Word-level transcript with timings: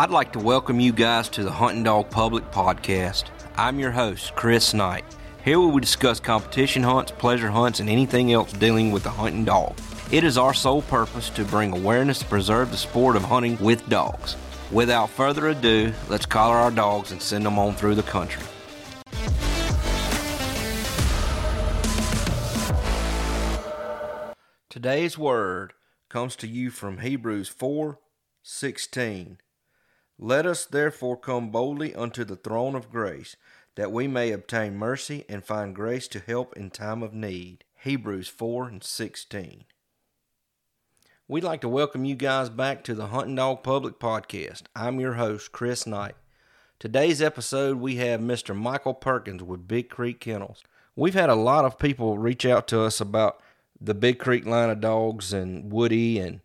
I'd 0.00 0.08
like 0.08 0.32
to 0.32 0.38
welcome 0.38 0.80
you 0.80 0.92
guys 0.92 1.28
to 1.28 1.44
the 1.44 1.52
Hunting 1.52 1.82
Dog 1.82 2.10
Public 2.10 2.50
Podcast. 2.50 3.24
I'm 3.56 3.78
your 3.78 3.90
host, 3.90 4.34
Chris 4.34 4.72
Knight. 4.72 5.04
Here 5.44 5.60
we 5.60 5.66
will 5.66 5.78
discuss 5.78 6.18
competition 6.18 6.82
hunts, 6.82 7.12
pleasure 7.12 7.50
hunts, 7.50 7.80
and 7.80 7.90
anything 7.90 8.32
else 8.32 8.50
dealing 8.54 8.92
with 8.92 9.02
the 9.02 9.10
hunting 9.10 9.44
dog. 9.44 9.78
It 10.10 10.24
is 10.24 10.38
our 10.38 10.54
sole 10.54 10.80
purpose 10.80 11.28
to 11.28 11.44
bring 11.44 11.74
awareness 11.74 12.20
to 12.20 12.24
preserve 12.24 12.70
the 12.70 12.78
sport 12.78 13.14
of 13.14 13.24
hunting 13.24 13.58
with 13.58 13.86
dogs. 13.90 14.38
Without 14.72 15.10
further 15.10 15.48
ado, 15.48 15.92
let's 16.08 16.24
collar 16.24 16.56
our 16.56 16.70
dogs 16.70 17.12
and 17.12 17.20
send 17.20 17.44
them 17.44 17.58
on 17.58 17.74
through 17.74 17.96
the 17.96 18.02
country. 18.02 18.42
Today's 24.70 25.18
word 25.18 25.74
comes 26.08 26.36
to 26.36 26.46
you 26.46 26.70
from 26.70 27.00
Hebrews 27.00 27.50
4 27.50 27.98
16. 28.42 29.36
Let 30.22 30.44
us 30.44 30.66
therefore 30.66 31.16
come 31.16 31.48
boldly 31.48 31.94
unto 31.94 32.24
the 32.24 32.36
throne 32.36 32.74
of 32.74 32.90
grace, 32.90 33.36
that 33.74 33.90
we 33.90 34.06
may 34.06 34.32
obtain 34.32 34.76
mercy 34.76 35.24
and 35.30 35.42
find 35.42 35.74
grace 35.74 36.06
to 36.08 36.20
help 36.20 36.54
in 36.58 36.68
time 36.68 37.02
of 37.02 37.14
need. 37.14 37.64
Hebrews 37.84 38.28
4 38.28 38.68
and 38.68 38.84
16. 38.84 39.64
We'd 41.26 41.42
like 41.42 41.62
to 41.62 41.70
welcome 41.70 42.04
you 42.04 42.16
guys 42.16 42.50
back 42.50 42.84
to 42.84 42.94
the 42.94 43.06
Hunting 43.06 43.36
Dog 43.36 43.62
Public 43.62 43.98
Podcast. 43.98 44.64
I'm 44.76 45.00
your 45.00 45.14
host, 45.14 45.52
Chris 45.52 45.86
Knight. 45.86 46.16
Today's 46.78 47.22
episode, 47.22 47.78
we 47.78 47.96
have 47.96 48.20
Mr. 48.20 48.54
Mikel 48.54 48.92
Perkins 48.92 49.42
with 49.42 49.66
Big 49.66 49.88
Creek 49.88 50.20
Kennels. 50.20 50.62
We've 50.94 51.14
had 51.14 51.30
a 51.30 51.34
lot 51.34 51.64
of 51.64 51.78
people 51.78 52.18
reach 52.18 52.44
out 52.44 52.68
to 52.68 52.82
us 52.82 53.00
about 53.00 53.40
the 53.80 53.94
Big 53.94 54.18
Creek 54.18 54.44
line 54.44 54.68
of 54.68 54.82
dogs 54.82 55.32
and 55.32 55.72
Woody 55.72 56.18
and 56.18 56.42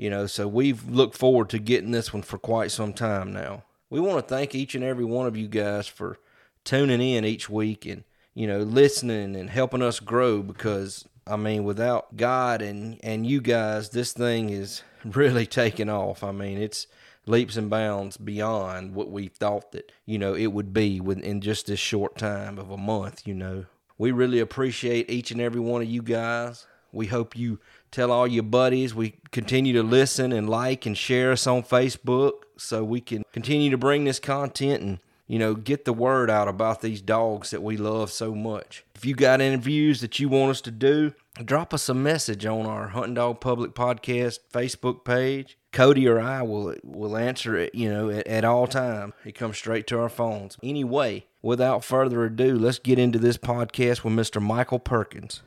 you 0.00 0.08
know, 0.08 0.26
so 0.26 0.48
we've 0.48 0.88
looked 0.88 1.14
forward 1.14 1.50
to 1.50 1.58
getting 1.58 1.90
this 1.90 2.10
one 2.10 2.22
for 2.22 2.38
quite 2.38 2.70
some 2.70 2.94
time 2.94 3.34
now. 3.34 3.64
We 3.90 4.00
want 4.00 4.26
to 4.26 4.34
thank 4.34 4.54
each 4.54 4.74
and 4.74 4.82
every 4.82 5.04
one 5.04 5.26
of 5.26 5.36
you 5.36 5.46
guys 5.46 5.86
for 5.86 6.18
tuning 6.64 7.02
in 7.02 7.26
each 7.26 7.50
week 7.50 7.84
and, 7.84 8.04
you 8.32 8.46
know, 8.46 8.60
listening 8.60 9.36
and 9.36 9.50
helping 9.50 9.82
us 9.82 10.00
grow 10.00 10.42
because 10.42 11.06
I 11.26 11.36
mean, 11.36 11.64
without 11.64 12.16
God 12.16 12.62
and 12.62 12.98
and 13.02 13.26
you 13.26 13.42
guys, 13.42 13.90
this 13.90 14.14
thing 14.14 14.48
is 14.48 14.82
really 15.04 15.44
taking 15.44 15.90
off. 15.90 16.24
I 16.24 16.32
mean, 16.32 16.56
it's 16.56 16.86
leaps 17.26 17.58
and 17.58 17.68
bounds 17.68 18.16
beyond 18.16 18.94
what 18.94 19.10
we 19.10 19.28
thought 19.28 19.70
that 19.72 19.92
you 20.06 20.18
know 20.18 20.34
it 20.34 20.46
would 20.46 20.72
be 20.72 20.98
within 20.98 21.42
just 21.42 21.66
this 21.66 21.78
short 21.78 22.16
time 22.16 22.58
of 22.58 22.70
a 22.70 22.78
month. 22.78 23.28
You 23.28 23.34
know, 23.34 23.66
we 23.98 24.12
really 24.12 24.40
appreciate 24.40 25.10
each 25.10 25.30
and 25.30 25.42
every 25.42 25.60
one 25.60 25.82
of 25.82 25.90
you 25.90 26.00
guys. 26.00 26.66
We 26.90 27.06
hope 27.06 27.36
you 27.36 27.60
tell 27.90 28.10
all 28.10 28.26
your 28.26 28.42
buddies. 28.42 28.94
We 28.94 29.14
continue 29.30 29.72
to 29.74 29.82
listen 29.82 30.32
and 30.32 30.48
like 30.48 30.86
and 30.86 30.96
share 30.96 31.32
us 31.32 31.46
on 31.46 31.62
Facebook 31.62 32.32
so 32.56 32.84
we 32.84 33.00
can 33.00 33.24
continue 33.32 33.70
to 33.70 33.78
bring 33.78 34.04
this 34.04 34.18
content 34.18 34.82
and 34.82 34.98
you 35.26 35.38
know 35.38 35.54
get 35.54 35.84
the 35.84 35.92
word 35.92 36.30
out 36.30 36.48
about 36.48 36.82
these 36.82 37.00
dogs 37.00 37.50
that 37.50 37.62
we 37.62 37.76
love 37.76 38.10
so 38.10 38.34
much. 38.34 38.84
If 38.94 39.04
you 39.04 39.14
got 39.14 39.40
interviews 39.40 40.00
that 40.00 40.18
you 40.18 40.28
want 40.28 40.50
us 40.50 40.60
to 40.62 40.70
do, 40.70 41.14
drop 41.44 41.72
us 41.72 41.88
a 41.88 41.94
message 41.94 42.44
on 42.44 42.66
our 42.66 42.88
Hunting 42.88 43.14
Dog 43.14 43.40
Public 43.40 43.74
Podcast 43.74 44.40
Facebook 44.52 45.04
page. 45.04 45.56
Cody 45.72 46.08
or 46.08 46.18
I 46.20 46.42
will 46.42 46.74
will 46.82 47.16
answer 47.16 47.56
it, 47.56 47.74
you 47.74 47.88
know, 47.88 48.10
at, 48.10 48.26
at 48.26 48.44
all 48.44 48.66
time. 48.66 49.14
It 49.24 49.36
comes 49.36 49.56
straight 49.56 49.86
to 49.88 50.00
our 50.00 50.08
phones. 50.08 50.56
Anyway, 50.62 51.26
without 51.42 51.84
further 51.84 52.24
ado, 52.24 52.58
let's 52.58 52.80
get 52.80 52.98
into 52.98 53.18
this 53.20 53.38
podcast 53.38 54.02
with 54.02 54.14
Mr. 54.14 54.44
Mikel 54.44 54.80
Perkins. 54.80 55.42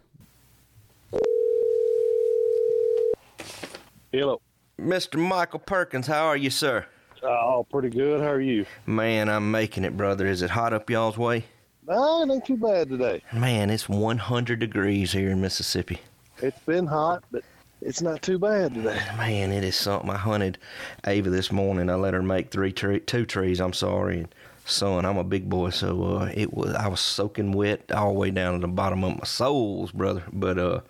Hello. 4.13 4.39
Mr. 4.79 5.17
Mikel 5.17 5.57
Perkins, 5.57 6.05
how 6.05 6.27
are 6.27 6.37
you, 6.37 6.51
sir? 6.51 6.85
Oh, 7.23 7.65
pretty 7.67 7.89
good. 7.89 8.21
How 8.21 8.27
are 8.27 8.39
you? 8.39 8.67
Man, 8.85 9.27
I'm 9.27 9.49
making 9.49 9.85
it, 9.85 9.97
brother. 9.97 10.27
Is 10.27 10.43
it 10.43 10.51
hot 10.51 10.71
up 10.71 10.87
y'all's 10.87 11.17
way? 11.17 11.45
No, 11.87 12.21
it 12.21 12.31
ain't 12.31 12.45
too 12.45 12.57
bad 12.57 12.89
today. 12.89 13.23
Man, 13.33 13.71
it's 13.71 13.89
100 13.89 14.59
degrees 14.59 15.13
here 15.13 15.31
in 15.31 15.41
Mississippi. 15.41 15.99
It's 16.43 16.59
been 16.59 16.85
hot, 16.85 17.23
but 17.31 17.41
it's 17.81 18.03
not 18.03 18.21
too 18.21 18.37
bad 18.37 18.75
today. 18.75 19.01
Man, 19.17 19.51
it 19.51 19.63
is 19.63 19.75
something. 19.75 20.11
I 20.11 20.17
hunted 20.17 20.59
Ava 21.07 21.31
this 21.31 21.51
morning. 21.51 21.89
I 21.89 21.95
let 21.95 22.13
her 22.13 22.21
make 22.21 22.51
three 22.51 22.71
tre- 22.71 22.99
two 22.99 23.25
trees. 23.25 23.59
I'm 23.59 23.73
sorry, 23.73 24.19
and 24.19 24.35
son, 24.65 25.05
I'm 25.05 25.17
a 25.17 25.23
big 25.23 25.49
boy, 25.49 25.69
so 25.69 26.17
uh, 26.17 26.31
it 26.33 26.53
was 26.53 26.73
I 26.73 26.87
was 26.87 26.99
soaking 26.99 27.51
wet 27.51 27.91
all 27.91 28.13
the 28.13 28.19
way 28.19 28.31
down 28.31 28.53
to 28.53 28.59
the 28.59 28.67
bottom 28.67 29.03
of 29.03 29.17
my 29.17 29.25
soles, 29.25 29.91
brother. 29.91 30.23
But 30.31 30.57
uh, 30.57 30.81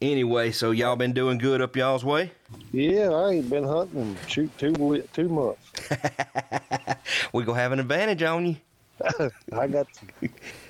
anyway, 0.00 0.52
so 0.52 0.70
y'all 0.70 0.96
been 0.96 1.12
doing 1.12 1.38
good 1.38 1.60
up 1.60 1.76
y'all's 1.76 2.04
way? 2.04 2.32
Yeah, 2.72 3.10
I 3.10 3.32
ain't 3.32 3.50
been 3.50 3.64
hunting 3.64 4.00
in 4.00 4.16
shoot 4.26 4.50
two 4.58 5.04
two 5.12 5.28
months. 5.28 5.72
we 7.32 7.44
gonna 7.44 7.58
have 7.58 7.72
an 7.72 7.80
advantage 7.80 8.22
on 8.22 8.46
you. 8.46 8.56
I 9.52 9.66
got 9.66 9.86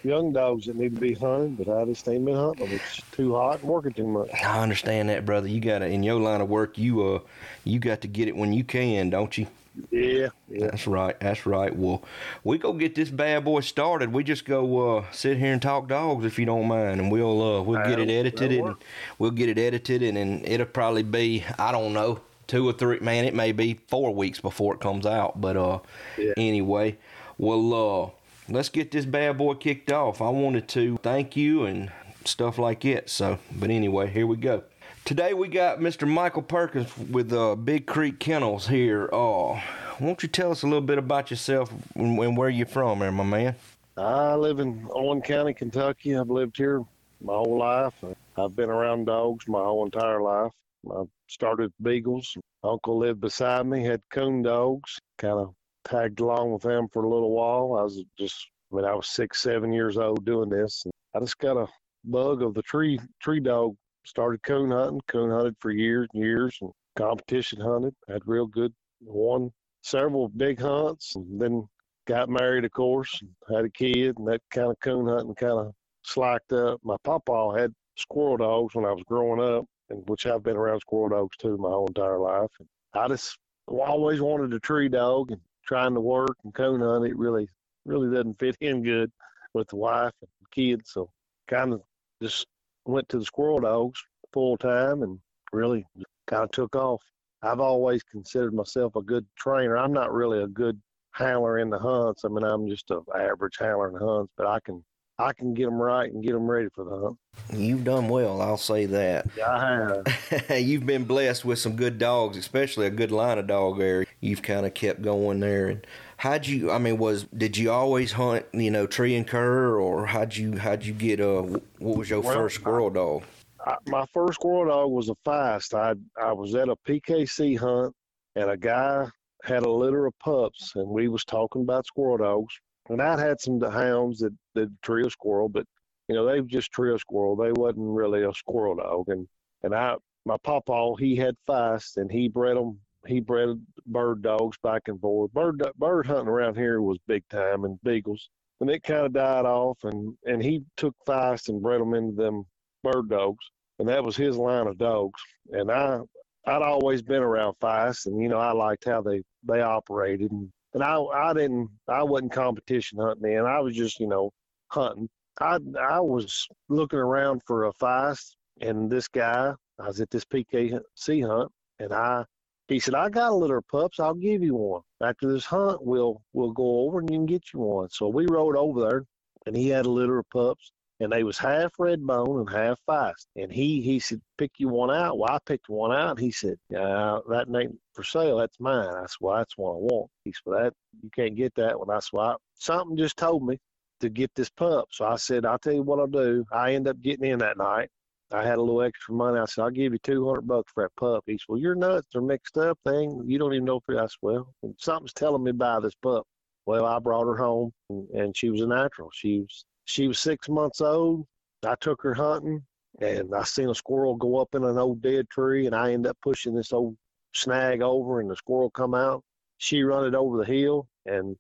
young 0.05 0.33
dogs 0.33 0.67
that 0.67 0.77
need 0.77 0.95
to 0.95 1.01
be 1.01 1.15
hunted, 1.15 1.59
but 1.59 1.69
I 1.69 1.85
just 1.85 2.09
ain't 2.09 2.25
been 2.25 2.37
hunting 2.37 2.67
them. 2.67 2.75
It's 2.75 3.03
too 3.11 3.35
hot 3.35 3.61
and 3.61 3.69
working 3.69 3.93
too 3.93 4.07
much. 4.07 4.31
I 4.33 4.63
understand 4.63 5.09
that, 5.09 5.25
brother. 5.25 5.49
You 5.49 5.61
got 5.61 5.81
to 5.81 5.87
in 5.87 6.03
your 6.03 6.21
line 6.21 6.41
of 6.41 6.49
work. 6.49 6.79
You 6.79 7.03
uh, 7.15 7.19
you 7.65 7.81
got 7.81 8.03
to 8.03 8.09
get 8.09 8.29
it 8.29 8.37
when 8.37 8.53
you 8.53 8.63
can, 8.63 9.11
don't 9.11 9.37
you? 9.37 9.47
Yeah, 9.91 10.29
yeah. 10.49 10.67
That's 10.67 10.87
right. 10.87 11.19
That's 11.21 11.47
right. 11.47 11.75
Well, 11.75 12.03
we 12.45 12.59
go 12.59 12.73
get 12.73 12.95
this 12.95 13.09
bad 13.11 13.45
boy 13.45 13.61
started. 13.61 14.13
We 14.13 14.25
just 14.25 14.45
go 14.45 14.99
uh, 14.99 15.05
sit 15.13 15.39
here 15.39 15.53
and 15.53 15.63
talk 15.63 15.89
dogs 15.89 16.25
if 16.25 16.39
you 16.39 16.45
don't 16.47 16.67
mind, 16.67 17.01
and 17.01 17.11
we'll 17.11 17.41
uh, 17.41 17.63
we'll 17.63 17.85
get 17.87 17.99
it 17.99 18.11
edited 18.11 18.53
and 18.53 18.75
we'll 19.19 19.31
get 19.31 19.49
it 19.49 19.59
edited 19.59 20.03
and, 20.03 20.19
and 20.19 20.47
it'll 20.47 20.67
probably 20.67 21.03
be 21.05 21.45
I 21.59 21.73
don't 21.73 21.93
know 21.93 22.21
two 22.47 22.69
or 22.69 22.73
three 22.73 22.99
man 22.99 23.25
it 23.25 23.33
may 23.35 23.53
be 23.53 23.75
four 23.87 24.13
weeks 24.13 24.41
before 24.41 24.75
it 24.75 24.81
comes 24.81 25.07
out 25.07 25.41
but 25.41 25.57
uh 25.57 25.79
Yeah. 26.19 26.33
anyway 26.37 26.99
well 27.39 27.73
uh 28.09 28.11
let's 28.53 28.69
get 28.69 28.91
this 28.91 29.05
bad 29.05 29.39
boy 29.39 29.55
kicked 29.55 29.93
off 29.93 30.21
i 30.21 30.29
wanted 30.31 30.67
to 30.71 30.99
thank 31.01 31.37
you 31.37 31.65
and 31.65 31.93
stuff 32.25 32.59
like 32.59 32.85
it 32.85 33.09
so 33.09 33.39
but 33.53 33.71
anyway 33.71 34.09
here 34.11 34.27
we 34.27 34.37
go 34.37 34.65
today 35.11 35.35
we 35.35 35.49
got 35.49 35.81
mr 35.81 36.07
mikel 36.07 36.41
perkins 36.41 36.97
with 37.11 37.33
uh 37.33 37.57
big 37.57 37.85
creek 37.85 38.21
kennels 38.21 38.69
here 38.69 39.09
uh 39.13 39.61
won't 39.99 40.23
you 40.23 40.29
tell 40.29 40.53
us 40.53 40.63
a 40.63 40.67
little 40.67 40.81
bit 40.81 40.99
about 40.99 41.33
yourself 41.33 41.69
and, 41.97 42.17
and 42.17 42.37
where 42.37 42.49
you're 42.49 42.65
from 42.65 43.01
there 43.01 43.11
my 43.11 43.25
man 43.25 43.57
I 43.97 44.35
live 44.35 44.61
in 44.61 44.89
Owen 44.93 45.21
County, 45.21 45.53
Kentucky. 45.53 46.17
I've 46.17 46.31
lived 46.31 46.57
here 46.57 46.83
my 47.21 47.35
whole 47.35 47.59
life. 47.59 47.93
I've 48.39 48.57
been 48.57 48.71
around 48.71 49.07
dogs 49.07 49.47
my 49.47 49.59
whole 49.59 49.85
entire 49.85 50.23
life. 50.23 50.53
I 50.91 51.03
started 51.27 51.71
beagles. 51.83 52.35
Uncle 52.65 52.99
lived 52.99 53.21
beside 53.21 53.67
me, 53.67 53.85
had 53.85 54.01
coon 54.11 54.41
dogs. 54.41 54.99
Kind 55.19 55.39
of 55.39 55.53
tagged 55.85 56.21
along 56.21 56.53
with 56.53 56.63
them 56.63 56.89
for 56.93 57.05
a 57.05 57.09
little 57.09 57.33
while. 57.33 57.79
I 57.79 57.83
was 57.83 58.03
just, 58.19 58.49
mean, 58.71 58.87
I 58.87 58.95
was 58.95 59.09
six, 59.09 59.43
seven 59.43 59.71
years 59.73 59.99
old 59.99 60.25
doing 60.25 60.49
this. 60.49 60.83
I 61.15 61.21
just 61.21 61.37
got 61.37 61.59
a 61.59 61.67
bug 62.05 62.43
of 62.43 62.55
the 62.55 62.63
tree 62.63 62.99
tree 63.21 63.41
dog. 63.41 63.77
Started 64.05 64.43
coon 64.43 64.71
hunting. 64.71 65.01
Coon 65.07 65.31
hunted 65.31 65.57
for 65.61 65.71
years 65.71 66.09
and 66.15 66.23
years, 66.23 66.59
and 66.61 66.71
competition 66.97 67.61
hunted. 67.61 67.95
Had 68.09 68.23
real 68.27 68.47
good. 68.47 68.73
Won 69.03 69.51
several 69.83 70.29
big 70.29 70.61
hunts, 70.61 71.17
and 71.17 71.41
then 71.41 71.67
got 72.07 72.29
married, 72.29 72.65
of 72.65 72.73
course, 72.73 73.21
and 73.23 73.31
had 73.55 73.65
a 73.65 73.71
kid, 73.71 74.19
and 74.19 74.29
that 74.29 74.43
kind 74.51 74.71
of 74.71 74.81
coon 74.81 75.07
hunting 75.07 75.35
kind 75.35 75.59
of 75.59 75.73
slacked 76.03 76.53
up. 76.53 76.81
My 76.83 76.97
papa 77.05 77.55
had 77.57 77.73
squirrel 77.97 78.37
dogs 78.37 78.75
when 78.75 78.85
I 78.85 78.93
was 78.93 79.05
growing 79.07 79.41
up, 79.41 79.65
and 79.91 80.03
which 80.09 80.27
I've 80.27 80.43
been 80.43 80.57
around 80.57 80.81
squirrel 80.81 81.11
dogs 81.11 81.37
too 81.37 81.57
my 81.57 81.69
whole 81.69 81.87
entire 81.87 82.19
life. 82.19 82.51
And 82.59 82.69
I 82.95 83.09
just 83.09 83.39
always 83.67 84.21
wanted 84.21 84.53
a 84.53 84.61
tree 84.61 84.89
dog, 84.89 85.31
and 85.31 85.41
trying 85.67 85.95
to 85.95 86.01
work 86.01 86.37
and 86.45 86.55
coon 86.55 86.81
hunt, 86.81 87.07
it 87.07 87.17
really, 87.17 87.49
really 87.85 88.15
doesn't 88.15 88.39
fit 88.39 88.57
in 88.61 88.83
good 88.83 89.11
with 89.55 89.69
the 89.69 89.77
wife 89.77 90.13
and 90.21 90.51
kids. 90.51 90.91
So 90.93 91.11
kind 91.49 91.73
of 91.73 91.83
just 92.23 92.47
went 92.87 93.09
to 93.11 93.19
the 93.19 93.25
squirrel 93.25 93.61
dogs 93.61 94.01
full 94.33 94.57
time, 94.57 95.03
and 95.03 95.19
really 95.53 95.85
kind 96.27 96.45
of 96.45 96.51
took 96.53 96.77
off. 96.77 97.03
I've 97.43 97.61
always 97.61 98.03
considered 98.03 98.55
myself 98.55 98.97
a 98.97 99.03
good 99.03 99.27
trainer. 99.37 99.77
I'm 99.77 99.93
not 99.93 100.13
really 100.13 100.43
a 100.43 100.49
good 100.49 100.81
handler 101.13 101.59
in 101.59 101.71
the 101.71 101.79
hunts. 101.79 102.25
I 102.25 102.29
mean, 102.29 102.45
I'm 102.45 102.69
just 102.69 102.91
an 102.91 103.03
average 103.19 103.57
handler 103.59 103.89
in 103.89 103.95
the 103.95 104.07
hunts, 104.07 104.33
but 104.37 104.47
I 104.47 104.61
can 104.61 104.85
I 105.21 105.33
can 105.33 105.55
get 105.55 105.65
them 105.67 105.75
right 105.81 106.11
and 106.13 106.23
get 106.23 106.33
them 106.33 106.51
ready 106.51 106.69
for 106.75 106.85
the 106.85 106.97
hunt. 106.99 107.19
you've 107.61 107.85
done 107.85 108.09
well 108.09 108.41
i'll 108.41 108.57
say 108.57 108.87
that 108.87 109.27
Yeah, 109.37 109.51
I 109.51 110.03
have. 110.49 110.61
you've 110.61 110.87
been 110.87 111.05
blessed 111.05 111.45
with 111.45 111.59
some 111.59 111.77
good 111.77 111.99
dogs, 111.99 112.37
especially 112.37 112.87
a 112.87 112.91
good 112.91 113.13
line 113.13 113.39
of 113.39 113.47
dog 113.47 113.79
there. 113.79 114.07
You've 114.21 114.43
kind 114.43 114.67
of 114.67 114.75
kept 114.75 115.03
going 115.03 115.41
there. 115.41 115.69
And 115.69 115.87
how'd 116.19 116.47
you? 116.47 116.71
I 116.71 116.79
mean, 116.79 116.99
was 116.99 117.25
did 117.37 117.57
you 117.57 117.71
always 117.71 118.13
hunt? 118.13 118.47
You 118.53 118.71
know, 118.71 118.87
tree 118.87 119.15
and 119.17 119.27
cur, 119.27 119.79
or 119.79 120.07
how'd 120.07 120.37
you 120.37 120.59
how'd 120.59 120.85
you 120.85 120.93
get? 120.93 121.21
Uh, 121.21 121.25
a? 121.25 121.43
what 121.79 121.97
was 121.99 122.11
your 122.11 122.21
Well, 122.21 122.35
first 122.35 122.57
squirrel 122.57 122.91
dog? 122.91 123.23
I, 123.67 123.77
my 123.87 124.05
first 124.13 124.35
squirrel 124.35 124.67
dog 124.67 124.91
was 124.91 125.09
a 125.09 125.17
feist. 125.27 125.75
I 125.75 125.95
I 126.23 126.33
was 126.33 126.55
at 126.55 126.69
a 126.69 126.77
PKC 126.89 127.59
hunt, 127.59 127.95
and 128.37 128.51
a 128.51 128.57
guy 128.57 129.07
had 129.45 129.63
a 129.65 129.71
litter 129.71 130.07
of 130.07 130.19
pups, 130.19 130.73
and 130.75 130.89
we 130.89 131.09
was 131.09 131.25
talking 131.25 131.63
about 131.63 131.87
squirrel 131.87 132.19
dogs. 132.19 132.55
And 132.91 133.01
I'd 133.01 133.21
had 133.21 133.41
some 133.41 133.61
hounds 133.61 134.19
that 134.19 134.37
that 134.55 134.69
trio 134.83 135.09
squirrel, 135.09 135.49
but 135.49 135.65
you 136.09 136.15
know 136.17 136.27
they 136.27 136.41
were 136.41 136.47
just 136.47 136.73
trio 136.73 136.97
squirrel. 136.97 137.37
They 137.37 137.53
wasn't 137.53 137.87
really 137.89 138.25
a 138.25 138.35
squirrel 138.35 138.75
dog. 138.75 139.05
And 139.09 139.29
and 139.63 139.75
I 139.75 139.95
my 140.27 140.37
papa 140.43 140.95
he 140.99 141.15
had 141.17 141.37
feist, 141.49 141.97
and 141.97 142.11
he 142.11 142.29
bred 142.29 142.57
them 142.57 142.81
he 143.07 143.21
bred 143.21 143.65
bird 143.87 144.23
dogs 144.23 144.57
back 144.63 144.83
and 144.89 145.01
forth. 145.01 145.33
Bird 145.33 145.63
bird 145.79 146.07
hunting 146.07 146.29
around 146.29 146.57
here 146.57 146.83
was 146.83 146.99
big 147.07 147.23
time 147.29 147.65
and 147.65 147.81
beagles, 147.83 148.29
and 148.61 148.69
it 148.69 148.83
kind 148.83 149.07
of 149.07 149.13
died 149.13 149.47
off. 149.47 149.79
And 149.85 150.17
and 150.27 150.43
he 150.43 150.65
took 150.77 150.95
Feist 151.07 151.49
and 151.49 151.63
bred 151.63 151.81
them 151.81 151.95
into 151.95 152.17
them 152.17 152.45
bird 152.83 153.09
dogs, 153.09 153.45
and 153.79 153.89
that 153.89 154.03
was 154.03 154.17
his 154.17 154.37
line 154.37 154.67
of 154.67 154.79
dogs. 154.79 155.21
And 155.51 155.71
I 155.71 156.01
I'd 156.47 156.63
always 156.63 157.03
been 157.03 157.23
around 157.23 157.55
Feist, 157.63 158.07
and 158.07 158.21
you 158.21 158.29
know 158.29 158.39
I 158.39 158.53
liked 158.53 158.85
how 158.85 159.01
they 159.01 159.23
they 159.45 159.61
operated, 159.61 160.33
and 160.33 160.51
and 160.75 160.83
I 160.83 161.01
I 161.01 161.33
didn't 161.33 161.69
I 161.89 162.03
wasn't 162.03 162.33
competition 162.33 162.99
hunting 162.99 163.35
then. 163.35 163.47
I 163.47 163.61
was 163.61 163.75
just 163.77 164.01
you 164.01 164.07
know 164.07 164.31
hunting. 164.69 165.09
I 165.41 165.59
I 165.81 166.01
was 166.01 166.47
looking 166.69 166.99
around 166.99 167.43
for 167.47 167.67
a 167.67 167.73
Feist, 167.73 168.37
and 168.61 168.91
this 168.91 169.09
guy 169.09 169.55
I 169.79 169.87
was 169.87 170.01
at 170.01 170.11
this 170.11 170.25
PKC 170.25 171.27
hunt, 171.27 171.51
and 171.79 171.93
I 171.93 172.25
he 172.69 172.79
said, 172.79 172.95
I 172.95 173.09
got 173.09 173.33
a 173.33 173.35
litter 173.35 173.59
of 173.59 173.67
pups. 173.69 173.99
I'll 173.99 174.15
give 174.15 174.45
you 174.45 174.55
one. 174.55 174.83
After 175.03 175.33
this 175.33 175.45
hunt, 175.45 175.85
we'll 175.85 176.23
we'll 176.33 176.53
go 176.53 176.81
over 176.83 177.01
and 177.01 177.11
you 177.11 177.19
can 177.19 177.27
get 177.27 177.53
you 177.53 177.61
one. 177.61 177.89
So 177.91 178.09
we 178.09 178.27
rode 178.27 178.57
over 178.57 178.81
there, 178.89 179.05
and 179.47 179.57
he 179.57 179.69
had 179.69 179.87
a 179.87 179.91
litter 179.91 180.21
of 180.21 180.31
pups, 180.31 180.73
and 181.01 181.11
they 181.11 181.25
was 181.25 181.39
half 181.39 181.73
red 181.79 182.07
bone 182.07 182.41
and 182.41 182.51
half 182.51 182.79
Feist. 182.89 183.27
And 183.37 183.51
he 183.51 183.81
he 183.81 183.99
said, 183.99 184.21
pick 184.39 184.53
you 184.59 184.69
one 184.69 184.91
out. 184.91 185.19
Well, 185.19 185.33
I 185.33 185.39
picked 185.47 185.69
one 185.69 185.93
out. 185.93 186.19
He 186.19 186.31
said, 186.31 186.57
yeah, 186.69 187.19
that 187.29 187.47
ain't 187.55 187.79
for 187.95 188.05
sale. 188.05 188.39
That's 188.39 188.61
mine. 188.61 188.89
I 188.95 189.03
said, 189.03 189.17
well, 189.21 189.39
that's 189.39 189.57
what 189.57 189.73
I 189.73 189.77
want. 189.77 190.11
He 190.25 190.33
said, 190.33 190.43
well, 190.45 190.63
that 190.65 190.75
you 191.03 191.11
can't 191.15 191.35
get 191.35 191.55
that 191.57 191.79
one. 191.79 191.91
I 191.91 192.01
said, 192.01 192.11
well, 192.13 192.41
something 192.55 192.97
just 192.97 193.17
told 193.17 193.47
me 193.47 193.59
to 194.01 194.09
get 194.11 194.31
this 194.35 194.51
pup. 194.51 194.89
So 194.93 195.07
I 195.07 195.17
said, 195.17 195.47
I'll 195.47 195.59
tell 195.59 195.73
you 195.73 195.83
what 195.83 195.99
I'll 195.99 196.07
do. 196.07 196.45
I 196.53 196.75
end 196.75 196.89
up 196.89 197.01
getting 197.01 197.31
in 197.31 197.39
that 197.41 197.57
night. 197.59 197.89
I 198.33 198.45
had 198.45 198.59
a 198.59 198.63
little 198.63 198.83
extra 198.83 199.15
money. 199.15 199.39
I 199.39 199.45
said, 199.47 199.63
I'll 199.63 199.71
give 199.71 199.93
you 199.93 199.99
200 200.03 200.43
bucks 200.43 200.71
for 200.73 200.85
that 200.85 200.95
pup. 200.97 201.25
He 201.27 201.33
said, 201.33 201.47
Well, 201.49 201.59
you're 201.59 201.75
nuts. 201.75 202.07
They're 202.13 202.23
mixed 202.23 202.57
up 202.59 202.79
thing. 202.87 203.25
You 203.27 203.39
don't 203.39 203.55
even 203.55 203.65
know 203.65 203.81
if 203.87 203.97
I 203.97 204.03
said, 204.03 204.11
Well, 204.23 204.55
something's 204.79 205.13
telling 205.13 205.43
me 205.43 205.53
buy 205.53 205.81
this 205.81 205.95
pup. 206.03 206.27
Well, 206.67 206.87
I 206.87 206.99
brought 207.01 207.27
her 207.27 207.37
home 207.37 207.73
and 207.89 208.37
she 208.37 208.51
was 208.51 208.61
a 208.61 208.67
natural. 208.67 209.11
She 209.13 209.41
was, 209.41 209.65
she 209.91 210.09
was 210.09 210.21
six 210.21 210.49
months 210.49 210.81
old. 210.81 211.27
I 211.67 211.75
took 211.81 212.03
her 212.03 212.15
hunting 212.15 212.63
and 213.01 213.35
I 213.35 213.43
seen 213.43 213.69
a 213.69 213.75
squirrel 213.75 214.15
go 214.15 214.37
up 214.37 214.55
in 214.55 214.65
an 214.65 214.79
old 214.79 215.03
dead 215.03 215.29
tree 215.29 215.67
and 215.67 215.75
I 215.75 215.93
end 215.93 216.07
up 216.07 216.17
pushing 216.23 216.55
this 216.55 216.73
old 216.73 216.97
snag 217.35 217.83
over 217.83 218.21
and 218.21 218.31
the 218.31 218.37
squirrel 218.37 218.71
come 218.71 218.95
out. 218.95 219.23
She 219.59 219.83
run 219.83 220.07
it 220.07 220.15
over 220.15 220.39
the 220.39 220.45
hill 220.45 220.87
and 221.07 221.37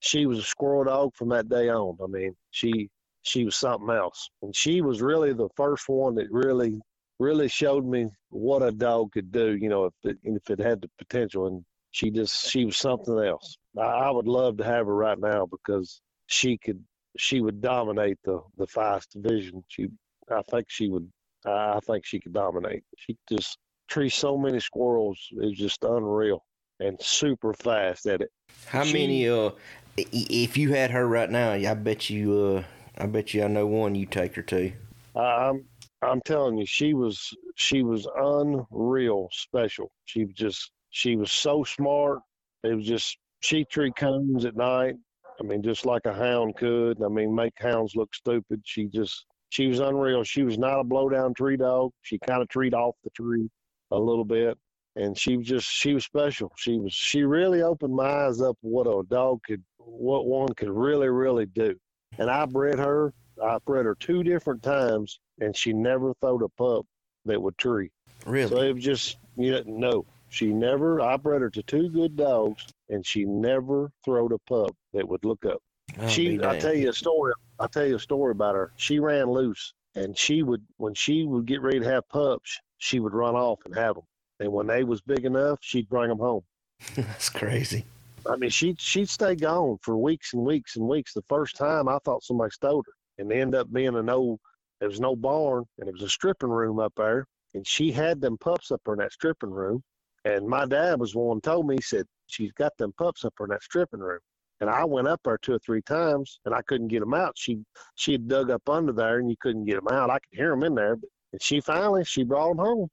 she 0.00 0.26
was 0.26 0.38
a 0.38 0.42
squirrel 0.42 0.84
dog 0.84 1.14
from 1.14 1.28
that 1.28 1.48
day 1.48 1.68
on. 1.68 1.96
I 2.02 2.06
mean, 2.06 2.34
she 2.50 2.88
she 3.22 3.44
was 3.44 3.56
something 3.56 3.90
else. 3.90 4.28
And 4.42 4.54
she 4.54 4.80
was 4.80 5.00
really 5.00 5.32
the 5.32 5.48
first 5.56 5.88
one 5.88 6.14
that 6.16 6.30
really, 6.30 6.80
really 7.18 7.48
showed 7.48 7.86
me 7.86 8.08
what 8.30 8.62
a 8.62 8.72
dog 8.72 9.12
could 9.12 9.30
do, 9.30 9.56
you 9.56 9.68
know, 9.68 9.84
if 9.84 9.94
it, 10.04 10.18
if 10.24 10.50
it 10.50 10.58
had 10.58 10.80
the 10.80 10.90
potential. 10.98 11.46
And 11.46 11.64
she 11.92 12.10
just, 12.10 12.50
she 12.50 12.64
was 12.64 12.76
something 12.76 13.18
else. 13.18 13.56
I, 13.78 13.82
I 13.82 14.10
would 14.10 14.26
love 14.26 14.56
to 14.58 14.64
have 14.64 14.86
her 14.86 14.94
right 14.94 15.18
now 15.18 15.46
because 15.46 16.00
she 16.26 16.58
could, 16.58 16.82
she 17.16 17.40
would 17.40 17.60
dominate 17.60 18.18
the, 18.24 18.40
the 18.56 18.66
Feist 18.66 19.10
division. 19.10 19.62
She, 19.68 19.88
I 20.30 20.42
think 20.50 20.66
she 20.68 20.88
would, 20.88 21.08
I 21.44 21.80
think 21.86 22.04
she 22.04 22.20
could 22.20 22.32
dominate. 22.32 22.84
She 22.96 23.16
just 23.28 23.58
trees 23.88 24.14
so 24.14 24.38
many 24.38 24.60
squirrels. 24.60 25.18
It's 25.32 25.58
just 25.58 25.84
unreal 25.84 26.44
and 26.80 27.00
super 27.00 27.52
fast 27.54 28.06
at 28.06 28.20
it. 28.20 28.30
How 28.66 28.84
she, 28.84 28.92
many, 28.94 29.28
uh, 29.28 29.50
if 29.96 30.56
you 30.56 30.72
had 30.72 30.90
her 30.90 31.06
right 31.06 31.30
now, 31.30 31.52
I 31.52 31.74
bet 31.74 32.10
you, 32.10 32.34
uh, 32.38 32.64
I 32.98 33.06
bet 33.06 33.34
you 33.34 33.44
I 33.44 33.48
know 33.48 33.66
one 33.66 33.94
you 33.94 34.06
take 34.06 34.34
her 34.36 34.42
to. 34.42 34.72
I'm 35.14 35.64
I'm 36.02 36.20
telling 36.22 36.56
you, 36.56 36.66
she 36.66 36.94
was 36.94 37.34
she 37.56 37.82
was 37.82 38.08
unreal 38.16 39.28
special. 39.32 39.92
She 40.04 40.24
was 40.24 40.34
just 40.34 40.72
she 40.90 41.16
was 41.16 41.30
so 41.30 41.64
smart. 41.64 42.20
It 42.64 42.74
was 42.74 42.86
just 42.86 43.18
she 43.40 43.64
tree 43.64 43.92
cones 43.96 44.44
at 44.44 44.56
night. 44.56 44.96
I 45.40 45.44
mean, 45.44 45.62
just 45.62 45.86
like 45.86 46.06
a 46.06 46.12
hound 46.12 46.56
could. 46.56 47.02
I 47.02 47.08
mean, 47.08 47.34
make 47.34 47.54
hounds 47.56 47.96
look 47.96 48.14
stupid. 48.14 48.62
She 48.64 48.86
just 48.86 49.26
she 49.50 49.66
was 49.66 49.80
unreal. 49.80 50.24
She 50.24 50.42
was 50.42 50.58
not 50.58 50.80
a 50.80 50.84
blow 50.84 51.08
down 51.08 51.34
tree 51.34 51.56
dog. 51.56 51.92
She 52.02 52.18
kind 52.18 52.42
of 52.42 52.48
treed 52.48 52.74
off 52.74 52.94
the 53.04 53.10
tree 53.10 53.50
a 53.90 53.98
little 53.98 54.24
bit, 54.24 54.58
and 54.96 55.16
she 55.16 55.36
was 55.36 55.46
just 55.46 55.68
she 55.68 55.94
was 55.94 56.04
special. 56.04 56.52
She 56.56 56.78
was 56.78 56.92
she 56.92 57.22
really 57.22 57.62
opened 57.62 57.94
my 57.94 58.26
eyes 58.26 58.40
up 58.40 58.56
what 58.60 58.86
a 58.86 59.02
dog 59.08 59.40
could 59.44 59.62
what 59.78 60.26
one 60.26 60.52
could 60.54 60.70
really 60.70 61.08
really 61.08 61.46
do 61.46 61.76
and 62.18 62.30
I 62.30 62.46
bred 62.46 62.78
her. 62.78 63.12
I 63.42 63.58
bred 63.64 63.86
her 63.86 63.94
two 63.94 64.22
different 64.22 64.62
times, 64.62 65.18
and 65.40 65.56
she 65.56 65.72
never 65.72 66.14
throwed 66.20 66.42
a 66.42 66.48
pup 66.48 66.86
that 67.24 67.40
would 67.40 67.56
tree. 67.58 67.90
Really? 68.26 68.50
So 68.50 68.60
it 68.60 68.74
was 68.74 68.84
just 68.84 69.18
you 69.36 69.50
didn't 69.50 69.78
know. 69.78 70.04
She 70.28 70.46
never. 70.46 71.00
I 71.00 71.16
bred 71.16 71.42
her 71.42 71.50
to 71.50 71.62
two 71.62 71.88
good 71.90 72.16
dogs, 72.16 72.66
and 72.92 73.04
she 73.04 73.24
never 73.24 73.90
throwed 74.04 74.32
a 74.32 74.38
pup 74.38 74.76
that 74.92 75.08
would 75.08 75.24
look 75.24 75.44
up. 75.46 75.60
Oh, 75.98 76.06
she. 76.06 76.38
I 76.42 76.58
tell 76.58 76.74
you 76.74 76.90
a 76.90 76.92
story. 76.92 77.32
I 77.58 77.66
tell 77.66 77.86
you 77.86 77.96
a 77.96 78.00
story 78.00 78.32
about 78.32 78.54
her. 78.54 78.72
She 78.76 79.00
ran 79.00 79.30
loose, 79.30 79.72
and 79.94 80.16
she 80.16 80.42
would 80.42 80.62
when 80.76 80.94
she 80.94 81.24
would 81.24 81.46
get 81.46 81.62
ready 81.62 81.80
to 81.80 81.86
have 81.86 82.08
pups, 82.08 82.60
she 82.78 83.00
would 83.00 83.14
run 83.14 83.34
off 83.34 83.60
and 83.64 83.74
have 83.74 83.94
them. 83.96 84.04
And 84.40 84.52
when 84.52 84.66
they 84.66 84.84
was 84.84 85.00
big 85.00 85.24
enough, 85.24 85.58
she'd 85.62 85.88
bring 85.88 86.08
them 86.08 86.18
home. 86.18 86.42
That's 86.94 87.28
crazy. 87.28 87.84
I 88.28 88.36
mean, 88.36 88.50
she'd 88.50 88.80
she'd 88.80 89.08
stay 89.08 89.34
gone 89.34 89.78
for 89.82 89.96
weeks 89.96 90.34
and 90.34 90.44
weeks 90.44 90.76
and 90.76 90.86
weeks. 90.86 91.14
The 91.14 91.24
first 91.28 91.56
time 91.56 91.88
I 91.88 91.98
thought 92.04 92.24
somebody 92.24 92.50
stole 92.50 92.82
her, 92.86 92.92
and 93.18 93.30
they 93.30 93.40
ended 93.40 93.60
up 93.60 93.72
being 93.72 93.96
an 93.96 94.10
old. 94.10 94.38
There 94.80 94.88
was 94.88 95.00
no 95.00 95.16
barn, 95.16 95.64
and 95.78 95.88
it 95.88 95.92
was 95.92 96.02
a 96.02 96.08
stripping 96.08 96.50
room 96.50 96.78
up 96.78 96.92
there, 96.96 97.26
and 97.54 97.66
she 97.66 97.92
had 97.92 98.20
them 98.20 98.36
pups 98.36 98.70
up 98.70 98.80
there 98.84 98.94
in 98.94 99.00
that 99.00 99.12
stripping 99.12 99.50
room. 99.50 99.82
And 100.24 100.46
my 100.46 100.66
dad 100.66 101.00
was 101.00 101.14
one 101.14 101.40
told 101.40 101.66
me 101.66 101.76
he 101.76 101.82
said 101.82 102.06
she's 102.32 102.52
got 102.52 102.76
them 102.78 102.92
pups 102.98 103.24
up 103.24 103.34
in 103.40 103.48
that 103.48 103.62
stripping 103.62 104.00
room. 104.00 104.20
And 104.60 104.70
I 104.70 104.84
went 104.84 105.08
up 105.08 105.20
there 105.24 105.38
two 105.38 105.54
or 105.54 105.58
three 105.58 105.82
times, 105.82 106.38
and 106.44 106.54
I 106.54 106.62
couldn't 106.62 106.88
get 106.88 107.00
them 107.00 107.14
out. 107.14 107.32
She 107.36 107.58
she 107.96 108.12
had 108.12 108.28
dug 108.28 108.50
up 108.50 108.68
under 108.68 108.92
there, 108.92 109.18
and 109.18 109.28
you 109.28 109.36
couldn't 109.40 109.64
get 109.64 109.76
them 109.76 109.88
out. 109.92 110.10
I 110.10 110.14
could 110.14 110.36
hear 110.38 110.50
them 110.50 110.62
in 110.62 110.74
there, 110.74 110.96
but 110.96 111.08
and 111.32 111.42
she 111.42 111.60
finally 111.60 112.04
she 112.04 112.24
brought 112.24 112.56
them 112.56 112.58
home. 112.58 112.88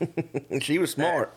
she 0.60 0.78
was 0.78 0.90
smart. 0.90 1.34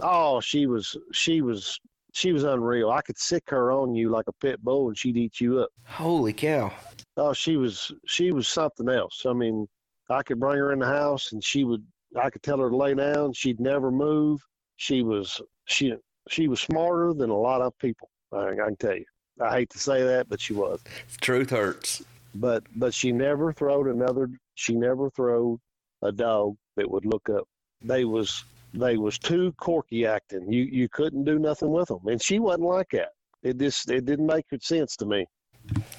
Oh, 0.00 0.40
she 0.40 0.66
was 0.66 0.96
she 1.12 1.42
was 1.42 1.78
she 2.12 2.32
was 2.32 2.44
unreal. 2.44 2.90
I 2.90 3.02
could 3.02 3.18
sick 3.18 3.44
her 3.48 3.70
on 3.70 3.94
you 3.94 4.10
like 4.10 4.26
a 4.28 4.32
pit 4.32 4.62
bull, 4.62 4.88
and 4.88 4.98
she'd 4.98 5.16
eat 5.16 5.40
you 5.40 5.60
up. 5.60 5.68
Holy 5.86 6.32
cow! 6.32 6.72
Oh, 7.16 7.32
she 7.32 7.56
was 7.56 7.92
she 8.06 8.32
was 8.32 8.48
something 8.48 8.88
else. 8.88 9.24
I 9.26 9.32
mean, 9.32 9.66
I 10.10 10.22
could 10.22 10.40
bring 10.40 10.58
her 10.58 10.72
in 10.72 10.78
the 10.78 10.86
house, 10.86 11.32
and 11.32 11.44
she 11.44 11.64
would. 11.64 11.84
I 12.16 12.30
could 12.30 12.42
tell 12.42 12.58
her 12.58 12.70
to 12.70 12.76
lay 12.76 12.94
down. 12.94 13.32
She'd 13.32 13.60
never 13.60 13.90
move. 13.90 14.40
She 14.76 15.02
was 15.02 15.40
she 15.66 15.94
she 16.28 16.48
was 16.48 16.60
smarter 16.60 17.12
than 17.12 17.30
a 17.30 17.36
lot 17.36 17.60
of 17.60 17.76
people. 17.78 18.10
I, 18.32 18.48
I 18.48 18.54
can 18.54 18.76
tell 18.76 18.96
you. 18.96 19.04
I 19.40 19.50
hate 19.58 19.70
to 19.70 19.78
say 19.78 20.02
that, 20.04 20.28
but 20.28 20.40
she 20.40 20.52
was. 20.52 20.80
Truth 21.20 21.50
hurts. 21.50 22.02
But 22.34 22.64
but 22.76 22.94
she 22.94 23.12
never 23.12 23.52
throwed 23.52 23.86
another. 23.86 24.28
She 24.54 24.74
never 24.74 25.10
throwed 25.10 25.60
a 26.02 26.12
dog 26.12 26.56
that 26.76 26.90
would 26.90 27.04
look 27.04 27.28
up. 27.28 27.48
They 27.82 28.04
was 28.04 28.44
they 28.72 28.96
was 28.96 29.18
too 29.18 29.52
corky 29.52 30.06
acting. 30.06 30.52
You 30.52 30.62
you 30.64 30.88
couldn't 30.88 31.24
do 31.24 31.38
nothing 31.38 31.70
with 31.70 31.88
them, 31.88 32.00
and 32.06 32.20
she 32.20 32.38
wasn't 32.38 32.64
like 32.64 32.90
that. 32.92 33.12
It 33.42 33.58
just 33.58 33.90
it 33.90 34.04
didn't 34.04 34.26
make 34.26 34.48
good 34.48 34.62
sense 34.62 34.96
to 34.96 35.06
me. 35.06 35.26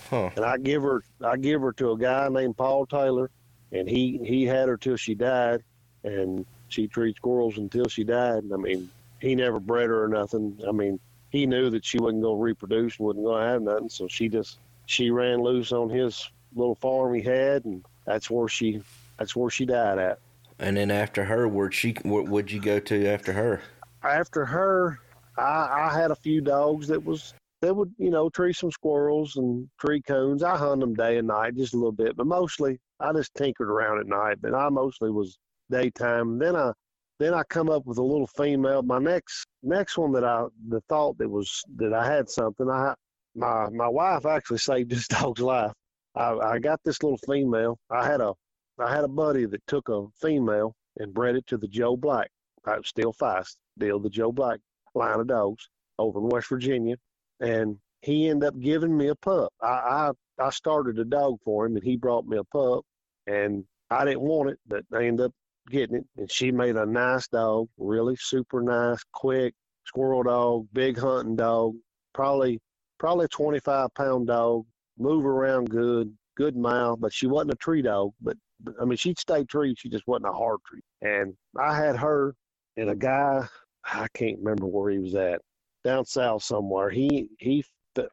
Huh. 0.10 0.30
And 0.36 0.46
I 0.46 0.58
give 0.58 0.84
her 0.84 1.04
I 1.24 1.38
give 1.38 1.62
her 1.62 1.74
to 1.74 1.92
a 1.92 1.98
guy 1.98 2.28
named 2.30 2.58
Paul 2.58 2.86
Taylor, 2.86 3.32
and 3.72 3.90
he 3.90 4.20
he 4.24 4.46
had 4.46 4.68
her 4.68 4.78
till 4.78 4.98
she 4.98 5.16
died, 5.16 5.64
and 6.04 6.46
she 6.68 6.88
treated 6.88 7.16
squirrels 7.18 7.58
until 7.58 7.88
she 7.88 8.04
died. 8.04 8.44
And 8.44 8.54
I 8.54 8.58
mean, 8.58 8.90
he 9.20 9.36
never 9.36 9.60
bred 9.60 9.90
her 9.90 10.04
or 10.04 10.08
nothing. 10.08 10.60
I 10.68 10.72
mean, 10.72 11.00
he 11.30 11.46
knew 11.46 11.70
that 11.70 11.86
she 11.86 12.00
wasn't 12.00 12.24
going 12.24 12.38
to 12.38 12.44
reproduce 12.44 12.98
and 12.98 13.08
wasn't 13.08 13.26
going 13.26 13.42
to 13.42 13.48
have 13.48 13.62
nothing, 13.62 13.90
so 13.90 14.08
she 14.08 14.30
just 14.30 14.60
she 14.86 15.10
ran 15.10 15.42
loose 15.42 15.72
on 15.72 15.90
his 15.90 16.30
little 16.56 16.76
farm 16.76 17.14
he 17.14 17.22
had, 17.22 17.66
and 17.66 17.84
that's 18.06 18.30
where 18.30 18.48
she 18.48 18.82
that's 19.18 19.36
where 19.36 19.50
she 19.50 19.66
died 19.66 20.00
at. 20.00 20.20
And 20.60 20.78
then 20.78 20.92
after 20.92 21.26
her, 21.26 21.48
where'd 21.48 21.74
she? 21.74 21.96
What 22.04 22.30
would 22.30 22.52
you 22.52 22.62
go 22.62 22.80
to 22.80 23.08
after 23.08 23.34
her? 23.34 23.62
After 24.04 24.46
her, 24.46 25.00
I, 25.38 25.90
I 25.92 26.00
had 26.00 26.12
a 26.12 26.16
few 26.16 26.42
dogs 26.42 26.88
that 26.88 27.04
was 27.04 27.34
that 27.62 27.76
would 27.76 27.94
you 27.98 28.10
know 28.10 28.30
tree 28.30 28.54
some 28.54 28.72
squirrels 28.72 29.36
and 29.36 29.68
tree 29.80 30.02
coons. 30.02 30.44
I 30.44 30.56
hunt 30.56 30.82
them 30.82 30.94
day 30.94 31.18
and 31.18 31.28
night 31.28 31.56
just 31.56 31.74
a 31.74 31.78
little 31.78 31.92
bit, 31.92 32.16
but 32.16 32.28
mostly 32.28 32.80
I 33.00 33.12
just 33.12 33.36
tinkered 33.36 33.70
around 33.70 34.00
at 34.00 34.08
night. 34.08 34.38
But 34.42 34.54
I 34.54 34.70
mostly 34.70 35.12
was 35.12 35.38
daytime. 35.70 36.40
Then 36.40 36.56
I 36.56 36.72
then 37.20 37.34
I 37.34 37.44
come 37.44 37.70
up 37.70 37.86
with 37.86 37.98
a 37.98 38.04
little 38.04 38.28
female. 38.28 38.82
My 38.82 39.00
next 39.00 39.46
next 39.64 39.98
one 39.98 40.12
that 40.14 40.24
I 40.24 40.46
the 40.68 40.82
thought 40.90 41.18
that 41.20 41.30
was 41.30 41.64
that 41.78 41.94
I 41.94 42.06
had 42.06 42.30
something. 42.30 42.70
I 42.70 42.94
my 43.36 43.70
my 43.70 43.88
wife 43.88 44.26
actually 44.26 44.60
saved 44.60 44.90
this 44.90 45.08
dog's 45.08 45.42
life. 45.42 45.72
I, 46.16 46.34
I 46.34 46.60
got 46.60 46.80
this 46.84 47.04
little 47.04 47.20
female. 47.26 47.78
I 47.90 48.06
had 48.06 48.22
a 48.22 48.34
I 48.80 48.94
had 48.94 49.04
a 49.04 49.10
buddy 49.10 49.46
that 49.46 49.66
took 49.68 49.88
a 49.90 50.06
female 50.22 50.76
and 50.98 51.14
bred 51.14 51.36
it 51.36 51.48
to 51.48 51.58
the 51.58 51.68
Joe 51.68 51.96
Black. 51.96 52.30
I 52.66 52.78
was 52.78 52.88
still 52.88 53.14
fast, 53.14 53.58
deal 53.78 54.00
the 54.00 54.10
Joe 54.10 54.32
Black 54.32 54.60
line 54.94 55.20
of 55.20 55.28
dogs 55.28 55.70
over 56.00 56.20
in 56.20 56.30
West 56.30 56.50
Virginia, 56.50 56.96
and 57.40 57.78
he 58.02 58.30
ended 58.30 58.48
up 58.48 58.60
giving 58.60 58.96
me 58.96 59.08
a 59.08 59.16
pup. 59.16 59.54
I, 59.62 59.68
I 59.68 60.12
I 60.40 60.50
started 60.50 61.00
a 61.00 61.06
dog 61.06 61.38
for 61.46 61.66
him, 61.66 61.76
and 61.76 61.84
he 61.84 61.96
brought 61.96 62.26
me 62.26 62.38
a 62.38 62.44
pup, 62.44 62.84
and 63.28 63.64
I 63.90 64.04
didn't 64.04 64.22
want 64.22 64.50
it, 64.50 64.60
but 64.68 64.84
I 64.94 65.06
ended 65.06 65.28
up 65.28 65.34
getting 65.70 65.98
it, 65.98 66.06
and 66.18 66.32
she 66.32 66.52
made 66.52 66.76
a 66.76 66.86
nice 66.86 67.28
dog, 67.28 67.68
really 67.78 68.16
super 68.18 68.62
nice, 68.62 69.04
quick 69.14 69.54
squirrel 69.86 70.24
dog, 70.24 70.68
big 70.74 70.98
hunting 70.98 71.36
dog, 71.36 71.76
probably 72.14 72.60
probably 72.98 73.28
25 73.28 73.94
pound 73.94 74.28
dog, 74.28 74.66
move 74.98 75.26
around 75.26 75.70
good, 75.70 76.12
good 76.36 76.56
mouth, 76.56 77.00
but 77.00 77.14
she 77.14 77.28
wasn't 77.28 77.54
a 77.54 77.58
tree 77.58 77.82
dog. 77.82 78.12
But, 78.22 78.38
but 78.62 78.76
I 78.82 78.86
mean, 78.86 78.98
she'd 78.98 79.20
stay 79.20 79.44
tree, 79.44 79.76
she 79.78 79.90
just 79.90 80.08
wasn't 80.08 80.30
a 80.30 80.34
hard 80.34 80.60
tree. 80.66 80.82
And 81.02 81.34
I 81.60 81.76
had 81.76 81.98
her 81.98 82.36
and 82.78 82.90
a 82.90 82.96
guy, 82.96 83.48
I 83.86 84.08
can't 84.14 84.40
remember 84.40 84.66
where 84.66 84.92
he 84.92 85.00
was 85.00 85.16
at, 85.16 85.42
down 85.84 86.06
south 86.06 86.44
somewhere. 86.44 86.90
He 86.90 87.30
he 87.40 87.64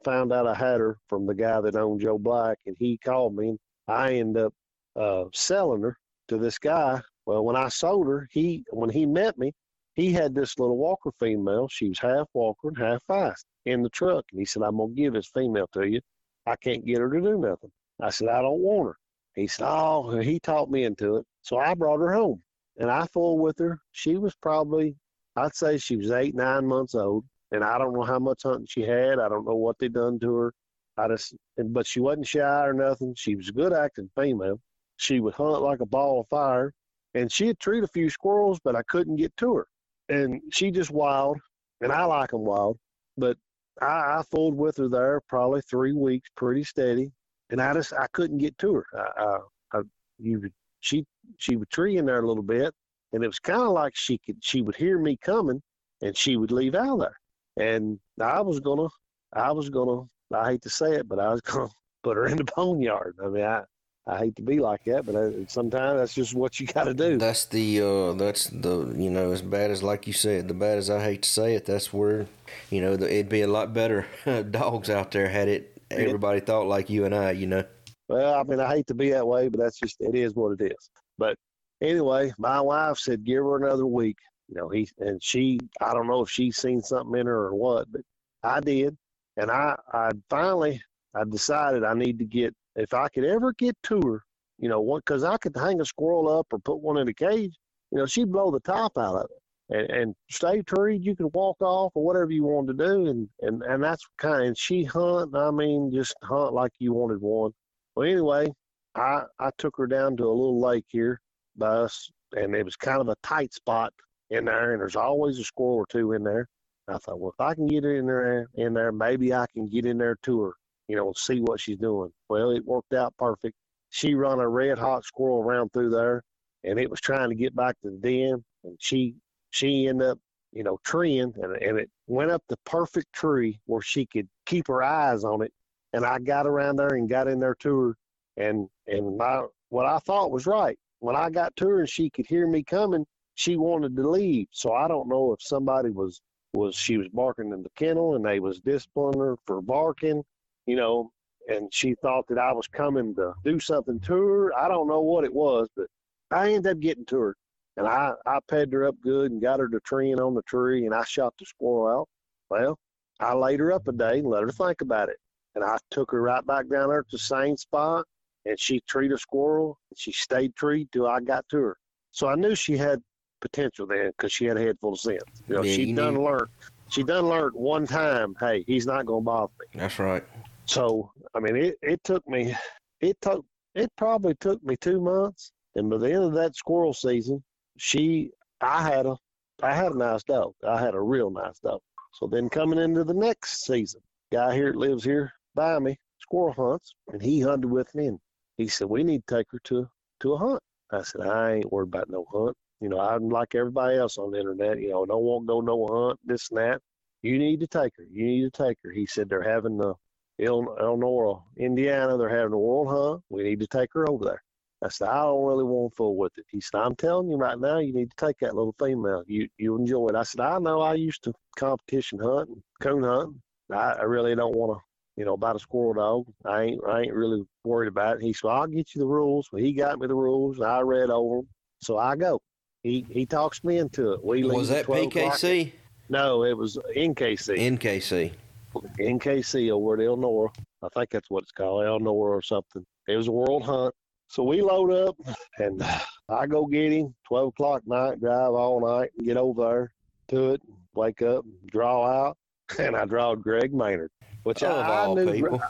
found 0.04 0.32
out 0.32 0.46
I 0.46 0.54
had 0.54 0.80
her 0.80 0.98
from 1.08 1.26
the 1.26 1.34
guy 1.34 1.60
that 1.60 1.74
owned 1.76 2.00
Joe 2.00 2.18
Black, 2.18 2.58
and 2.66 2.76
he 2.78 2.98
called 2.98 3.34
me. 3.34 3.48
And 3.48 3.58
I 3.88 4.14
ended 4.14 4.44
up 4.44 4.54
uh, 4.94 5.24
selling 5.32 5.82
her 5.82 5.96
to 6.28 6.38
this 6.38 6.58
guy. 6.58 7.00
Well, 7.26 7.44
when 7.44 7.56
I 7.56 7.68
sold 7.68 8.06
her, 8.08 8.28
he 8.32 8.64
when 8.70 8.90
he 8.90 9.06
met 9.06 9.38
me, 9.38 9.52
he 9.94 10.12
had 10.12 10.34
this 10.34 10.58
little 10.58 10.76
walker 10.76 11.10
female. 11.18 11.68
She 11.68 11.88
was 11.88 11.98
half 11.98 12.28
walker 12.34 12.68
and 12.68 12.78
half 12.78 13.02
fast 13.04 13.46
in 13.66 13.82
the 13.82 13.90
truck, 13.90 14.24
and 14.32 14.40
he 14.40 14.44
said, 14.46 14.62
"I'm 14.62 14.76
gonna 14.78 14.92
give 14.92 15.14
this 15.14 15.28
female 15.28 15.68
to 15.74 15.86
you. 15.88 16.00
I 16.46 16.56
can't 16.56 16.84
get 16.84 16.98
her 16.98 17.10
to 17.10 17.20
do 17.20 17.38
nothing." 17.38 17.70
I 18.00 18.10
said, 18.10 18.28
"I 18.28 18.42
don't 18.42 18.60
want 18.60 18.88
her." 18.88 18.96
He 19.34 19.46
said, 19.46 19.66
"Oh," 19.68 20.18
he 20.18 20.40
talked 20.40 20.70
me 20.70 20.84
into 20.84 21.16
it. 21.16 21.26
So 21.42 21.58
I 21.58 21.74
brought 21.74 22.00
her 22.00 22.12
home, 22.12 22.42
and 22.78 22.90
I 22.90 23.06
fooled 23.06 23.40
with 23.40 23.58
her. 23.58 23.80
She 23.92 24.16
was 24.16 24.34
probably, 24.36 24.96
I'd 25.36 25.54
say, 25.54 25.78
she 25.78 25.96
was 25.96 26.10
eight, 26.10 26.34
nine 26.34 26.66
months 26.66 26.94
old 26.94 27.24
and 27.52 27.62
I 27.62 27.78
don't 27.78 27.92
know 27.92 28.02
how 28.02 28.18
much 28.18 28.42
hunting 28.42 28.66
she 28.66 28.82
had. 28.82 29.18
I 29.18 29.28
don't 29.28 29.46
know 29.46 29.54
what 29.54 29.78
they 29.78 29.88
done 29.88 30.18
to 30.20 30.34
her. 30.36 30.54
I 30.96 31.08
just, 31.08 31.34
but 31.56 31.86
she 31.86 32.00
wasn't 32.00 32.26
shy 32.26 32.66
or 32.66 32.72
nothing. 32.72 33.14
She 33.14 33.36
was 33.36 33.48
a 33.48 33.52
good 33.52 33.72
acting 33.72 34.10
female. 34.16 34.58
She 34.96 35.20
would 35.20 35.34
hunt 35.34 35.62
like 35.62 35.80
a 35.80 35.86
ball 35.86 36.20
of 36.20 36.28
fire, 36.28 36.72
and 37.14 37.30
she'd 37.30 37.58
treat 37.58 37.84
a 37.84 37.88
few 37.88 38.10
squirrels, 38.10 38.58
but 38.64 38.76
I 38.76 38.82
couldn't 38.84 39.16
get 39.16 39.36
to 39.38 39.56
her. 39.56 39.66
And 40.08 40.40
she 40.50 40.70
just 40.70 40.90
wild, 40.90 41.38
and 41.80 41.92
I 41.92 42.04
like 42.04 42.30
them 42.30 42.44
wild. 42.44 42.78
But 43.16 43.36
I, 43.80 44.18
I 44.18 44.22
fooled 44.30 44.56
with 44.56 44.76
her 44.78 44.88
there 44.88 45.20
probably 45.28 45.60
three 45.62 45.92
weeks, 45.92 46.28
pretty 46.36 46.64
steady, 46.64 47.12
and 47.50 47.60
I 47.60 47.74
just 47.74 47.92
I 47.92 48.06
couldn't 48.12 48.38
get 48.38 48.56
to 48.58 48.74
her. 48.74 48.86
I, 48.94 49.24
I, 49.24 49.78
I 49.78 49.82
you 50.18 50.50
she 50.80 51.04
she 51.38 51.56
would 51.56 51.70
tree 51.70 51.96
in 51.96 52.06
there 52.06 52.22
a 52.22 52.26
little 52.26 52.42
bit, 52.42 52.74
and 53.12 53.22
it 53.24 53.26
was 53.26 53.38
kind 53.38 53.62
of 53.62 53.72
like 53.72 53.94
she 53.96 54.18
could 54.18 54.36
she 54.40 54.62
would 54.62 54.76
hear 54.76 54.98
me 54.98 55.16
coming, 55.16 55.62
and 56.02 56.16
she 56.16 56.36
would 56.36 56.52
leave 56.52 56.74
out 56.74 56.98
there. 56.98 57.18
And 57.56 57.98
I 58.20 58.40
was 58.40 58.60
gonna, 58.60 58.88
I 59.32 59.52
was 59.52 59.70
gonna, 59.70 60.02
I 60.34 60.52
hate 60.52 60.62
to 60.62 60.70
say 60.70 60.94
it, 60.96 61.08
but 61.08 61.18
I 61.18 61.30
was 61.30 61.40
gonna 61.42 61.68
put 62.02 62.16
her 62.16 62.26
in 62.26 62.36
the 62.36 62.44
boneyard. 62.56 63.16
I 63.22 63.28
mean, 63.28 63.44
I, 63.44 63.62
I 64.06 64.18
hate 64.18 64.36
to 64.36 64.42
be 64.42 64.58
like 64.58 64.84
that, 64.84 65.06
but 65.06 65.14
I, 65.14 65.46
sometimes 65.46 66.00
that's 66.00 66.14
just 66.14 66.34
what 66.34 66.58
you 66.58 66.66
got 66.66 66.84
to 66.84 66.94
do. 66.94 67.18
That's 67.18 67.44
the, 67.44 67.80
uh, 67.80 68.12
that's 68.14 68.46
the, 68.48 68.92
you 68.96 69.10
know, 69.10 69.30
as 69.30 69.42
bad 69.42 69.70
as 69.70 69.82
like 69.82 70.08
you 70.08 70.12
said, 70.12 70.48
the 70.48 70.54
bad 70.54 70.78
as 70.78 70.90
I 70.90 71.02
hate 71.02 71.22
to 71.22 71.28
say 71.28 71.54
it, 71.54 71.66
that's 71.66 71.92
where, 71.92 72.26
you 72.70 72.80
know, 72.80 72.96
the, 72.96 73.12
it'd 73.12 73.28
be 73.28 73.42
a 73.42 73.46
lot 73.46 73.72
better 73.72 74.06
dogs 74.50 74.90
out 74.90 75.12
there 75.12 75.28
had 75.28 75.48
it. 75.48 75.80
Everybody 75.90 76.38
yeah. 76.38 76.44
thought 76.46 76.66
like 76.66 76.90
you 76.90 77.04
and 77.04 77.14
I, 77.14 77.32
you 77.32 77.46
know. 77.46 77.64
Well, 78.08 78.34
I 78.34 78.42
mean, 78.42 78.60
I 78.60 78.74
hate 78.74 78.86
to 78.88 78.94
be 78.94 79.10
that 79.10 79.26
way, 79.26 79.48
but 79.48 79.60
that's 79.60 79.78
just 79.78 80.00
it 80.00 80.14
is 80.14 80.34
what 80.34 80.60
it 80.60 80.72
is. 80.72 80.90
But 81.18 81.36
anyway, 81.80 82.32
my 82.38 82.60
wife 82.60 82.98
said 82.98 83.24
give 83.24 83.44
her 83.44 83.56
another 83.56 83.86
week. 83.86 84.16
You 84.48 84.56
know, 84.56 84.68
he 84.68 84.88
and 84.98 85.22
she, 85.22 85.60
I 85.80 85.94
don't 85.94 86.06
know 86.06 86.22
if 86.22 86.30
she's 86.30 86.56
seen 86.56 86.82
something 86.82 87.18
in 87.18 87.26
her 87.26 87.46
or 87.46 87.54
what, 87.54 87.90
but 87.92 88.02
I 88.42 88.60
did. 88.60 88.96
And 89.36 89.50
I, 89.50 89.76
I 89.92 90.10
finally, 90.28 90.82
I 91.14 91.24
decided 91.24 91.84
I 91.84 91.94
need 91.94 92.18
to 92.18 92.24
get, 92.24 92.54
if 92.76 92.94
I 92.94 93.08
could 93.08 93.24
ever 93.24 93.52
get 93.52 93.76
to 93.84 94.00
her, 94.02 94.22
you 94.58 94.68
know, 94.68 94.80
what, 94.80 95.04
cause 95.04 95.24
I 95.24 95.36
could 95.38 95.56
hang 95.56 95.80
a 95.80 95.84
squirrel 95.84 96.28
up 96.28 96.46
or 96.52 96.58
put 96.58 96.80
one 96.80 96.98
in 96.98 97.08
a 97.08 97.14
cage, 97.14 97.56
you 97.90 97.98
know, 97.98 98.06
she'd 98.06 98.32
blow 98.32 98.50
the 98.50 98.60
top 98.60 98.96
out 98.98 99.16
of 99.16 99.26
it. 99.30 99.36
And, 99.70 99.90
and 99.90 100.14
stay 100.30 100.62
treed, 100.62 101.04
you 101.04 101.16
could 101.16 101.32
walk 101.34 101.56
off 101.60 101.92
or 101.94 102.04
whatever 102.04 102.30
you 102.30 102.44
wanted 102.44 102.78
to 102.78 102.84
do. 102.84 103.06
And, 103.06 103.28
and, 103.40 103.62
and 103.62 103.82
that's 103.82 104.04
kind 104.18 104.44
and 104.44 104.58
she 104.58 104.84
hunt, 104.84 105.34
I 105.34 105.50
mean, 105.50 105.90
just 105.92 106.14
hunt 106.22 106.52
like 106.52 106.72
you 106.78 106.92
wanted 106.92 107.20
one. 107.20 107.52
Well, 107.94 108.08
anyway, 108.08 108.52
I, 108.94 109.22
I 109.38 109.50
took 109.58 109.76
her 109.78 109.86
down 109.86 110.16
to 110.18 110.24
a 110.24 110.28
little 110.28 110.60
lake 110.60 110.84
here 110.88 111.20
by 111.56 111.68
us, 111.68 112.10
and 112.32 112.54
it 112.54 112.64
was 112.64 112.76
kind 112.76 113.00
of 113.00 113.08
a 113.08 113.16
tight 113.22 113.52
spot 113.52 113.92
in 114.30 114.46
there, 114.46 114.72
and 114.72 114.80
there's 114.80 114.96
always 114.96 115.38
a 115.38 115.44
squirrel 115.44 115.76
or 115.76 115.86
two 115.90 116.12
in 116.12 116.24
there. 116.24 116.48
I 116.88 116.98
thought, 116.98 117.20
well, 117.20 117.32
if 117.32 117.40
I 117.40 117.54
can 117.54 117.66
get 117.66 117.84
in 117.84 118.06
there, 118.06 118.48
in 118.54 118.74
there, 118.74 118.92
maybe 118.92 119.32
I 119.32 119.46
can 119.52 119.66
get 119.66 119.86
in 119.86 119.98
there 119.98 120.16
to 120.24 120.40
her, 120.42 120.52
you 120.88 120.96
know, 120.96 121.12
see 121.16 121.40
what 121.40 121.60
she's 121.60 121.78
doing. 121.78 122.10
Well, 122.28 122.50
it 122.50 122.64
worked 122.64 122.94
out 122.94 123.14
perfect. 123.16 123.54
She 123.90 124.14
run 124.14 124.40
a 124.40 124.48
red 124.48 124.78
hot 124.78 125.04
squirrel 125.04 125.42
around 125.42 125.72
through 125.72 125.90
there, 125.90 126.22
and 126.64 126.78
it 126.78 126.90
was 126.90 127.00
trying 127.00 127.28
to 127.28 127.34
get 127.34 127.54
back 127.54 127.76
to 127.82 127.90
the 127.90 127.96
den, 127.98 128.44
and 128.64 128.76
she 128.80 129.14
she 129.50 129.86
ended 129.86 130.08
up, 130.08 130.18
you 130.52 130.62
know, 130.62 130.78
treeing, 130.84 131.32
and 131.42 131.56
and 131.56 131.78
it 131.78 131.90
went 132.06 132.30
up 132.30 132.42
the 132.48 132.56
perfect 132.64 133.12
tree 133.12 133.60
where 133.66 133.82
she 133.82 134.06
could 134.06 134.28
keep 134.46 134.66
her 134.68 134.82
eyes 134.82 135.24
on 135.24 135.42
it. 135.42 135.52
And 135.92 136.06
I 136.06 136.18
got 136.18 136.46
around 136.46 136.76
there 136.76 136.94
and 136.94 137.08
got 137.08 137.28
in 137.28 137.38
there 137.38 137.56
to 137.56 137.80
her, 137.80 137.96
and 138.36 138.68
and 138.86 139.16
my 139.18 139.44
what 139.68 139.86
I 139.86 139.98
thought 139.98 140.30
was 140.30 140.46
right. 140.46 140.78
When 141.00 141.16
I 141.16 141.30
got 141.30 141.54
to 141.56 141.68
her 141.68 141.80
and 141.80 141.88
she 141.88 142.10
could 142.10 142.26
hear 142.26 142.46
me 142.46 142.62
coming, 142.62 143.04
she 143.34 143.56
wanted 143.56 143.96
to 143.96 144.08
leave. 144.08 144.46
So 144.52 144.72
I 144.72 144.88
don't 144.88 145.08
know 145.08 145.32
if 145.32 145.42
somebody 145.42 145.90
was 145.90 146.20
was 146.54 146.74
she 146.74 146.98
was 146.98 147.08
barking 147.08 147.52
in 147.52 147.62
the 147.62 147.70
kennel 147.76 148.14
and 148.14 148.24
they 148.24 148.38
was 148.40 148.60
disciplining 148.60 149.20
her 149.20 149.36
for 149.46 149.62
barking, 149.62 150.22
you 150.66 150.76
know, 150.76 151.10
and 151.48 151.72
she 151.72 151.94
thought 152.02 152.26
that 152.28 152.38
I 152.38 152.52
was 152.52 152.68
coming 152.68 153.14
to 153.16 153.34
do 153.44 153.58
something 153.58 153.98
to 154.00 154.14
her. 154.14 154.58
I 154.58 154.68
don't 154.68 154.88
know 154.88 155.00
what 155.00 155.24
it 155.24 155.32
was, 155.32 155.68
but 155.76 155.86
I 156.30 156.52
ended 156.52 156.72
up 156.72 156.80
getting 156.80 157.04
to 157.06 157.18
her. 157.18 157.36
And 157.76 157.86
I, 157.86 158.12
I 158.26 158.38
padded 158.48 158.72
her 158.74 158.86
up 158.86 158.96
good 159.02 159.30
and 159.30 159.40
got 159.40 159.60
her 159.60 159.68
to 159.68 159.80
treeing 159.80 160.20
on 160.20 160.34
the 160.34 160.42
tree 160.42 160.84
and 160.84 160.94
I 160.94 161.04
shot 161.04 161.34
the 161.38 161.46
squirrel 161.46 162.00
out. 162.00 162.08
Well, 162.50 162.78
I 163.18 163.34
laid 163.34 163.60
her 163.60 163.72
up 163.72 163.88
a 163.88 163.92
day 163.92 164.18
and 164.18 164.28
let 164.28 164.42
her 164.42 164.50
think 164.50 164.82
about 164.82 165.08
it. 165.08 165.16
And 165.54 165.64
I 165.64 165.78
took 165.90 166.10
her 166.10 166.20
right 166.20 166.44
back 166.46 166.68
down 166.68 166.90
there 166.90 167.02
to 167.02 167.08
the 167.10 167.18
same 167.18 167.56
spot 167.56 168.04
and 168.44 168.58
she 168.60 168.80
treated 168.86 169.14
a 169.14 169.18
squirrel 169.18 169.78
and 169.90 169.98
she 169.98 170.12
stayed 170.12 170.54
treed 170.54 170.90
till 170.92 171.06
I 171.06 171.20
got 171.20 171.48
to 171.50 171.58
her. 171.58 171.76
So 172.10 172.28
I 172.28 172.34
knew 172.34 172.54
she 172.54 172.76
had 172.76 173.00
potential 173.40 173.86
then 173.86 174.08
because 174.08 174.32
she 174.32 174.44
had 174.44 174.58
a 174.58 174.60
head 174.60 174.76
full 174.80 174.92
of 174.92 175.00
sense. 175.00 175.22
You 175.48 175.56
know, 175.56 175.62
yeah, 175.62 175.74
she 175.74 175.92
done 175.92 176.22
learned. 176.22 176.48
She 176.88 177.02
done 177.02 177.28
learned 177.28 177.54
one 177.54 177.86
time. 177.86 178.34
Hey, 178.38 178.64
he's 178.66 178.86
not 178.86 179.06
going 179.06 179.22
to 179.22 179.24
bother 179.24 179.52
me. 179.60 179.80
That's 179.80 179.98
right. 179.98 180.24
So 180.72 181.12
I 181.34 181.40
mean, 181.40 181.56
it 181.56 181.76
it 181.82 182.02
took 182.02 182.26
me. 182.26 182.54
It 183.00 183.20
took. 183.20 183.44
It 183.74 183.90
probably 183.96 184.34
took 184.36 184.62
me 184.64 184.76
two 184.76 185.00
months, 185.00 185.52
and 185.74 185.90
by 185.90 185.98
the 185.98 186.12
end 186.12 186.24
of 186.24 186.32
that 186.34 186.56
squirrel 186.56 186.94
season, 186.94 187.42
she. 187.76 188.30
I 188.62 188.82
had 188.82 189.04
a. 189.06 189.16
I 189.62 189.74
had 189.74 189.92
a 189.92 189.98
nice 189.98 190.22
dog. 190.22 190.54
I 190.66 190.80
had 190.80 190.94
a 190.94 191.00
real 191.00 191.30
nice 191.30 191.58
dog. 191.58 191.80
So 192.14 192.26
then 192.26 192.48
coming 192.48 192.78
into 192.78 193.04
the 193.04 193.12
next 193.12 193.64
season, 193.66 194.00
guy 194.32 194.54
here 194.54 194.72
lives 194.72 195.04
here 195.04 195.32
by 195.54 195.78
me, 195.78 195.98
squirrel 196.20 196.54
hunts, 196.54 196.94
and 197.08 197.20
he 197.20 197.40
hunted 197.40 197.68
with 197.68 197.94
me, 197.94 198.06
and 198.06 198.18
he 198.56 198.68
said 198.68 198.88
we 198.88 199.02
need 199.02 199.26
to 199.26 199.36
take 199.36 199.46
her 199.50 199.58
to 199.64 199.86
to 200.20 200.32
a 200.32 200.38
hunt. 200.38 200.62
I 200.90 201.02
said 201.02 201.22
I 201.22 201.56
ain't 201.56 201.72
worried 201.72 201.88
about 201.88 202.08
no 202.08 202.24
hunt. 202.32 202.56
You 202.80 202.88
know, 202.88 203.00
I'm 203.00 203.28
like 203.28 203.54
everybody 203.54 203.98
else 203.98 204.16
on 204.16 204.30
the 204.30 204.38
internet. 204.38 204.78
You 204.78 204.90
know, 204.92 205.04
don't 205.04 205.22
want 205.22 205.42
to 205.44 205.48
go 205.48 205.60
no 205.60 205.86
hunt, 205.86 206.20
this 206.24 206.48
and 206.50 206.58
that. 206.58 206.80
You 207.20 207.38
need 207.38 207.60
to 207.60 207.66
take 207.66 207.92
her. 207.98 208.04
You 208.10 208.24
need 208.24 208.42
to 208.52 208.64
take 208.64 208.78
her. 208.84 208.90
He 208.90 209.04
said 209.04 209.28
they're 209.28 209.42
having 209.42 209.76
the 209.76 209.94
Illinois, 210.38 211.40
Indiana. 211.56 212.16
They're 212.16 212.28
having 212.28 212.52
a 212.52 212.58
world 212.58 212.88
hunt. 212.88 213.22
We 213.28 213.42
need 213.42 213.60
to 213.60 213.66
take 213.66 213.90
her 213.94 214.08
over 214.08 214.24
there. 214.24 214.42
I 214.84 214.88
said, 214.88 215.08
I 215.08 215.22
don't 215.22 215.44
really 215.44 215.64
want 215.64 215.92
to 215.92 215.96
fool 215.96 216.16
with 216.16 216.32
it. 216.38 216.44
He 216.50 216.60
said, 216.60 216.78
I'm 216.78 216.96
telling 216.96 217.30
you 217.30 217.36
right 217.36 217.58
now, 217.58 217.78
you 217.78 217.92
need 217.92 218.10
to 218.10 218.26
take 218.26 218.38
that 218.40 218.56
little 218.56 218.74
female. 218.78 219.22
You 219.26 219.48
you 219.56 219.76
enjoy 219.76 220.08
it. 220.08 220.16
I 220.16 220.24
said, 220.24 220.40
I 220.40 220.58
know. 220.58 220.80
I 220.80 220.94
used 220.94 221.22
to 221.24 221.32
competition 221.56 222.18
hunt 222.18 222.50
coon 222.80 223.04
hunt. 223.04 223.36
I, 223.70 223.92
I 223.92 224.02
really 224.02 224.34
don't 224.34 224.56
want 224.56 224.76
to, 224.76 224.82
you 225.16 225.24
know, 225.24 225.34
about 225.34 225.56
a 225.56 225.60
squirrel 225.60 225.94
dog. 225.94 226.26
I 226.44 226.62
ain't 226.62 226.84
I 226.84 227.02
ain't 227.02 227.14
really 227.14 227.42
worried 227.64 227.88
about 227.88 228.16
it. 228.16 228.22
He 228.22 228.32
said, 228.32 228.48
I'll 228.48 228.66
get 228.66 228.94
you 228.94 229.00
the 229.00 229.06
rules. 229.06 229.48
Well, 229.52 229.62
he 229.62 229.72
got 229.72 230.00
me 230.00 230.08
the 230.08 230.16
rules. 230.16 230.60
I 230.60 230.80
read 230.80 231.10
over 231.10 231.36
them. 231.36 231.48
So 231.80 231.98
I 231.98 232.16
go. 232.16 232.40
He 232.82 233.06
he 233.08 233.24
talks 233.24 233.62
me 233.62 233.78
into 233.78 234.14
it. 234.14 234.24
We 234.24 234.42
was 234.42 234.68
that 234.70 234.86
PKC? 234.86 235.60
O'clock. 235.60 235.78
No, 236.08 236.42
it 236.44 236.56
was 236.56 236.76
NKC. 236.96 237.78
NKC. 237.78 238.32
NKC 238.74 239.70
over 239.70 239.94
at 239.94 240.00
Elnora. 240.00 240.50
I 240.82 240.88
think 240.94 241.10
that's 241.10 241.30
what 241.30 241.42
it's 241.42 241.52
called, 241.52 241.84
Elnora 241.84 242.36
or 242.36 242.42
something. 242.42 242.84
It 243.08 243.16
was 243.16 243.28
a 243.28 243.32
world 243.32 243.64
hunt. 243.64 243.94
So 244.28 244.42
we 244.44 244.62
load 244.62 244.90
up 244.90 245.16
and 245.58 245.84
I 246.28 246.46
go 246.46 246.64
get 246.66 246.92
him, 246.92 247.14
12 247.28 247.48
o'clock 247.48 247.82
night, 247.86 248.20
drive 248.20 248.52
all 248.52 248.80
night 248.80 249.10
and 249.16 249.26
get 249.26 249.36
over 249.36 249.62
there 249.62 249.92
to 250.28 250.54
it, 250.54 250.62
wake 250.94 251.20
up, 251.20 251.44
draw 251.66 252.06
out, 252.06 252.38
and 252.78 252.96
I 252.96 253.04
draw 253.04 253.34
Greg 253.34 253.74
Maynard, 253.74 254.10
which 254.44 254.62
oh, 254.62 254.70
I, 254.70 255.04
I 255.04 255.14
knew. 255.14 255.32
People. 255.32 255.62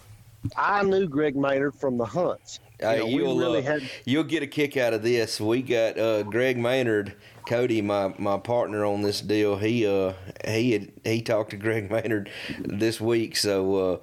I 0.57 0.83
knew 0.83 1.09
Greg 1.09 1.37
Maynard 1.37 1.75
from 1.75 1.99
the 1.99 2.05
hunts. 2.05 2.61
You 2.83 2.99
know, 2.99 3.07
you'll, 3.07 3.39
really 3.39 3.61
uh, 3.61 3.73
had... 3.73 3.91
you'll 4.05 4.25
get 4.25 4.43
a 4.43 4.47
kick 4.47 4.77
out 4.77 4.93
of 4.93 5.03
this. 5.03 5.41
We 5.41 5.63
got 5.63 5.99
uh, 5.99 6.23
Greg 6.25 6.59
Maynard, 6.59 7.15
Cody, 7.47 7.81
my, 7.81 8.15
my 8.19 8.39
partner 8.39 8.85
on 8.85 9.03
this 9.03 9.21
deal. 9.21 9.57
He 9.57 9.87
uh 9.87 10.15
he 10.45 10.73
had, 10.73 10.93
he 11.05 11.23
talked 11.23 11.51
to 11.51 11.57
Greg 11.57 11.91
Maynard 11.91 12.31
this 12.59 13.01
week, 13.01 13.37
so 13.37 13.77
uh, 13.77 13.99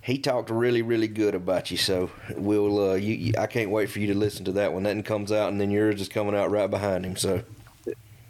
he 0.00 0.18
talked 0.18 0.50
really 0.50 0.82
really 0.82 1.08
good 1.08 1.34
about 1.34 1.70
you. 1.70 1.76
So 1.76 2.10
we'll 2.36 2.90
uh, 2.90 2.94
you, 2.94 3.32
I 3.38 3.46
can't 3.46 3.70
wait 3.70 3.90
for 3.90 4.00
you 4.00 4.08
to 4.08 4.18
listen 4.18 4.44
to 4.46 4.52
that 4.52 4.72
when 4.72 4.84
that 4.84 5.04
comes 5.04 5.32
out, 5.32 5.50
and 5.50 5.60
then 5.60 5.70
yours 5.70 6.00
is 6.00 6.08
coming 6.08 6.34
out 6.34 6.50
right 6.50 6.70
behind 6.70 7.04
him. 7.04 7.16
So, 7.16 7.42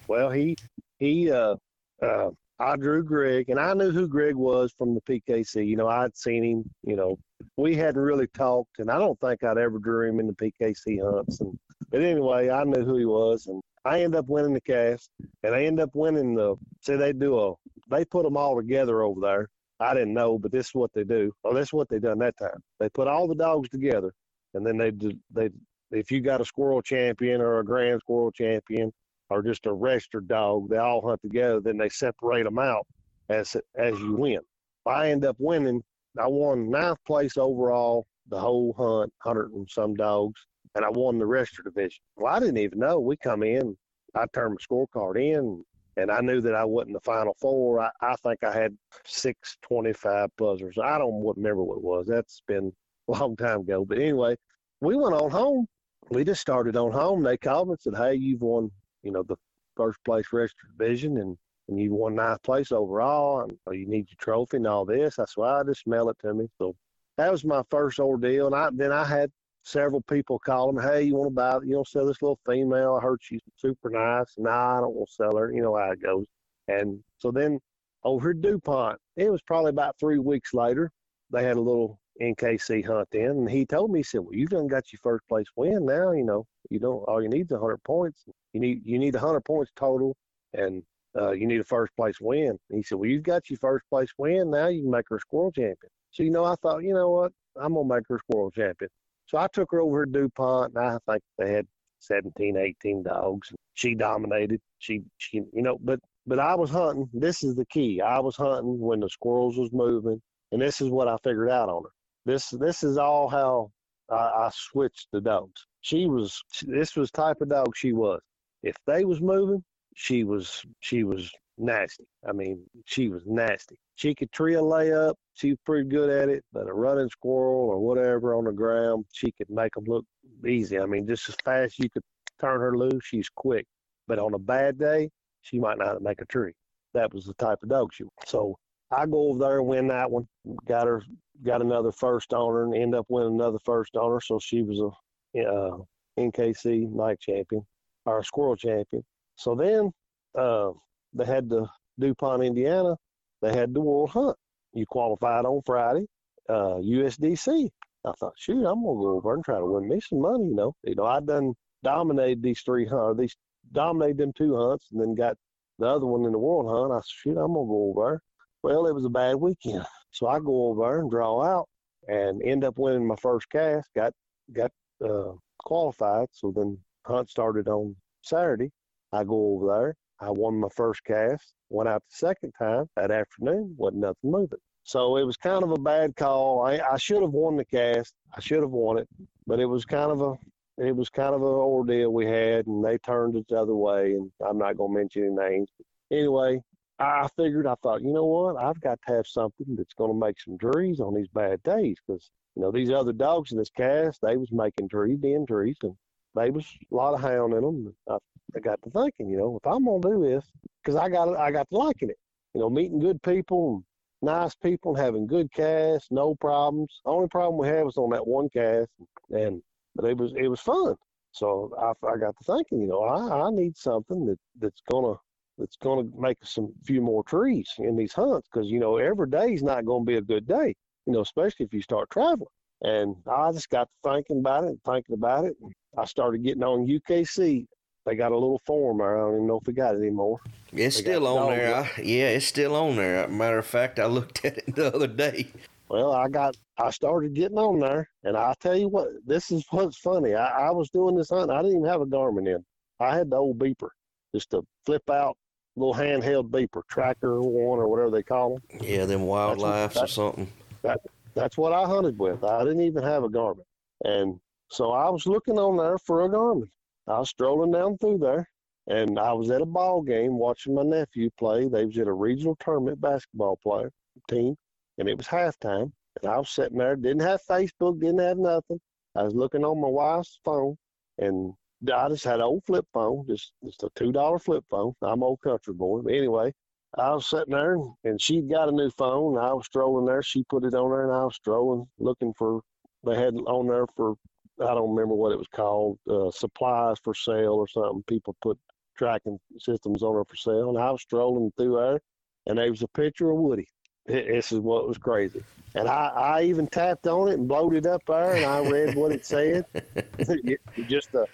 well, 0.08 0.30
he 0.30 0.56
he 0.98 1.30
uh, 1.30 1.56
uh 2.02 2.30
I 2.58 2.76
drew 2.76 3.02
Greg, 3.02 3.50
and 3.50 3.60
I 3.60 3.74
knew 3.74 3.90
who 3.90 4.08
Greg 4.08 4.34
was 4.34 4.72
from 4.78 4.94
the 4.94 5.00
PKC. 5.02 5.66
You 5.66 5.76
know, 5.76 5.88
I'd 5.88 6.16
seen 6.16 6.42
him. 6.42 6.70
You 6.84 6.96
know, 6.96 7.18
we 7.56 7.74
hadn't 7.74 8.00
really 8.00 8.26
talked, 8.28 8.78
and 8.78 8.90
I 8.90 8.98
don't 8.98 9.18
think 9.20 9.42
I'd 9.44 9.58
ever 9.58 9.78
drew 9.78 10.08
him 10.08 10.20
in 10.20 10.26
the 10.26 10.32
PKC 10.32 11.02
hunts. 11.02 11.40
And 11.40 11.58
but 11.90 12.02
anyway, 12.02 12.50
I 12.50 12.64
knew 12.64 12.84
who 12.84 12.96
he 12.96 13.04
was, 13.04 13.46
and 13.46 13.62
I 13.84 14.02
end 14.02 14.14
up 14.16 14.26
winning 14.28 14.54
the 14.54 14.60
cast, 14.60 15.10
and 15.42 15.54
I 15.54 15.64
end 15.64 15.80
up 15.80 15.90
winning 15.94 16.34
the. 16.34 16.56
See, 16.80 16.96
they 16.96 17.12
do 17.12 17.38
a, 17.38 17.54
they 17.90 18.04
put 18.04 18.24
them 18.24 18.36
all 18.36 18.56
together 18.56 19.02
over 19.02 19.20
there. 19.20 19.48
I 19.78 19.94
didn't 19.94 20.14
know, 20.14 20.38
but 20.38 20.52
this 20.52 20.68
is 20.68 20.74
what 20.74 20.92
they 20.94 21.04
do. 21.04 21.32
This 21.52 21.68
is 21.68 21.72
what 21.72 21.88
they 21.88 21.98
done 21.98 22.18
that 22.20 22.38
time. 22.38 22.58
They 22.80 22.88
put 22.88 23.08
all 23.08 23.28
the 23.28 23.34
dogs 23.34 23.68
together, 23.68 24.12
and 24.54 24.66
then 24.66 24.78
they 24.78 24.90
do 24.90 25.12
they 25.30 25.50
if 25.90 26.10
you 26.10 26.20
got 26.20 26.40
a 26.40 26.44
squirrel 26.44 26.82
champion 26.82 27.40
or 27.40 27.60
a 27.60 27.64
grand 27.64 28.00
squirrel 28.00 28.32
champion, 28.32 28.92
or 29.30 29.42
just 29.42 29.66
a 29.66 29.72
registered 29.72 30.28
dog. 30.28 30.68
They 30.68 30.78
all 30.78 31.06
hunt 31.06 31.20
together. 31.22 31.60
Then 31.60 31.76
they 31.76 31.88
separate 31.88 32.44
them 32.44 32.58
out 32.58 32.86
as 33.28 33.56
as 33.76 33.98
you 33.98 34.14
win. 34.14 34.40
I 34.86 35.10
end 35.10 35.24
up 35.24 35.36
winning. 35.38 35.82
I 36.18 36.26
won 36.26 36.70
ninth 36.70 36.98
place 37.06 37.36
overall 37.36 38.06
the 38.28 38.38
whole 38.38 38.74
hunt, 38.76 39.12
hundred 39.18 39.52
and 39.52 39.68
some 39.70 39.94
dogs, 39.94 40.40
and 40.74 40.84
I 40.84 40.90
won 40.90 41.18
the 41.18 41.26
registered 41.26 41.66
division. 41.66 42.00
Well, 42.16 42.34
I 42.34 42.40
didn't 42.40 42.58
even 42.58 42.78
know. 42.78 42.98
We 42.98 43.16
come 43.16 43.42
in. 43.42 43.76
I 44.14 44.24
turned 44.32 44.58
my 44.58 44.76
scorecard 44.76 45.20
in, 45.20 45.62
and 45.96 46.10
I 46.10 46.20
knew 46.20 46.40
that 46.40 46.54
I 46.54 46.64
wasn't 46.64 46.94
the 46.94 47.00
final 47.00 47.36
four. 47.40 47.80
I, 47.80 47.90
I 48.00 48.14
think 48.16 48.42
I 48.42 48.52
had 48.52 48.76
six 49.04 49.56
twenty-five 49.62 50.30
buzzers. 50.36 50.76
I 50.82 50.98
don't 50.98 51.24
remember 51.24 51.62
what 51.62 51.78
it 51.78 51.84
was. 51.84 52.06
That's 52.06 52.40
been 52.48 52.72
a 53.08 53.12
long 53.12 53.36
time 53.36 53.60
ago. 53.60 53.84
But 53.84 53.98
anyway, 53.98 54.36
we 54.80 54.96
went 54.96 55.14
on 55.14 55.30
home. 55.30 55.66
We 56.10 56.24
just 56.24 56.40
started 56.40 56.76
on 56.76 56.92
home. 56.92 57.22
They 57.22 57.36
called 57.36 57.68
me 57.68 57.72
and 57.72 57.80
said, 57.80 57.96
"Hey, 57.96 58.14
you've 58.14 58.40
won 58.40 58.70
you 59.06 59.12
know, 59.12 59.22
the 59.22 59.36
first 59.76 59.98
place 60.04 60.26
registered 60.32 60.76
division 60.76 61.18
and, 61.18 61.38
and 61.68 61.78
you 61.78 61.94
won 61.94 62.14
ninth 62.14 62.42
place 62.42 62.72
overall 62.72 63.40
and 63.40 63.56
oh, 63.66 63.72
you 63.72 63.86
need 63.86 64.08
your 64.08 64.16
trophy 64.18 64.58
and 64.58 64.66
all 64.66 64.84
this. 64.84 65.16
That's 65.16 65.36
why 65.36 65.60
I 65.60 65.62
just 65.64 65.86
mail 65.86 66.08
it 66.08 66.18
to 66.20 66.34
me. 66.34 66.48
So 66.58 66.74
that 67.16 67.30
was 67.30 67.44
my 67.44 67.62
first 67.70 67.98
ordeal. 67.98 68.46
And 68.46 68.54
I, 68.54 68.68
then 68.72 68.92
I 68.92 69.04
had 69.04 69.30
several 69.64 70.02
people 70.02 70.38
call 70.38 70.72
them, 70.72 70.82
Hey, 70.82 71.02
you 71.02 71.16
want 71.16 71.30
to 71.30 71.34
buy, 71.34 71.58
you 71.64 71.74
know, 71.74 71.84
sell 71.84 72.06
this 72.06 72.22
little 72.22 72.38
female. 72.46 72.98
I 73.00 73.04
heard 73.04 73.18
she's 73.20 73.40
super 73.56 73.90
nice. 73.90 74.34
Nah, 74.38 74.78
I 74.78 74.80
don't 74.80 74.94
want 74.94 75.08
to 75.08 75.14
sell 75.14 75.36
her. 75.36 75.52
You 75.52 75.62
know 75.62 75.76
how 75.76 75.90
it 75.90 76.02
goes. 76.02 76.26
And 76.68 77.02
so 77.18 77.30
then 77.30 77.58
over 78.04 78.30
at 78.30 78.40
DuPont, 78.40 78.98
it 79.16 79.30
was 79.30 79.42
probably 79.42 79.70
about 79.70 79.96
three 79.98 80.18
weeks 80.18 80.54
later, 80.54 80.90
they 81.30 81.42
had 81.42 81.56
a 81.56 81.60
little 81.60 81.98
NKC 82.20 82.84
hunt 82.86 83.08
in, 83.12 83.30
and 83.30 83.50
he 83.50 83.66
told 83.66 83.90
me, 83.90 83.98
he 83.98 84.02
said, 84.04 84.20
"Well, 84.20 84.34
you've 84.34 84.50
done 84.50 84.68
got 84.68 84.92
your 84.92 85.00
first 85.02 85.26
place 85.28 85.46
win 85.56 85.84
now. 85.86 86.12
You 86.12 86.24
know, 86.24 86.46
you 86.70 86.78
don't. 86.78 87.02
All 87.04 87.22
you 87.22 87.28
need 87.28 87.46
is 87.46 87.50
100 87.50 87.82
points. 87.84 88.24
You 88.52 88.60
need 88.60 88.82
you 88.84 88.98
need 88.98 89.14
100 89.14 89.40
points 89.42 89.72
total, 89.76 90.16
and 90.54 90.82
uh, 91.18 91.32
you 91.32 91.46
need 91.46 91.60
a 91.60 91.64
first 91.64 91.94
place 91.96 92.20
win." 92.20 92.58
And 92.70 92.78
he 92.78 92.82
said, 92.82 92.98
"Well, 92.98 93.08
you've 93.10 93.22
got 93.24 93.50
your 93.50 93.58
first 93.58 93.84
place 93.90 94.10
win. 94.18 94.50
Now 94.50 94.68
you 94.68 94.82
can 94.82 94.90
make 94.90 95.06
her 95.10 95.18
squirrel 95.20 95.52
champion." 95.52 95.90
So 96.12 96.22
you 96.22 96.30
know, 96.30 96.44
I 96.44 96.54
thought, 96.62 96.82
you 96.84 96.94
know 96.94 97.10
what, 97.10 97.32
I'm 97.56 97.74
gonna 97.74 97.94
make 97.94 98.04
her 98.08 98.18
squirrel 98.18 98.50
champion. 98.50 98.90
So 99.26 99.38
I 99.38 99.48
took 99.52 99.70
her 99.72 99.80
over 99.80 100.06
to 100.06 100.12
DuPont, 100.12 100.74
and 100.74 100.84
I 100.84 100.98
think 101.10 101.22
they 101.38 101.52
had 101.52 101.66
17, 102.00 102.56
18 102.56 103.02
dogs. 103.02 103.52
She 103.74 103.94
dominated. 103.94 104.60
She, 104.78 105.02
she, 105.18 105.38
you 105.52 105.62
know, 105.62 105.78
but 105.82 106.00
but 106.26 106.38
I 106.38 106.54
was 106.54 106.70
hunting. 106.70 107.08
This 107.12 107.42
is 107.44 107.54
the 107.54 107.66
key. 107.66 108.00
I 108.00 108.20
was 108.20 108.36
hunting 108.36 108.78
when 108.80 109.00
the 109.00 109.08
squirrels 109.08 109.56
was 109.56 109.70
moving, 109.72 110.20
and 110.52 110.62
this 110.62 110.80
is 110.80 110.90
what 110.90 111.08
I 111.08 111.16
figured 111.24 111.50
out 111.50 111.68
on 111.68 111.84
her. 111.84 111.90
This 112.24 112.50
this 112.50 112.82
is 112.82 112.98
all 112.98 113.28
how 113.28 113.70
I, 114.10 114.46
I 114.46 114.50
switched 114.52 115.08
the 115.12 115.20
dogs. 115.20 115.66
She 115.82 116.06
was 116.06 116.42
this 116.66 116.96
was 116.96 117.10
type 117.10 117.40
of 117.40 117.50
dog 117.50 117.74
she 117.76 117.92
was. 117.92 118.20
If 118.62 118.76
they 118.86 119.04
was 119.04 119.20
moving, 119.20 119.64
she 119.96 120.24
was 120.24 120.64
she 120.80 121.04
was 121.04 121.32
nasty. 121.58 122.04
I 122.28 122.32
mean, 122.32 122.62
she 122.84 123.08
was 123.08 123.22
nasty. 123.24 123.76
She 123.96 124.14
could 124.14 124.30
tree 124.30 124.54
a 124.54 124.60
layup. 124.60 125.14
She 125.34 125.50
was 125.50 125.58
pretty 125.64 125.88
good 125.88 126.10
at 126.10 126.28
it, 126.28 126.44
but 126.52 126.68
a 126.68 126.72
running 126.72 127.08
squirrel 127.08 127.70
or 127.70 127.78
whatever 127.78 128.34
on 128.34 128.44
the 128.44 128.52
ground, 128.52 129.06
she 129.12 129.32
could 129.32 129.48
make 129.48 129.74
them 129.74 129.84
look 129.86 130.04
easy. 130.46 130.78
I 130.78 130.84
mean, 130.84 131.06
just 131.06 131.28
as 131.30 131.36
fast 131.44 131.74
as 131.74 131.78
you 131.78 131.90
could 131.90 132.02
turn 132.38 132.60
her 132.60 132.76
loose, 132.76 133.04
she's 133.04 133.30
quick. 133.30 133.66
But 134.06 134.18
on 134.18 134.34
a 134.34 134.38
bad 134.38 134.78
day, 134.78 135.10
she 135.40 135.58
might 135.58 135.78
not 135.78 136.02
make 136.02 136.20
a 136.20 136.26
tree. 136.26 136.52
That 136.92 137.12
was 137.14 137.24
the 137.24 137.34
type 137.34 137.58
of 137.62 137.70
dog 137.70 137.90
she 137.92 138.04
was. 138.04 138.12
So 138.26 138.58
I 138.90 139.06
go 139.06 139.30
over 139.30 139.38
there 139.38 139.58
and 139.58 139.66
win 139.66 139.88
that 139.88 140.10
one. 140.10 140.28
Got 140.66 140.86
her, 140.88 141.02
got 141.42 141.62
another 141.62 141.90
first 141.90 142.34
owner, 142.34 142.64
and 142.64 142.74
end 142.74 142.94
up 142.94 143.06
winning 143.08 143.34
another 143.34 143.58
first 143.64 143.96
owner. 143.96 144.20
So 144.20 144.38
she 144.38 144.62
was 144.62 144.78
a 144.78 145.40
uh, 145.42 145.78
NKC 146.18 146.90
night 146.92 147.18
champion 147.18 147.66
or 148.04 148.22
squirrel 148.22 148.56
champion. 148.56 149.02
So 149.36 149.54
then 149.54 149.92
uh, 150.36 150.70
they 151.14 151.24
had 151.24 151.48
the 151.48 151.66
DuPont, 151.98 152.42
Indiana. 152.42 152.96
They 153.42 153.54
had 153.54 153.74
the 153.74 153.80
World 153.80 154.10
Hunt. 154.10 154.36
You 154.72 154.86
qualified 154.86 155.44
on 155.44 155.62
Friday, 155.64 156.06
uh, 156.48 156.76
USDC. 156.82 157.68
I 158.04 158.12
thought, 158.20 158.34
shoot, 158.36 158.64
I'm 158.64 158.84
gonna 158.84 159.00
go 159.00 159.16
over 159.16 159.34
and 159.34 159.44
try 159.44 159.58
to 159.58 159.66
win 159.66 159.88
me 159.88 160.00
some 160.00 160.20
money. 160.20 160.44
You 160.44 160.54
know, 160.54 160.74
you 160.84 160.94
know, 160.94 161.06
I 161.06 161.20
done 161.20 161.54
dominated 161.82 162.42
these 162.42 162.60
three 162.60 162.86
hunts, 162.86 163.18
these 163.20 163.36
dominated 163.72 164.18
them 164.18 164.32
two 164.36 164.56
hunts, 164.56 164.88
and 164.92 165.00
then 165.00 165.14
got 165.14 165.36
the 165.78 165.86
other 165.86 166.06
one 166.06 166.24
in 166.24 166.32
the 166.32 166.38
World 166.38 166.66
Hunt. 166.68 166.92
I 166.92 166.98
said, 166.98 167.04
shoot, 167.06 167.38
I'm 167.38 167.54
gonna 167.54 167.66
go 167.66 167.90
over 167.90 168.20
well, 168.66 168.86
it 168.86 168.94
was 168.94 169.04
a 169.04 169.10
bad 169.10 169.36
weekend. 169.36 169.84
So 170.12 170.28
I 170.28 170.38
go 170.38 170.68
over 170.68 170.98
and 170.98 171.10
draw 171.10 171.44
out 171.44 171.68
and 172.08 172.42
end 172.42 172.64
up 172.64 172.78
winning 172.78 173.06
my 173.06 173.16
first 173.16 173.50
cast, 173.50 173.86
got 173.94 174.14
got 174.50 174.70
uh, 175.04 175.32
qualified. 175.58 176.28
So 176.32 176.54
then 176.56 176.78
hunt 177.04 177.28
started 177.28 177.68
on 177.68 177.94
Saturday. 178.22 178.70
I 179.12 179.24
go 179.24 179.54
over 179.54 179.66
there. 179.66 179.94
I 180.20 180.30
won 180.30 180.60
my 180.60 180.68
first 180.74 181.04
cast, 181.04 181.52
went 181.68 181.88
out 181.88 182.02
the 182.08 182.16
second 182.16 182.52
time 182.58 182.86
that 182.96 183.10
afternoon, 183.10 183.74
wasn't 183.76 184.00
nothing 184.00 184.30
moving. 184.30 184.58
So 184.84 185.16
it 185.16 185.24
was 185.24 185.36
kind 185.36 185.62
of 185.62 185.72
a 185.72 185.78
bad 185.78 186.16
call. 186.16 186.62
I, 186.62 186.78
I 186.78 186.96
should 186.96 187.20
have 187.20 187.32
won 187.32 187.56
the 187.56 187.64
cast. 187.64 188.14
I 188.34 188.40
should 188.40 188.60
have 188.60 188.70
won 188.70 188.98
it, 188.98 189.08
but 189.46 189.60
it 189.60 189.66
was 189.66 189.84
kind 189.84 190.10
of 190.10 190.20
a 190.22 190.34
it 190.78 190.94
was 190.94 191.08
kind 191.08 191.34
of 191.34 191.40
an 191.40 191.48
ordeal 191.48 192.12
we 192.12 192.26
had, 192.26 192.66
and 192.66 192.84
they 192.84 192.98
turned 192.98 193.36
it 193.36 193.46
the 193.48 193.58
other 193.58 193.74
way. 193.74 194.12
And 194.12 194.30
I'm 194.46 194.58
not 194.58 194.76
going 194.76 194.92
to 194.92 194.98
mention 194.98 195.24
any 195.24 195.50
names. 195.50 195.70
Anyway, 196.12 196.60
I 196.98 197.28
figured, 197.36 197.66
I 197.66 197.74
thought, 197.82 198.02
you 198.02 198.12
know 198.12 198.26
what? 198.26 198.56
I've 198.56 198.80
got 198.80 198.98
to 199.06 199.14
have 199.14 199.26
something 199.26 199.74
that's 199.76 199.94
going 199.94 200.12
to 200.12 200.26
make 200.26 200.40
some 200.40 200.58
trees 200.58 201.00
on 201.00 201.14
these 201.14 201.28
bad 201.28 201.62
days 201.62 201.96
because, 202.06 202.30
you 202.54 202.62
know, 202.62 202.70
these 202.70 202.90
other 202.90 203.12
dogs 203.12 203.52
in 203.52 203.58
this 203.58 203.70
cast, 203.70 204.20
they 204.22 204.36
was 204.36 204.52
making 204.52 204.88
trees, 204.88 205.18
being 205.18 205.46
trees, 205.46 205.76
and 205.82 205.94
they 206.36 206.50
was 206.50 206.66
a 206.92 206.94
lot 206.94 207.14
of 207.14 207.20
hound 207.20 207.54
in 207.54 207.62
them. 207.62 207.94
I, 208.08 208.18
I 208.54 208.60
got 208.60 208.80
to 208.82 208.90
thinking, 208.90 209.28
you 209.28 209.36
know, 209.36 209.58
if 209.62 209.66
I'm 209.66 209.84
to 209.84 210.00
do 210.08 210.22
this, 210.22 210.44
because 210.82 210.96
I 210.96 211.08
got 211.08 211.36
I 211.36 211.50
got 211.50 211.68
to 211.70 211.76
liking 211.76 212.10
it. 212.10 212.18
You 212.54 212.60
know, 212.60 212.70
meeting 212.70 213.00
good 213.00 213.22
people, 213.22 213.82
nice 214.22 214.54
people, 214.54 214.94
having 214.94 215.26
good 215.26 215.52
casts, 215.52 216.08
no 216.10 216.34
problems. 216.36 217.00
Only 217.04 217.28
problem 217.28 217.58
we 217.58 217.68
had 217.68 217.84
was 217.84 217.96
on 217.96 218.10
that 218.10 218.26
one 218.26 218.48
cast, 218.50 218.90
and 219.30 219.62
but 219.94 220.06
it 220.06 220.16
was 220.16 220.32
it 220.36 220.48
was 220.48 220.60
fun. 220.60 220.94
So 221.32 221.70
I, 221.78 221.92
I 222.06 222.16
got 222.16 222.34
to 222.36 222.44
thinking, 222.44 222.80
you 222.80 222.88
know, 222.88 223.02
I, 223.02 223.46
I 223.46 223.50
need 223.50 223.76
something 223.76 224.26
that 224.26 224.38
that's 224.58 224.80
gonna 224.90 225.16
that's 225.58 225.76
going 225.76 226.10
to 226.10 226.20
make 226.20 226.38
some 226.42 226.72
few 226.84 227.00
more 227.00 227.24
trees 227.24 227.72
in 227.78 227.96
these 227.96 228.12
hunts 228.12 228.48
because 228.52 228.68
you 228.70 228.78
know 228.78 228.98
every 228.98 229.28
day's 229.28 229.62
not 229.62 229.84
going 229.84 230.04
to 230.04 230.06
be 230.06 230.16
a 230.16 230.22
good 230.22 230.46
day 230.46 230.74
you 231.06 231.12
know 231.12 231.20
especially 231.20 231.64
if 231.64 231.72
you 231.72 231.80
start 231.80 232.10
traveling 232.10 232.46
and 232.82 233.16
i 233.26 233.50
just 233.52 233.70
got 233.70 233.88
thinking 234.04 234.38
about 234.38 234.64
it 234.64 234.68
and 234.68 234.82
thinking 234.84 235.14
about 235.14 235.44
it 235.44 235.56
i 235.96 236.04
started 236.04 236.42
getting 236.42 236.62
on 236.62 236.86
ukc 236.86 237.66
they 238.06 238.14
got 238.14 238.30
a 238.30 238.36
little 238.36 238.62
form 238.64 238.98
there. 238.98 239.18
I 239.18 239.20
don't 239.20 239.34
even 239.34 239.46
know 239.48 239.58
if 239.58 239.66
we 239.66 239.72
got 239.72 239.96
it 239.96 239.98
anymore. 239.98 240.38
It's 240.72 240.96
they 240.96 241.02
still 241.02 241.26
on 241.26 241.50
there. 241.50 241.74
I, 241.74 241.90
yeah, 242.00 242.28
it's 242.28 242.46
still 242.46 242.76
on 242.76 242.94
there. 242.94 243.26
Matter 243.26 243.58
of 243.58 243.66
fact, 243.66 243.98
I 243.98 244.06
looked 244.06 244.44
at 244.44 244.58
it 244.58 244.76
the 244.76 244.94
other 244.94 245.08
day. 245.08 245.48
Well, 245.88 246.12
I 246.12 246.28
got 246.28 246.56
I 246.78 246.90
started 246.90 247.34
getting 247.34 247.58
on 247.58 247.80
there, 247.80 248.08
and 248.22 248.36
I 248.36 248.54
tell 248.60 248.76
you 248.76 248.88
what, 248.88 249.08
this 249.26 249.50
is 249.50 249.64
what's 249.70 249.98
funny. 249.98 250.34
I, 250.34 250.68
I 250.68 250.70
was 250.70 250.88
doing 250.90 251.16
this 251.16 251.30
hunt. 251.30 251.50
I 251.50 251.62
didn't 251.62 251.78
even 251.78 251.88
have 251.88 252.00
a 252.00 252.06
Garmin. 252.06 252.62
I 253.00 253.16
had 253.16 253.30
the 253.30 253.36
old 253.36 253.58
beeper, 253.58 253.88
just 254.32 254.54
a 254.54 254.62
flip 254.84 255.10
out 255.10 255.36
little 255.74 255.94
handheld 255.94 256.50
beeper, 256.50 256.82
tracker 256.88 257.40
one 257.40 257.78
or 257.78 257.88
whatever 257.88 258.10
they 258.10 258.22
call 258.22 258.54
them. 258.54 258.80
Yeah, 258.80 259.04
them 259.04 259.22
wildlife 259.22 259.96
or 259.96 260.06
something. 260.06 260.50
That, 260.82 261.00
that's 261.36 261.56
what 261.56 261.72
I 261.72 261.84
hunted 261.84 262.18
with. 262.18 262.42
I 262.42 262.64
didn't 262.64 262.80
even 262.82 263.04
have 263.04 263.22
a 263.22 263.28
Garmin. 263.28 263.64
And 264.04 264.40
so 264.70 264.90
I 264.90 265.08
was 265.10 265.26
looking 265.26 265.58
on 265.58 265.76
there 265.76 265.98
for 265.98 266.24
a 266.24 266.28
Garmin. 266.28 266.68
I 267.06 267.20
was 267.20 267.30
strolling 267.30 267.70
down 267.70 267.98
through 267.98 268.18
there 268.18 268.48
and 268.88 269.18
I 269.18 269.32
was 269.32 269.50
at 269.50 269.60
a 269.60 269.66
ball 269.66 270.02
game 270.02 270.38
watching 270.38 270.74
my 270.74 270.82
nephew 270.82 271.30
play. 271.38 271.68
They 271.68 271.84
was 271.84 271.98
at 271.98 272.08
a 272.08 272.12
regional 272.12 272.56
tournament 272.56 273.00
basketball 273.00 273.58
player 273.62 273.92
team 274.28 274.56
and 274.98 275.08
it 275.08 275.16
was 275.16 275.26
halftime. 275.28 275.92
And 276.22 276.32
I 276.32 276.38
was 276.38 276.50
sitting 276.50 276.78
there, 276.78 276.96
didn't 276.96 277.20
have 277.20 277.40
Facebook, 277.48 278.00
didn't 278.00 278.20
have 278.20 278.38
nothing. 278.38 278.80
I 279.14 279.22
was 279.22 279.34
looking 279.34 279.64
on 279.64 279.80
my 279.80 279.88
wife's 279.88 280.38
phone, 280.44 280.76
and 281.18 281.52
I 281.92 282.08
just 282.08 282.24
had 282.24 282.36
an 282.36 282.42
old 282.42 282.64
flip 282.66 282.86
phone, 282.92 283.26
just 283.26 283.52
just 283.64 283.82
a 283.82 283.90
two 283.94 284.12
dollar 284.12 284.38
flip 284.38 284.64
phone. 284.70 284.94
I'm 285.02 285.22
old 285.22 285.40
country 285.40 285.74
boy. 285.74 286.00
But 286.02 286.14
anyway, 286.14 286.52
I 286.98 287.12
was 287.12 287.28
sitting 287.28 287.52
there, 287.52 287.76
and 288.04 288.20
she'd 288.20 288.48
got 288.48 288.68
a 288.68 288.72
new 288.72 288.90
phone. 288.90 289.36
I 289.36 289.52
was 289.52 289.66
strolling 289.66 290.06
there. 290.06 290.22
She 290.22 290.44
put 290.44 290.64
it 290.64 290.74
on 290.74 290.90
there, 290.90 291.04
and 291.04 291.12
I 291.12 291.24
was 291.24 291.34
strolling, 291.34 291.86
looking 291.98 292.32
for. 292.34 292.60
They 293.04 293.14
had 293.14 293.34
on 293.34 293.68
there 293.68 293.86
for 293.96 294.16
I 294.60 294.74
don't 294.74 294.94
remember 294.94 295.14
what 295.14 295.32
it 295.32 295.38
was 295.38 295.48
called, 295.48 295.98
uh, 296.08 296.30
supplies 296.30 296.96
for 297.04 297.14
sale 297.14 297.54
or 297.54 297.68
something. 297.68 298.02
People 298.08 298.34
put 298.40 298.58
tracking 298.96 299.38
systems 299.58 300.02
on 300.02 300.14
there 300.14 300.24
for 300.24 300.36
sale, 300.36 300.70
and 300.70 300.78
I 300.78 300.90
was 300.90 301.02
strolling 301.02 301.52
through 301.58 301.76
there, 301.76 302.00
and 302.46 302.58
there 302.58 302.70
was 302.70 302.82
a 302.82 302.88
picture 302.88 303.30
of 303.30 303.36
Woody. 303.36 303.68
This 304.06 304.52
is 304.52 304.60
what 304.60 304.88
was 304.88 304.98
crazy. 304.98 305.42
And 305.74 305.88
I, 305.88 306.06
I 306.08 306.42
even 306.44 306.68
tapped 306.68 307.06
on 307.06 307.28
it 307.28 307.34
and 307.34 307.46
blowed 307.46 307.74
it 307.74 307.86
up 307.86 308.02
there, 308.06 308.34
and 308.34 308.44
I 308.46 308.68
read 308.70 308.94
what 308.94 309.12
it 309.12 309.26
said. 309.26 309.66
Just 310.88 311.14
a 311.14 311.26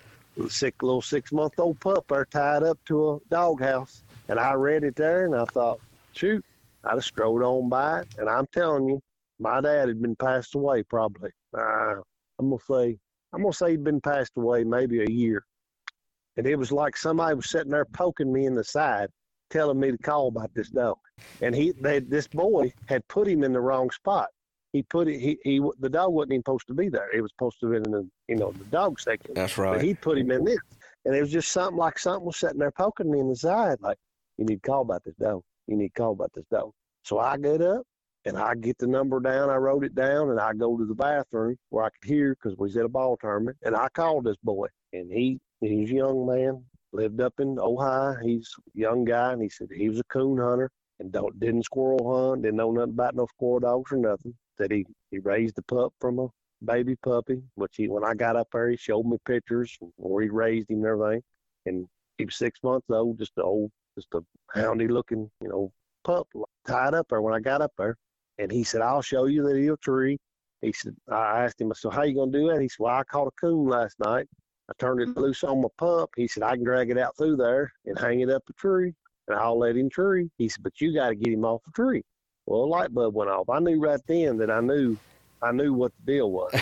sick 0.49 0.83
little 0.83 1.03
six 1.03 1.31
month 1.31 1.53
old 1.59 1.79
pup 1.79 2.07
there 2.09 2.25
tied 2.25 2.65
up 2.65 2.79
to 2.87 3.11
a 3.11 3.19
doghouse. 3.31 4.03
And 4.33 4.41
I 4.41 4.55
read 4.55 4.83
it 4.83 4.97
there, 4.97 5.27
and 5.27 5.35
I 5.35 5.45
thought, 5.45 5.79
shoot, 6.13 6.43
I 6.85 6.95
just 6.95 7.09
strolled 7.09 7.43
on 7.43 7.69
by 7.69 8.01
it. 8.01 8.09
And 8.17 8.31
I'm 8.31 8.47
telling 8.47 8.89
you, 8.89 8.99
my 9.39 9.61
dad 9.61 9.89
had 9.89 10.01
been 10.01 10.17
passed 10.17 10.55
away 10.55 10.85
probably. 10.85 11.29
Uh, 11.55 11.97
I'm 12.39 12.49
gonna 12.49 12.57
say, 12.67 12.97
I'm 13.35 13.43
gonna 13.43 13.53
say 13.53 13.73
he'd 13.73 13.85
been 13.85 14.01
passed 14.01 14.33
away 14.39 14.65
maybe 14.65 15.03
a 15.03 15.11
year. 15.11 15.45
And 16.39 16.47
it 16.47 16.57
was 16.57 16.73
like 16.73 16.97
somebody 16.97 17.35
was 17.35 17.51
sitting 17.51 17.73
there 17.73 17.85
poking 17.85 18.33
me 18.33 18.47
in 18.47 18.55
the 18.55 18.65
side 18.65 19.11
telling 19.51 19.79
me 19.79 19.91
to 19.91 19.99
call 19.99 20.29
about 20.29 20.55
this 20.55 20.71
dog. 20.71 20.97
And 21.43 21.55
he, 21.55 21.73
they, 21.79 21.99
this 21.99 22.27
boy 22.27 22.73
had 22.87 23.07
put 23.09 23.29
him 23.29 23.45
in 23.45 23.53
the 23.53 23.61
wrong 23.61 23.91
spot. 23.91 24.29
He 24.73 24.83
put 24.83 25.09
it. 25.09 25.21
He, 25.21 25.39
he 25.45 25.61
the 25.81 25.91
dog 25.91 26.15
wasn't 26.15 26.33
even 26.33 26.41
supposed 26.41 26.69
to 26.69 26.75
be 26.75 26.89
there. 26.89 27.15
It 27.15 27.21
was 27.21 27.33
supposed 27.33 27.61
to 27.61 27.69
be 27.69 27.77
in 27.77 27.83
the 27.83 28.09
you 28.29 28.37
know 28.37 28.53
the 28.53 28.65
dog 28.65 28.99
section. 28.99 29.35
That's 29.35 29.59
right. 29.59 29.75
But 29.75 29.85
he 29.85 29.93
put 29.93 30.17
him 30.17 30.31
in 30.31 30.43
this, 30.43 30.57
and 31.05 31.15
it 31.15 31.21
was 31.21 31.31
just 31.31 31.53
something 31.53 31.77
like 31.77 31.99
something 31.99 32.25
was 32.25 32.39
sitting 32.39 32.59
there 32.59 32.71
poking 32.71 33.11
me 33.11 33.21
in 33.21 33.29
the 33.29 33.37
side, 33.37 33.77
like 33.83 33.99
you 34.39 34.45
need 34.45 34.63
to 34.63 34.71
call 34.71 34.83
about 34.83 35.05
this 35.05 35.15
dog. 35.17 35.43
You 35.67 35.77
need 35.77 35.95
to 35.95 36.01
call 36.01 36.13
about 36.13 36.33
this 36.35 36.45
dog. 36.51 36.73
So 37.05 37.19
I 37.19 37.37
get 37.37 37.63
up 37.63 37.83
and 38.25 38.37
I 38.37 38.55
get 38.55 38.79
the 38.79 38.87
number 38.87 39.21
down. 39.21 39.51
I 39.51 39.57
wrote 39.57 39.85
it 39.85 39.95
down, 39.95 40.31
and 40.31 40.39
I 40.39 40.53
go 40.53 40.77
to 40.77 40.85
the 40.85 40.95
bathroom 40.95 41.57
where 41.71 41.85
I 41.85 41.91
could 41.91 42.09
hear 42.09 42.35
because 42.35 42.57
we 42.57 42.65
was 42.65 42.77
at 42.77 42.85
a 42.85 42.89
ball 42.89 43.17
tournament, 43.21 43.57
and 43.63 43.75
I 43.75 43.89
called 43.95 44.25
this 44.25 44.37
boy, 44.45 44.69
and 44.93 45.11
he 45.13 45.41
he's 45.61 45.91
a 45.91 45.95
young 45.95 46.27
man, 46.27 46.65
lived 46.93 47.21
up 47.21 47.35
in 47.41 47.59
Ohio. 47.59 48.17
He's 48.23 48.49
a 48.77 48.79
young 48.79 49.05
guy, 49.05 49.33
and 49.33 49.43
he 49.43 49.49
said 49.49 49.69
he 49.75 49.89
was 49.89 49.99
a 49.99 50.05
coon 50.05 50.39
hunter 50.39 50.71
and 51.03 51.11
don't 51.13 51.39
didn't 51.41 51.65
squirrel 51.65 52.31
hunt, 52.31 52.43
didn't 52.43 52.57
know 52.57 52.71
nothing 52.71 52.93
about 52.93 53.17
no 53.17 53.27
squirrel 53.27 53.61
dogs 53.61 53.91
or 53.93 53.97
nothing. 53.97 54.35
Said 54.57 54.71
he 54.71 54.87
he 55.11 55.19
raised 55.19 55.57
the 55.57 55.63
pup 55.63 55.93
from 56.01 56.19
a 56.21 56.29
baby 56.65 56.97
puppy, 56.97 57.43
which 57.57 57.75
he 57.77 57.89
when 57.89 58.05
I 58.05 58.15
got 58.15 58.37
up 58.37 58.49
there, 58.53 58.71
he 58.71 58.77
showed 58.77 59.05
me 59.05 59.19
pictures 59.27 59.77
where 59.97 60.23
he 60.23 60.31
raised 60.31 60.71
him 60.71 60.79
and 60.79 60.87
everything, 60.87 61.23
and 61.67 61.89
he 62.19 62.25
was 62.25 62.37
six 62.37 62.61
months 62.63 62.87
old, 62.89 63.19
just 63.19 63.33
a 63.39 63.43
old, 63.43 63.73
just 63.95 64.09
a 64.15 64.21
houndy 64.57 64.91
looking, 64.91 65.31
you 65.41 65.49
know, 65.49 65.73
pup 66.05 66.29
tied 66.67 66.95
up 66.95 67.07
there 67.09 67.23
when 67.23 67.35
I 67.35 67.41
got 67.41 67.63
up 67.63 67.73
there. 67.79 67.97
And 68.39 68.51
he 68.51 68.65
said, 68.65 68.81
I'll 68.81 69.03
show 69.03 69.27
you 69.27 69.43
that 69.45 69.57
he'll 69.57 69.77
tree. 69.77 70.19
He 70.63 70.73
said, 70.73 70.97
I 71.11 71.45
asked 71.45 71.61
him, 71.61 71.71
I 71.71 71.75
said, 71.75 71.93
how 71.93 72.03
you 72.03 72.15
going 72.15 72.33
to 72.33 72.39
do 72.39 72.49
that? 72.49 72.61
He 72.61 72.69
said, 72.69 72.79
well, 72.81 72.97
I 72.97 73.03
caught 73.05 73.27
a 73.27 73.41
coon 73.41 73.69
last 73.69 73.99
night. 73.99 74.27
I 74.71 74.73
turned 74.79 75.01
it 75.01 75.17
loose 75.17 75.45
on 75.45 75.61
my 75.61 75.69
pup. 75.77 76.11
He 76.17 76.29
said, 76.29 76.43
I 76.45 76.55
can 76.55 76.65
drag 76.65 76.91
it 76.91 76.99
out 76.99 77.17
through 77.17 77.37
there 77.37 77.73
and 77.85 77.99
hang 77.99 78.21
it 78.21 78.31
up 78.31 78.43
a 78.49 78.53
tree, 78.55 78.95
and 79.29 79.37
I'll 79.37 79.59
let 79.59 79.77
him 79.77 79.91
tree. 79.91 80.31
He 80.39 80.49
said, 80.49 80.63
but 80.63 80.81
you 80.81 80.95
got 80.95 81.09
to 81.09 81.15
get 81.15 81.33
him 81.33 81.45
off 81.45 81.63
the 81.67 81.73
tree. 81.73 82.03
Well, 82.47 82.63
a 82.63 82.67
light 82.67 82.95
bulb 82.95 83.15
went 83.15 83.31
off. 83.31 83.51
I 83.51 83.59
knew 83.59 83.81
right 83.81 84.01
then 84.07 84.39
that 84.39 84.51
I 84.51 84.61
knew, 84.61 84.97
I 85.43 85.53
knew 85.53 85.75
what 85.75 85.93
the 85.99 86.13
deal 86.13 86.31
was. 86.31 86.53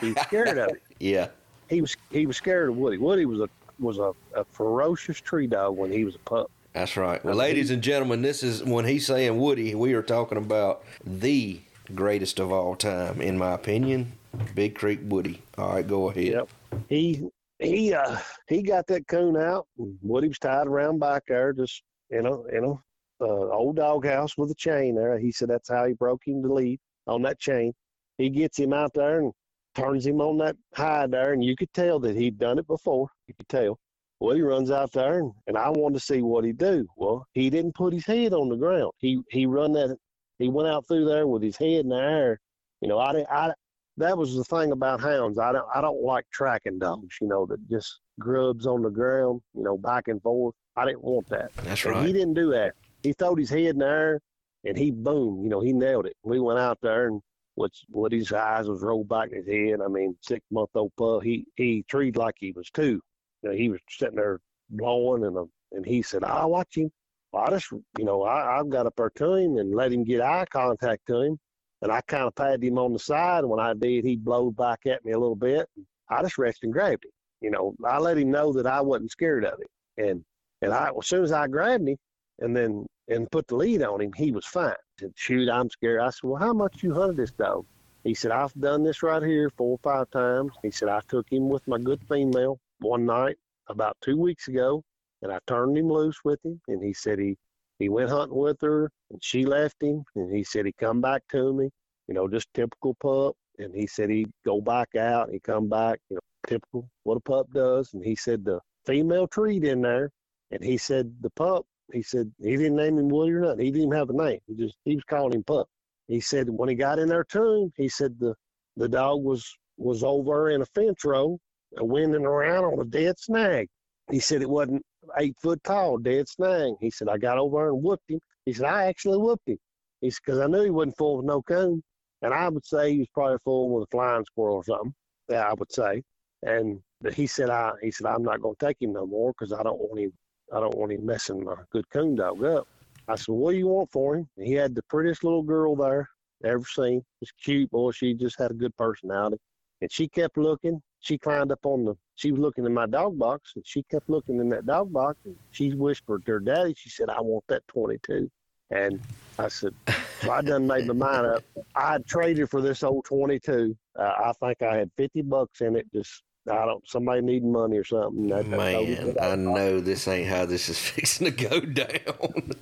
he 0.00 0.12
was 0.12 0.22
scared 0.22 0.58
of 0.58 0.68
it. 0.70 0.82
Yeah. 0.98 1.28
He 1.68 1.82
was 1.82 1.94
he 2.10 2.26
was 2.26 2.38
scared 2.38 2.70
of 2.70 2.76
Woody. 2.78 2.96
Woody 2.96 3.26
was 3.26 3.40
a 3.40 3.48
was 3.78 3.98
a, 3.98 4.12
a 4.34 4.44
ferocious 4.44 5.20
tree 5.20 5.46
dog 5.46 5.76
when 5.76 5.92
he 5.92 6.04
was 6.04 6.14
a 6.14 6.18
pup. 6.20 6.50
That's 6.76 6.94
right. 6.94 7.24
Well, 7.24 7.36
ladies 7.36 7.70
and 7.70 7.80
gentlemen, 7.80 8.20
this 8.20 8.42
is 8.42 8.62
when 8.62 8.84
he's 8.84 9.06
saying 9.06 9.40
Woody, 9.40 9.74
we 9.74 9.94
are 9.94 10.02
talking 10.02 10.36
about 10.36 10.84
the 11.06 11.58
greatest 11.94 12.38
of 12.38 12.52
all 12.52 12.76
time, 12.76 13.22
in 13.22 13.38
my 13.38 13.54
opinion, 13.54 14.12
Big 14.54 14.74
Creek 14.74 15.00
Woody. 15.04 15.40
All 15.56 15.72
right, 15.72 15.88
go 15.88 16.10
ahead. 16.10 16.24
Yep. 16.24 16.48
He 16.90 17.22
he 17.60 17.94
uh 17.94 18.18
he 18.46 18.60
got 18.60 18.86
that 18.88 19.08
coon 19.08 19.38
out. 19.38 19.66
Woody 19.78 20.28
was 20.28 20.38
tied 20.38 20.66
around 20.66 20.98
back 20.98 21.22
there, 21.28 21.54
just 21.54 21.82
you 22.10 22.20
know, 22.20 22.44
you 22.52 22.60
know, 22.60 22.82
uh, 23.22 23.54
old 23.56 23.76
doghouse 23.76 24.36
with 24.36 24.50
a 24.50 24.54
chain 24.54 24.96
there. 24.96 25.18
He 25.18 25.32
said 25.32 25.48
that's 25.48 25.70
how 25.70 25.86
he 25.86 25.94
broke 25.94 26.26
him 26.26 26.42
to 26.42 26.52
lead 26.52 26.78
on 27.06 27.22
that 27.22 27.38
chain. 27.38 27.72
He 28.18 28.28
gets 28.28 28.58
him 28.58 28.74
out 28.74 28.92
there 28.92 29.20
and 29.20 29.32
turns 29.74 30.06
him 30.06 30.20
on 30.20 30.36
that 30.38 30.56
hide 30.74 31.12
there, 31.12 31.32
and 31.32 31.42
you 31.42 31.56
could 31.56 31.72
tell 31.72 31.98
that 32.00 32.16
he'd 32.16 32.36
done 32.38 32.58
it 32.58 32.66
before. 32.66 33.08
You 33.28 33.32
could 33.32 33.48
tell. 33.48 33.78
Well, 34.20 34.34
he 34.34 34.42
runs 34.42 34.70
out 34.70 34.92
there, 34.92 35.18
and, 35.18 35.32
and 35.46 35.58
I 35.58 35.68
wanted 35.68 35.98
to 35.98 36.04
see 36.04 36.22
what 36.22 36.44
he'd 36.44 36.58
do. 36.58 36.86
Well, 36.96 37.26
he 37.32 37.50
didn't 37.50 37.74
put 37.74 37.92
his 37.92 38.06
head 38.06 38.32
on 38.32 38.48
the 38.48 38.56
ground. 38.56 38.92
He 38.98 39.20
he 39.30 39.46
run 39.46 39.72
that. 39.72 39.96
He 40.38 40.48
went 40.48 40.68
out 40.68 40.86
through 40.86 41.04
there 41.06 41.26
with 41.26 41.42
his 41.42 41.56
head 41.56 41.80
in 41.80 41.88
the 41.88 41.96
air. 41.96 42.40
You 42.80 42.88
know, 42.88 42.98
I 42.98 43.24
I 43.30 43.52
that 43.98 44.16
was 44.16 44.34
the 44.34 44.44
thing 44.44 44.72
about 44.72 45.00
hounds. 45.00 45.38
I 45.38 45.52
don't 45.52 45.66
I 45.74 45.80
don't 45.80 46.02
like 46.02 46.24
tracking 46.32 46.78
dogs. 46.78 47.16
You 47.20 47.28
know, 47.28 47.46
that 47.46 47.68
just 47.68 48.00
grubs 48.18 48.66
on 48.66 48.82
the 48.82 48.90
ground. 48.90 49.42
You 49.54 49.62
know, 49.62 49.76
back 49.76 50.08
and 50.08 50.22
forth. 50.22 50.54
I 50.76 50.86
didn't 50.86 51.04
want 51.04 51.28
that. 51.28 51.50
That's 51.64 51.84
and 51.84 51.94
right. 51.94 52.06
He 52.06 52.12
didn't 52.12 52.34
do 52.34 52.50
that. 52.50 52.74
He 53.02 53.12
throwed 53.12 53.38
his 53.38 53.50
head 53.50 53.66
in 53.66 53.78
the 53.78 53.86
air, 53.86 54.20
and 54.64 54.76
he 54.76 54.90
boom. 54.90 55.42
You 55.42 55.50
know, 55.50 55.60
he 55.60 55.72
nailed 55.72 56.06
it. 56.06 56.16
We 56.22 56.40
went 56.40 56.58
out 56.58 56.78
there 56.82 57.08
and 57.08 57.20
what's 57.54 57.82
what 57.88 58.12
his 58.12 58.32
eyes 58.32 58.68
was 58.68 58.82
rolled 58.82 59.08
back 59.08 59.30
in 59.32 59.38
his 59.38 59.46
head. 59.46 59.80
I 59.84 59.88
mean, 59.88 60.16
six 60.22 60.44
month 60.50 60.70
old 60.74 60.92
pup. 60.96 61.22
He 61.22 61.46
he 61.56 61.84
treated 61.88 62.16
like 62.16 62.34
he 62.38 62.52
was 62.52 62.70
two. 62.70 63.00
You 63.46 63.52
know, 63.52 63.58
he 63.58 63.68
was 63.68 63.80
sitting 63.88 64.16
there 64.16 64.40
blowing, 64.70 65.24
and 65.24 65.38
uh, 65.38 65.44
and 65.70 65.86
he 65.86 66.02
said, 66.02 66.24
"I'll 66.24 66.50
watch 66.50 66.76
him." 66.76 66.90
Well, 67.32 67.44
I 67.44 67.50
just, 67.50 67.70
you 67.70 68.04
know, 68.04 68.24
I, 68.24 68.58
I 68.58 68.64
got 68.64 68.86
up 68.86 68.94
there 68.96 69.10
to 69.10 69.34
him 69.34 69.58
and 69.58 69.74
let 69.74 69.92
him 69.92 70.02
get 70.02 70.20
eye 70.20 70.46
contact 70.50 71.06
to 71.06 71.20
him, 71.20 71.38
and 71.82 71.92
I 71.92 72.00
kind 72.02 72.24
of 72.24 72.34
patted 72.34 72.64
him 72.64 72.76
on 72.78 72.92
the 72.92 72.98
side. 72.98 73.40
And 73.40 73.48
when 73.48 73.60
I 73.60 73.72
did, 73.74 74.04
he 74.04 74.16
blowed 74.16 74.56
back 74.56 74.86
at 74.86 75.04
me 75.04 75.12
a 75.12 75.18
little 75.18 75.36
bit. 75.36 75.68
I 76.08 76.22
just 76.22 76.38
rested 76.38 76.64
and 76.64 76.72
grabbed 76.72 77.04
him. 77.04 77.12
You 77.40 77.50
know, 77.52 77.76
I 77.84 77.98
let 77.98 78.18
him 78.18 78.32
know 78.32 78.52
that 78.52 78.66
I 78.66 78.80
wasn't 78.80 79.12
scared 79.12 79.44
of 79.44 79.60
him, 79.60 79.68
and 80.08 80.24
and 80.62 80.72
I 80.72 80.90
as 80.98 81.06
soon 81.06 81.22
as 81.22 81.30
I 81.30 81.46
grabbed 81.46 81.88
him, 81.88 81.96
and 82.40 82.56
then 82.56 82.84
and 83.06 83.30
put 83.30 83.46
the 83.46 83.54
lead 83.54 83.82
on 83.82 84.00
him, 84.00 84.12
he 84.12 84.32
was 84.32 84.44
fine. 84.44 84.74
He 84.98 85.04
said, 85.04 85.12
"Shoot, 85.14 85.48
I'm 85.48 85.70
scared." 85.70 86.00
I 86.00 86.10
said, 86.10 86.24
"Well, 86.24 86.40
how 86.40 86.52
much 86.52 86.82
you 86.82 86.94
hunted 86.94 87.16
this 87.16 87.30
dog?" 87.30 87.64
He 88.02 88.14
said, 88.14 88.32
"I've 88.32 88.54
done 88.54 88.82
this 88.82 89.04
right 89.04 89.22
here 89.22 89.50
four 89.50 89.72
or 89.72 89.78
five 89.84 90.10
times." 90.10 90.50
He 90.64 90.72
said, 90.72 90.88
"I 90.88 91.00
took 91.06 91.30
him 91.30 91.48
with 91.48 91.68
my 91.68 91.78
good 91.78 92.02
female 92.08 92.58
one 92.80 93.06
night 93.06 93.36
about 93.68 93.96
two 94.02 94.18
weeks 94.18 94.48
ago, 94.48 94.82
and 95.22 95.32
I 95.32 95.38
turned 95.46 95.76
him 95.76 95.90
loose 95.90 96.20
with 96.24 96.44
him." 96.44 96.60
And 96.68 96.82
he 96.82 96.92
said 96.92 97.18
he 97.18 97.36
he 97.78 97.88
went 97.88 98.10
hunting 98.10 98.38
with 98.38 98.60
her, 98.62 98.90
and 99.10 99.22
she 99.22 99.44
left 99.44 99.82
him. 99.82 100.04
And 100.14 100.34
he 100.34 100.44
said 100.44 100.66
he 100.66 100.72
come 100.72 101.00
back 101.00 101.22
to 101.32 101.52
me, 101.52 101.70
you 102.08 102.14
know, 102.14 102.28
just 102.28 102.48
typical 102.54 102.94
pup. 103.00 103.36
And 103.58 103.74
he 103.74 103.86
said 103.86 104.10
he'd 104.10 104.32
go 104.44 104.60
back 104.60 104.94
out, 104.96 105.30
he 105.30 105.40
come 105.40 105.68
back, 105.68 106.00
you 106.10 106.16
know, 106.16 106.20
typical 106.46 106.88
what 107.04 107.16
a 107.18 107.20
pup 107.20 107.48
does. 107.52 107.92
And 107.94 108.04
he 108.04 108.16
said 108.16 108.44
the 108.44 108.60
female 108.86 109.28
treed 109.28 109.64
in 109.64 109.82
there, 109.82 110.10
and 110.50 110.62
he 110.64 110.78
said 110.78 111.14
the 111.20 111.30
pup 111.30 111.66
he 111.92 112.02
said 112.02 112.32
he 112.38 112.56
didn't 112.56 112.76
name 112.76 112.98
him 112.98 113.08
Willie 113.08 113.32
or 113.32 113.40
nothing. 113.40 113.64
He 113.64 113.70
didn't 113.70 113.92
have 113.92 114.10
a 114.10 114.12
name. 114.12 114.40
He 114.46 114.54
just 114.54 114.76
he 114.84 114.94
was 114.94 115.04
calling 115.04 115.34
him 115.34 115.44
Pup. 115.44 115.68
He 116.08 116.20
said 116.20 116.48
when 116.48 116.68
he 116.68 116.74
got 116.74 116.98
in 116.98 117.08
there 117.08 117.24
to 117.24 117.52
him, 117.52 117.72
he 117.76 117.88
said 117.88 118.18
the 118.18 118.34
the 118.76 118.88
dog 118.88 119.22
was 119.22 119.46
was 119.76 120.02
over 120.02 120.50
in 120.50 120.62
a 120.62 120.66
fence 120.66 121.04
row, 121.04 121.38
winding 121.84 122.26
around 122.26 122.64
on 122.64 122.80
a 122.80 122.84
dead 122.84 123.18
snag. 123.18 123.68
He 124.10 124.20
said 124.20 124.42
it 124.42 124.50
wasn't 124.50 124.82
eight 125.18 125.36
foot 125.42 125.62
tall, 125.64 125.98
dead 125.98 126.28
snag. 126.28 126.74
He 126.80 126.90
said 126.90 127.08
I 127.08 127.18
got 127.18 127.38
over 127.38 127.68
and 127.68 127.82
whooped 127.82 128.10
him. 128.10 128.20
He 128.44 128.52
said 128.52 128.66
I 128.66 128.86
actually 128.86 129.18
whooped 129.18 129.48
him. 129.48 129.58
He 130.00 130.10
said 130.10 130.20
because 130.24 130.40
I 130.40 130.46
knew 130.46 130.62
he 130.62 130.70
wasn't 130.70 130.96
full 130.96 131.18
of 131.18 131.24
no 131.24 131.42
coon, 131.42 131.82
and 132.22 132.32
I 132.32 132.48
would 132.48 132.64
say 132.64 132.92
he 132.92 132.98
was 133.00 133.08
probably 133.12 133.38
full 133.44 133.70
with 133.70 133.84
a 133.84 133.90
flying 133.90 134.24
squirrel 134.24 134.56
or 134.56 134.64
something. 134.64 134.94
Yeah, 135.28 135.48
I 135.48 135.54
would 135.54 135.72
say. 135.72 136.02
And 136.42 136.80
he 137.12 137.26
said 137.26 137.50
I 137.50 137.72
he 137.82 137.90
said 137.90 138.06
I'm 138.06 138.22
not 138.22 138.40
going 138.40 138.54
to 138.58 138.66
take 138.66 138.80
him 138.80 138.92
no 138.92 139.06
more 139.06 139.32
because 139.32 139.52
I 139.52 139.62
don't 139.62 139.80
want 139.80 140.00
him 140.00 140.12
I 140.52 140.60
don't 140.60 140.76
want 140.76 140.92
him 140.92 141.04
messing 141.04 141.44
my 141.44 141.56
good 141.72 141.88
coon 141.90 142.14
dog 142.14 142.44
up. 142.44 142.68
I 143.08 143.16
said, 143.16 143.34
What 143.34 143.52
do 143.52 143.58
you 143.58 143.68
want 143.68 143.90
for 143.90 144.16
him? 144.16 144.28
And 144.36 144.46
he 144.46 144.54
had 144.54 144.74
the 144.74 144.82
prettiest 144.84 145.24
little 145.24 145.42
girl 145.42 145.76
there 145.76 146.08
ever 146.44 146.64
seen. 146.64 147.02
Just 147.20 147.34
cute, 147.42 147.70
boy. 147.70 147.90
She 147.92 148.14
just 148.14 148.38
had 148.38 148.50
a 148.50 148.54
good 148.54 148.76
personality. 148.76 149.38
And 149.80 149.90
she 149.92 150.08
kept 150.08 150.36
looking. 150.36 150.80
She 151.00 151.18
climbed 151.18 151.52
up 151.52 151.64
on 151.64 151.84
the, 151.84 151.94
she 152.14 152.32
was 152.32 152.40
looking 152.40 152.66
in 152.66 152.74
my 152.74 152.86
dog 152.86 153.18
box, 153.18 153.52
and 153.54 153.66
she 153.66 153.82
kept 153.84 154.08
looking 154.08 154.40
in 154.40 154.48
that 154.50 154.66
dog 154.66 154.92
box. 154.92 155.18
And 155.24 155.36
she 155.50 155.72
whispered 155.72 156.24
to 156.26 156.32
her 156.32 156.40
daddy, 156.40 156.74
She 156.76 156.90
said, 156.90 157.08
I 157.10 157.20
want 157.20 157.44
that 157.48 157.66
22. 157.68 158.30
And 158.70 159.00
I 159.38 159.48
said, 159.48 159.74
So 160.22 160.32
I 160.32 160.42
done 160.42 160.66
made 160.66 160.86
my 160.86 160.94
mind 160.94 161.26
up. 161.26 161.44
I'd 161.74 162.06
traded 162.06 162.50
for 162.50 162.60
this 162.60 162.82
old 162.82 163.04
22. 163.04 163.76
Uh, 163.98 164.02
I 164.02 164.32
think 164.40 164.62
I 164.62 164.76
had 164.76 164.90
50 164.96 165.22
bucks 165.22 165.60
in 165.60 165.76
it, 165.76 165.86
just 165.92 166.22
I 166.50 166.64
don't. 166.64 166.88
Somebody 166.88 167.22
needing 167.22 167.50
money 167.50 167.76
or 167.76 167.84
something. 167.84 168.28
Man, 168.28 169.16
I 169.20 169.34
know 169.34 169.80
this 169.80 170.06
ain't 170.06 170.28
how 170.28 170.46
this 170.46 170.68
is 170.68 170.78
fixing 170.90 171.24
to 171.26 171.30
go 171.32 171.60
down. 171.60 172.52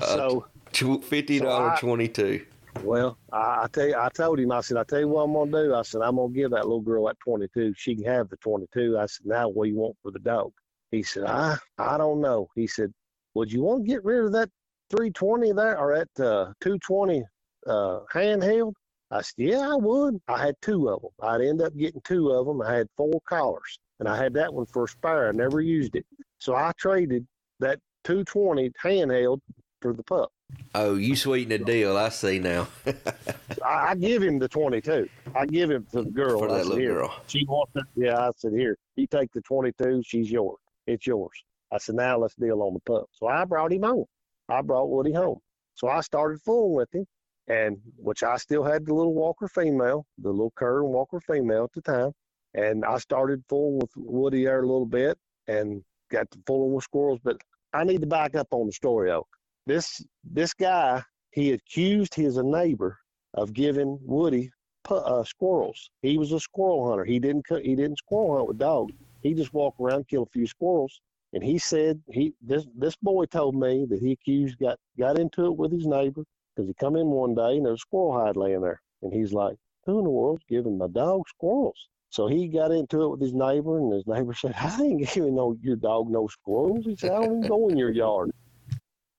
So 0.00 0.46
uh, 0.76 0.98
fifty 0.98 1.38
dollar 1.38 1.76
so 1.76 1.86
twenty 1.86 2.08
two. 2.08 2.44
Well, 2.82 3.18
I, 3.32 3.62
I 3.64 3.66
tell 3.72 3.86
you, 3.86 3.96
I 3.96 4.08
told 4.10 4.40
him, 4.40 4.52
I 4.52 4.60
said, 4.60 4.76
I 4.76 4.84
tell 4.84 5.00
you 5.00 5.08
what 5.08 5.22
I'm 5.22 5.32
gonna 5.32 5.50
do. 5.50 5.74
I 5.74 5.82
said, 5.82 6.02
I'm 6.02 6.16
gonna 6.16 6.32
give 6.32 6.50
that 6.50 6.64
little 6.64 6.80
girl 6.80 7.06
that 7.06 7.18
22. 7.20 7.74
She 7.76 7.94
can 7.96 8.04
have 8.04 8.28
the 8.28 8.36
22. 8.38 8.98
I 8.98 9.06
said, 9.06 9.26
now 9.26 9.48
what 9.48 9.64
do 9.64 9.70
you 9.70 9.76
want 9.76 9.96
for 10.02 10.10
the 10.10 10.18
dog? 10.18 10.52
He 10.90 11.02
said, 11.02 11.24
I, 11.24 11.56
I 11.78 11.96
don't 11.96 12.20
know. 12.20 12.48
He 12.54 12.66
said, 12.66 12.92
would 13.34 13.52
you 13.52 13.62
want 13.62 13.84
to 13.84 13.88
get 13.90 14.04
rid 14.04 14.24
of 14.24 14.32
that 14.32 14.48
320 14.90 15.52
there 15.52 15.78
or 15.78 15.96
that 15.96 16.24
uh, 16.24 16.52
220 16.60 17.24
uh, 17.66 18.00
handheld? 18.12 18.74
I 19.10 19.22
said, 19.22 19.34
yeah, 19.36 19.70
I 19.70 19.76
would. 19.76 20.20
I 20.28 20.44
had 20.44 20.54
two 20.60 20.88
of 20.88 21.02
them. 21.02 21.10
I'd 21.22 21.40
end 21.40 21.62
up 21.62 21.76
getting 21.76 22.00
two 22.02 22.30
of 22.30 22.46
them. 22.46 22.62
I 22.62 22.74
had 22.74 22.88
four 22.96 23.20
collars, 23.28 23.78
and 24.00 24.08
I 24.08 24.16
had 24.16 24.34
that 24.34 24.52
one 24.52 24.66
for 24.66 24.84
a 24.84 24.88
spare. 24.88 25.28
I 25.28 25.32
never 25.32 25.60
used 25.60 25.96
it, 25.96 26.06
so 26.38 26.54
I 26.54 26.72
traded 26.76 27.26
that 27.60 27.78
220 28.04 28.70
handheld 28.82 29.40
for 29.80 29.92
the 29.92 30.02
pup. 30.02 30.30
Oh, 30.76 30.96
you 30.96 31.14
sweeten 31.14 31.50
the 31.50 31.58
deal. 31.58 31.96
I 31.96 32.08
see 32.08 32.40
now. 32.40 32.66
I, 33.64 33.90
I, 33.90 33.94
give 33.94 34.22
him 34.22 34.40
the 34.40 34.48
22. 34.48 35.08
I 35.34 35.46
give 35.46 35.70
him 35.70 35.86
to 35.92 36.02
the 36.02 36.10
girl. 36.10 36.40
For 36.40 36.48
that 36.48 36.64
said, 36.64 36.66
little 36.66 36.94
girl. 36.94 37.14
She 37.28 37.44
wants 37.44 37.72
it. 37.76 37.84
Yeah, 37.94 38.18
I 38.18 38.30
said, 38.36 38.52
here, 38.52 38.76
you 38.96 39.06
take 39.06 39.32
the 39.32 39.40
22. 39.42 40.02
She's 40.04 40.30
yours. 40.30 40.58
It's 40.86 41.06
yours. 41.06 41.44
I 41.72 41.78
said, 41.78 41.94
now 41.94 42.18
let's 42.18 42.34
deal 42.34 42.60
on 42.62 42.74
the 42.74 42.80
pup. 42.80 43.06
So 43.12 43.28
I 43.28 43.44
brought 43.44 43.72
him 43.72 43.82
home. 43.82 44.06
I 44.48 44.62
brought 44.62 44.90
Woody 44.90 45.12
home. 45.12 45.38
So 45.74 45.88
I 45.88 46.00
started 46.00 46.40
fooling 46.42 46.74
with 46.76 46.92
him, 46.92 47.06
and 47.48 47.78
which 47.96 48.22
I 48.22 48.36
still 48.36 48.64
had 48.64 48.84
the 48.86 48.94
little 48.94 49.14
Walker 49.14 49.48
female, 49.48 50.06
the 50.18 50.30
little 50.30 50.52
Cur 50.56 50.80
and 50.80 50.92
Walker 50.92 51.20
female 51.20 51.64
at 51.64 51.72
the 51.72 51.82
time. 51.82 52.12
And 52.54 52.84
I 52.84 52.98
started 52.98 53.42
fooling 53.48 53.78
with 53.78 53.90
Woody 53.96 54.44
there 54.44 54.60
a 54.60 54.66
little 54.66 54.86
bit 54.86 55.18
and 55.48 55.82
got 56.10 56.30
to 56.32 56.38
fooling 56.46 56.74
with 56.74 56.84
squirrels. 56.84 57.20
But 57.22 57.38
I 57.72 57.84
need 57.84 58.00
to 58.02 58.06
back 58.06 58.36
up 58.36 58.48
on 58.50 58.66
the 58.66 58.72
story, 58.72 59.10
though. 59.10 59.26
This 59.66 60.04
this 60.22 60.52
guy 60.52 61.02
he 61.30 61.52
accused 61.52 62.14
his 62.14 62.36
neighbor 62.36 62.98
of 63.32 63.54
giving 63.54 63.98
Woody 64.02 64.50
uh, 64.90 65.24
squirrels. 65.24 65.90
He 66.02 66.18
was 66.18 66.32
a 66.32 66.40
squirrel 66.40 66.88
hunter. 66.88 67.04
He 67.04 67.18
didn't 67.18 67.46
he 67.62 67.74
didn't 67.74 67.98
squirrel 67.98 68.36
hunt 68.36 68.48
with 68.48 68.58
dogs. 68.58 68.92
He 69.22 69.32
just 69.32 69.54
walked 69.54 69.80
around, 69.80 70.06
kill 70.06 70.24
a 70.24 70.26
few 70.26 70.46
squirrels, 70.46 71.00
and 71.32 71.42
he 71.42 71.58
said 71.58 72.02
he 72.08 72.34
this 72.42 72.66
this 72.76 72.96
boy 72.96 73.24
told 73.24 73.54
me 73.54 73.86
that 73.86 74.00
he 74.00 74.12
accused 74.12 74.58
got 74.58 74.78
got 74.98 75.18
into 75.18 75.46
it 75.46 75.56
with 75.56 75.72
his 75.72 75.86
neighbor 75.86 76.24
because 76.54 76.68
he 76.68 76.74
come 76.74 76.96
in 76.96 77.06
one 77.06 77.34
day 77.34 77.56
and 77.56 77.64
there's 77.64 77.78
a 77.78 77.88
squirrel 77.88 78.12
hide 78.12 78.36
laying 78.36 78.60
there, 78.60 78.82
and 79.02 79.12
he's 79.12 79.32
like, 79.32 79.56
"Who 79.86 79.98
in 79.98 80.04
the 80.04 80.10
world's 80.10 80.44
giving 80.48 80.76
my 80.76 80.88
dog 80.88 81.22
squirrels?" 81.28 81.88
So 82.10 82.26
he 82.26 82.48
got 82.48 82.70
into 82.70 83.02
it 83.02 83.08
with 83.08 83.20
his 83.22 83.34
neighbor, 83.34 83.78
and 83.78 83.92
his 83.92 84.06
neighbor 84.06 84.34
said, 84.34 84.54
"I 84.56 84.82
ain't 84.82 85.08
giving 85.14 85.34
no 85.34 85.56
your 85.62 85.76
dog 85.76 86.10
no 86.10 86.28
squirrels." 86.28 86.84
He 86.84 86.96
said, 86.96 87.12
"I 87.12 87.20
don't 87.20 87.38
even 87.38 87.48
go 87.48 87.68
in 87.68 87.78
your 87.78 87.90
yard." 87.90 88.30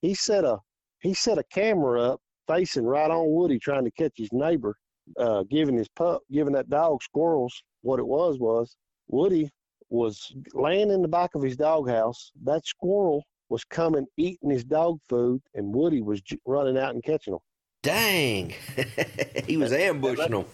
He 0.05 0.13
set 0.13 0.43
a 0.43 0.59
he 1.01 1.15
set 1.15 1.39
a 1.39 1.43
camera 1.45 1.99
up 1.99 2.21
facing 2.47 2.85
right 2.85 3.09
on 3.09 3.31
Woody, 3.31 3.57
trying 3.57 3.85
to 3.85 3.91
catch 3.91 4.13
his 4.15 4.31
neighbor, 4.31 4.75
uh, 5.17 5.41
giving 5.49 5.75
his 5.75 5.89
pup, 5.89 6.21
giving 6.31 6.53
that 6.53 6.69
dog 6.69 7.01
squirrels. 7.01 7.63
What 7.81 7.99
it 7.99 8.05
was 8.05 8.37
was 8.37 8.77
Woody 9.07 9.49
was 9.89 10.31
laying 10.53 10.91
in 10.91 11.01
the 11.01 11.07
back 11.07 11.33
of 11.33 11.41
his 11.41 11.57
doghouse. 11.57 12.31
That 12.43 12.67
squirrel 12.67 13.23
was 13.49 13.63
coming 13.63 14.05
eating 14.15 14.51
his 14.51 14.63
dog 14.63 14.99
food, 15.09 15.41
and 15.55 15.73
Woody 15.73 16.03
was 16.03 16.21
j- 16.21 16.37
running 16.45 16.77
out 16.77 16.93
and 16.93 17.03
catching 17.03 17.33
him. 17.33 17.39
Dang, 17.81 18.53
he 19.47 19.57
was 19.57 19.73
ambushing 19.73 20.31
them. 20.31 20.45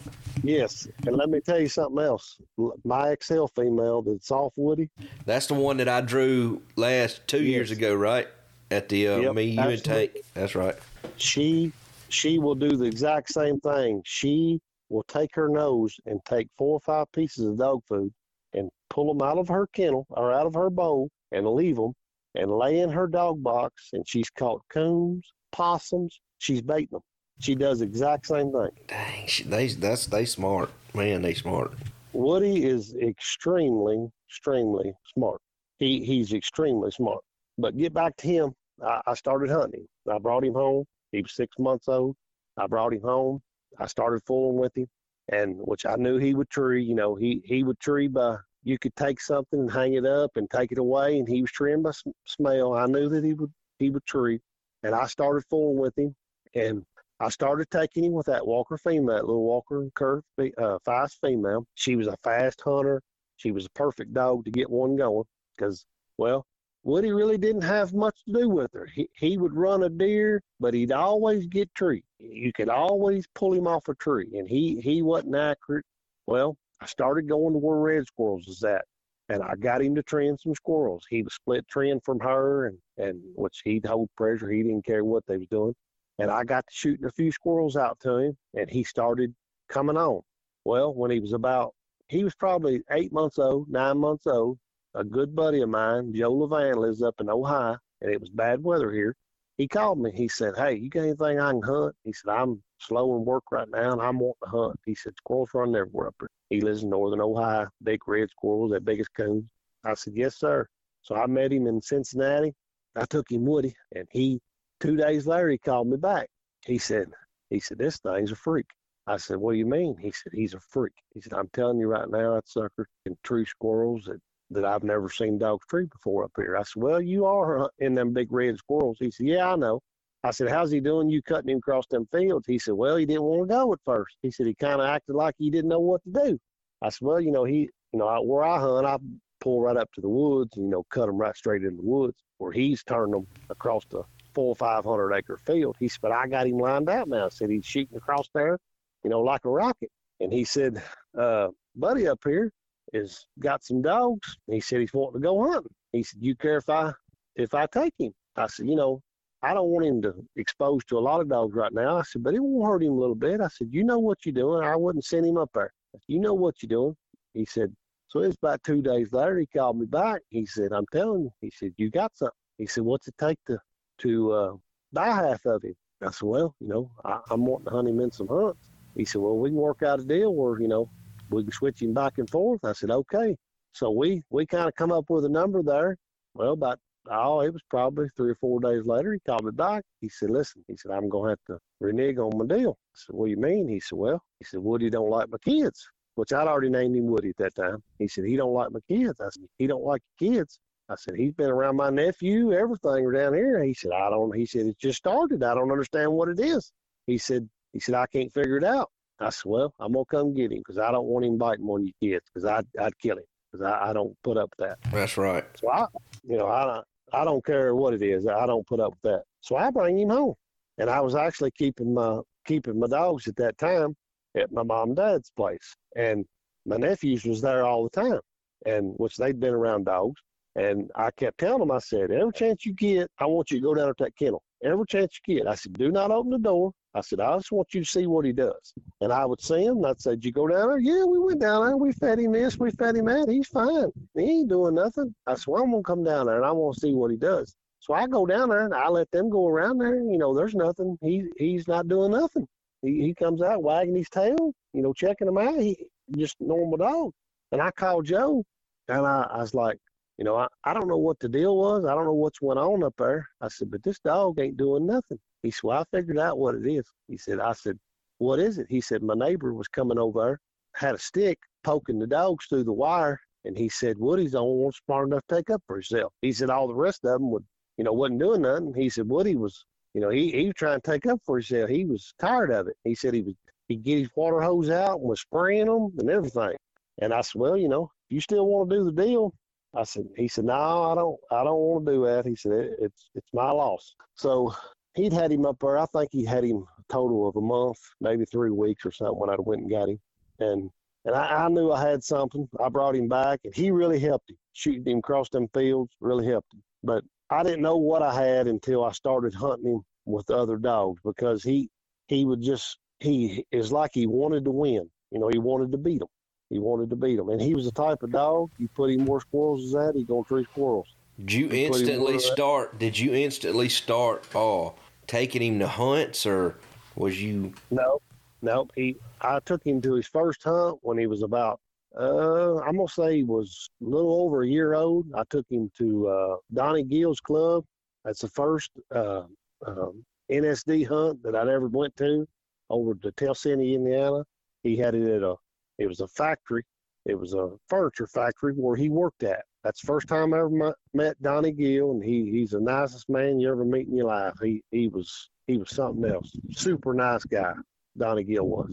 Yes, 0.43 0.87
and 1.05 1.17
let 1.17 1.29
me 1.29 1.41
tell 1.41 1.59
you 1.59 1.67
something 1.67 2.01
else. 2.01 2.37
My 2.85 3.17
XL 3.21 3.47
female 3.47 4.01
that's 4.01 4.31
off 4.31 4.53
Woody. 4.55 4.89
That's 5.25 5.47
the 5.47 5.55
one 5.55 5.75
that 5.77 5.89
I 5.89 5.99
drew 5.99 6.61
last 6.77 7.27
two 7.27 7.43
yes. 7.43 7.47
years 7.47 7.71
ago, 7.71 7.93
right? 7.93 8.29
At 8.71 8.87
the 8.87 9.09
uh, 9.09 9.17
yep, 9.17 9.35
me, 9.35 9.43
you, 9.43 9.59
absolutely. 9.59 9.73
and 9.73 10.13
Tank. 10.13 10.25
That's 10.33 10.55
right. 10.55 10.75
She 11.17 11.73
she 12.09 12.39
will 12.39 12.55
do 12.55 12.69
the 12.77 12.85
exact 12.85 13.29
same 13.29 13.59
thing. 13.59 14.01
She 14.05 14.59
will 14.89 15.03
take 15.03 15.33
her 15.35 15.49
nose 15.49 15.95
and 16.05 16.19
take 16.25 16.47
four 16.57 16.75
or 16.75 16.79
five 16.81 17.11
pieces 17.11 17.45
of 17.45 17.57
dog 17.57 17.81
food 17.87 18.11
and 18.53 18.69
pull 18.89 19.13
them 19.13 19.25
out 19.25 19.37
of 19.37 19.47
her 19.47 19.67
kennel 19.67 20.05
or 20.09 20.31
out 20.31 20.45
of 20.45 20.53
her 20.53 20.69
bowl 20.69 21.09
and 21.31 21.47
leave 21.47 21.75
them 21.75 21.93
and 22.35 22.51
lay 22.51 22.79
in 22.79 22.89
her 22.89 23.07
dog 23.07 23.43
box. 23.43 23.89
And 23.93 24.07
she's 24.07 24.29
caught 24.29 24.61
coons, 24.71 25.25
possums. 25.51 26.19
She's 26.39 26.61
baiting 26.61 26.89
them. 26.91 27.01
She 27.39 27.55
does 27.55 27.79
the 27.79 27.85
exact 27.85 28.27
same 28.27 28.51
thing. 28.51 28.69
Dang, 28.87 29.27
she, 29.27 29.43
they 29.43 29.67
that's 29.67 30.05
they 30.05 30.25
smart, 30.25 30.69
man. 30.93 31.21
They 31.21 31.33
smart. 31.33 31.73
Woody 32.13 32.65
is 32.65 32.93
extremely, 32.95 34.07
extremely 34.29 34.93
smart. 35.13 35.41
He 35.77 36.05
he's 36.05 36.33
extremely 36.33 36.91
smart. 36.91 37.23
But 37.57 37.77
get 37.77 37.93
back 37.93 38.15
to 38.17 38.27
him. 38.27 38.53
I, 38.83 39.01
I 39.07 39.13
started 39.15 39.49
hunting. 39.49 39.87
I 40.11 40.17
brought 40.19 40.43
him 40.43 40.53
home. 40.53 40.85
He 41.11 41.21
was 41.21 41.33
six 41.33 41.57
months 41.59 41.87
old. 41.87 42.15
I 42.57 42.67
brought 42.67 42.93
him 42.93 43.01
home. 43.01 43.41
I 43.79 43.87
started 43.87 44.21
fooling 44.25 44.57
with 44.57 44.75
him 44.77 44.87
and 45.29 45.55
which 45.59 45.85
I 45.85 45.95
knew 45.95 46.17
he 46.17 46.33
would 46.33 46.49
tree. 46.49 46.83
You 46.83 46.95
know, 46.95 47.15
he 47.15 47.41
he 47.45 47.63
would 47.63 47.79
tree 47.79 48.07
by 48.07 48.37
you 48.63 48.77
could 48.77 48.95
take 48.95 49.19
something 49.19 49.59
and 49.59 49.71
hang 49.71 49.95
it 49.95 50.05
up 50.05 50.31
and 50.35 50.49
take 50.49 50.71
it 50.71 50.77
away, 50.77 51.17
and 51.17 51.27
he 51.27 51.41
was 51.41 51.51
treeing 51.51 51.81
by 51.81 51.91
smell. 52.25 52.73
I 52.73 52.85
knew 52.85 53.09
that 53.09 53.23
he 53.23 53.33
would 53.33 53.51
he 53.79 53.89
would 53.89 54.05
tree, 54.05 54.39
and 54.83 54.93
I 54.93 55.07
started 55.07 55.43
fooling 55.49 55.79
with 55.79 55.97
him, 55.97 56.15
and 56.53 56.85
I 57.19 57.29
started 57.29 57.69
taking 57.71 58.03
him 58.05 58.13
with 58.13 58.27
that 58.27 58.45
Walker 58.45 58.77
female, 58.77 59.15
that 59.15 59.25
little 59.25 59.43
Walker 59.43 59.87
curve 59.95 60.23
uh, 60.57 60.77
fast 60.85 61.19
female. 61.21 61.65
She 61.75 61.95
was 61.95 62.07
a 62.07 62.17
fast 62.23 62.61
hunter. 62.61 63.01
She 63.37 63.51
was 63.51 63.65
a 63.65 63.71
perfect 63.71 64.13
dog 64.13 64.45
to 64.45 64.51
get 64.51 64.69
one 64.69 64.95
going 64.95 65.23
because, 65.55 65.85
well, 66.17 66.45
Woody 66.83 67.11
really 67.11 67.37
didn't 67.37 67.61
have 67.61 67.93
much 67.93 68.23
to 68.25 68.33
do 68.33 68.49
with 68.49 68.71
her. 68.73 68.87
He, 68.87 69.07
he 69.13 69.37
would 69.37 69.55
run 69.55 69.83
a 69.83 69.89
deer, 69.89 70.41
but 70.59 70.73
he'd 70.73 70.91
always 70.91 71.45
get 71.45 71.73
tree. 71.75 72.03
You 72.17 72.51
could 72.51 72.69
always 72.69 73.27
pull 73.35 73.53
him 73.53 73.67
off 73.67 73.87
a 73.87 73.95
tree, 73.95 74.29
and 74.33 74.49
he, 74.49 74.81
he 74.81 75.01
wasn't 75.03 75.35
accurate. 75.35 75.85
Well, 76.25 76.57
I 76.79 76.87
started 76.87 77.29
going 77.29 77.53
to 77.53 77.59
where 77.59 77.77
red 77.77 78.07
squirrels 78.07 78.47
is 78.47 78.63
at, 78.63 78.85
and 79.29 79.43
I 79.43 79.55
got 79.55 79.81
him 79.81 79.93
to 79.95 80.03
train 80.03 80.37
some 80.37 80.55
squirrels. 80.55 81.05
He 81.07 81.21
was 81.21 81.35
split 81.35 81.67
tree 81.67 81.93
from 82.03 82.19
her, 82.19 82.67
and, 82.67 82.77
and 82.97 83.21
which 83.35 83.61
he'd 83.63 83.85
hold 83.85 84.09
pressure. 84.17 84.49
He 84.49 84.63
didn't 84.63 84.85
care 84.85 85.03
what 85.03 85.25
they 85.27 85.37
was 85.37 85.47
doing. 85.47 85.75
And 86.17 86.31
I 86.31 86.43
got 86.43 86.65
to 86.65 86.73
shooting 86.73 87.05
a 87.05 87.11
few 87.11 87.31
squirrels 87.31 87.77
out 87.77 87.99
to 88.01 88.17
him, 88.17 88.37
and 88.55 88.69
he 88.69 88.83
started 88.83 89.33
coming 89.69 89.97
on. 89.97 90.21
Well, 90.65 90.93
when 90.93 91.11
he 91.11 91.19
was 91.19 91.33
about, 91.33 91.73
he 92.09 92.23
was 92.23 92.35
probably 92.35 92.81
eight 92.91 93.13
months 93.13 93.39
old, 93.39 93.69
nine 93.69 93.97
months 93.97 94.27
old, 94.27 94.57
a 94.93 95.03
good 95.03 95.35
buddy 95.35 95.61
of 95.61 95.69
mine, 95.69 96.13
Joe 96.13 96.33
Levan, 96.33 96.75
lives 96.75 97.01
up 97.01 97.15
in 97.19 97.29
Ohio, 97.29 97.77
and 98.01 98.11
it 98.11 98.19
was 98.19 98.29
bad 98.29 98.63
weather 98.63 98.91
here. 98.91 99.15
He 99.57 99.67
called 99.67 99.99
me. 99.99 100.11
He 100.11 100.27
said, 100.27 100.57
"Hey, 100.57 100.75
you 100.75 100.89
got 100.89 101.01
anything 101.03 101.39
I 101.39 101.51
can 101.51 101.61
hunt?" 101.61 101.95
He 102.03 102.13
said, 102.13 102.31
"I'm 102.31 102.63
slow 102.79 103.15
in 103.15 103.25
work 103.25 103.43
right 103.51 103.69
now, 103.69 103.93
and 103.93 104.01
I'm 104.01 104.19
wanting 104.19 104.39
to 104.43 104.49
hunt." 104.49 104.79
He 104.85 104.95
said, 104.95 105.15
"Squirrels 105.17 105.53
run 105.53 105.75
everywhere 105.75 106.07
up 106.07 106.15
here." 106.19 106.29
He 106.49 106.61
lives 106.61 106.83
in 106.83 106.89
northern 106.89 107.21
Ohio. 107.21 107.69
Big 107.83 108.07
red 108.07 108.29
squirrels, 108.29 108.71
that 108.71 108.85
biggest 108.85 109.13
coons. 109.13 109.45
I 109.83 109.93
said, 109.93 110.15
"Yes, 110.15 110.37
sir." 110.37 110.67
So 111.03 111.15
I 111.15 111.27
met 111.27 111.53
him 111.53 111.67
in 111.67 111.81
Cincinnati. 111.81 112.53
I 112.95 113.05
took 113.05 113.31
him 113.31 113.45
Woody, 113.45 113.75
and 113.95 114.07
he 114.11 114.41
two 114.79 114.95
days 114.97 115.27
later 115.27 115.49
he 115.49 115.57
called 115.57 115.87
me 115.87 115.97
back. 115.97 116.29
He 116.65 116.77
said, 116.77 117.11
"He 117.49 117.59
said 117.59 117.77
this 117.77 117.99
thing's 117.99 118.31
a 118.31 118.35
freak." 118.35 118.67
I 119.07 119.17
said, 119.17 119.37
"What 119.37 119.53
do 119.53 119.57
you 119.59 119.65
mean?" 119.65 119.95
He 119.97 120.11
said, 120.11 120.33
"He's 120.33 120.53
a 120.53 120.59
freak." 120.59 120.93
He 121.13 121.21
said, 121.21 121.33
"I'm 121.33 121.49
telling 121.49 121.79
you 121.79 121.87
right 121.87 122.09
now, 122.09 122.35
that 122.35 122.47
sucker 122.47 122.87
can 123.05 123.17
tree 123.23 123.45
squirrels 123.45 124.05
that 124.05 124.19
that 124.51 124.65
I've 124.65 124.83
never 124.83 125.09
seen 125.09 125.37
dogs 125.37 125.65
treat 125.69 125.89
before 125.89 126.25
up 126.25 126.31
here. 126.35 126.57
I 126.57 126.63
said, 126.63 126.83
Well, 126.83 127.01
you 127.01 127.25
are 127.25 127.69
in 127.79 127.95
them 127.95 128.13
big 128.13 128.31
red 128.31 128.57
squirrels. 128.57 128.97
He 128.99 129.11
said, 129.11 129.27
Yeah, 129.27 129.53
I 129.53 129.55
know. 129.55 129.81
I 130.23 130.31
said, 130.31 130.49
How's 130.49 130.71
he 130.71 130.79
doing 130.79 131.09
you 131.09 131.21
cutting 131.21 131.49
him 131.49 131.57
across 131.57 131.87
them 131.87 132.07
fields? 132.11 132.45
He 132.47 132.59
said, 132.59 132.73
Well, 132.73 132.97
he 132.97 133.05
didn't 133.05 133.23
want 133.23 133.49
to 133.49 133.53
go 133.53 133.73
at 133.73 133.79
first. 133.85 134.15
He 134.21 134.31
said 134.31 134.47
he 134.47 134.53
kinda 134.53 134.83
acted 134.83 135.15
like 135.15 135.35
he 135.37 135.49
didn't 135.49 135.69
know 135.69 135.79
what 135.79 136.03
to 136.03 136.11
do. 136.11 136.39
I 136.81 136.89
said, 136.89 137.05
Well, 137.05 137.21
you 137.21 137.31
know, 137.31 137.43
he 137.43 137.69
you 137.93 137.99
know, 137.99 138.21
where 138.21 138.43
I 138.43 138.59
hunt, 138.59 138.85
I 138.85 138.97
pull 139.41 139.61
right 139.61 139.75
up 139.75 139.91
to 139.93 140.01
the 140.01 140.09
woods 140.09 140.55
and, 140.55 140.65
you 140.65 140.71
know, 140.71 140.83
cut 140.89 141.07
them 141.07 141.17
right 141.17 141.35
straight 141.35 141.63
in 141.63 141.75
the 141.75 141.83
woods 141.83 142.17
where 142.37 142.51
he's 142.51 142.83
turned 142.83 143.13
them 143.13 143.27
across 143.49 143.85
the 143.89 144.03
four 144.33 144.49
or 144.49 144.55
five 144.55 144.85
hundred 144.85 145.13
acre 145.13 145.37
field. 145.45 145.75
He 145.79 145.87
said, 145.87 145.99
But 146.01 146.11
I 146.11 146.27
got 146.27 146.47
him 146.47 146.57
lined 146.57 146.89
out 146.89 147.07
now. 147.07 147.25
I 147.25 147.29
said 147.29 147.49
he's 147.49 147.65
shooting 147.65 147.97
across 147.97 148.29
there, 148.33 148.57
you 149.03 149.09
know, 149.09 149.21
like 149.21 149.45
a 149.45 149.49
rocket. 149.49 149.89
And 150.19 150.31
he 150.31 150.43
said, 150.43 150.81
uh, 151.17 151.49
buddy 151.75 152.07
up 152.07 152.19
here, 152.23 152.51
is 152.93 153.25
got 153.39 153.63
some 153.63 153.81
dogs. 153.81 154.37
He 154.47 154.59
said 154.59 154.81
he's 154.81 154.93
wanting 154.93 155.21
to 155.21 155.25
go 155.25 155.43
hunting. 155.43 155.71
He 155.91 156.03
said, 156.03 156.21
"You 156.21 156.35
care 156.35 156.57
if 156.57 156.69
I 156.69 156.93
if 157.35 157.53
I 157.53 157.65
take 157.67 157.93
him?" 157.97 158.13
I 158.35 158.47
said, 158.47 158.67
"You 158.67 158.75
know, 158.75 159.01
I 159.41 159.53
don't 159.53 159.69
want 159.69 159.85
him 159.85 160.01
to 160.03 160.13
expose 160.35 160.83
to 160.85 160.97
a 160.97 160.99
lot 160.99 161.21
of 161.21 161.29
dogs 161.29 161.55
right 161.55 161.73
now." 161.73 161.97
I 161.97 162.03
said, 162.03 162.23
"But 162.23 162.33
it 162.35 162.39
won't 162.39 162.65
hurt 162.65 162.83
him 162.83 162.93
a 162.93 162.99
little 162.99 163.15
bit." 163.15 163.41
I 163.41 163.47
said, 163.47 163.69
"You 163.71 163.83
know 163.83 163.99
what 163.99 164.25
you're 164.25 164.33
doing. 164.33 164.63
I 164.63 164.75
wouldn't 164.75 165.05
send 165.05 165.25
him 165.25 165.37
up 165.37 165.51
there. 165.53 165.71
You 166.07 166.19
know 166.19 166.33
what 166.33 166.61
you're 166.61 166.69
doing." 166.69 166.95
He 167.33 167.45
said. 167.45 167.73
So 168.07 168.19
it's 168.19 168.37
about 168.37 168.61
two 168.63 168.81
days 168.81 169.13
later. 169.13 169.39
He 169.39 169.45
called 169.45 169.79
me 169.79 169.85
back. 169.85 170.21
He 170.29 170.45
said, 170.45 170.73
"I'm 170.73 170.85
telling 170.91 171.23
you." 171.23 171.31
He 171.39 171.51
said, 171.51 171.73
"You 171.77 171.89
got 171.89 172.15
something." 172.17 172.35
He 172.57 172.65
said, 172.67 172.83
"What's 172.83 173.07
it 173.07 173.15
take 173.17 173.39
to 173.47 173.57
to 173.99 174.31
uh, 174.33 174.53
buy 174.91 175.07
half 175.07 175.45
of 175.45 175.63
him?" 175.63 175.75
I 176.01 176.11
said, 176.11 176.27
"Well, 176.27 176.53
you 176.59 176.67
know, 176.67 176.91
I, 177.05 177.21
I'm 177.29 177.45
wanting 177.45 177.65
to 177.65 177.71
hunt 177.71 177.87
him 177.87 178.01
in 178.01 178.11
some 178.11 178.27
hunts." 178.27 178.69
He 178.95 179.05
said, 179.05 179.21
"Well, 179.21 179.37
we 179.37 179.49
can 179.49 179.57
work 179.57 179.81
out 179.81 180.01
a 180.01 180.03
deal 180.03 180.35
where 180.35 180.59
you 180.59 180.67
know 180.67 180.89
we 181.31 181.43
can 181.43 181.51
switch 181.51 181.81
him 181.81 181.93
back 181.93 182.17
and 182.17 182.29
forth. 182.29 182.63
I 182.63 182.73
said, 182.73 182.91
okay. 182.91 183.35
So 183.73 183.91
we, 183.91 184.23
we 184.29 184.45
kind 184.45 184.67
of 184.67 184.75
come 184.75 184.91
up 184.91 185.09
with 185.09 185.25
a 185.25 185.29
number 185.29 185.63
there. 185.63 185.97
Well, 186.33 186.53
about 186.53 186.79
oh, 187.09 187.41
it 187.41 187.53
was 187.53 187.61
probably 187.69 188.07
three 188.15 188.31
or 188.31 188.35
four 188.35 188.59
days 188.59 188.85
later. 188.85 189.13
He 189.13 189.19
called 189.19 189.45
me 189.45 189.51
back. 189.51 189.83
He 190.01 190.09
said, 190.09 190.29
listen, 190.29 190.63
he 190.67 190.77
said, 190.77 190.91
I'm 190.91 191.09
going 191.09 191.25
to 191.25 191.29
have 191.31 191.59
to 191.59 191.59
renege 191.79 192.17
on 192.17 192.37
my 192.37 192.45
deal. 192.45 192.71
I 192.71 192.95
said, 192.95 193.15
what 193.15 193.25
do 193.25 193.31
you 193.31 193.37
mean? 193.37 193.67
He 193.67 193.79
said, 193.79 193.97
well, 193.97 194.21
he 194.39 194.45
said, 194.45 194.59
Woody 194.59 194.89
don't 194.89 195.09
like 195.09 195.29
my 195.29 195.37
kids, 195.43 195.87
which 196.15 196.33
I'd 196.33 196.47
already 196.47 196.69
named 196.69 196.95
him 196.95 197.07
Woody 197.07 197.29
at 197.29 197.37
that 197.37 197.55
time. 197.55 197.81
He 197.99 198.07
said, 198.07 198.25
he 198.25 198.35
don't 198.35 198.53
like 198.53 198.71
my 198.71 198.79
kids. 198.87 199.15
I 199.19 199.29
said, 199.29 199.43
he 199.57 199.67
don't 199.67 199.83
like 199.83 200.01
your 200.19 200.33
kids. 200.33 200.59
I 200.89 200.95
said, 200.95 201.15
he's 201.15 201.33
been 201.33 201.49
around 201.49 201.77
my 201.77 201.89
nephew, 201.89 202.53
everything 202.53 203.11
down 203.11 203.33
here. 203.33 203.63
He 203.63 203.73
said, 203.73 203.91
I 203.93 204.09
don't, 204.09 204.35
he 204.35 204.45
said, 204.45 204.67
it 204.67 204.79
just 204.79 204.97
started. 204.97 205.43
I 205.43 205.55
don't 205.55 205.71
understand 205.71 206.11
what 206.11 206.27
it 206.27 206.39
is. 206.39 206.71
He 207.07 207.17
said, 207.17 207.47
he 207.71 207.79
said, 207.79 207.95
I 207.95 208.05
can't 208.07 208.33
figure 208.33 208.57
it 208.57 208.63
out. 208.63 208.89
I 209.21 209.29
said, 209.29 209.49
well, 209.49 209.73
I'm 209.79 209.93
going 209.93 210.05
to 210.05 210.17
come 210.17 210.33
get 210.33 210.51
him 210.51 210.59
because 210.59 210.77
I 210.77 210.91
don't 210.91 211.05
want 211.05 211.25
him 211.25 211.37
biting 211.37 211.65
one 211.65 211.81
of 211.81 211.85
your 211.85 212.19
kids 212.19 212.25
because 212.33 212.45
I'd, 212.45 212.65
I'd 212.79 212.97
kill 212.99 213.17
him 213.17 213.23
because 213.51 213.65
I, 213.65 213.89
I 213.89 213.93
don't 213.93 214.15
put 214.23 214.37
up 214.37 214.53
with 214.57 214.67
that. 214.67 214.91
That's 214.91 215.17
right. 215.17 215.43
So 215.55 215.69
I, 215.69 215.87
you 216.27 216.37
know, 216.37 216.47
I, 216.47 216.65
don't 216.65 216.85
I 217.13 217.25
don't 217.25 217.45
care 217.45 217.75
what 217.75 217.93
it 217.93 218.01
is. 218.01 218.27
I 218.27 218.45
don't 218.45 218.65
put 218.65 218.79
up 218.79 218.91
with 218.91 219.11
that. 219.11 219.23
So 219.41 219.55
I 219.55 219.69
bring 219.71 219.99
him 219.99 220.09
home. 220.09 220.35
And 220.77 220.89
I 220.89 221.01
was 221.01 221.15
actually 221.15 221.51
keeping 221.51 221.93
my, 221.93 222.19
keeping 222.45 222.79
my 222.79 222.87
dogs 222.87 223.27
at 223.27 223.35
that 223.35 223.57
time 223.57 223.95
at 224.35 224.51
my 224.51 224.63
mom 224.63 224.89
and 224.89 224.95
dad's 224.95 225.31
place. 225.35 225.75
And 225.95 226.25
my 226.65 226.77
nephews 226.77 227.25
was 227.25 227.41
there 227.41 227.65
all 227.65 227.83
the 227.83 227.89
time 227.89 228.19
and 228.65 228.93
which 228.97 229.17
they'd 229.17 229.39
been 229.39 229.53
around 229.53 229.85
dogs. 229.85 230.21
And 230.55 230.89
I 230.95 231.11
kept 231.11 231.39
telling 231.39 231.59
them, 231.59 231.71
I 231.71 231.79
said, 231.79 232.11
every 232.11 232.33
chance 232.33 232.65
you 232.65 232.73
get, 232.73 233.09
I 233.19 233.25
want 233.25 233.51
you 233.51 233.57
to 233.57 233.63
go 233.63 233.73
down 233.73 233.87
to 233.87 233.95
that 233.99 234.15
kennel. 234.17 234.43
Every 234.63 234.85
chance 234.87 235.19
you 235.27 235.35
get. 235.35 235.47
I 235.47 235.55
said, 235.55 235.73
do 235.73 235.91
not 235.91 236.11
open 236.11 236.31
the 236.31 236.37
door. 236.39 236.71
I 236.93 237.01
said, 237.01 237.21
I 237.21 237.35
just 237.37 237.51
want 237.51 237.73
you 237.73 237.83
to 237.83 237.89
see 237.89 238.05
what 238.05 238.25
he 238.25 238.33
does. 238.33 238.73
And 238.99 239.13
I 239.13 239.25
would 239.25 239.41
see 239.41 239.63
him, 239.63 239.77
and 239.77 239.85
I'd 239.87 240.01
say, 240.01 240.11
Did 240.11 240.25
you 240.25 240.31
go 240.33 240.47
down 240.47 240.67
there? 240.69 240.79
Yeah, 240.79 241.05
we 241.05 241.19
went 241.19 241.39
down 241.39 241.65
there. 241.65 241.77
We 241.77 241.93
fed 241.93 242.19
him 242.19 242.33
this, 242.33 242.57
we 242.57 242.71
fed 242.71 242.95
him 242.97 243.05
that. 243.05 243.29
He's 243.29 243.47
fine. 243.47 243.91
He 244.17 244.23
ain't 244.23 244.49
doing 244.49 244.75
nothing. 244.75 245.15
I 245.25 245.35
said, 245.35 245.47
Well, 245.47 245.63
I'm 245.63 245.71
going 245.71 245.83
to 245.83 245.87
come 245.87 246.03
down 246.03 246.25
there 246.25 246.35
and 246.35 246.45
I 246.45 246.51
want 246.51 246.75
to 246.75 246.81
see 246.81 246.93
what 246.93 247.11
he 247.11 247.17
does. 247.17 247.55
So 247.79 247.93
I 247.93 248.07
go 248.07 248.25
down 248.25 248.49
there 248.49 248.65
and 248.65 248.73
I 248.73 248.89
let 248.89 249.09
them 249.11 249.29
go 249.29 249.47
around 249.47 249.77
there. 249.79 249.95
You 249.95 250.17
know, 250.17 250.35
there's 250.35 250.53
nothing. 250.53 250.97
He 251.01 251.23
He's 251.37 251.67
not 251.67 251.87
doing 251.87 252.11
nothing. 252.11 252.45
He, 252.81 253.01
he 253.01 253.13
comes 253.13 253.41
out 253.41 253.63
wagging 253.63 253.95
his 253.95 254.09
tail, 254.09 254.53
you 254.73 254.81
know, 254.81 254.93
checking 254.93 255.27
him 255.27 255.37
out. 255.37 255.59
He 255.59 255.87
just 256.17 256.35
normal 256.41 256.77
dog. 256.77 257.11
And 257.53 257.61
I 257.61 257.71
called 257.71 258.05
Joe, 258.05 258.43
and 258.89 259.05
I, 259.05 259.27
I 259.31 259.37
was 259.37 259.53
like, 259.53 259.77
you 260.21 260.25
know, 260.25 260.35
I, 260.35 260.45
I 260.63 260.75
don't 260.75 260.87
know 260.87 260.99
what 260.99 261.19
the 261.19 261.27
deal 261.27 261.57
was. 261.57 261.83
I 261.83 261.95
don't 261.95 262.05
know 262.05 262.13
what's 262.13 262.43
went 262.43 262.59
on 262.59 262.83
up 262.83 262.93
there. 262.99 263.27
I 263.41 263.47
said, 263.47 263.71
but 263.71 263.81
this 263.81 263.97
dog 264.05 264.39
ain't 264.39 264.55
doing 264.55 264.85
nothing. 264.85 265.17
He 265.41 265.49
said, 265.49 265.63
well, 265.63 265.79
I 265.79 265.97
figured 265.97 266.19
out 266.19 266.37
what 266.37 266.53
it 266.53 266.67
is. 266.67 266.85
He 267.07 267.17
said, 267.17 267.39
I 267.39 267.53
said, 267.53 267.79
what 268.19 268.37
is 268.37 268.59
it? 268.59 268.67
He 268.69 268.81
said, 268.81 269.01
my 269.01 269.15
neighbor 269.15 269.51
was 269.51 269.67
coming 269.67 269.97
over 269.97 270.23
there, 270.23 270.39
had 270.75 270.93
a 270.93 270.99
stick 270.99 271.39
poking 271.63 271.97
the 271.97 272.05
dogs 272.05 272.45
through 272.45 272.65
the 272.65 272.71
wire. 272.71 273.19
And 273.45 273.57
he 273.57 273.67
said, 273.67 273.97
Woody's 273.97 274.33
the 274.33 274.37
only 274.37 274.63
one 274.63 274.73
smart 274.85 275.07
enough 275.07 275.23
to 275.27 275.37
take 275.37 275.49
up 275.49 275.63
for 275.65 275.77
himself. 275.77 276.13
He 276.21 276.31
said, 276.33 276.51
all 276.51 276.67
the 276.67 276.75
rest 276.75 277.03
of 277.03 277.13
them 277.13 277.31
would, 277.31 277.43
you 277.79 277.83
know, 277.83 277.93
wasn't 277.93 278.19
doing 278.19 278.43
nothing. 278.43 278.75
He 278.75 278.89
said, 278.89 279.09
Woody 279.09 279.35
was, 279.35 279.65
you 279.95 280.01
know, 280.01 280.11
he, 280.11 280.29
he 280.29 280.45
was 280.45 280.53
trying 280.55 280.79
to 280.79 280.91
take 280.91 281.07
up 281.07 281.19
for 281.25 281.37
himself. 281.37 281.67
He 281.67 281.85
was 281.85 282.13
tired 282.21 282.51
of 282.51 282.67
it. 282.67 282.77
He 282.83 282.93
said 282.93 283.15
he 283.15 283.23
was, 283.23 283.33
he'd 283.69 283.83
get 283.83 283.97
his 283.97 284.09
water 284.15 284.39
hose 284.39 284.69
out 284.69 284.99
and 284.99 285.09
was 285.09 285.21
spraying 285.21 285.65
them 285.65 285.91
and 285.97 286.11
everything. 286.11 286.53
And 287.01 287.11
I 287.11 287.21
said, 287.21 287.41
well, 287.41 287.57
you 287.57 287.69
know, 287.69 287.89
if 288.07 288.13
you 288.13 288.21
still 288.21 288.45
want 288.45 288.69
to 288.69 288.75
do 288.75 288.83
the 288.83 288.91
deal, 288.91 289.33
I 289.75 289.83
said, 289.83 290.03
he 290.17 290.27
said, 290.27 290.45
no, 290.45 290.91
I 290.91 290.95
don't, 290.95 291.17
I 291.31 291.43
don't 291.43 291.59
want 291.59 291.85
to 291.85 291.91
do 291.93 292.05
that. 292.05 292.25
He 292.25 292.35
said, 292.35 292.51
it, 292.51 292.71
it's, 292.79 293.09
it's 293.15 293.29
my 293.33 293.51
loss. 293.51 293.95
So 294.15 294.53
he'd 294.95 295.13
had 295.13 295.31
him 295.31 295.45
up 295.45 295.57
there. 295.61 295.77
I 295.77 295.85
think 295.85 296.09
he 296.11 296.25
had 296.25 296.43
him 296.43 296.65
a 296.77 296.93
total 296.93 297.27
of 297.27 297.37
a 297.37 297.41
month, 297.41 297.77
maybe 298.01 298.25
three 298.25 298.49
weeks 298.49 298.85
or 298.85 298.91
something 298.91 299.17
when 299.17 299.29
I 299.29 299.35
went 299.39 299.61
and 299.61 299.71
got 299.71 299.89
him. 299.89 299.99
And, 300.39 300.69
and 301.05 301.15
I, 301.15 301.45
I 301.45 301.47
knew 301.47 301.71
I 301.71 301.81
had 301.81 302.03
something. 302.03 302.49
I 302.63 302.67
brought 302.69 302.95
him 302.95 303.07
back 303.07 303.39
and 303.45 303.55
he 303.55 303.71
really 303.71 303.99
helped 303.99 304.29
him. 304.29 304.37
Shooting 304.53 304.85
him 304.85 304.97
across 304.99 305.29
them 305.29 305.47
fields 305.53 305.93
really 306.01 306.27
helped 306.27 306.53
him. 306.53 306.61
But 306.83 307.03
I 307.29 307.43
didn't 307.43 307.61
know 307.61 307.77
what 307.77 308.01
I 308.01 308.13
had 308.13 308.47
until 308.47 308.83
I 308.83 308.91
started 308.91 309.33
hunting 309.33 309.75
him 309.75 309.81
with 310.05 310.29
other 310.29 310.57
dogs 310.57 310.99
because 311.05 311.43
he, 311.43 311.69
he 312.07 312.25
would 312.25 312.41
just, 312.41 312.77
he 312.99 313.45
is 313.51 313.71
like 313.71 313.91
he 313.93 314.05
wanted 314.05 314.43
to 314.45 314.51
win. 314.51 314.89
You 315.11 315.19
know, 315.19 315.29
he 315.29 315.39
wanted 315.39 315.71
to 315.71 315.77
beat 315.77 315.99
them. 315.99 316.09
He 316.51 316.59
wanted 316.59 316.89
to 316.89 316.97
beat 316.97 317.15
them, 317.15 317.29
and 317.29 317.41
he 317.41 317.55
was 317.55 317.63
the 317.63 317.71
type 317.71 318.03
of 318.03 318.11
dog. 318.11 318.51
You 318.57 318.67
put 318.67 318.91
him 318.91 319.05
where 319.05 319.21
squirrels 319.21 319.63
is 319.63 319.73
at, 319.73 319.95
he 319.95 320.03
gonna 320.03 320.25
treat 320.25 320.45
squirrels. 320.51 320.87
Did 321.17 321.31
you 321.31 321.49
instantly 321.49 322.19
start? 322.19 322.77
Did 322.77 322.99
you 322.99 323.13
instantly 323.13 323.69
start? 323.69 324.27
Oh, 324.35 324.73
taking 325.07 325.41
him 325.41 325.59
to 325.59 325.67
hunts, 325.67 326.25
or 326.25 326.57
was 326.97 327.21
you? 327.23 327.53
No, 327.69 328.01
no. 328.41 328.67
He, 328.75 328.97
I 329.21 329.39
took 329.39 329.65
him 329.65 329.81
to 329.83 329.93
his 329.93 330.07
first 330.07 330.43
hunt 330.43 330.79
when 330.81 330.97
he 330.97 331.07
was 331.07 331.23
about. 331.23 331.61
Uh, 331.97 332.57
I'm 332.57 332.75
gonna 332.75 332.87
say 332.89 333.15
he 333.15 333.23
was 333.23 333.69
a 333.81 333.85
little 333.89 334.21
over 334.21 334.43
a 334.43 334.47
year 334.47 334.73
old. 334.73 335.05
I 335.15 335.23
took 335.29 335.45
him 335.49 335.71
to 335.77 336.09
uh, 336.09 336.35
Donnie 336.53 336.83
Gill's 336.83 337.21
club. 337.21 337.63
That's 338.03 338.19
the 338.19 338.29
first 338.29 338.71
uh, 338.93 339.23
um, 339.65 340.03
NSD 340.29 340.85
hunt 340.85 341.23
that 341.23 341.33
I'd 341.33 341.47
ever 341.47 341.67
went 341.67 341.95
to 341.97 342.27
over 342.69 342.93
to 342.95 343.11
Tell 343.13 343.35
Indiana. 343.45 344.25
He 344.63 344.75
had 344.75 344.95
it 344.95 345.15
at 345.15 345.23
a 345.23 345.35
it 345.81 345.87
was 345.87 345.99
a 346.01 346.07
factory. 346.07 346.63
It 347.05 347.15
was 347.15 347.33
a 347.33 347.49
furniture 347.67 348.07
factory 348.07 348.53
where 348.53 348.75
he 348.75 348.89
worked 348.89 349.23
at. 349.23 349.43
That's 349.63 349.81
the 349.81 349.87
first 349.87 350.07
time 350.07 350.33
I 350.33 350.39
ever 350.39 350.75
met 350.93 351.21
Donnie 351.21 351.51
Gill, 351.51 351.91
and 351.91 352.03
he 352.03 352.29
he's 352.29 352.51
the 352.51 352.59
nicest 352.59 353.09
man 353.09 353.39
you 353.39 353.49
ever 353.51 353.65
meet 353.65 353.87
in 353.87 353.95
your 353.95 354.07
life. 354.07 354.33
He 354.41 354.63
he 354.71 354.87
was 354.87 355.29
he 355.47 355.57
was 355.57 355.69
something 355.71 356.05
else. 356.05 356.31
Super 356.51 356.93
nice 356.93 357.23
guy, 357.23 357.53
Donnie 357.97 358.23
Gill 358.23 358.45
was. 358.47 358.71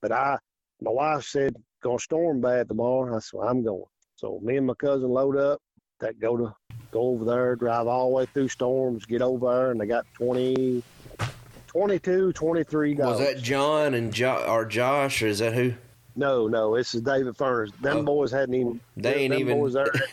But 0.00 0.12
I, 0.12 0.38
my 0.80 0.90
wife 0.90 1.24
said, 1.24 1.56
gonna 1.82 1.98
storm 1.98 2.40
bad 2.40 2.68
tomorrow. 2.68 3.16
I 3.16 3.18
said, 3.18 3.40
I'm 3.44 3.64
going. 3.64 3.84
So 4.16 4.40
me 4.42 4.56
and 4.56 4.66
my 4.66 4.74
cousin 4.74 5.10
load 5.10 5.36
up, 5.36 5.60
that 6.00 6.20
go 6.20 6.36
to 6.36 6.54
go 6.90 7.00
over 7.00 7.24
there, 7.24 7.56
drive 7.56 7.86
all 7.86 8.08
the 8.08 8.14
way 8.14 8.26
through 8.26 8.48
storms, 8.48 9.04
get 9.04 9.22
over 9.22 9.52
there, 9.52 9.70
and 9.72 9.80
they 9.80 9.86
got 9.86 10.06
20, 10.14 10.82
22, 11.66 12.32
23 12.32 12.94
dollars. 12.94 13.18
Was 13.18 13.26
that 13.26 13.42
John 13.42 13.94
and 13.94 14.12
jo- 14.12 14.44
or 14.48 14.64
Josh, 14.64 15.22
or 15.22 15.26
is 15.26 15.40
that 15.40 15.54
who? 15.54 15.74
No, 16.16 16.46
no, 16.46 16.76
this 16.76 16.94
is 16.94 17.02
David 17.02 17.36
Furness. 17.36 17.72
Them 17.80 17.98
oh, 17.98 18.02
boys 18.02 18.30
hadn't 18.30 18.54
even. 18.54 18.80
They 18.96 19.14
ain't 19.14 19.34
even. 19.34 19.58
Boys 19.58 19.72
there, 19.72 19.90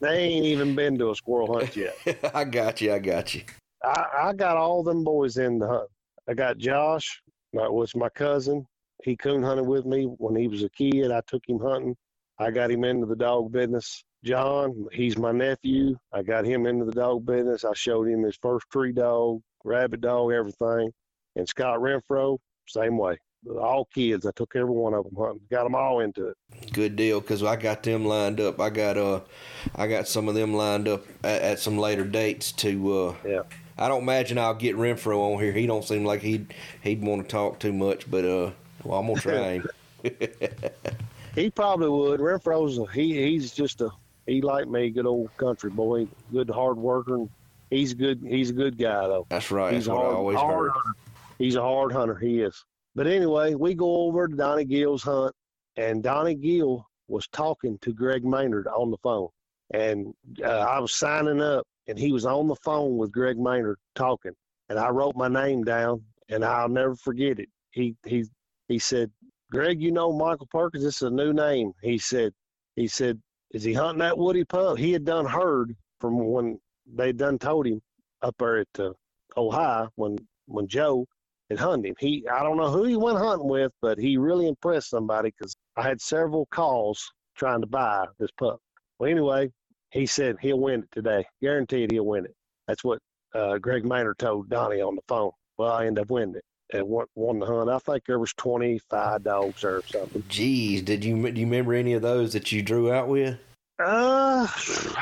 they 0.00 0.18
ain't 0.18 0.46
even 0.46 0.74
been 0.74 0.98
to 0.98 1.10
a 1.10 1.14
squirrel 1.14 1.52
hunt 1.52 1.76
yet. 1.76 1.94
I 2.34 2.44
got 2.44 2.80
you. 2.80 2.92
I 2.92 2.98
got 2.98 3.34
you. 3.34 3.42
I, 3.84 4.06
I 4.18 4.32
got 4.32 4.56
all 4.56 4.82
them 4.82 5.04
boys 5.04 5.36
in 5.36 5.58
the 5.58 5.68
hunt. 5.68 5.88
I 6.28 6.34
got 6.34 6.56
Josh, 6.56 7.20
that 7.52 7.72
was 7.72 7.94
my 7.94 8.08
cousin. 8.08 8.66
He 9.04 9.16
coon 9.16 9.42
hunted 9.42 9.66
with 9.66 9.84
me 9.84 10.04
when 10.04 10.36
he 10.36 10.48
was 10.48 10.62
a 10.62 10.70
kid. 10.70 11.10
I 11.10 11.20
took 11.26 11.42
him 11.46 11.58
hunting. 11.58 11.96
I 12.38 12.50
got 12.50 12.70
him 12.70 12.84
into 12.84 13.06
the 13.06 13.16
dog 13.16 13.52
business. 13.52 14.04
John, 14.24 14.86
he's 14.92 15.18
my 15.18 15.32
nephew. 15.32 15.96
I 16.12 16.22
got 16.22 16.46
him 16.46 16.66
into 16.66 16.84
the 16.84 16.92
dog 16.92 17.26
business. 17.26 17.64
I 17.64 17.74
showed 17.74 18.08
him 18.08 18.22
his 18.22 18.38
first 18.40 18.66
tree 18.70 18.92
dog, 18.92 19.42
rabbit 19.64 20.00
dog, 20.00 20.32
everything. 20.32 20.92
And 21.34 21.48
Scott 21.48 21.80
Renfro, 21.80 22.38
same 22.68 22.96
way 22.96 23.18
all 23.48 23.86
kids. 23.86 24.26
I 24.26 24.30
took 24.32 24.54
every 24.54 24.74
one 24.74 24.94
of 24.94 25.04
them 25.04 25.16
hunting. 25.16 25.40
Got 25.50 25.64
them 25.64 25.74
all 25.74 26.00
into 26.00 26.28
it. 26.28 26.36
Good 26.72 26.96
deal, 26.96 27.20
because 27.20 27.42
I 27.42 27.56
got 27.56 27.82
them 27.82 28.04
lined 28.04 28.40
up. 28.40 28.60
I 28.60 28.70
got 28.70 28.96
uh, 28.96 29.20
I 29.74 29.86
got 29.86 30.08
some 30.08 30.28
of 30.28 30.34
them 30.34 30.54
lined 30.54 30.88
up 30.88 31.04
at, 31.24 31.42
at 31.42 31.58
some 31.58 31.78
later 31.78 32.04
dates 32.04 32.52
to. 32.52 32.98
Uh, 32.98 33.14
yeah. 33.26 33.42
I 33.78 33.88
don't 33.88 34.02
imagine 34.02 34.38
I'll 34.38 34.54
get 34.54 34.76
Renfro 34.76 35.34
on 35.34 35.42
here. 35.42 35.52
He 35.52 35.66
don't 35.66 35.84
seem 35.84 36.04
like 36.04 36.20
he'd 36.20 36.54
he'd 36.82 37.02
want 37.02 37.22
to 37.22 37.28
talk 37.28 37.58
too 37.58 37.72
much, 37.72 38.10
but 38.10 38.24
uh, 38.24 38.50
well, 38.84 39.00
I'm 39.00 39.06
gonna 39.06 39.20
try 39.20 39.52
him. 39.54 39.68
he 41.34 41.50
probably 41.50 41.88
would. 41.88 42.20
Renfro's 42.20 42.78
a, 42.78 42.86
he 42.92 43.30
he's 43.30 43.52
just 43.52 43.80
a 43.80 43.90
he 44.26 44.40
like 44.40 44.68
me, 44.68 44.90
good 44.90 45.06
old 45.06 45.36
country 45.36 45.70
boy, 45.70 46.06
good 46.32 46.50
hard 46.50 46.76
worker. 46.76 47.16
And 47.16 47.30
he's 47.70 47.94
good. 47.94 48.22
He's 48.26 48.50
a 48.50 48.54
good 48.54 48.78
guy 48.78 49.06
though. 49.08 49.26
That's 49.28 49.50
right. 49.50 49.72
He's 49.74 49.86
That's 49.86 49.96
hard, 49.96 50.06
what 50.06 50.12
I 50.12 50.16
always 50.16 50.38
heard. 50.38 50.70
Hunter. 50.70 50.96
He's 51.38 51.56
a 51.56 51.62
hard 51.62 51.92
hunter. 51.92 52.14
He 52.14 52.40
is. 52.40 52.64
But 52.94 53.06
anyway, 53.06 53.54
we 53.54 53.74
go 53.74 54.02
over 54.02 54.28
to 54.28 54.36
Donnie 54.36 54.64
Gill's 54.64 55.02
hunt, 55.02 55.34
and 55.76 56.02
Donnie 56.02 56.34
Gill 56.34 56.86
was 57.08 57.26
talking 57.28 57.78
to 57.80 57.92
Greg 57.92 58.24
Maynard 58.24 58.66
on 58.66 58.90
the 58.90 58.98
phone. 58.98 59.28
And 59.72 60.14
uh, 60.44 60.48
I 60.48 60.78
was 60.78 60.94
signing 60.94 61.40
up, 61.40 61.66
and 61.88 61.98
he 61.98 62.12
was 62.12 62.26
on 62.26 62.48
the 62.48 62.56
phone 62.56 62.98
with 62.98 63.12
Greg 63.12 63.38
Maynard 63.38 63.78
talking. 63.94 64.32
And 64.68 64.78
I 64.78 64.90
wrote 64.90 65.16
my 65.16 65.28
name 65.28 65.64
down, 65.64 66.02
and 66.28 66.44
I'll 66.44 66.68
never 66.68 66.94
forget 66.94 67.38
it. 67.38 67.48
He 67.70 67.96
he 68.06 68.24
he 68.68 68.78
said, 68.78 69.10
"Greg, 69.50 69.80
you 69.80 69.90
know 69.90 70.12
Mikel 70.12 70.46
Perkins. 70.50 70.84
This 70.84 70.96
is 70.96 71.02
a 71.02 71.10
new 71.10 71.32
name." 71.32 71.72
He 71.82 71.98
said, 71.98 72.32
"He 72.76 72.86
said, 72.86 73.20
is 73.52 73.64
he 73.64 73.72
hunting 73.72 74.00
that 74.00 74.16
Woody 74.18 74.44
pup?" 74.44 74.78
He 74.78 74.92
had 74.92 75.04
done 75.04 75.26
heard 75.26 75.74
from 76.00 76.18
when 76.18 76.58
they 76.86 77.12
done 77.12 77.38
told 77.38 77.66
him 77.66 77.80
up 78.20 78.34
there 78.38 78.58
at 78.58 78.68
uh, 78.78 78.92
Ohio 79.36 79.90
when 79.96 80.18
when 80.46 80.68
Joe 80.68 81.06
and 81.52 81.60
hunting 81.60 81.90
him. 81.90 81.96
He, 82.00 82.26
I 82.28 82.42
don't 82.42 82.56
know 82.56 82.70
who 82.70 82.84
he 82.84 82.96
went 82.96 83.18
hunting 83.18 83.46
with, 83.46 83.72
but 83.82 83.98
he 83.98 84.16
really 84.16 84.48
impressed 84.48 84.88
somebody 84.88 85.32
because 85.36 85.54
I 85.76 85.82
had 85.82 86.00
several 86.00 86.46
calls 86.46 87.12
trying 87.36 87.60
to 87.60 87.66
buy 87.66 88.06
this 88.18 88.30
pup. 88.38 88.58
Well, 88.98 89.10
anyway, 89.10 89.52
he 89.90 90.06
said 90.06 90.36
he'll 90.40 90.58
win 90.58 90.80
it 90.80 90.90
today. 90.90 91.26
Guaranteed 91.42 91.92
he'll 91.92 92.06
win 92.06 92.24
it. 92.24 92.34
That's 92.66 92.82
what 92.82 93.00
uh, 93.34 93.58
Greg 93.58 93.84
Maynard 93.84 94.18
told 94.18 94.48
Donnie 94.48 94.80
on 94.80 94.96
the 94.96 95.02
phone. 95.06 95.30
Well, 95.58 95.70
I 95.70 95.86
ended 95.86 96.02
up 96.02 96.10
winning 96.10 96.36
it 96.36 96.44
and 96.74 96.88
won, 96.88 97.04
won 97.14 97.38
the 97.38 97.46
hunt. 97.46 97.68
I 97.68 97.78
think 97.78 98.06
there 98.06 98.18
was 98.18 98.32
25 98.32 99.22
dogs 99.22 99.62
or 99.62 99.82
something. 99.86 100.22
Jeez, 100.22 100.82
did 100.82 101.04
you 101.04 101.30
do 101.30 101.40
you 101.40 101.46
remember 101.46 101.74
any 101.74 101.92
of 101.92 102.00
those 102.00 102.32
that 102.32 102.50
you 102.50 102.62
drew 102.62 102.90
out 102.90 103.08
with? 103.08 103.38
Uh, 103.78 104.46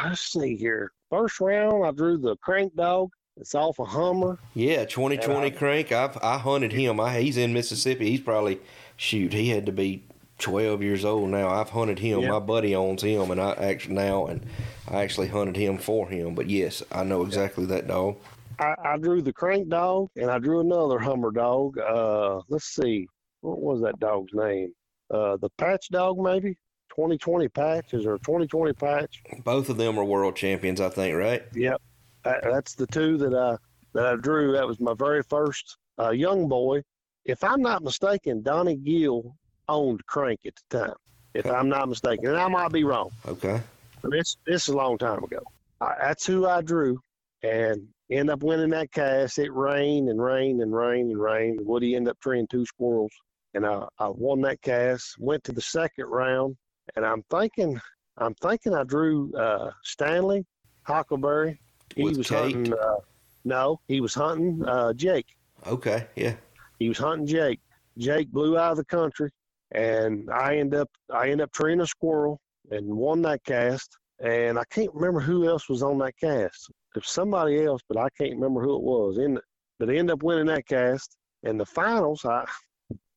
let's 0.05 0.33
see 0.33 0.57
here. 0.57 0.91
first 1.11 1.39
round, 1.39 1.85
I 1.85 1.93
drew 1.93 2.19
the 2.19 2.37
crank 2.39 2.75
dog. 2.75 3.11
It's 3.37 3.55
off 3.55 3.79
a 3.79 3.85
Hummer. 3.85 4.39
Yeah, 4.55 4.85
2020 4.85 5.51
crank. 5.53 5.93
I've 5.93 6.19
I 6.23 6.39
hunted 6.39 6.73
him. 6.73 7.01
I, 7.01 7.21
he's 7.21 7.37
in 7.37 7.53
Mississippi. 7.53 8.11
He's 8.11 8.21
probably 8.21 8.61
shoot. 8.97 9.33
He 9.33 9.49
had 9.49 9.67
to 9.67 9.73
be 9.73 10.05
12 10.39 10.83
years 10.83 11.05
old 11.05 11.31
now. 11.31 11.49
I've 11.49 11.71
hunted 11.71 11.99
him. 11.99 12.21
Yeah. 12.21 12.31
My 12.31 12.39
buddy 12.39 12.75
owns 12.75 13.03
him, 13.03 13.31
and 13.31 13.41
I 13.41 13.53
actually 13.53 13.95
now 13.95 14.27
and 14.27 14.45
I 14.89 15.03
actually 15.03 15.29
hunted 15.29 15.57
him 15.57 15.79
for 15.79 16.09
him. 16.09 16.35
But 16.35 16.51
yes, 16.51 16.83
I 16.93 17.05
know 17.05 17.23
exactly 17.23 17.65
that 17.67 17.87
dog. 17.87 18.17
I, 18.59 18.75
I 18.85 18.97
drew 18.99 19.23
the 19.23 19.33
crank 19.33 19.69
dog, 19.69 20.11
and 20.17 20.31
I 20.31 20.39
drew 20.39 20.61
another 20.61 20.99
Hummer 20.99 21.31
dog. 21.31 21.79
Uh, 21.79 22.41
let's 22.49 22.67
see, 22.67 23.07
what 23.41 23.61
was 23.61 23.81
that 23.81 23.99
dog's 24.01 24.35
name? 24.35 24.73
Uh, 25.11 25.37
the 25.39 25.49
Patch 25.57 25.89
dog, 25.89 26.19
maybe. 26.19 26.57
2020 26.91 27.49
Patch 27.49 27.95
is 27.95 28.03
there 28.03 28.17
a 28.17 28.19
2020 28.19 28.73
Patch? 28.73 29.23
Both 29.45 29.69
of 29.69 29.77
them 29.77 29.97
are 29.97 30.05
world 30.05 30.35
champions, 30.35 30.81
I 30.81 30.89
think. 30.89 31.17
Right? 31.17 31.45
Yep, 31.55 31.81
that, 32.25 32.43
that's 32.43 32.75
the 32.75 32.87
two 32.87 33.17
that 33.19 33.35
I 33.35 33.57
that 33.95 34.07
I 34.07 34.17
drew. 34.17 34.53
That 34.53 34.67
was 34.67 34.81
my 34.81 34.95
very 34.95 35.23
first 35.23 35.77
uh, 35.99 36.11
young 36.11 36.49
boy. 36.49 36.83
If 37.25 37.45
I'm 37.45 37.63
not 37.63 37.83
mistaken, 37.83 38.43
Donnie 38.43 38.77
Gill 38.77 39.35
owned 39.69 40.05
Crank 40.07 40.41
at 40.47 40.55
the 40.69 40.79
time. 40.79 40.95
If 41.35 41.47
I'm 41.47 41.69
not 41.69 41.89
mistaken, 41.89 42.27
and 42.27 42.37
I 42.37 42.49
might 42.49 42.73
be 42.73 42.85
wrong. 42.85 43.11
Okay. 43.27 43.61
This 44.03 44.37
this 44.47 44.63
is 44.63 44.69
a 44.69 44.77
long 44.77 44.99
time 44.99 45.23
ago. 45.23 45.41
I, 45.81 45.95
that's 46.01 46.27
who 46.27 46.47
I 46.47 46.61
drew, 46.61 46.99
and 47.43 47.87
end 48.11 48.31
up 48.31 48.43
winning 48.43 48.71
that 48.71 48.91
cast. 48.91 49.39
It 49.39 49.53
rained 49.53 50.09
and 50.09 50.21
rained 50.21 50.61
and 50.61 50.75
rained 50.75 51.11
and 51.11 51.21
rained. 51.21 51.61
Woody 51.65 51.95
ended 51.95 52.11
up 52.11 52.21
treeing 52.21 52.49
two 52.49 52.67
squirrels, 52.67 53.13
and 53.55 53.65
I, 53.65 53.85
I 53.99 54.09
won 54.09 54.41
that 54.43 54.61
cast. 54.63 55.17
Went 55.19 55.45
to 55.45 55.53
the 55.53 55.61
second 55.61 56.07
round, 56.07 56.57
and 56.97 57.07
I'm 57.07 57.23
thinking 57.31 57.81
I'm 58.19 58.35
thinking 58.35 58.75
I 58.75 58.85
drew 58.85 59.33
uh, 59.37 59.71
Stanley 59.85 60.45
Huckleberry. 60.83 61.61
He 61.95 62.05
was 62.05 62.29
Kate? 62.29 62.55
hunting. 62.55 62.73
Uh, 62.73 62.97
no, 63.45 63.81
he 63.89 64.01
was 64.01 64.15
hunting 64.15 64.65
uh, 64.67 64.93
Jake. 64.93 65.27
Okay. 65.67 66.07
Yeah. 66.17 66.35
He 66.79 66.89
was 66.89 66.99
hunting 66.99 67.27
Jake. 67.27 67.61
Jake 67.99 68.31
blew 68.31 68.59
out 68.59 68.73
of 68.73 68.77
the 68.79 68.85
country, 68.85 69.31
and 69.73 70.31
I 70.31 70.57
end 70.57 70.75
up 70.75 70.89
I 71.13 71.31
end 71.31 71.41
up 71.41 71.53
treeing 71.53 71.81
a 71.81 71.87
squirrel 71.87 72.41
and 72.71 72.87
won 72.87 73.23
that 73.23 73.45
cast. 73.45 73.97
And 74.23 74.59
I 74.59 74.65
can't 74.71 74.93
remember 74.95 75.21
who 75.21 75.49
else 75.49 75.69
was 75.69 75.83
on 75.83 75.99
that 75.99 76.17
cast. 76.19 76.71
If 76.95 77.07
somebody 77.07 77.65
else, 77.65 77.81
but 77.89 77.97
I 77.97 78.09
can't 78.19 78.35
remember 78.35 78.63
who 78.63 78.77
it 78.77 78.83
was. 78.83 79.19
In 79.19 79.39
but 79.79 79.89
I 79.89 79.95
end 79.95 80.11
up 80.11 80.23
winning 80.23 80.47
that 80.47 80.67
cast. 80.67 81.17
And 81.43 81.59
the 81.59 81.67
finals, 81.67 82.25
I 82.25 82.45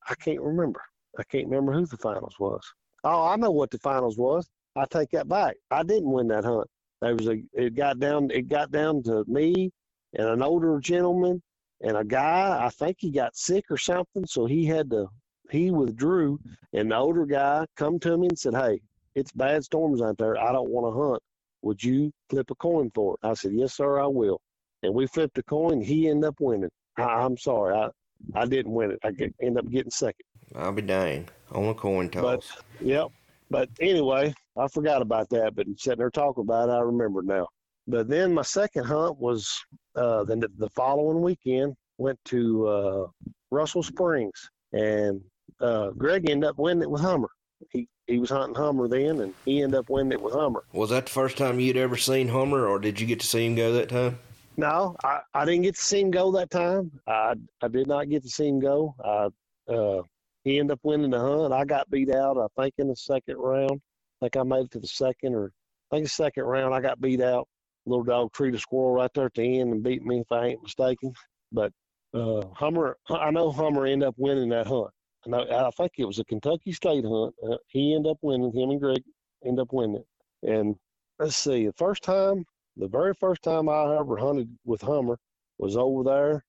I 0.08 0.14
can't 0.14 0.40
remember. 0.40 0.82
I 1.18 1.22
can't 1.24 1.48
remember 1.48 1.72
who 1.72 1.86
the 1.86 1.96
finals 1.96 2.34
was. 2.38 2.62
Oh, 3.04 3.26
I 3.26 3.36
know 3.36 3.50
what 3.50 3.70
the 3.70 3.78
finals 3.78 4.16
was. 4.16 4.48
I 4.76 4.86
take 4.86 5.10
that 5.10 5.28
back. 5.28 5.56
I 5.70 5.82
didn't 5.82 6.10
win 6.10 6.28
that 6.28 6.44
hunt. 6.44 6.66
There 7.04 7.14
was 7.14 7.28
a 7.28 7.42
it 7.52 7.74
got 7.74 7.98
down 7.98 8.30
it 8.30 8.48
got 8.48 8.70
down 8.70 9.02
to 9.04 9.24
me 9.26 9.70
and 10.14 10.28
an 10.28 10.42
older 10.42 10.78
gentleman 10.80 11.42
and 11.82 11.96
a 11.96 12.04
guy 12.04 12.58
i 12.64 12.68
think 12.70 12.96
he 12.98 13.10
got 13.10 13.36
sick 13.36 13.64
or 13.70 13.76
something 13.76 14.24
so 14.26 14.46
he 14.46 14.64
had 14.64 14.88
to 14.90 15.06
he 15.50 15.70
withdrew 15.70 16.38
and 16.72 16.90
the 16.90 16.96
older 16.96 17.26
guy 17.26 17.66
come 17.76 17.98
to 17.98 18.16
me 18.16 18.28
and 18.28 18.38
said 18.38 18.54
hey 18.54 18.80
it's 19.14 19.32
bad 19.32 19.64
storms 19.64 20.02
out 20.02 20.18
there. 20.18 20.36
I 20.38 20.52
don't 20.52 20.70
want 20.70 20.92
to 20.92 21.00
hunt. 21.00 21.22
Would 21.62 21.82
you 21.82 22.12
flip 22.28 22.50
a 22.50 22.54
coin 22.56 22.90
for 22.94 23.14
it? 23.14 23.26
I 23.26 23.34
said 23.34 23.52
yes 23.54 23.74
sir 23.74 24.00
i 24.00 24.06
will. 24.06 24.40
And 24.82 24.94
we 24.94 25.06
flipped 25.06 25.38
a 25.38 25.42
coin. 25.44 25.80
He 25.80 26.08
ended 26.08 26.28
up 26.28 26.36
winning. 26.40 26.70
I, 26.98 27.02
i'm 27.02 27.36
sorry. 27.36 27.74
I 27.74 27.88
i 28.34 28.46
didn't 28.46 28.72
win 28.72 28.90
it. 28.92 28.98
I 29.04 29.10
get, 29.10 29.34
end 29.40 29.58
up 29.58 29.68
getting 29.70 29.90
second. 29.90 30.24
I'll 30.54 30.72
be 30.72 30.82
dang 30.82 31.28
on 31.52 31.64
a 31.68 31.74
coin 31.74 32.08
toss. 32.10 32.56
Yep. 32.80 33.08
But 33.50 33.68
anyway, 33.80 34.34
I 34.56 34.68
forgot 34.68 35.02
about 35.02 35.28
that. 35.30 35.54
But 35.54 35.66
sitting 35.76 35.98
there 35.98 36.10
talking 36.10 36.42
about 36.42 36.68
it, 36.68 36.72
I 36.72 36.80
remember 36.80 37.22
now. 37.22 37.48
But 37.86 38.08
then 38.08 38.32
my 38.32 38.42
second 38.42 38.84
hunt 38.84 39.18
was 39.18 39.50
uh, 39.96 40.24
the 40.24 40.48
the 40.58 40.70
following 40.70 41.20
weekend. 41.20 41.74
Went 41.98 42.18
to 42.24 42.66
uh, 42.66 43.06
Russell 43.52 43.82
Springs, 43.82 44.50
and 44.72 45.20
uh, 45.60 45.90
Greg 45.90 46.28
ended 46.28 46.48
up 46.48 46.58
winning 46.58 46.82
it 46.82 46.90
with 46.90 47.02
Hummer. 47.02 47.28
He 47.70 47.86
he 48.06 48.18
was 48.18 48.30
hunting 48.30 48.54
Hummer 48.54 48.88
then, 48.88 49.20
and 49.20 49.34
he 49.44 49.62
ended 49.62 49.78
up 49.78 49.90
winning 49.90 50.12
it 50.12 50.20
with 50.20 50.34
Hummer. 50.34 50.64
Was 50.72 50.90
that 50.90 51.06
the 51.06 51.12
first 51.12 51.38
time 51.38 51.60
you'd 51.60 51.76
ever 51.76 51.96
seen 51.96 52.28
Hummer, 52.28 52.66
or 52.66 52.78
did 52.78 53.00
you 53.00 53.06
get 53.06 53.20
to 53.20 53.26
see 53.26 53.46
him 53.46 53.54
go 53.54 53.72
that 53.74 53.88
time? 53.90 54.18
No, 54.56 54.96
I, 55.04 55.20
I 55.34 55.44
didn't 55.44 55.62
get 55.62 55.74
to 55.76 55.82
see 55.82 56.00
him 56.00 56.10
go 56.10 56.32
that 56.32 56.50
time. 56.50 56.90
I 57.06 57.34
I 57.62 57.68
did 57.68 57.86
not 57.86 58.08
get 58.08 58.22
to 58.22 58.28
see 58.28 58.48
him 58.48 58.60
go. 58.60 58.94
I 59.04 59.72
uh, 59.72 60.02
he 60.44 60.58
ended 60.58 60.74
up 60.74 60.80
winning 60.82 61.10
the 61.10 61.20
hunt. 61.20 61.52
I 61.52 61.64
got 61.64 61.90
beat 61.90 62.10
out. 62.10 62.38
I 62.38 62.46
think 62.60 62.74
in 62.78 62.88
the 62.88 62.96
second 62.96 63.36
round. 63.36 63.80
Think 64.20 64.36
I 64.36 64.42
made 64.42 64.66
it 64.66 64.70
to 64.72 64.80
the 64.80 64.86
second 64.86 65.34
or 65.34 65.52
I 65.90 65.96
think 65.96 66.08
second 66.08 66.44
round. 66.44 66.74
I 66.74 66.80
got 66.80 67.00
beat 67.00 67.20
out. 67.20 67.48
Little 67.86 68.04
dog 68.04 68.32
treated 68.32 68.56
a 68.56 68.60
squirrel 68.60 68.92
right 68.94 69.10
there 69.14 69.26
at 69.26 69.34
the 69.34 69.60
end 69.60 69.72
and 69.72 69.82
beat 69.82 70.02
me 70.02 70.20
if 70.20 70.32
I 70.32 70.46
ain't 70.46 70.62
mistaken. 70.62 71.12
But 71.52 71.72
uh, 72.14 72.42
Hummer, 72.54 72.96
I 73.10 73.30
know 73.30 73.50
Hummer 73.50 73.86
ended 73.86 74.08
up 74.08 74.14
winning 74.16 74.48
that 74.50 74.66
hunt. 74.66 74.90
And 75.26 75.34
I, 75.34 75.66
I 75.66 75.70
think 75.70 75.92
it 75.98 76.04
was 76.04 76.18
a 76.18 76.24
Kentucky 76.24 76.72
State 76.72 77.04
hunt. 77.04 77.34
Uh, 77.46 77.56
he 77.68 77.94
ended 77.94 78.10
up 78.12 78.18
winning. 78.22 78.52
Him 78.52 78.70
and 78.70 78.80
Greg 78.80 79.02
ended 79.44 79.62
up 79.62 79.72
winning 79.72 79.96
it. 80.02 80.48
And 80.50 80.76
let's 81.18 81.36
see, 81.36 81.66
the 81.66 81.72
first 81.74 82.02
time, 82.02 82.44
the 82.76 82.88
very 82.88 83.14
first 83.14 83.42
time 83.42 83.68
I 83.68 83.96
ever 83.98 84.16
hunted 84.16 84.48
with 84.64 84.80
Hummer 84.80 85.18
was 85.58 85.76
over 85.76 86.02
there 86.04 86.44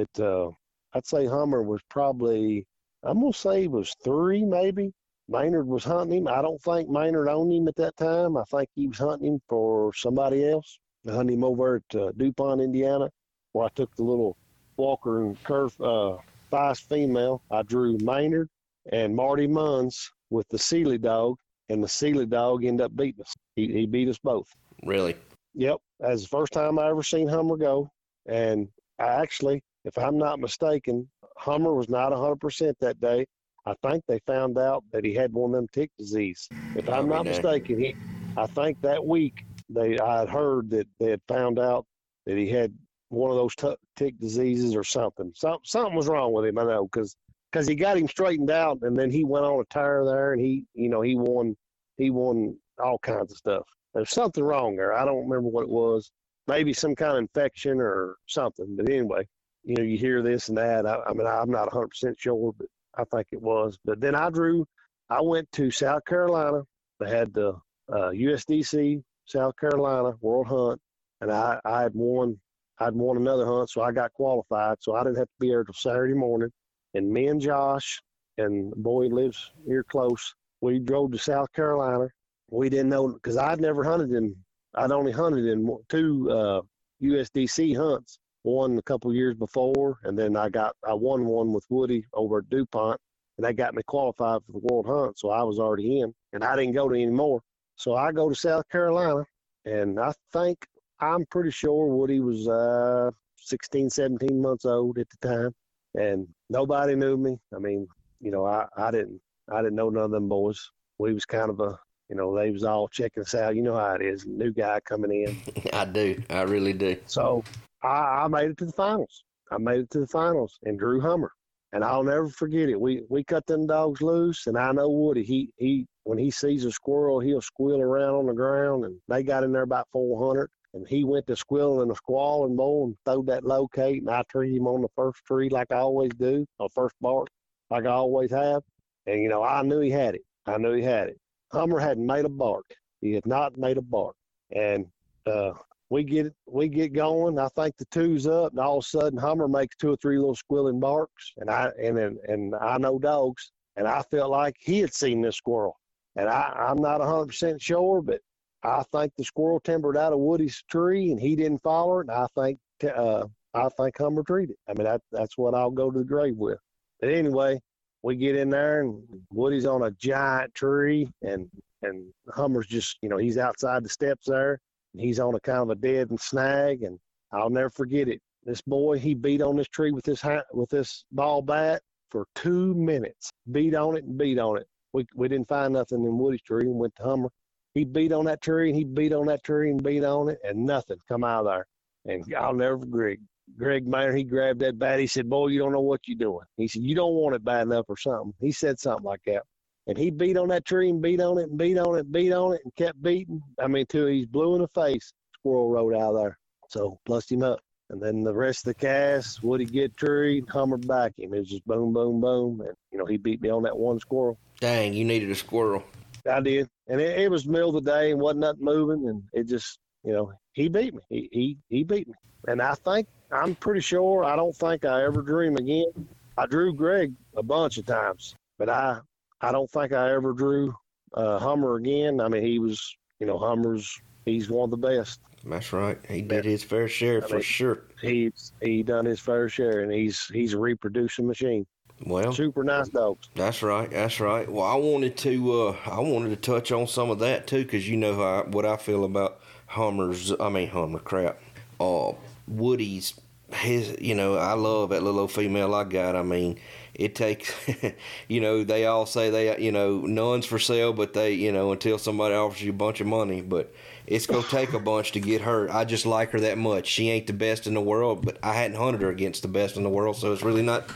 at, 0.00 0.20
uh, 0.20 0.50
I'd 0.94 1.06
say 1.06 1.26
Hummer 1.26 1.62
was 1.62 1.80
probably, 1.88 2.66
I'm 3.02 3.20
going 3.20 3.32
to 3.32 3.38
say 3.38 3.62
he 3.62 3.68
was 3.68 3.94
three 4.04 4.44
maybe. 4.44 4.92
Maynard 5.30 5.68
was 5.68 5.84
hunting 5.84 6.18
him. 6.18 6.28
I 6.28 6.42
don't 6.42 6.60
think 6.60 6.90
Maynard 6.90 7.28
owned 7.28 7.52
him 7.52 7.68
at 7.68 7.76
that 7.76 7.96
time. 7.96 8.36
I 8.36 8.42
think 8.50 8.68
he 8.74 8.88
was 8.88 8.98
hunting 8.98 9.34
him 9.34 9.40
for 9.48 9.94
somebody 9.94 10.50
else. 10.50 10.80
I 11.08 11.12
hunted 11.12 11.34
him 11.34 11.44
over 11.44 11.76
at 11.76 11.98
uh, 11.98 12.10
DuPont, 12.16 12.60
Indiana, 12.60 13.08
where 13.52 13.66
I 13.66 13.68
took 13.76 13.94
the 13.94 14.02
little 14.02 14.36
Walker 14.76 15.22
and 15.22 15.42
Curve 15.44 15.80
uh, 15.80 16.16
Feist 16.52 16.88
female. 16.88 17.42
I 17.50 17.62
drew 17.62 17.96
Maynard 17.98 18.48
and 18.92 19.14
Marty 19.14 19.46
Munns 19.46 19.94
with 20.30 20.48
the 20.48 20.58
Sealy 20.58 20.98
dog, 20.98 21.36
and 21.68 21.82
the 21.82 21.88
Sealy 21.88 22.26
dog 22.26 22.64
ended 22.64 22.86
up 22.86 22.96
beating 22.96 23.22
us. 23.22 23.32
He, 23.54 23.72
he 23.72 23.86
beat 23.86 24.08
us 24.08 24.18
both. 24.18 24.48
Really? 24.84 25.14
Yep, 25.54 25.78
that's 26.00 26.22
the 26.22 26.28
first 26.28 26.52
time 26.52 26.78
I 26.78 26.88
ever 26.88 27.04
seen 27.04 27.28
Hummer 27.28 27.56
go. 27.56 27.88
And 28.26 28.68
I 28.98 29.06
actually, 29.06 29.62
if 29.84 29.96
I'm 29.96 30.18
not 30.18 30.40
mistaken, 30.40 31.08
Hummer 31.36 31.72
was 31.72 31.88
not 31.88 32.12
100% 32.12 32.74
that 32.80 33.00
day. 33.00 33.26
I 33.70 33.88
think 33.88 34.04
they 34.06 34.18
found 34.26 34.58
out 34.58 34.82
that 34.92 35.04
he 35.04 35.14
had 35.14 35.32
one 35.32 35.50
of 35.50 35.56
them 35.56 35.68
tick 35.72 35.90
disease. 35.96 36.48
If 36.74 36.88
I'm 36.88 37.04
oh, 37.04 37.16
not 37.16 37.26
mistaken, 37.26 37.78
he, 37.78 37.94
I 38.36 38.46
think 38.46 38.80
that 38.82 39.04
week 39.04 39.44
they 39.68 39.98
I 39.98 40.20
had 40.20 40.28
heard 40.28 40.70
that 40.70 40.88
they 40.98 41.10
had 41.10 41.20
found 41.28 41.58
out 41.58 41.86
that 42.26 42.36
he 42.36 42.48
had 42.48 42.74
one 43.10 43.30
of 43.30 43.36
those 43.36 43.54
t- 43.54 43.76
tick 43.96 44.18
diseases 44.18 44.74
or 44.74 44.82
something. 44.82 45.32
Some, 45.36 45.58
something 45.64 45.94
was 45.94 46.08
wrong 46.08 46.32
with 46.32 46.46
him, 46.46 46.58
I 46.58 46.64
know, 46.64 46.88
because 46.90 47.16
because 47.50 47.66
he 47.68 47.74
got 47.74 47.96
him 47.96 48.08
straightened 48.08 48.50
out, 48.50 48.78
and 48.82 48.98
then 48.98 49.10
he 49.10 49.24
went 49.24 49.44
on 49.44 49.60
a 49.60 49.64
tire 49.64 50.04
there, 50.04 50.32
and 50.32 50.40
he, 50.40 50.64
you 50.74 50.88
know, 50.88 51.00
he 51.00 51.16
won, 51.16 51.56
he 51.96 52.10
won 52.10 52.56
all 52.82 52.98
kinds 52.98 53.32
of 53.32 53.38
stuff. 53.38 53.66
There's 53.94 54.10
something 54.10 54.42
wrong 54.42 54.76
there. 54.76 54.94
I 54.94 55.04
don't 55.04 55.28
remember 55.28 55.48
what 55.48 55.62
it 55.62 55.68
was. 55.68 56.10
Maybe 56.46 56.72
some 56.72 56.94
kind 56.94 57.12
of 57.12 57.18
infection 57.18 57.80
or 57.80 58.16
something. 58.26 58.76
But 58.76 58.88
anyway, 58.88 59.26
you 59.64 59.74
know, 59.76 59.82
you 59.82 59.98
hear 59.98 60.22
this 60.22 60.48
and 60.48 60.58
that. 60.58 60.86
I, 60.86 61.00
I 61.08 61.12
mean, 61.12 61.26
I'm 61.26 61.50
not 61.50 61.68
100% 61.68 62.14
sure, 62.18 62.52
but 62.56 62.66
I 62.96 63.04
think 63.04 63.28
it 63.32 63.40
was. 63.40 63.78
But 63.84 64.00
then 64.00 64.14
I 64.14 64.30
drew, 64.30 64.66
I 65.08 65.20
went 65.20 65.50
to 65.52 65.70
South 65.70 66.04
Carolina. 66.06 66.62
They 66.98 67.10
had 67.10 67.32
the 67.32 67.54
uh, 67.92 68.10
USDC 68.10 69.02
South 69.26 69.54
Carolina 69.58 70.12
World 70.20 70.46
Hunt, 70.48 70.80
and 71.20 71.30
I, 71.30 71.60
I 71.64 71.82
had 71.82 71.94
won, 71.94 72.38
I'd 72.78 72.94
won 72.94 73.16
another 73.16 73.46
hunt, 73.46 73.70
so 73.70 73.82
I 73.82 73.92
got 73.92 74.12
qualified. 74.12 74.78
So 74.80 74.94
I 74.94 75.04
didn't 75.04 75.18
have 75.18 75.26
to 75.26 75.40
be 75.40 75.48
there 75.48 75.64
till 75.64 75.74
Saturday 75.74 76.14
morning. 76.14 76.50
And 76.94 77.10
me 77.10 77.28
and 77.28 77.40
Josh, 77.40 78.00
and 78.38 78.72
the 78.72 78.76
boy 78.76 79.06
lives 79.06 79.52
here 79.66 79.84
close, 79.84 80.34
we 80.60 80.78
drove 80.78 81.12
to 81.12 81.18
South 81.18 81.52
Carolina. 81.52 82.08
We 82.50 82.68
didn't 82.68 82.88
know 82.90 83.08
because 83.08 83.36
I'd 83.36 83.60
never 83.60 83.84
hunted 83.84 84.10
in, 84.12 84.34
I'd 84.74 84.90
only 84.92 85.12
hunted 85.12 85.46
in 85.46 85.76
two 85.88 86.30
uh, 86.30 86.60
USDC 87.02 87.76
hunts. 87.76 88.18
One 88.42 88.78
a 88.78 88.82
couple 88.82 89.14
years 89.14 89.34
before, 89.34 89.98
and 90.04 90.18
then 90.18 90.36
I 90.36 90.48
got 90.48 90.74
I 90.86 90.94
won 90.94 91.26
one 91.26 91.52
with 91.52 91.66
Woody 91.68 92.06
over 92.14 92.38
at 92.38 92.48
DuPont, 92.48 92.98
and 93.36 93.44
that 93.44 93.56
got 93.56 93.74
me 93.74 93.82
qualified 93.86 94.40
for 94.46 94.52
the 94.52 94.60
World 94.62 94.86
Hunt. 94.86 95.18
So 95.18 95.30
I 95.30 95.42
was 95.42 95.58
already 95.58 96.00
in, 96.00 96.14
and 96.32 96.42
I 96.42 96.56
didn't 96.56 96.74
go 96.74 96.88
to 96.88 96.94
any 96.94 97.10
more. 97.10 97.40
So 97.76 97.94
I 97.94 98.12
go 98.12 98.28
to 98.28 98.34
South 98.34 98.68
Carolina, 98.70 99.24
and 99.64 99.98
I 100.00 100.12
think 100.32 100.66
I'm 101.00 101.24
pretty 101.26 101.50
sure 101.50 101.86
Woody 101.86 102.20
was 102.20 102.48
uh, 102.48 103.10
16, 103.36 103.90
17 103.90 104.40
months 104.40 104.64
old 104.64 104.98
at 104.98 105.06
the 105.10 105.28
time, 105.28 105.54
and 105.94 106.26
nobody 106.48 106.94
knew 106.94 107.16
me. 107.16 107.38
I 107.54 107.58
mean, 107.58 107.86
you 108.20 108.30
know, 108.30 108.44
I, 108.44 108.66
I 108.76 108.90
didn't 108.90 109.20
I 109.52 109.62
didn't 109.62 109.76
know 109.76 109.90
none 109.90 110.04
of 110.04 110.10
them 110.10 110.28
boys. 110.28 110.70
We 110.98 111.12
was 111.12 111.24
kind 111.24 111.50
of 111.50 111.60
a 111.60 111.78
you 112.08 112.16
know 112.16 112.36
they 112.36 112.50
was 112.50 112.64
all 112.64 112.88
checking 112.88 113.22
us 113.22 113.34
out. 113.34 113.56
You 113.56 113.62
know 113.62 113.76
how 113.76 113.94
it 113.94 114.02
is, 114.02 114.26
new 114.26 114.52
guy 114.52 114.80
coming 114.80 115.12
in. 115.12 115.70
I 115.72 115.84
do. 115.84 116.22
I 116.28 116.42
really 116.42 116.72
do. 116.72 116.96
So 117.06 117.44
I, 117.82 118.24
I 118.24 118.28
made 118.28 118.50
it 118.50 118.58
to 118.58 118.66
the 118.66 118.72
finals. 118.72 119.24
I 119.50 119.58
made 119.58 119.80
it 119.80 119.90
to 119.90 120.00
the 120.00 120.06
finals 120.06 120.58
and 120.64 120.78
Drew 120.78 121.00
Hummer. 121.00 121.32
And 121.72 121.84
I'll 121.84 122.02
never 122.02 122.28
forget 122.28 122.68
it. 122.68 122.80
We 122.80 123.02
we 123.08 123.22
cut 123.22 123.46
them 123.46 123.66
dogs 123.66 124.02
loose 124.02 124.46
and 124.48 124.58
I 124.58 124.72
know 124.72 124.88
Woody, 124.88 125.22
he 125.22 125.50
he 125.56 125.86
when 126.02 126.18
he 126.18 126.30
sees 126.30 126.64
a 126.64 126.72
squirrel, 126.72 127.20
he'll 127.20 127.40
squeal 127.40 127.80
around 127.80 128.14
on 128.14 128.26
the 128.26 128.32
ground 128.32 128.84
and 128.84 128.96
they 129.08 129.22
got 129.22 129.44
in 129.44 129.52
there 129.52 129.62
about 129.62 129.86
four 129.92 130.26
hundred. 130.26 130.50
and 130.74 130.86
he 130.88 131.04
went 131.04 131.26
to 131.26 131.36
squilling 131.36 131.82
and 131.82 131.90
a 131.90 131.94
squalling 131.94 132.56
bowl 132.56 132.86
and 132.86 132.96
throwed 133.04 133.26
that 133.26 133.44
locate, 133.44 134.02
and 134.02 134.10
I 134.10 134.22
treated 134.28 134.56
him 134.56 134.66
on 134.66 134.82
the 134.82 134.88
first 134.94 135.24
tree 135.24 135.48
like 135.48 135.70
I 135.70 135.78
always 135.78 136.10
do, 136.18 136.46
on 136.58 136.68
first 136.74 136.94
bark, 137.00 137.28
like 137.70 137.86
I 137.86 137.90
always 137.90 138.30
have. 138.30 138.62
And, 139.06 139.20
you 139.22 139.28
know, 139.28 139.42
I 139.42 139.62
knew 139.62 139.80
he 139.80 139.90
had 139.90 140.14
it. 140.14 140.22
I 140.46 140.58
knew 140.58 140.72
he 140.74 140.82
had 140.82 141.08
it. 141.08 141.18
Hummer 141.52 141.78
hadn't 141.78 142.06
made 142.06 142.24
a 142.24 142.28
bark. 142.28 142.66
He 143.00 143.12
had 143.12 143.26
not 143.26 143.56
made 143.56 143.78
a 143.78 143.82
bark. 143.82 144.14
And 144.54 144.86
uh, 145.26 145.52
we 145.90 146.04
get 146.04 146.32
we 146.46 146.68
get 146.68 146.92
going. 146.92 147.38
I 147.38 147.48
think 147.48 147.76
the 147.76 147.84
two's 147.86 148.26
up, 148.26 148.52
and 148.52 148.60
all 148.60 148.78
of 148.78 148.84
a 148.84 148.88
sudden 148.88 149.18
Hummer 149.18 149.48
makes 149.48 149.76
two 149.76 149.90
or 149.92 149.96
three 149.96 150.18
little 150.18 150.36
squilling 150.36 150.80
barks, 150.80 151.32
and 151.38 151.50
I 151.50 151.70
and 151.82 151.98
and, 151.98 152.18
and 152.28 152.54
I 152.54 152.78
know 152.78 152.98
dogs, 152.98 153.50
and 153.76 153.86
I 153.86 154.02
felt 154.02 154.30
like 154.30 154.56
he 154.60 154.78
had 154.78 154.94
seen 154.94 155.20
this 155.20 155.36
squirrel, 155.36 155.76
and 156.16 156.28
I 156.28 156.52
I'm 156.56 156.80
not 156.80 157.00
hundred 157.00 157.26
percent 157.26 157.60
sure, 157.60 158.00
but 158.02 158.20
I 158.62 158.84
think 158.92 159.12
the 159.16 159.24
squirrel 159.24 159.60
timbered 159.60 159.96
out 159.96 160.12
of 160.12 160.20
Woody's 160.20 160.62
tree, 160.70 161.10
and 161.10 161.20
he 161.20 161.34
didn't 161.34 161.62
follow 161.62 161.98
it, 161.98 162.08
and 162.08 162.12
I 162.12 162.26
think 162.36 162.58
uh, 162.84 163.26
I 163.52 163.68
think 163.70 163.98
Hummer 163.98 164.22
treated. 164.22 164.56
I 164.68 164.74
mean 164.74 164.84
that 164.84 165.02
that's 165.10 165.36
what 165.36 165.54
I'll 165.54 165.72
go 165.72 165.90
to 165.90 165.98
the 165.98 166.04
grave 166.04 166.36
with. 166.36 166.58
But 167.00 167.10
anyway, 167.10 167.60
we 168.04 168.14
get 168.14 168.36
in 168.36 168.48
there, 168.48 168.82
and 168.82 169.02
Woody's 169.32 169.66
on 169.66 169.82
a 169.82 169.90
giant 169.90 170.54
tree, 170.54 171.10
and 171.22 171.50
and 171.82 172.12
Hummer's 172.28 172.68
just 172.68 172.98
you 173.02 173.08
know 173.08 173.16
he's 173.16 173.38
outside 173.38 173.82
the 173.82 173.88
steps 173.88 174.26
there 174.28 174.60
He's 174.94 175.20
on 175.20 175.34
a 175.34 175.40
kind 175.40 175.60
of 175.60 175.70
a 175.70 175.74
dead 175.74 176.10
and 176.10 176.20
snag, 176.20 176.82
and 176.82 176.98
I'll 177.32 177.50
never 177.50 177.70
forget 177.70 178.08
it. 178.08 178.20
This 178.44 178.60
boy, 178.62 178.98
he 178.98 179.14
beat 179.14 179.42
on 179.42 179.56
this 179.56 179.68
tree 179.68 179.92
with 179.92 180.04
this 180.04 180.22
with 180.52 180.70
this 180.70 181.04
ball 181.12 181.42
bat 181.42 181.82
for 182.10 182.26
two 182.34 182.74
minutes. 182.74 183.30
Beat 183.52 183.74
on 183.74 183.96
it 183.96 184.04
and 184.04 184.18
beat 184.18 184.38
on 184.38 184.56
it. 184.56 184.66
We 184.92 185.06
we 185.14 185.28
didn't 185.28 185.48
find 185.48 185.72
nothing 185.72 186.04
in 186.04 186.18
Woody's 186.18 186.42
tree 186.42 186.64
and 186.64 186.78
went 186.78 186.96
to 186.96 187.02
Hummer. 187.02 187.28
He 187.74 187.84
beat 187.84 188.12
on 188.12 188.24
that 188.24 188.42
tree 188.42 188.70
and 188.70 188.78
he 188.78 188.84
beat 188.84 189.12
on 189.12 189.26
that 189.26 189.44
tree 189.44 189.70
and 189.70 189.82
beat 189.82 190.02
on 190.02 190.28
it 190.28 190.38
and 190.42 190.64
nothing 190.66 190.96
come 191.06 191.22
out 191.22 191.46
of 191.46 191.52
there. 191.52 191.66
And 192.06 192.24
I'll 192.34 192.54
never 192.54 192.78
forget. 192.78 193.18
Greg 193.58 193.86
Maynard, 193.86 194.16
he 194.16 194.24
grabbed 194.24 194.60
that 194.60 194.78
bat. 194.78 195.00
He 195.00 195.06
said, 195.06 195.28
"Boy, 195.28 195.48
you 195.48 195.58
don't 195.58 195.72
know 195.72 195.80
what 195.80 196.00
you're 196.06 196.16
doing." 196.16 196.46
He 196.56 196.68
said, 196.68 196.82
"You 196.82 196.94
don't 196.94 197.14
want 197.14 197.34
it 197.34 197.44
bad 197.44 197.66
enough 197.66 197.86
or 197.88 197.96
something." 197.96 198.32
He 198.40 198.52
said 198.52 198.78
something 198.78 199.04
like 199.04 199.22
that. 199.26 199.42
And 199.90 199.98
he 199.98 200.10
beat 200.10 200.36
on 200.36 200.46
that 200.50 200.64
tree 200.64 200.88
and 200.88 201.02
beat 201.02 201.20
on 201.20 201.36
it 201.38 201.48
and 201.48 201.58
beat 201.58 201.76
on 201.76 201.96
it 201.96 202.02
and 202.02 202.12
beat 202.12 202.32
on 202.32 202.54
it 202.54 202.60
and 202.62 202.72
kept 202.76 203.02
beating. 203.02 203.42
I 203.58 203.66
mean, 203.66 203.86
till 203.88 204.06
he's 204.06 204.24
blue 204.24 204.54
in 204.54 204.62
the 204.62 204.68
face. 204.68 205.12
Squirrel 205.34 205.68
rode 205.68 205.96
out 205.96 206.12
there. 206.12 206.38
So 206.68 207.00
plussed 207.04 207.32
him 207.32 207.42
up. 207.42 207.58
And 207.88 208.00
then 208.00 208.22
the 208.22 208.32
rest 208.32 208.60
of 208.60 208.66
the 208.66 208.74
cast, 208.74 209.42
Woody 209.42 209.64
get 209.64 209.96
tree, 209.96 210.44
Hummer 210.48 210.76
back 210.76 211.14
him. 211.18 211.34
It 211.34 211.40
was 211.40 211.48
just 211.48 211.66
boom, 211.66 211.92
boom, 211.92 212.20
boom. 212.20 212.60
And, 212.60 212.76
you 212.92 212.98
know, 212.98 213.04
he 213.04 213.16
beat 213.16 213.42
me 213.42 213.50
on 213.50 213.64
that 213.64 213.76
one 213.76 213.98
squirrel. 213.98 214.38
Dang, 214.60 214.92
you 214.92 215.04
needed 215.04 215.28
a 215.28 215.34
squirrel. 215.34 215.82
I 216.30 216.38
did. 216.38 216.68
And 216.86 217.00
it, 217.00 217.18
it 217.18 217.28
was 217.28 217.44
middle 217.44 217.76
of 217.76 217.84
the 217.84 217.90
day 217.90 218.12
and 218.12 218.20
wasn't 218.20 218.42
nothing 218.42 218.64
moving. 218.64 219.08
And 219.08 219.24
it 219.32 219.48
just, 219.48 219.80
you 220.04 220.12
know, 220.12 220.32
he 220.52 220.68
beat 220.68 220.94
me. 220.94 221.00
He, 221.08 221.28
he, 221.32 221.58
he 221.68 221.82
beat 221.82 222.06
me. 222.06 222.14
And 222.46 222.62
I 222.62 222.74
think, 222.74 223.08
I'm 223.32 223.56
pretty 223.56 223.80
sure, 223.80 224.22
I 224.22 224.36
don't 224.36 224.54
think 224.54 224.84
I 224.84 225.02
ever 225.02 225.20
drew 225.20 225.48
him 225.48 225.56
again. 225.56 226.06
I 226.38 226.46
drew 226.46 226.72
Greg 226.72 227.12
a 227.36 227.42
bunch 227.42 227.76
of 227.76 227.86
times, 227.86 228.36
but 228.56 228.68
I 228.68 229.00
I 229.42 229.52
don't 229.52 229.70
think 229.70 229.92
I 229.92 230.12
ever 230.12 230.32
drew 230.32 230.74
uh, 231.14 231.38
Hummer 231.38 231.76
again. 231.76 232.20
I 232.20 232.28
mean, 232.28 232.42
he 232.44 232.58
was, 232.58 232.96
you 233.18 233.26
know, 233.26 233.38
Hummer's, 233.38 234.00
he's 234.24 234.50
one 234.50 234.64
of 234.64 234.70
the 234.70 234.76
best. 234.76 235.20
That's 235.44 235.72
right. 235.72 235.98
He 236.06 236.22
did 236.22 236.44
his 236.44 236.62
fair 236.62 236.86
share 236.88 237.24
I 237.24 237.26
for 237.26 237.34
mean, 237.36 237.42
sure. 237.42 237.82
He's 238.02 238.52
he 238.60 238.82
done 238.82 239.06
his 239.06 239.20
fair 239.20 239.48
share, 239.48 239.80
and 239.80 239.90
he's 239.90 240.26
he's 240.26 240.52
a 240.52 240.58
reproducing 240.58 241.26
machine. 241.26 241.66
Well, 242.06 242.32
super 242.32 242.62
nice 242.64 242.88
dogs. 242.88 243.28
That's 243.34 243.62
right. 243.62 243.90
That's 243.90 244.20
right. 244.20 244.50
Well, 244.50 244.64
I 244.64 244.74
wanted 244.74 245.16
to 245.18 245.62
uh, 245.68 245.76
I 245.86 246.00
wanted 246.00 246.30
to 246.30 246.36
touch 246.36 246.72
on 246.72 246.86
some 246.86 247.10
of 247.10 247.18
that 247.20 247.46
too, 247.46 247.62
because 247.62 247.88
you 247.88 247.96
know 247.96 248.16
how, 248.16 248.44
what 248.50 248.66
I 248.66 248.76
feel 248.76 249.04
about 249.04 249.40
Hummers. 249.66 250.32
I 250.38 250.50
mean 250.50 250.68
Hummer 250.68 250.98
crap. 250.98 251.40
Uh, 251.78 252.12
Woody's 252.46 253.18
his. 253.60 253.96
You 254.00 254.14
know, 254.14 254.36
I 254.36 254.54
love 254.54 254.90
that 254.90 255.02
little 255.02 255.20
old 255.20 255.32
female 255.32 255.74
I 255.74 255.84
got. 255.84 256.16
I 256.16 256.22
mean, 256.22 256.58
it 256.94 257.14
takes, 257.14 257.54
you 258.28 258.40
know, 258.40 258.62
they 258.62 258.86
all 258.86 259.06
say 259.06 259.30
they, 259.30 259.58
you 259.58 259.72
know, 259.72 260.00
none's 260.00 260.44
for 260.44 260.58
sale, 260.58 260.92
but 260.92 261.14
they, 261.14 261.32
you 261.32 261.50
know, 261.50 261.72
until 261.72 261.98
somebody 261.98 262.34
offers 262.34 262.62
you 262.62 262.70
a 262.70 262.74
bunch 262.74 263.00
of 263.00 263.06
money, 263.06 263.40
but 263.40 263.72
it's 264.06 264.26
gonna 264.26 264.42
take 264.42 264.72
a 264.72 264.78
bunch 264.90 265.12
to 265.12 265.20
get 265.20 265.40
her. 265.42 265.72
I 265.72 265.84
just 265.84 266.04
like 266.04 266.30
her 266.32 266.40
that 266.40 266.58
much. 266.58 266.86
She 266.86 267.08
ain't 267.08 267.26
the 267.26 267.32
best 267.32 267.66
in 267.66 267.74
the 267.74 267.80
world, 267.80 268.24
but 268.24 268.38
I 268.42 268.52
hadn't 268.52 268.76
hunted 268.76 269.00
her 269.02 269.08
against 269.08 269.42
the 269.42 269.48
best 269.48 269.76
in 269.76 269.82
the 269.82 269.88
world, 269.88 270.16
so 270.16 270.32
it's 270.32 270.42
really 270.42 270.62
not, 270.62 270.90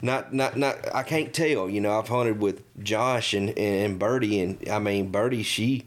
not, 0.00 0.32
not, 0.32 0.56
not. 0.56 0.94
I 0.94 1.02
can't 1.02 1.34
tell. 1.34 1.68
You 1.68 1.80
know, 1.80 1.98
I've 1.98 2.08
hunted 2.08 2.40
with 2.40 2.62
Josh 2.82 3.34
and 3.34 3.50
and 3.58 3.98
Birdie, 3.98 4.40
and 4.40 4.68
I 4.68 4.78
mean 4.78 5.10
Birdie, 5.10 5.42
she, 5.42 5.84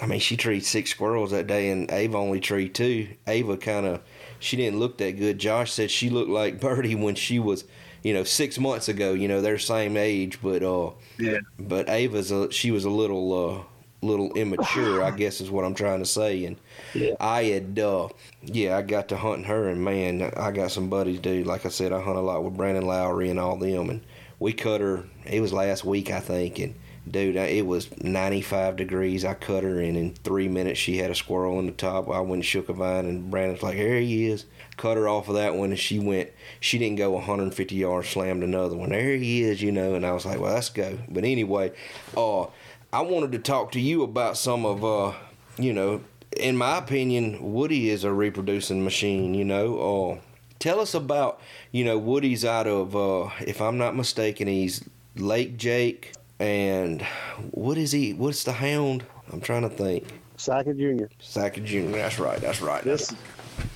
I 0.00 0.06
mean 0.06 0.20
she 0.20 0.36
treed 0.36 0.64
six 0.64 0.90
squirrels 0.90 1.32
that 1.32 1.46
day, 1.46 1.68
and 1.70 1.90
Ava 1.90 2.16
only 2.16 2.40
treed 2.40 2.74
two. 2.74 3.08
Ava 3.26 3.56
kind 3.56 3.86
of, 3.86 4.00
she 4.38 4.56
didn't 4.56 4.78
look 4.78 4.98
that 4.98 5.18
good. 5.18 5.38
Josh 5.38 5.72
said 5.72 5.90
she 5.90 6.10
looked 6.10 6.30
like 6.30 6.60
Birdie 6.60 6.94
when 6.94 7.14
she 7.14 7.38
was 7.38 7.64
you 8.02 8.14
know, 8.14 8.24
six 8.24 8.58
months 8.58 8.88
ago. 8.88 9.12
You 9.12 9.28
know, 9.28 9.40
they're 9.40 9.58
same 9.58 9.96
age, 9.96 10.40
but 10.40 10.62
uh, 10.62 10.92
yeah. 11.18 11.38
But 11.58 11.88
Ava's 11.88 12.30
a, 12.30 12.50
she 12.50 12.70
was 12.70 12.84
a 12.84 12.90
little 12.90 13.50
uh, 13.50 13.62
little 14.06 14.32
immature, 14.34 15.02
I 15.02 15.10
guess 15.10 15.40
is 15.40 15.50
what 15.50 15.64
I'm 15.64 15.74
trying 15.74 15.98
to 16.00 16.06
say. 16.06 16.44
And 16.44 16.56
yeah. 16.94 17.14
I 17.20 17.44
had, 17.44 17.78
uh, 17.78 18.08
yeah, 18.42 18.76
I 18.76 18.82
got 18.82 19.08
to 19.08 19.16
hunting 19.16 19.44
her, 19.44 19.68
and 19.68 19.84
man, 19.84 20.32
I 20.36 20.50
got 20.52 20.70
some 20.70 20.88
buddies, 20.88 21.20
dude. 21.20 21.46
Like 21.46 21.66
I 21.66 21.70
said, 21.70 21.92
I 21.92 22.00
hunt 22.00 22.16
a 22.16 22.22
lot 22.22 22.44
with 22.44 22.56
Brandon 22.56 22.86
Lowry 22.86 23.30
and 23.30 23.40
all 23.40 23.56
them, 23.56 23.90
and 23.90 24.00
we 24.38 24.52
cut 24.52 24.80
her. 24.80 25.04
It 25.26 25.40
was 25.40 25.52
last 25.52 25.84
week, 25.84 26.10
I 26.10 26.20
think, 26.20 26.58
and 26.58 26.74
dude, 27.10 27.36
it 27.36 27.66
was 27.66 27.88
95 28.02 28.76
degrees. 28.76 29.24
I 29.24 29.34
cut 29.34 29.64
her, 29.64 29.80
and 29.80 29.96
in 29.96 30.14
three 30.14 30.48
minutes, 30.48 30.78
she 30.78 30.98
had 30.98 31.10
a 31.10 31.14
squirrel 31.14 31.58
in 31.58 31.66
the 31.66 31.72
top. 31.72 32.08
I 32.08 32.20
went 32.20 32.34
and 32.34 32.44
shook 32.44 32.68
a 32.68 32.72
vine, 32.72 33.06
and 33.06 33.30
Brandon's 33.30 33.62
like, 33.62 33.76
"Here 33.76 33.98
he 33.98 34.28
is." 34.28 34.44
Cut 34.76 34.96
her 34.96 35.08
off 35.08 35.28
of 35.28 35.34
that 35.34 35.54
one, 35.56 35.70
and 35.70 35.78
she 35.78 35.98
went. 35.98 36.30
She 36.60 36.78
didn't 36.78 36.96
go 36.96 37.10
150 37.10 37.74
yards, 37.74 38.08
slammed 38.08 38.42
another 38.42 38.76
one. 38.76 38.90
There 38.90 39.16
he 39.16 39.42
is, 39.42 39.60
you 39.60 39.72
know. 39.72 39.94
And 39.94 40.06
I 40.06 40.12
was 40.12 40.24
like, 40.24 40.40
"Well, 40.40 40.54
let's 40.54 40.70
go." 40.70 40.98
But 41.08 41.24
anyway, 41.24 41.72
uh, 42.16 42.42
I 42.92 43.02
wanted 43.02 43.32
to 43.32 43.38
talk 43.38 43.72
to 43.72 43.80
you 43.80 44.02
about 44.02 44.36
some 44.36 44.64
of, 44.64 44.84
uh, 44.84 45.12
you 45.58 45.72
know, 45.72 46.00
in 46.36 46.56
my 46.56 46.78
opinion, 46.78 47.52
Woody 47.52 47.90
is 47.90 48.04
a 48.04 48.12
reproducing 48.12 48.84
machine. 48.84 49.34
You 49.34 49.44
know, 49.44 49.78
uh, 49.78 50.20
tell 50.58 50.80
us 50.80 50.94
about, 50.94 51.40
you 51.72 51.84
know, 51.84 51.98
Woody's 51.98 52.44
out 52.44 52.66
of, 52.66 52.96
uh, 52.96 53.30
if 53.40 53.60
I'm 53.60 53.78
not 53.78 53.96
mistaken, 53.96 54.48
he's 54.48 54.84
Lake 55.16 55.56
Jake 55.56 56.12
and 56.40 57.02
what 57.50 57.78
is 57.78 57.92
he? 57.92 58.14
What's 58.14 58.44
the 58.44 58.52
hound? 58.52 59.04
I'm 59.32 59.40
trying 59.40 59.62
to 59.62 59.68
think. 59.68 60.04
Sackett 60.36 60.78
Jr. 60.78 61.06
Sackett 61.18 61.64
Jr. 61.64 61.90
That's 61.90 62.18
right. 62.18 62.40
That's 62.40 62.60
right. 62.60 62.82
This, 62.84 63.12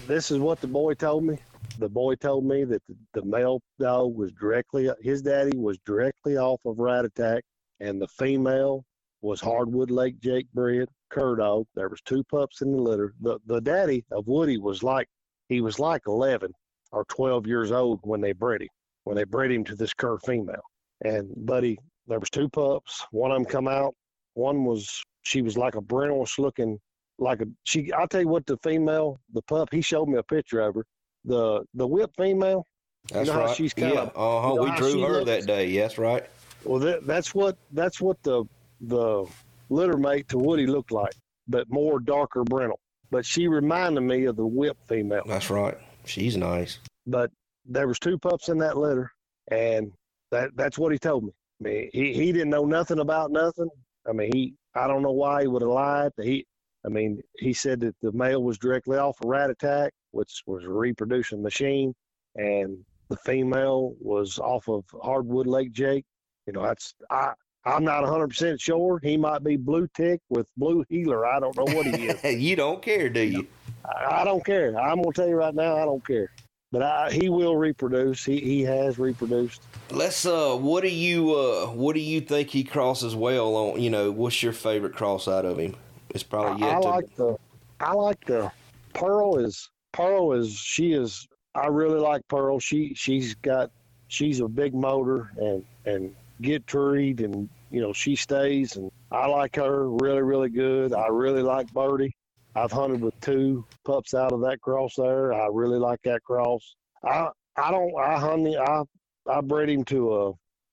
this 0.06 0.30
is 0.30 0.38
what 0.38 0.60
the 0.60 0.68
boy 0.68 0.94
told 0.94 1.24
me. 1.24 1.38
The 1.78 1.88
boy 1.88 2.14
told 2.14 2.44
me 2.44 2.64
that 2.64 2.82
the, 2.88 2.96
the 3.14 3.24
male 3.24 3.60
dog 3.80 4.14
was 4.14 4.30
directly, 4.32 4.90
his 5.00 5.22
daddy 5.22 5.56
was 5.56 5.78
directly 5.84 6.36
off 6.36 6.60
of 6.64 6.78
Rat 6.78 7.04
Attack, 7.04 7.42
and 7.80 8.00
the 8.00 8.08
female 8.08 8.84
was 9.22 9.40
Hardwood 9.40 9.90
Lake 9.90 10.20
Jake 10.20 10.46
bred 10.52 10.88
cur 11.10 11.36
dog. 11.36 11.66
There 11.74 11.88
was 11.88 12.00
two 12.02 12.22
pups 12.24 12.60
in 12.60 12.72
the 12.72 12.78
litter. 12.78 13.14
The 13.20 13.38
the 13.46 13.60
daddy 13.60 14.04
of 14.10 14.26
Woody 14.26 14.58
was 14.58 14.82
like 14.82 15.08
he 15.48 15.60
was 15.60 15.78
like 15.78 16.02
11 16.06 16.52
or 16.92 17.04
12 17.06 17.46
years 17.46 17.72
old 17.72 18.00
when 18.02 18.20
they 18.20 18.32
bred 18.32 18.62
him. 18.62 18.68
When 19.04 19.16
they 19.16 19.24
bred 19.24 19.50
him 19.50 19.64
to 19.64 19.74
this 19.74 19.94
cur 19.94 20.18
female, 20.18 20.62
and 21.04 21.28
Buddy 21.46 21.78
there 22.06 22.18
was 22.18 22.30
two 22.30 22.48
pups. 22.48 23.04
One 23.10 23.30
of 23.30 23.36
them 23.36 23.44
come 23.44 23.68
out. 23.68 23.94
One 24.34 24.64
was 24.64 25.02
she 25.22 25.42
was 25.42 25.56
like 25.56 25.74
a 25.74 25.80
brownish 25.80 26.38
looking, 26.38 26.78
like 27.18 27.40
a 27.40 27.46
she. 27.64 27.92
I'll 27.92 28.08
tell 28.08 28.22
you 28.22 28.28
what 28.28 28.46
the 28.46 28.56
female, 28.58 29.20
the 29.32 29.42
pup. 29.42 29.68
He 29.70 29.82
showed 29.82 30.08
me 30.08 30.18
a 30.18 30.22
picture 30.22 30.60
of 30.60 30.74
her. 30.74 30.86
The 31.24 31.64
the 31.74 31.86
whip 31.86 32.10
female. 32.16 32.66
That's 33.10 33.28
you 33.28 33.34
know 33.34 33.44
right. 33.44 33.56
she's 33.56 33.74
kind 33.74 33.94
yeah. 33.94 34.00
of. 34.02 34.08
Uh 34.16 34.40
huh. 34.42 34.48
You 34.48 34.54
know 34.54 34.62
we 34.62 34.76
drew 34.76 35.02
her 35.02 35.12
looks? 35.12 35.26
that 35.26 35.46
day. 35.46 35.66
Yes, 35.66 35.98
right. 35.98 36.24
Well, 36.64 36.78
that, 36.80 37.06
that's 37.06 37.34
what 37.34 37.56
that's 37.72 38.00
what 38.00 38.22
the 38.22 38.44
the 38.80 39.26
litter 39.68 39.96
mate 39.96 40.28
to 40.28 40.38
Woody 40.38 40.66
looked 40.66 40.92
like, 40.92 41.14
but 41.48 41.68
more 41.70 42.00
darker 42.00 42.44
brindle. 42.44 42.80
But 43.10 43.26
she 43.26 43.48
reminded 43.48 44.00
me 44.00 44.24
of 44.24 44.36
the 44.36 44.46
whip 44.46 44.76
female. 44.88 45.22
That's 45.26 45.50
right. 45.50 45.76
She's 46.04 46.36
nice. 46.36 46.78
But 47.06 47.30
there 47.66 47.86
was 47.86 47.98
two 47.98 48.18
pups 48.18 48.48
in 48.48 48.58
that 48.58 48.76
litter, 48.76 49.12
and 49.50 49.92
that 50.30 50.50
that's 50.56 50.78
what 50.78 50.92
he 50.92 50.98
told 50.98 51.24
me. 51.24 51.32
I 51.64 51.68
mean, 51.68 51.90
he, 51.92 52.12
he 52.12 52.32
didn't 52.32 52.50
know 52.50 52.64
nothing 52.64 52.98
about 52.98 53.30
nothing. 53.30 53.68
I 54.08 54.12
mean, 54.12 54.30
he 54.32 54.54
I 54.74 54.86
don't 54.86 55.02
know 55.02 55.12
why 55.12 55.42
he 55.42 55.48
would 55.48 55.62
have 55.62 55.70
lied. 55.70 56.12
He, 56.20 56.44
I 56.84 56.88
mean, 56.88 57.20
he 57.38 57.52
said 57.52 57.80
that 57.80 57.94
the 58.02 58.10
male 58.12 58.42
was 58.42 58.58
directly 58.58 58.98
off 58.98 59.16
a 59.22 59.26
rat 59.26 59.50
attack, 59.50 59.92
which 60.10 60.42
was 60.46 60.64
a 60.64 60.68
reproducing 60.68 61.42
machine, 61.42 61.94
and 62.34 62.78
the 63.08 63.16
female 63.18 63.94
was 64.00 64.38
off 64.38 64.68
of 64.68 64.84
hardwood 65.02 65.46
Lake 65.46 65.72
Jake. 65.72 66.04
You 66.46 66.54
know, 66.54 66.62
that's 66.62 66.94
I. 67.10 67.32
I'm 67.64 67.84
not 67.84 68.02
100% 68.02 68.60
sure. 68.60 68.98
He 69.04 69.16
might 69.16 69.44
be 69.44 69.56
blue 69.56 69.86
tick 69.94 70.20
with 70.28 70.48
blue 70.56 70.84
healer. 70.88 71.24
I 71.24 71.38
don't 71.38 71.56
know 71.56 71.76
what 71.76 71.86
he 71.86 72.08
is. 72.08 72.24
you 72.42 72.56
don't 72.56 72.82
care, 72.82 73.08
do 73.08 73.20
you? 73.20 73.46
I, 73.84 74.22
I 74.22 74.24
don't 74.24 74.44
care. 74.44 74.76
I'm 74.76 74.96
going 74.96 75.12
to 75.12 75.20
tell 75.20 75.28
you 75.28 75.36
right 75.36 75.54
now, 75.54 75.76
I 75.76 75.84
don't 75.84 76.04
care 76.04 76.28
but 76.72 76.82
I, 76.82 77.10
he 77.12 77.28
will 77.28 77.56
reproduce. 77.56 78.24
He 78.24 78.40
he 78.40 78.62
has 78.62 78.98
reproduced. 78.98 79.62
Let's 79.90 80.24
uh, 80.24 80.56
what 80.56 80.82
do 80.82 80.88
you 80.88 81.34
uh, 81.34 81.66
what 81.66 81.94
do 81.94 82.00
you 82.00 82.22
think 82.22 82.48
he 82.48 82.64
crosses 82.64 83.14
well 83.14 83.54
on? 83.54 83.80
You 83.80 83.90
know, 83.90 84.10
what's 84.10 84.42
your 84.42 84.54
favorite 84.54 84.94
cross 84.94 85.28
out 85.28 85.44
of 85.44 85.58
him? 85.58 85.76
It's 86.10 86.22
probably 86.22 86.66
yet 86.66 86.76
I, 86.76 86.78
I 86.78 86.80
to... 86.80 86.88
like 86.88 87.16
the 87.16 87.36
I 87.78 87.92
like 87.92 88.24
the 88.24 88.50
Pearl 88.94 89.38
is 89.38 89.70
Pearl 89.92 90.32
is 90.32 90.50
she 90.52 90.94
is. 90.94 91.28
I 91.54 91.66
really 91.66 92.00
like 92.00 92.26
Pearl. 92.28 92.58
She 92.58 92.94
she's 92.94 93.34
got 93.34 93.70
she's 94.08 94.40
a 94.40 94.48
big 94.48 94.74
motor 94.74 95.30
and 95.36 95.64
and 95.84 96.14
get 96.40 96.66
treed 96.66 97.20
and 97.20 97.48
you 97.70 97.80
know 97.80 97.92
she 97.92 98.16
stays 98.16 98.76
and 98.76 98.90
I 99.12 99.26
like 99.26 99.56
her 99.56 99.90
really 99.90 100.22
really 100.22 100.48
good. 100.48 100.94
I 100.94 101.08
really 101.08 101.42
like 101.42 101.70
Birdie. 101.74 102.16
I've 102.54 102.72
hunted 102.72 103.00
with 103.00 103.18
two 103.20 103.64
pups 103.84 104.14
out 104.14 104.32
of 104.32 104.40
that 104.42 104.60
cross 104.60 104.94
there. 104.96 105.32
I 105.32 105.48
really 105.50 105.78
like 105.78 106.00
that 106.04 106.22
cross. 106.22 106.74
I 107.04 107.30
I 107.56 107.70
don't 107.70 107.92
I 107.98 108.18
honey 108.18 108.56
I 108.56 108.82
I 109.28 109.40
bred 109.40 109.70
him 109.70 109.84
to 109.86 110.14
a 110.16 110.32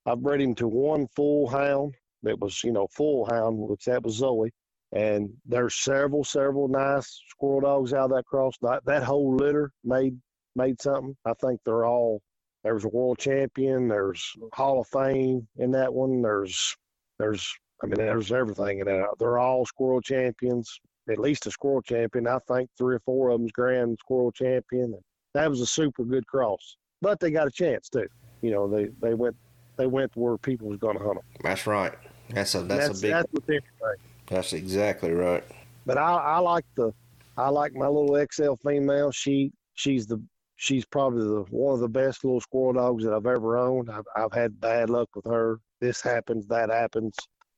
I 0.09 0.15
bred 0.15 0.41
him 0.41 0.55
to 0.55 0.67
one 0.67 1.07
full 1.15 1.47
hound 1.47 1.95
that 2.23 2.39
was 2.39 2.63
you 2.63 2.71
know 2.73 2.88
full 2.88 3.25
hound 3.30 3.57
which 3.57 3.86
that 3.86 4.03
was 4.03 4.15
Zoe. 4.15 4.51
And 4.91 5.30
there's 5.45 5.75
several 5.75 6.23
several 6.23 6.67
nice 6.67 7.21
squirrel 7.30 7.61
dogs 7.61 7.93
out 7.93 8.05
of 8.11 8.17
that 8.17 8.25
cross. 8.25 8.55
That, 8.61 8.84
that 8.86 9.03
whole 9.03 9.36
litter 9.36 9.71
made 9.84 10.17
made 10.55 10.82
something. 10.82 11.15
I 11.25 11.34
think 11.36 11.61
they're 11.63 11.86
all 11.86 12.21
there's 12.63 12.84
a 12.84 12.89
world 12.89 13.19
champion 13.19 13.88
there's 13.88 14.34
Hall 14.53 14.82
of 14.82 14.88
Fame 14.88 15.47
in 15.57 15.71
that 15.71 15.93
one 15.93 16.21
there's 16.21 16.75
there's 17.19 17.49
I 17.82 17.86
mean 17.86 17.95
there's 17.95 18.34
everything 18.34 18.80
in 18.80 18.86
that. 18.88 19.07
They're 19.17 19.39
all 19.39 19.65
squirrel 19.65 20.01
champions 20.01 20.77
at 21.10 21.20
least 21.20 21.47
a 21.47 21.51
squirrel 21.51 21.82
champion 21.82 22.28
I 22.28 22.39
think 22.47 22.70
three 22.78 22.95
or 22.95 23.01
four 23.01 23.30
of 23.30 23.39
them's 23.39 23.51
grand 23.51 23.97
squirrel 23.99 24.32
champion 24.32 24.86
And 24.86 25.03
that 25.34 25.49
was 25.49 25.62
a 25.62 25.66
super 25.66 26.03
good 26.03 26.26
cross 26.28 26.78
but 27.01 27.20
they 27.20 27.32
got 27.32 27.47
a 27.47 27.51
chance 27.51 27.89
too 27.89 28.07
you 28.41 28.51
know 28.51 28.68
they 28.68 28.89
they 29.01 29.14
went 29.14 29.36
they 29.80 29.88
went 29.88 30.16
where 30.16 30.38
people 30.38 30.68
was 30.68 30.78
going 30.78 30.97
to 30.97 31.03
hunt 31.03 31.16
them. 31.16 31.24
That's 31.41 31.66
right. 31.66 31.93
That's 32.30 32.53
a 32.53 32.62
that's, 32.64 32.88
that's 32.88 32.99
a 32.99 33.01
big. 33.01 33.12
That's 33.12 33.34
what 33.80 33.95
That's 34.28 34.53
exactly 34.53 35.12
right. 35.12 35.43
But 35.86 35.97
I 35.97 36.16
I 36.16 36.38
like 36.39 36.66
the 36.76 36.91
I 37.38 37.49
like 37.49 37.74
my 37.74 37.88
little 37.88 38.24
XL 38.32 38.55
female. 38.68 39.12
She 39.12 39.51
she's 39.76 40.05
the 40.05 40.22
she's 40.57 40.86
probably 40.86 41.24
the 41.24 41.45
one 41.49 41.74
of 41.74 41.80
the 41.80 41.88
best 41.88 42.24
little 42.26 42.41
squirrel 42.41 42.74
dogs 42.74 43.05
that 43.05 43.14
I've 43.14 43.26
ever 43.26 43.57
owned. 43.57 43.89
I've 43.89 44.03
I've 44.16 44.34
had 44.34 44.60
bad 44.60 44.89
luck 44.89 45.10
with 45.16 45.26
her. 45.26 45.60
This 45.80 46.01
happens, 46.01 46.45
that 46.47 46.70
happens, 46.70 47.16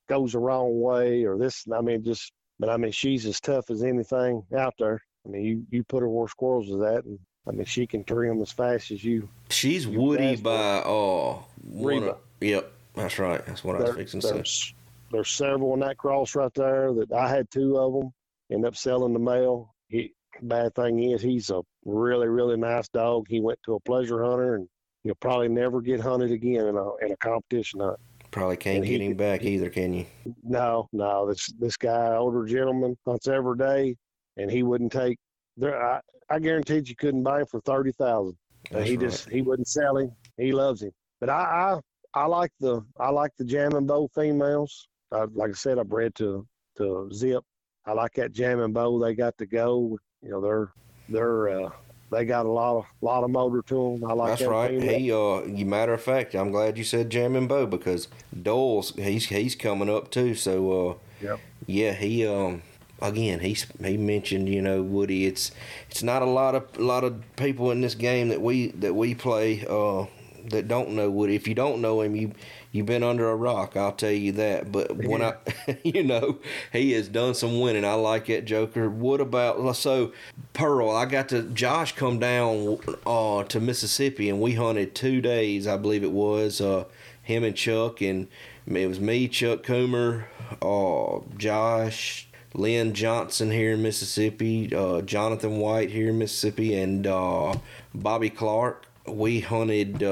goes 0.08 0.34
the 0.34 0.40
wrong 0.40 0.80
way, 0.80 1.24
or 1.24 1.38
this. 1.38 1.66
I 1.76 1.82
mean, 1.82 2.04
just. 2.04 2.32
But 2.62 2.70
I 2.70 2.78
mean, 2.78 2.92
she's 2.92 3.26
as 3.26 3.42
tough 3.42 3.72
as 3.72 3.82
anything 3.82 4.44
out 4.56 4.76
there. 4.78 5.02
I 5.26 5.30
mean, 5.30 5.44
you 5.44 5.66
you 5.72 5.84
put 5.84 6.02
her 6.02 6.08
where 6.08 6.28
squirrels 6.28 6.70
is 6.70 6.80
at, 6.80 7.06
and 7.06 7.18
I 7.48 7.52
mean, 7.52 7.66
she 7.66 7.88
can 7.88 8.04
tree 8.04 8.28
them 8.28 8.40
as 8.40 8.52
fast 8.52 8.92
as 8.92 9.04
you. 9.04 9.28
She's 9.50 9.88
you 9.88 10.00
woody 10.00 10.36
by 10.36 10.84
oh, 10.86 11.44
Reba. 11.68 12.12
Of, 12.12 12.18
yep, 12.40 12.72
that's 12.94 13.18
right. 13.18 13.44
That's 13.48 13.64
what 13.64 13.80
there, 13.80 13.88
I 13.88 13.90
was 13.90 13.98
fixing 13.98 14.22
to 14.22 14.46
say. 14.46 14.74
There's 15.12 15.32
several 15.32 15.74
in 15.74 15.80
that 15.80 15.98
cross 15.98 16.36
right 16.36 16.54
there 16.54 16.94
that 16.94 17.12
I 17.12 17.28
had 17.28 17.50
two 17.50 17.78
of 17.80 17.94
them. 17.94 18.14
End 18.52 18.64
up 18.64 18.76
selling 18.76 19.14
the 19.14 19.20
male. 19.20 19.74
He 19.88 20.14
bad 20.44 20.76
thing 20.76 21.02
is 21.12 21.22
he's 21.22 21.50
a 21.50 21.62
really 21.84 22.28
really 22.28 22.58
nice 22.58 22.88
dog. 22.90 23.26
He 23.28 23.40
went 23.40 23.58
to 23.66 23.74
a 23.74 23.80
pleasure 23.80 24.24
hunter 24.24 24.56
and 24.56 24.68
he'll 25.04 25.16
probably 25.16 25.50
never 25.50 25.82
get 25.82 26.00
hunted 26.00 26.32
again 26.32 26.68
in 26.68 26.76
a 26.76 26.96
in 26.98 27.12
a 27.12 27.18
competition 27.18 27.80
hunt. 27.80 28.00
Probably 28.32 28.56
can't 28.58 28.78
and 28.78 28.86
get 28.86 29.02
him 29.02 29.16
back 29.16 29.44
either, 29.44 29.70
can 29.70 29.94
you? 29.94 30.06
No, 30.44 30.88
no. 30.94 31.28
This 31.28 31.48
this 31.60 31.76
guy, 31.76 32.16
older 32.16 32.46
gentleman, 32.46 32.98
hunts 33.06 33.28
every 33.28 33.58
day, 33.58 33.98
and 34.38 34.50
he 34.50 34.64
wouldn't 34.64 34.94
take 34.94 35.18
there. 35.58 35.82
I, 35.82 36.00
I 36.30 36.40
guaranteed 36.40 36.88
you 36.88 36.96
couldn't 36.96 37.24
buy 37.24 37.42
him 37.42 37.46
for 37.48 37.60
thirty 37.62 37.92
thousand. 37.92 38.38
Uh, 38.74 38.80
he 38.80 38.92
right. 38.92 39.00
just 39.00 39.30
he 39.30 39.42
wouldn't 39.42 39.68
sell 39.68 39.98
him. 39.98 40.12
He 40.38 40.54
loves 40.54 40.82
him. 40.82 40.92
But 41.20 41.30
I 41.30 41.80
I, 42.14 42.22
I 42.22 42.26
like 42.26 42.52
the 42.62 42.82
I 43.00 43.10
like 43.10 43.32
the 43.38 43.44
Jam 43.44 43.76
and 43.76 43.86
Bow 43.86 44.08
females. 44.16 44.88
I, 45.12 45.26
like 45.34 45.50
I 45.50 45.54
said, 45.54 45.78
I 45.78 45.84
bred 45.84 46.16
to 46.16 46.48
to 46.78 47.10
Zip. 47.14 47.44
I 47.86 47.92
like 47.92 48.14
that 48.14 48.32
Jam 48.32 48.62
and 48.62 48.74
Bow 48.74 48.98
they 48.98 49.14
got 49.14 49.38
to 49.40 49.46
go. 49.46 49.98
You 50.22 50.30
know 50.30 50.42
they're 50.42 50.72
they're 51.10 51.66
uh, 51.66 51.70
they 52.12 52.26
got 52.26 52.46
a 52.46 52.50
lot 52.50 52.78
of 52.78 52.86
lot 53.02 53.24
of 53.24 53.32
motor 53.32 53.62
to 53.64 53.98
them. 54.00 54.10
I 54.10 54.14
like 54.14 54.30
that's 54.30 54.42
that 54.42 54.50
right. 54.50 54.82
He 54.82 55.12
uh, 55.12 55.44
you 55.46 55.66
matter 55.66 55.94
of 55.94 56.02
fact, 56.02 56.36
I'm 56.36 56.52
glad 56.52 56.78
you 56.78 56.84
said 56.84 57.10
Jam 57.10 57.36
and 57.36 57.48
Bow 57.48 57.66
because 57.66 58.08
Dole's 58.40 58.94
he's 58.96 59.26
he's 59.26 59.56
coming 59.56 59.90
up 59.90 60.12
too. 60.12 60.36
So 60.36 60.90
uh, 60.90 60.96
yep. 61.22 61.40
yeah, 61.66 61.94
he 61.94 62.28
um 62.28 62.62
again, 63.02 63.40
he 63.40 63.58
he 63.84 63.98
mentioned, 63.98 64.50
you 64.50 64.62
know, 64.62 64.82
Woody. 64.82 65.26
It's 65.26 65.52
it's 65.90 66.04
not 66.04 66.22
a 66.22 66.26
lot 66.26 66.54
of 66.56 66.68
a 66.78 66.84
lot 66.84 67.04
of 67.04 67.24
people 67.38 67.72
in 67.72 67.82
this 67.82 67.96
game 67.96 68.28
that 68.30 68.42
we 68.42 68.68
that 68.72 68.94
we 68.94 69.16
play 69.16 69.66
uh, 69.68 70.06
that 70.50 70.68
don't 70.68 70.90
know 70.90 71.10
Woody. 71.10 71.36
If 71.36 71.48
you 71.48 71.56
don't 71.56 71.82
know 71.82 72.02
him, 72.02 72.16
you 72.16 72.34
you've 72.72 72.86
been 72.86 73.04
under 73.04 73.30
a 73.30 73.36
rock. 73.36 73.76
I'll 73.76 73.92
tell 73.92 74.12
you 74.12 74.32
that. 74.34 74.72
But 74.72 74.90
yeah. 74.90 75.08
when 75.08 75.22
I, 75.22 75.36
you 75.84 76.04
know, 76.04 76.40
he 76.72 76.94
has 76.94 77.08
done 77.08 77.34
some 77.34 77.60
winning. 77.60 77.86
I 77.86 77.94
like 77.94 78.28
that 78.28 78.46
Joker. 78.46 78.90
What 78.90 79.22
about 79.22 79.76
so 79.76 80.12
Pearl? 80.54 80.90
I 80.90 81.06
got 81.06 81.30
to 81.30 81.44
Josh 81.44 81.96
come 81.96 82.20
down 82.20 82.80
uh, 83.06 83.44
to 83.44 83.60
Mississippi 83.60 84.30
and 84.30 84.42
we 84.42 84.54
hunted 84.54 84.96
two 84.96 85.22
days. 85.22 85.68
I 85.68 85.78
believe 85.78 86.04
it 86.04 86.12
was 86.12 86.62
uh, 86.62 86.86
him 87.22 87.44
and 87.44 87.56
Chuck 87.56 88.02
and 88.02 88.28
it 88.68 88.88
was 88.88 89.00
me, 89.00 89.28
Chuck 89.28 89.64
Coomer, 89.64 90.26
uh, 90.62 91.26
Josh, 91.38 92.28
Lynn 92.54 92.94
Johnson 92.94 93.50
here 93.52 93.74
in 93.74 93.82
Mississippi, 93.82 94.74
uh, 94.76 95.02
Jonathan 95.02 95.58
White 95.58 95.90
here 95.90 96.10
in 96.10 96.20
Mississippi, 96.20 96.76
and 96.76 97.08
uh, 97.08 97.56
Bobby 97.94 98.30
Clark. 98.30 98.86
We 99.08 99.40
hunted. 99.40 100.04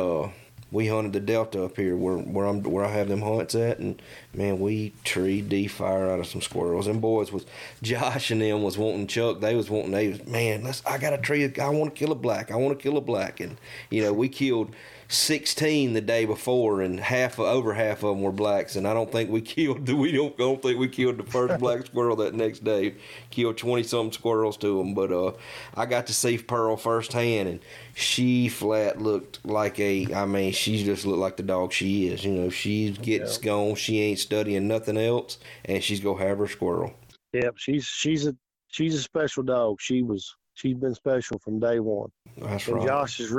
We 0.71 0.87
hunted 0.87 1.13
the 1.13 1.19
Delta 1.19 1.63
up 1.63 1.77
here 1.77 1.95
where 1.95 2.17
where 2.17 2.45
I'm 2.45 2.61
where 2.63 2.85
I 2.85 2.89
have 2.89 3.07
them 3.07 3.21
hunts 3.21 3.55
at, 3.55 3.79
and 3.79 4.01
man, 4.33 4.59
we 4.59 4.93
tree 5.03 5.41
D 5.41 5.67
fire 5.67 6.09
out 6.09 6.19
of 6.19 6.27
some 6.27 6.41
squirrels. 6.41 6.87
And 6.87 7.01
boys 7.01 7.31
was 7.31 7.45
Josh 7.81 8.31
and 8.31 8.41
them 8.41 8.63
was 8.63 8.77
wanting 8.77 9.07
Chuck. 9.07 9.39
They 9.39 9.55
was 9.55 9.69
wanting. 9.69 9.91
They 9.91 10.09
was 10.09 10.25
man, 10.25 10.63
let's. 10.63 10.85
I 10.85 10.97
got 10.97 11.13
a 11.13 11.17
tree. 11.17 11.51
I 11.59 11.69
want 11.69 11.93
to 11.93 11.99
kill 11.99 12.11
a 12.11 12.15
black. 12.15 12.51
I 12.51 12.55
want 12.55 12.77
to 12.77 12.81
kill 12.81 12.97
a 12.97 13.01
black. 13.01 13.39
And 13.39 13.57
you 13.89 14.03
know, 14.03 14.13
we 14.13 14.29
killed 14.29 14.75
16 15.11 15.93
the 15.93 16.01
day 16.01 16.25
before, 16.25 16.83
and 16.83 16.99
half 16.99 17.39
over 17.39 17.73
half 17.73 18.03
of 18.03 18.15
them 18.15 18.21
were 18.21 18.31
blacks. 18.31 18.75
And 18.75 18.87
I 18.87 18.93
don't 18.93 19.11
think 19.11 19.31
we 19.31 19.41
killed. 19.41 19.89
We 19.89 20.11
don't, 20.11 20.37
don't 20.37 20.61
think 20.61 20.77
we 20.79 20.87
killed 20.87 21.17
the 21.17 21.23
first 21.23 21.59
black 21.59 21.87
squirrel 21.87 22.15
that 22.17 22.35
next 22.35 22.63
day. 22.63 22.95
Killed 23.31 23.57
20 23.57 23.83
some 23.83 24.11
squirrels 24.11 24.55
to 24.57 24.77
them. 24.77 24.93
But 24.93 25.11
uh, 25.11 25.31
I 25.75 25.87
got 25.87 26.07
to 26.07 26.13
see 26.13 26.37
Pearl 26.37 26.77
firsthand, 26.77 27.49
and 27.49 27.59
she 27.95 28.49
flat 28.49 29.01
looked 29.01 29.43
like 29.43 29.79
a. 29.79 30.13
I 30.13 30.25
mean, 30.25 30.51
she 30.53 30.83
just 30.83 31.05
looked 31.07 31.19
like 31.19 31.37
the 31.37 31.43
dog 31.43 31.73
she 31.73 32.07
is. 32.07 32.23
You 32.23 32.33
know, 32.33 32.49
she 32.49 32.91
gets 32.91 33.39
yeah. 33.39 33.45
gone. 33.45 33.75
She 33.75 33.99
ain't 34.01 34.18
studying 34.21 34.67
nothing 34.67 34.97
else, 34.97 35.39
and 35.65 35.83
she's 35.83 35.99
gonna 35.99 36.23
have 36.23 36.37
her 36.39 36.47
squirrel. 36.47 36.93
Yep, 37.33 37.55
she's 37.57 37.85
she's 37.85 38.27
a 38.27 38.35
she's 38.67 38.95
a 38.95 39.01
special 39.01 39.43
dog. 39.43 39.77
She 39.79 40.01
was 40.01 40.35
she's 40.53 40.75
been 40.75 40.95
special 40.95 41.39
from 41.39 41.59
day 41.59 41.79
one. 41.79 42.09
That's 42.37 42.67
and 42.67 42.77
right. 42.77 42.87
Josh 42.87 43.19
is 43.19 43.35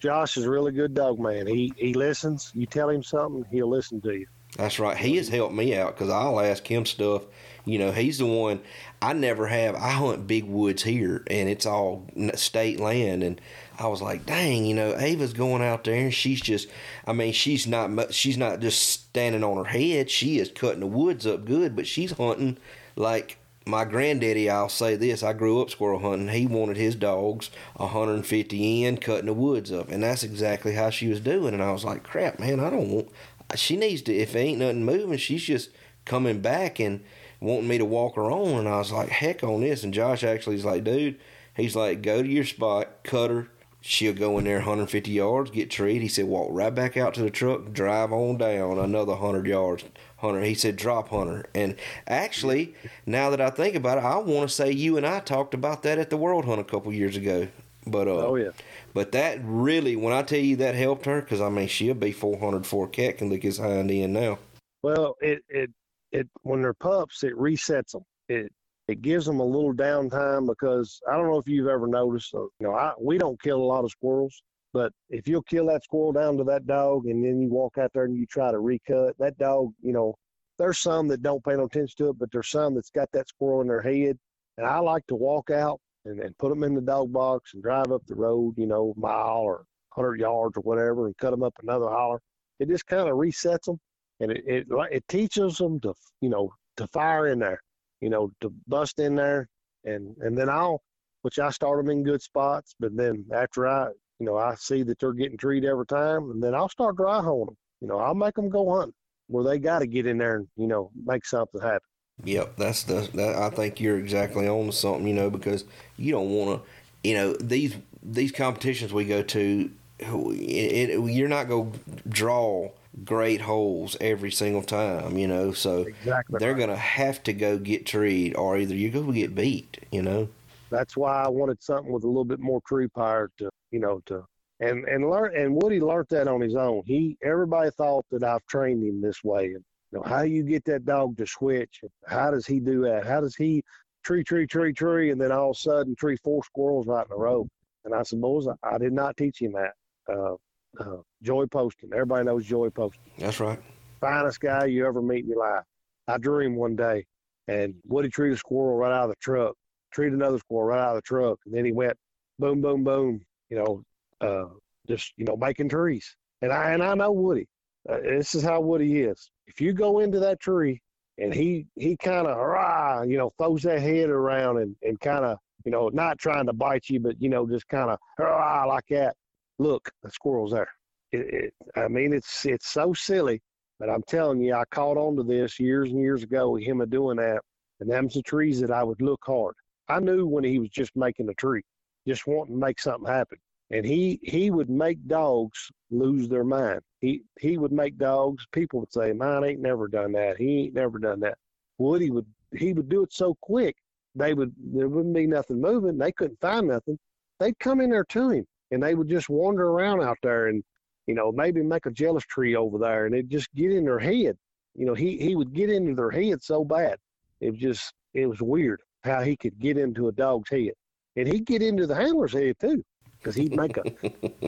Josh 0.00 0.36
is 0.36 0.44
a 0.44 0.50
really 0.50 0.72
good 0.72 0.94
dog 0.94 1.18
man. 1.18 1.46
He 1.46 1.72
he 1.76 1.94
listens. 1.94 2.50
You 2.54 2.66
tell 2.66 2.88
him 2.88 3.02
something, 3.02 3.44
he'll 3.50 3.70
listen 3.70 4.00
to 4.02 4.12
you. 4.12 4.26
That's 4.56 4.78
right. 4.78 4.96
He 4.96 5.16
has 5.16 5.28
helped 5.28 5.54
me 5.54 5.76
out 5.76 5.94
because 5.94 6.10
I'll 6.10 6.38
ask 6.38 6.66
him 6.66 6.86
stuff. 6.86 7.24
You 7.64 7.78
know, 7.78 7.90
he's 7.90 8.18
the 8.18 8.26
one 8.26 8.60
I 9.02 9.12
never 9.12 9.46
have. 9.46 9.74
I 9.74 9.90
hunt 9.90 10.26
big 10.26 10.44
woods 10.44 10.82
here, 10.82 11.24
and 11.28 11.48
it's 11.48 11.66
all 11.66 12.06
state 12.34 12.78
land. 12.78 13.22
And 13.22 13.40
I 13.78 13.88
was 13.88 14.00
like, 14.00 14.24
dang, 14.24 14.64
you 14.66 14.74
know, 14.74 14.96
Ava's 14.96 15.32
going 15.32 15.62
out 15.62 15.84
there, 15.84 15.96
and 15.96 16.14
she's 16.14 16.40
just, 16.40 16.68
I 17.06 17.12
mean, 17.12 17.32
she's 17.32 17.66
not, 17.66 18.14
she's 18.14 18.38
not 18.38 18.60
just 18.60 18.80
standing 18.82 19.42
on 19.42 19.56
her 19.56 19.64
head. 19.64 20.10
She 20.10 20.38
is 20.38 20.50
cutting 20.50 20.80
the 20.80 20.86
woods 20.86 21.26
up 21.26 21.44
good, 21.44 21.74
but 21.74 21.86
she's 21.86 22.12
hunting 22.12 22.58
like 22.96 23.38
my 23.66 23.84
granddaddy, 23.84 24.50
I'll 24.50 24.68
say 24.68 24.96
this: 24.96 25.22
I 25.22 25.32
grew 25.32 25.60
up 25.60 25.70
squirrel 25.70 26.00
hunting. 26.00 26.28
He 26.28 26.46
wanted 26.46 26.76
his 26.76 26.94
dogs 26.94 27.50
150 27.76 28.84
in, 28.84 28.98
cutting 28.98 29.26
the 29.26 29.32
woods 29.32 29.72
up, 29.72 29.90
and 29.90 30.02
that's 30.02 30.22
exactly 30.22 30.74
how 30.74 30.90
she 30.90 31.08
was 31.08 31.20
doing. 31.20 31.54
And 31.54 31.62
I 31.62 31.72
was 31.72 31.84
like, 31.84 32.02
"Crap, 32.02 32.38
man! 32.38 32.60
I 32.60 32.70
don't 32.70 32.90
want." 32.90 33.08
She 33.54 33.76
needs 33.76 34.02
to. 34.02 34.14
If 34.14 34.36
ain't 34.36 34.58
nothing 34.58 34.84
moving, 34.84 35.18
she's 35.18 35.44
just 35.44 35.70
coming 36.04 36.40
back 36.40 36.78
and 36.78 37.02
wanting 37.40 37.68
me 37.68 37.78
to 37.78 37.84
walk 37.84 38.16
her 38.16 38.30
on. 38.30 38.60
And 38.60 38.68
I 38.68 38.78
was 38.78 38.92
like, 38.92 39.08
"Heck 39.08 39.42
on 39.42 39.62
this!" 39.62 39.82
And 39.82 39.94
Josh 39.94 40.24
actually 40.24 40.56
is 40.56 40.64
like, 40.64 40.84
"Dude," 40.84 41.18
he's 41.56 41.76
like, 41.76 42.02
"Go 42.02 42.22
to 42.22 42.28
your 42.28 42.44
spot, 42.44 43.02
cut 43.02 43.30
her." 43.30 43.48
She'll 43.86 44.14
go 44.14 44.38
in 44.38 44.44
there 44.44 44.56
150 44.56 45.10
yards, 45.10 45.50
get 45.50 45.70
treed. 45.70 46.00
He 46.00 46.08
said, 46.08 46.24
walk 46.24 46.48
right 46.50 46.74
back 46.74 46.96
out 46.96 47.12
to 47.14 47.22
the 47.22 47.28
truck, 47.28 47.70
drive 47.70 48.14
on 48.14 48.38
down 48.38 48.78
another 48.78 49.12
100 49.12 49.46
yards, 49.46 49.84
Hunter. 50.16 50.40
He 50.40 50.54
said 50.54 50.76
drop 50.76 51.10
Hunter. 51.10 51.44
And 51.54 51.76
actually, 52.06 52.74
now 53.04 53.28
that 53.28 53.42
I 53.42 53.50
think 53.50 53.76
about 53.76 53.98
it, 53.98 54.04
I 54.04 54.16
want 54.16 54.48
to 54.48 54.54
say 54.54 54.72
you 54.72 54.96
and 54.96 55.06
I 55.06 55.20
talked 55.20 55.52
about 55.52 55.82
that 55.82 55.98
at 55.98 56.08
the 56.08 56.16
World 56.16 56.46
Hunt 56.46 56.62
a 56.62 56.64
couple 56.64 56.94
years 56.94 57.14
ago. 57.14 57.46
But 57.86 58.08
uh, 58.08 58.26
oh 58.26 58.36
yeah. 58.36 58.52
But 58.94 59.12
that 59.12 59.40
really, 59.42 59.96
when 59.96 60.14
I 60.14 60.22
tell 60.22 60.38
you 60.38 60.56
that 60.56 60.74
helped 60.74 61.04
her, 61.04 61.20
because 61.20 61.42
I 61.42 61.50
mean 61.50 61.68
she'll 61.68 61.92
be 61.92 62.10
400 62.10 62.66
for 62.66 62.86
a 62.86 62.88
cat 62.88 63.18
can 63.18 63.28
lick 63.28 63.42
his 63.42 63.58
hind 63.58 63.90
end 63.90 64.14
now. 64.14 64.38
Well, 64.82 65.16
it 65.20 65.44
it 65.50 65.70
it 66.10 66.26
when 66.40 66.62
they're 66.62 66.72
pups, 66.72 67.22
it 67.22 67.34
resets 67.34 67.92
them. 67.92 68.06
It 68.30 68.50
it 68.88 69.02
gives 69.02 69.26
them 69.26 69.40
a 69.40 69.44
little 69.44 69.72
downtime 69.74 70.46
because 70.46 71.00
I 71.10 71.16
don't 71.16 71.30
know 71.30 71.38
if 71.38 71.48
you've 71.48 71.68
ever 71.68 71.86
noticed. 71.86 72.30
So, 72.30 72.50
you 72.60 72.66
know, 72.66 72.74
I 72.74 72.92
we 73.00 73.18
don't 73.18 73.40
kill 73.40 73.58
a 73.58 73.64
lot 73.64 73.84
of 73.84 73.90
squirrels, 73.90 74.42
but 74.72 74.92
if 75.08 75.26
you'll 75.26 75.42
kill 75.42 75.66
that 75.66 75.84
squirrel 75.84 76.12
down 76.12 76.36
to 76.38 76.44
that 76.44 76.66
dog 76.66 77.06
and 77.06 77.24
then 77.24 77.40
you 77.40 77.48
walk 77.48 77.78
out 77.78 77.90
there 77.94 78.04
and 78.04 78.16
you 78.16 78.26
try 78.26 78.50
to 78.50 78.58
recut, 78.58 79.16
that 79.18 79.38
dog, 79.38 79.72
you 79.82 79.92
know, 79.92 80.14
there's 80.58 80.78
some 80.78 81.08
that 81.08 81.22
don't 81.22 81.44
pay 81.44 81.54
no 81.54 81.64
attention 81.64 81.94
to 81.98 82.10
it, 82.10 82.18
but 82.18 82.30
there's 82.30 82.50
some 82.50 82.74
that's 82.74 82.90
got 82.90 83.10
that 83.12 83.28
squirrel 83.28 83.60
in 83.62 83.68
their 83.68 83.82
head. 83.82 84.18
And 84.58 84.66
I 84.66 84.78
like 84.78 85.06
to 85.08 85.16
walk 85.16 85.50
out 85.50 85.80
and, 86.04 86.20
and 86.20 86.36
put 86.38 86.50
them 86.50 86.62
in 86.62 86.74
the 86.74 86.80
dog 86.80 87.12
box 87.12 87.54
and 87.54 87.62
drive 87.62 87.90
up 87.90 88.02
the 88.06 88.14
road, 88.14 88.54
you 88.56 88.66
know, 88.66 88.94
mile 88.96 89.38
or 89.38 89.64
100 89.94 90.20
yards 90.20 90.56
or 90.56 90.60
whatever, 90.60 91.06
and 91.06 91.16
cut 91.16 91.30
them 91.30 91.42
up 91.42 91.54
another 91.62 91.88
holler. 91.88 92.20
It 92.60 92.68
just 92.68 92.86
kind 92.86 93.08
of 93.08 93.16
resets 93.16 93.64
them, 93.64 93.80
and 94.20 94.30
it, 94.30 94.44
it 94.46 94.66
it 94.92 95.04
teaches 95.08 95.56
them 95.56 95.80
to 95.80 95.92
you 96.20 96.28
know 96.28 96.52
to 96.76 96.86
fire 96.88 97.28
in 97.28 97.40
there, 97.40 97.60
you 98.04 98.10
know, 98.10 98.30
to 98.42 98.52
bust 98.68 98.98
in 98.98 99.14
there, 99.14 99.48
and 99.84 100.14
and 100.20 100.36
then 100.36 100.50
I'll, 100.50 100.82
which 101.22 101.38
I 101.38 101.48
start 101.48 101.78
them 101.78 101.90
in 101.90 102.04
good 102.04 102.20
spots, 102.20 102.74
but 102.78 102.94
then 102.94 103.24
after 103.32 103.66
I 103.66 103.86
you 104.18 104.26
know 104.26 104.36
I 104.36 104.56
see 104.56 104.82
that 104.82 104.98
they're 104.98 105.14
getting 105.14 105.38
treated 105.38 105.70
every 105.70 105.86
time, 105.86 106.30
and 106.30 106.42
then 106.42 106.54
I'll 106.54 106.68
start 106.68 106.96
dry 106.96 107.22
honing 107.22 107.46
them. 107.46 107.56
You 107.80 107.88
know, 107.88 107.98
I'll 107.98 108.14
make 108.14 108.34
them 108.34 108.50
go 108.50 108.76
hunting 108.76 108.92
where 109.28 109.42
they 109.42 109.58
got 109.58 109.78
to 109.78 109.86
get 109.86 110.06
in 110.06 110.18
there 110.18 110.36
and 110.36 110.46
you 110.54 110.66
know 110.66 110.90
make 111.02 111.24
something 111.24 111.62
happen. 111.62 111.88
Yep, 112.24 112.56
that's 112.58 112.82
the. 112.82 113.08
That, 113.14 113.36
I 113.36 113.48
think 113.48 113.80
you're 113.80 113.98
exactly 113.98 114.46
on 114.46 114.70
something, 114.70 115.08
you 115.08 115.14
know, 115.14 115.30
because 115.30 115.64
you 115.96 116.12
don't 116.12 116.28
want 116.28 116.62
to, 116.62 117.08
you 117.08 117.14
know, 117.14 117.32
these 117.32 117.74
these 118.02 118.32
competitions 118.32 118.92
we 118.92 119.06
go 119.06 119.22
to, 119.22 119.70
it, 119.98 120.90
it, 120.90 121.10
you're 121.10 121.26
not 121.26 121.48
going 121.48 121.72
to 121.72 121.78
draw 122.06 122.70
great 123.02 123.40
holes 123.40 123.96
every 124.00 124.30
single 124.30 124.62
time, 124.62 125.18
you 125.18 125.26
know. 125.26 125.52
So 125.52 125.82
exactly 125.82 126.38
they're 126.38 126.52
right. 126.52 126.58
going 126.58 126.70
to 126.70 126.76
have 126.76 127.22
to 127.24 127.32
go 127.32 127.58
get 127.58 127.86
treed, 127.86 128.36
or 128.36 128.58
either 128.58 128.74
you're 128.74 128.92
going 128.92 129.06
to 129.06 129.12
get 129.12 129.34
beat, 129.34 129.78
you 129.90 130.02
know. 130.02 130.28
That's 130.70 130.96
why 130.96 131.24
I 131.24 131.28
wanted 131.28 131.62
something 131.62 131.92
with 131.92 132.04
a 132.04 132.08
little 132.08 132.24
bit 132.24 132.40
more 132.40 132.60
tree 132.66 132.88
power 132.88 133.30
to, 133.38 133.50
you 133.70 133.80
know, 133.80 134.00
to 134.06 134.24
and 134.60 134.84
and 134.84 135.10
learn. 135.10 135.36
And 135.36 135.54
Woody 135.54 135.80
learned 135.80 136.08
that 136.10 136.28
on 136.28 136.40
his 136.40 136.54
own. 136.54 136.82
He 136.86 137.16
everybody 137.22 137.70
thought 137.70 138.06
that 138.10 138.22
I've 138.22 138.44
trained 138.46 138.84
him 138.84 139.00
this 139.00 139.22
way, 139.24 139.46
and 139.46 139.64
you 139.92 139.98
know, 139.98 140.02
how 140.04 140.22
you 140.22 140.42
get 140.42 140.64
that 140.66 140.84
dog 140.84 141.16
to 141.18 141.26
switch? 141.26 141.80
How 142.06 142.30
does 142.30 142.46
he 142.46 142.60
do 142.60 142.82
that? 142.82 143.06
How 143.06 143.20
does 143.20 143.36
he 143.36 143.62
tree, 144.04 144.24
tree, 144.24 144.46
tree, 144.46 144.72
tree, 144.72 145.10
and 145.10 145.20
then 145.20 145.32
all 145.32 145.50
of 145.50 145.56
a 145.56 145.60
sudden 145.60 145.94
tree 145.96 146.16
four 146.22 146.42
squirrels 146.44 146.86
right 146.86 147.06
in 147.06 147.12
a 147.12 147.16
row? 147.16 147.48
And 147.84 147.94
I 147.94 148.02
said, 148.02 148.20
boys, 148.20 148.46
I 148.62 148.78
did 148.78 148.92
not 148.92 149.16
teach 149.16 149.40
him 149.40 149.52
that. 149.52 149.72
Uh, 150.12 150.34
uh, 150.80 150.96
Joey 151.22 151.46
Poston. 151.46 151.90
Everybody 151.92 152.24
knows 152.24 152.44
Joey 152.44 152.70
Poston. 152.70 153.02
That's 153.18 153.40
right. 153.40 153.58
Finest 154.00 154.40
guy 154.40 154.66
you 154.66 154.86
ever 154.86 155.00
meet 155.00 155.24
in 155.24 155.30
your 155.30 155.38
life. 155.38 155.64
I 156.08 156.18
drew 156.18 156.40
him 156.44 156.56
one 156.56 156.76
day, 156.76 157.06
and 157.48 157.74
Woody 157.86 158.08
treated 158.08 158.36
a 158.36 158.38
squirrel 158.38 158.76
right 158.76 158.92
out 158.92 159.04
of 159.04 159.10
the 159.10 159.16
truck, 159.20 159.54
treated 159.92 160.14
another 160.14 160.38
squirrel 160.38 160.68
right 160.68 160.80
out 160.80 160.96
of 160.96 160.96
the 160.96 161.02
truck, 161.02 161.38
and 161.46 161.54
then 161.54 161.64
he 161.64 161.72
went 161.72 161.96
boom, 162.38 162.60
boom, 162.60 162.84
boom, 162.84 163.20
you 163.48 163.56
know, 163.56 163.82
uh, 164.20 164.48
just, 164.88 165.12
you 165.16 165.24
know, 165.24 165.36
making 165.36 165.68
trees. 165.68 166.16
And 166.42 166.52
I, 166.52 166.72
and 166.72 166.82
I 166.82 166.94
know 166.94 167.12
Woody. 167.12 167.46
Uh, 167.88 168.00
this 168.00 168.34
is 168.34 168.42
how 168.42 168.60
Woody 168.60 169.02
is. 169.02 169.30
If 169.46 169.60
you 169.60 169.72
go 169.72 170.00
into 170.00 170.18
that 170.20 170.40
tree 170.40 170.80
and 171.18 171.32
he 171.32 171.66
he 171.76 171.96
kind 171.96 172.26
of 172.26 172.36
rah, 172.36 173.02
you 173.02 173.16
know, 173.18 173.32
throws 173.38 173.62
that 173.62 173.80
head 173.80 174.10
around 174.10 174.58
and, 174.58 174.74
and 174.82 174.98
kind 175.00 175.24
of, 175.24 175.38
you 175.64 175.70
know, 175.70 175.88
not 175.92 176.18
trying 176.18 176.46
to 176.46 176.52
bite 176.52 176.88
you, 176.88 177.00
but 177.00 177.20
you 177.20 177.28
know, 177.28 177.46
just 177.46 177.68
kind 177.68 177.90
of 177.90 177.98
rah 178.18 178.64
like 178.66 178.86
that. 178.90 179.14
Look, 179.58 179.90
the 180.02 180.10
squirrel's 180.10 180.52
there. 180.52 180.68
It, 181.12 181.34
it, 181.34 181.54
I 181.76 181.88
mean, 181.88 182.12
it's 182.12 182.44
it's 182.44 182.68
so 182.68 182.92
silly, 182.92 183.40
but 183.78 183.88
I'm 183.88 184.02
telling 184.08 184.40
you, 184.40 184.54
I 184.54 184.64
caught 184.70 184.96
on 184.96 185.16
to 185.16 185.22
this 185.22 185.60
years 185.60 185.90
and 185.90 186.00
years 186.00 186.22
ago 186.22 186.50
with 186.50 186.64
him 186.64 186.84
doing 186.88 187.18
that, 187.18 187.40
and 187.80 187.90
them's 187.90 188.14
the 188.14 188.22
trees 188.22 188.60
that 188.60 188.70
I 188.70 188.82
would 188.82 189.00
look 189.00 189.20
hard. 189.24 189.54
I 189.88 190.00
knew 190.00 190.26
when 190.26 190.44
he 190.44 190.58
was 190.58 190.70
just 190.70 190.96
making 190.96 191.28
a 191.28 191.34
tree, 191.34 191.62
just 192.06 192.26
wanting 192.26 192.54
to 192.54 192.60
make 192.60 192.80
something 192.80 193.10
happen 193.10 193.38
and 193.70 193.84
he 193.84 194.20
he 194.22 194.50
would 194.50 194.70
make 194.70 195.04
dogs 195.06 195.70
lose 195.90 196.28
their 196.28 196.44
mind. 196.44 196.80
He 197.00 197.22
he 197.40 197.58
would 197.58 197.72
make 197.72 197.96
dogs. 197.98 198.46
People 198.52 198.80
would 198.80 198.92
say, 198.92 199.12
"Mine 199.12 199.44
ain't 199.44 199.60
never 199.60 199.88
done 199.88 200.12
that. 200.12 200.36
He 200.36 200.64
ain't 200.64 200.74
never 200.74 200.98
done 200.98 201.20
that." 201.20 201.38
Woody 201.78 202.10
would 202.10 202.26
he 202.52 202.72
would 202.72 202.88
do 202.88 203.02
it 203.02 203.12
so 203.12 203.36
quick. 203.40 203.76
They 204.14 204.34
would 204.34 204.54
there 204.58 204.88
wouldn't 204.88 205.14
be 205.14 205.26
nothing 205.26 205.60
moving. 205.60 205.98
They 205.98 206.12
couldn't 206.12 206.40
find 206.40 206.68
nothing. 206.68 206.98
They'd 207.40 207.58
come 207.58 207.80
in 207.80 207.90
there 207.90 208.04
to 208.04 208.30
him, 208.30 208.46
and 208.74 208.82
they 208.82 208.94
would 208.94 209.08
just 209.08 209.28
wander 209.28 209.68
around 209.68 210.02
out 210.02 210.18
there, 210.22 210.48
and 210.48 210.62
you 211.06 211.14
know 211.14 211.32
maybe 211.32 211.62
make 211.62 211.86
a 211.86 211.90
jealous 211.90 212.24
tree 212.24 212.56
over 212.56 212.76
there, 212.76 213.06
and 213.06 213.14
it'd 213.14 213.30
just 213.30 213.52
get 213.54 213.72
in 213.72 213.84
their 213.84 214.00
head. 214.00 214.36
You 214.74 214.86
know 214.86 214.94
he 214.94 215.16
he 215.16 215.36
would 215.36 215.54
get 215.54 215.70
into 215.70 215.94
their 215.94 216.10
head 216.10 216.42
so 216.42 216.64
bad. 216.64 216.96
It 217.40 217.50
was 217.52 217.60
just 217.60 217.94
it 218.12 218.26
was 218.26 218.42
weird 218.42 218.80
how 219.04 219.22
he 219.22 219.36
could 219.36 219.58
get 219.58 219.78
into 219.78 220.08
a 220.08 220.12
dog's 220.12 220.50
head, 220.50 220.72
and 221.16 221.28
he'd 221.28 221.46
get 221.46 221.62
into 221.62 221.86
the 221.86 221.94
handler's 221.94 222.32
head 222.32 222.56
too 222.60 222.82
because 223.18 223.36
he'd 223.36 223.56
make 223.56 223.76
a. 223.76 223.82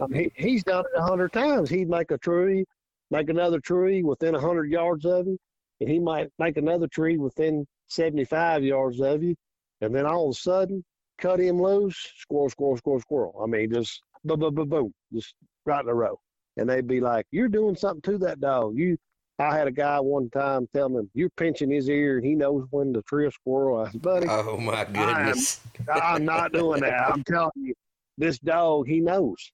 I 0.02 0.06
mean, 0.08 0.30
he, 0.36 0.50
he's 0.50 0.64
done 0.64 0.84
it 0.84 0.98
a 0.98 1.02
hundred 1.02 1.32
times. 1.32 1.70
He'd 1.70 1.88
make 1.88 2.10
a 2.10 2.18
tree, 2.18 2.64
make 3.10 3.30
another 3.30 3.60
tree 3.60 4.02
within 4.02 4.34
a 4.34 4.40
hundred 4.40 4.70
yards 4.70 5.06
of 5.06 5.26
you, 5.26 5.38
and 5.80 5.88
he 5.88 6.00
might 6.00 6.28
make 6.38 6.56
another 6.56 6.88
tree 6.88 7.16
within 7.16 7.64
seventy-five 7.88 8.64
yards 8.64 9.00
of 9.00 9.22
you, 9.22 9.36
and 9.80 9.94
then 9.94 10.04
all 10.04 10.30
of 10.30 10.32
a 10.32 10.38
sudden 10.38 10.84
cut 11.18 11.40
him 11.40 11.60
loose, 11.60 11.96
squirrel, 12.18 12.50
squirrel, 12.50 12.76
squirrel, 12.76 13.00
squirrel. 13.00 13.40
I 13.42 13.46
mean, 13.46 13.72
just 13.72 14.02
boom, 14.26 14.40
boom, 14.40 14.54
boom, 14.54 14.68
boom, 14.68 14.94
just 15.12 15.34
right 15.64 15.82
in 15.82 15.88
a 15.88 15.94
row. 15.94 16.18
And 16.56 16.68
they'd 16.68 16.86
be 16.86 17.00
like, 17.00 17.26
"You're 17.30 17.48
doing 17.48 17.76
something 17.76 18.02
to 18.12 18.18
that 18.18 18.40
dog." 18.40 18.76
You, 18.76 18.96
I 19.38 19.54
had 19.56 19.68
a 19.68 19.72
guy 19.72 20.00
one 20.00 20.30
time 20.30 20.66
tell 20.74 20.88
me, 20.88 21.02
"You're 21.14 21.30
pinching 21.30 21.70
his 21.70 21.88
ear, 21.88 22.16
and 22.16 22.26
he 22.26 22.34
knows 22.34 22.66
when 22.70 22.92
to 22.94 23.02
tree 23.02 23.26
a 23.26 23.30
squirrel." 23.30 23.78
I 23.80 23.90
said, 23.90 24.02
"Buddy, 24.02 24.26
Oh 24.28 24.56
my 24.56 24.84
goodness! 24.84 25.60
I'm, 25.92 26.00
I'm 26.02 26.24
not 26.24 26.52
doing 26.52 26.80
that. 26.80 27.10
I'm 27.10 27.24
telling 27.24 27.50
you." 27.56 27.74
this 28.18 28.38
dog, 28.38 28.86
he 28.86 29.00
knows. 29.00 29.52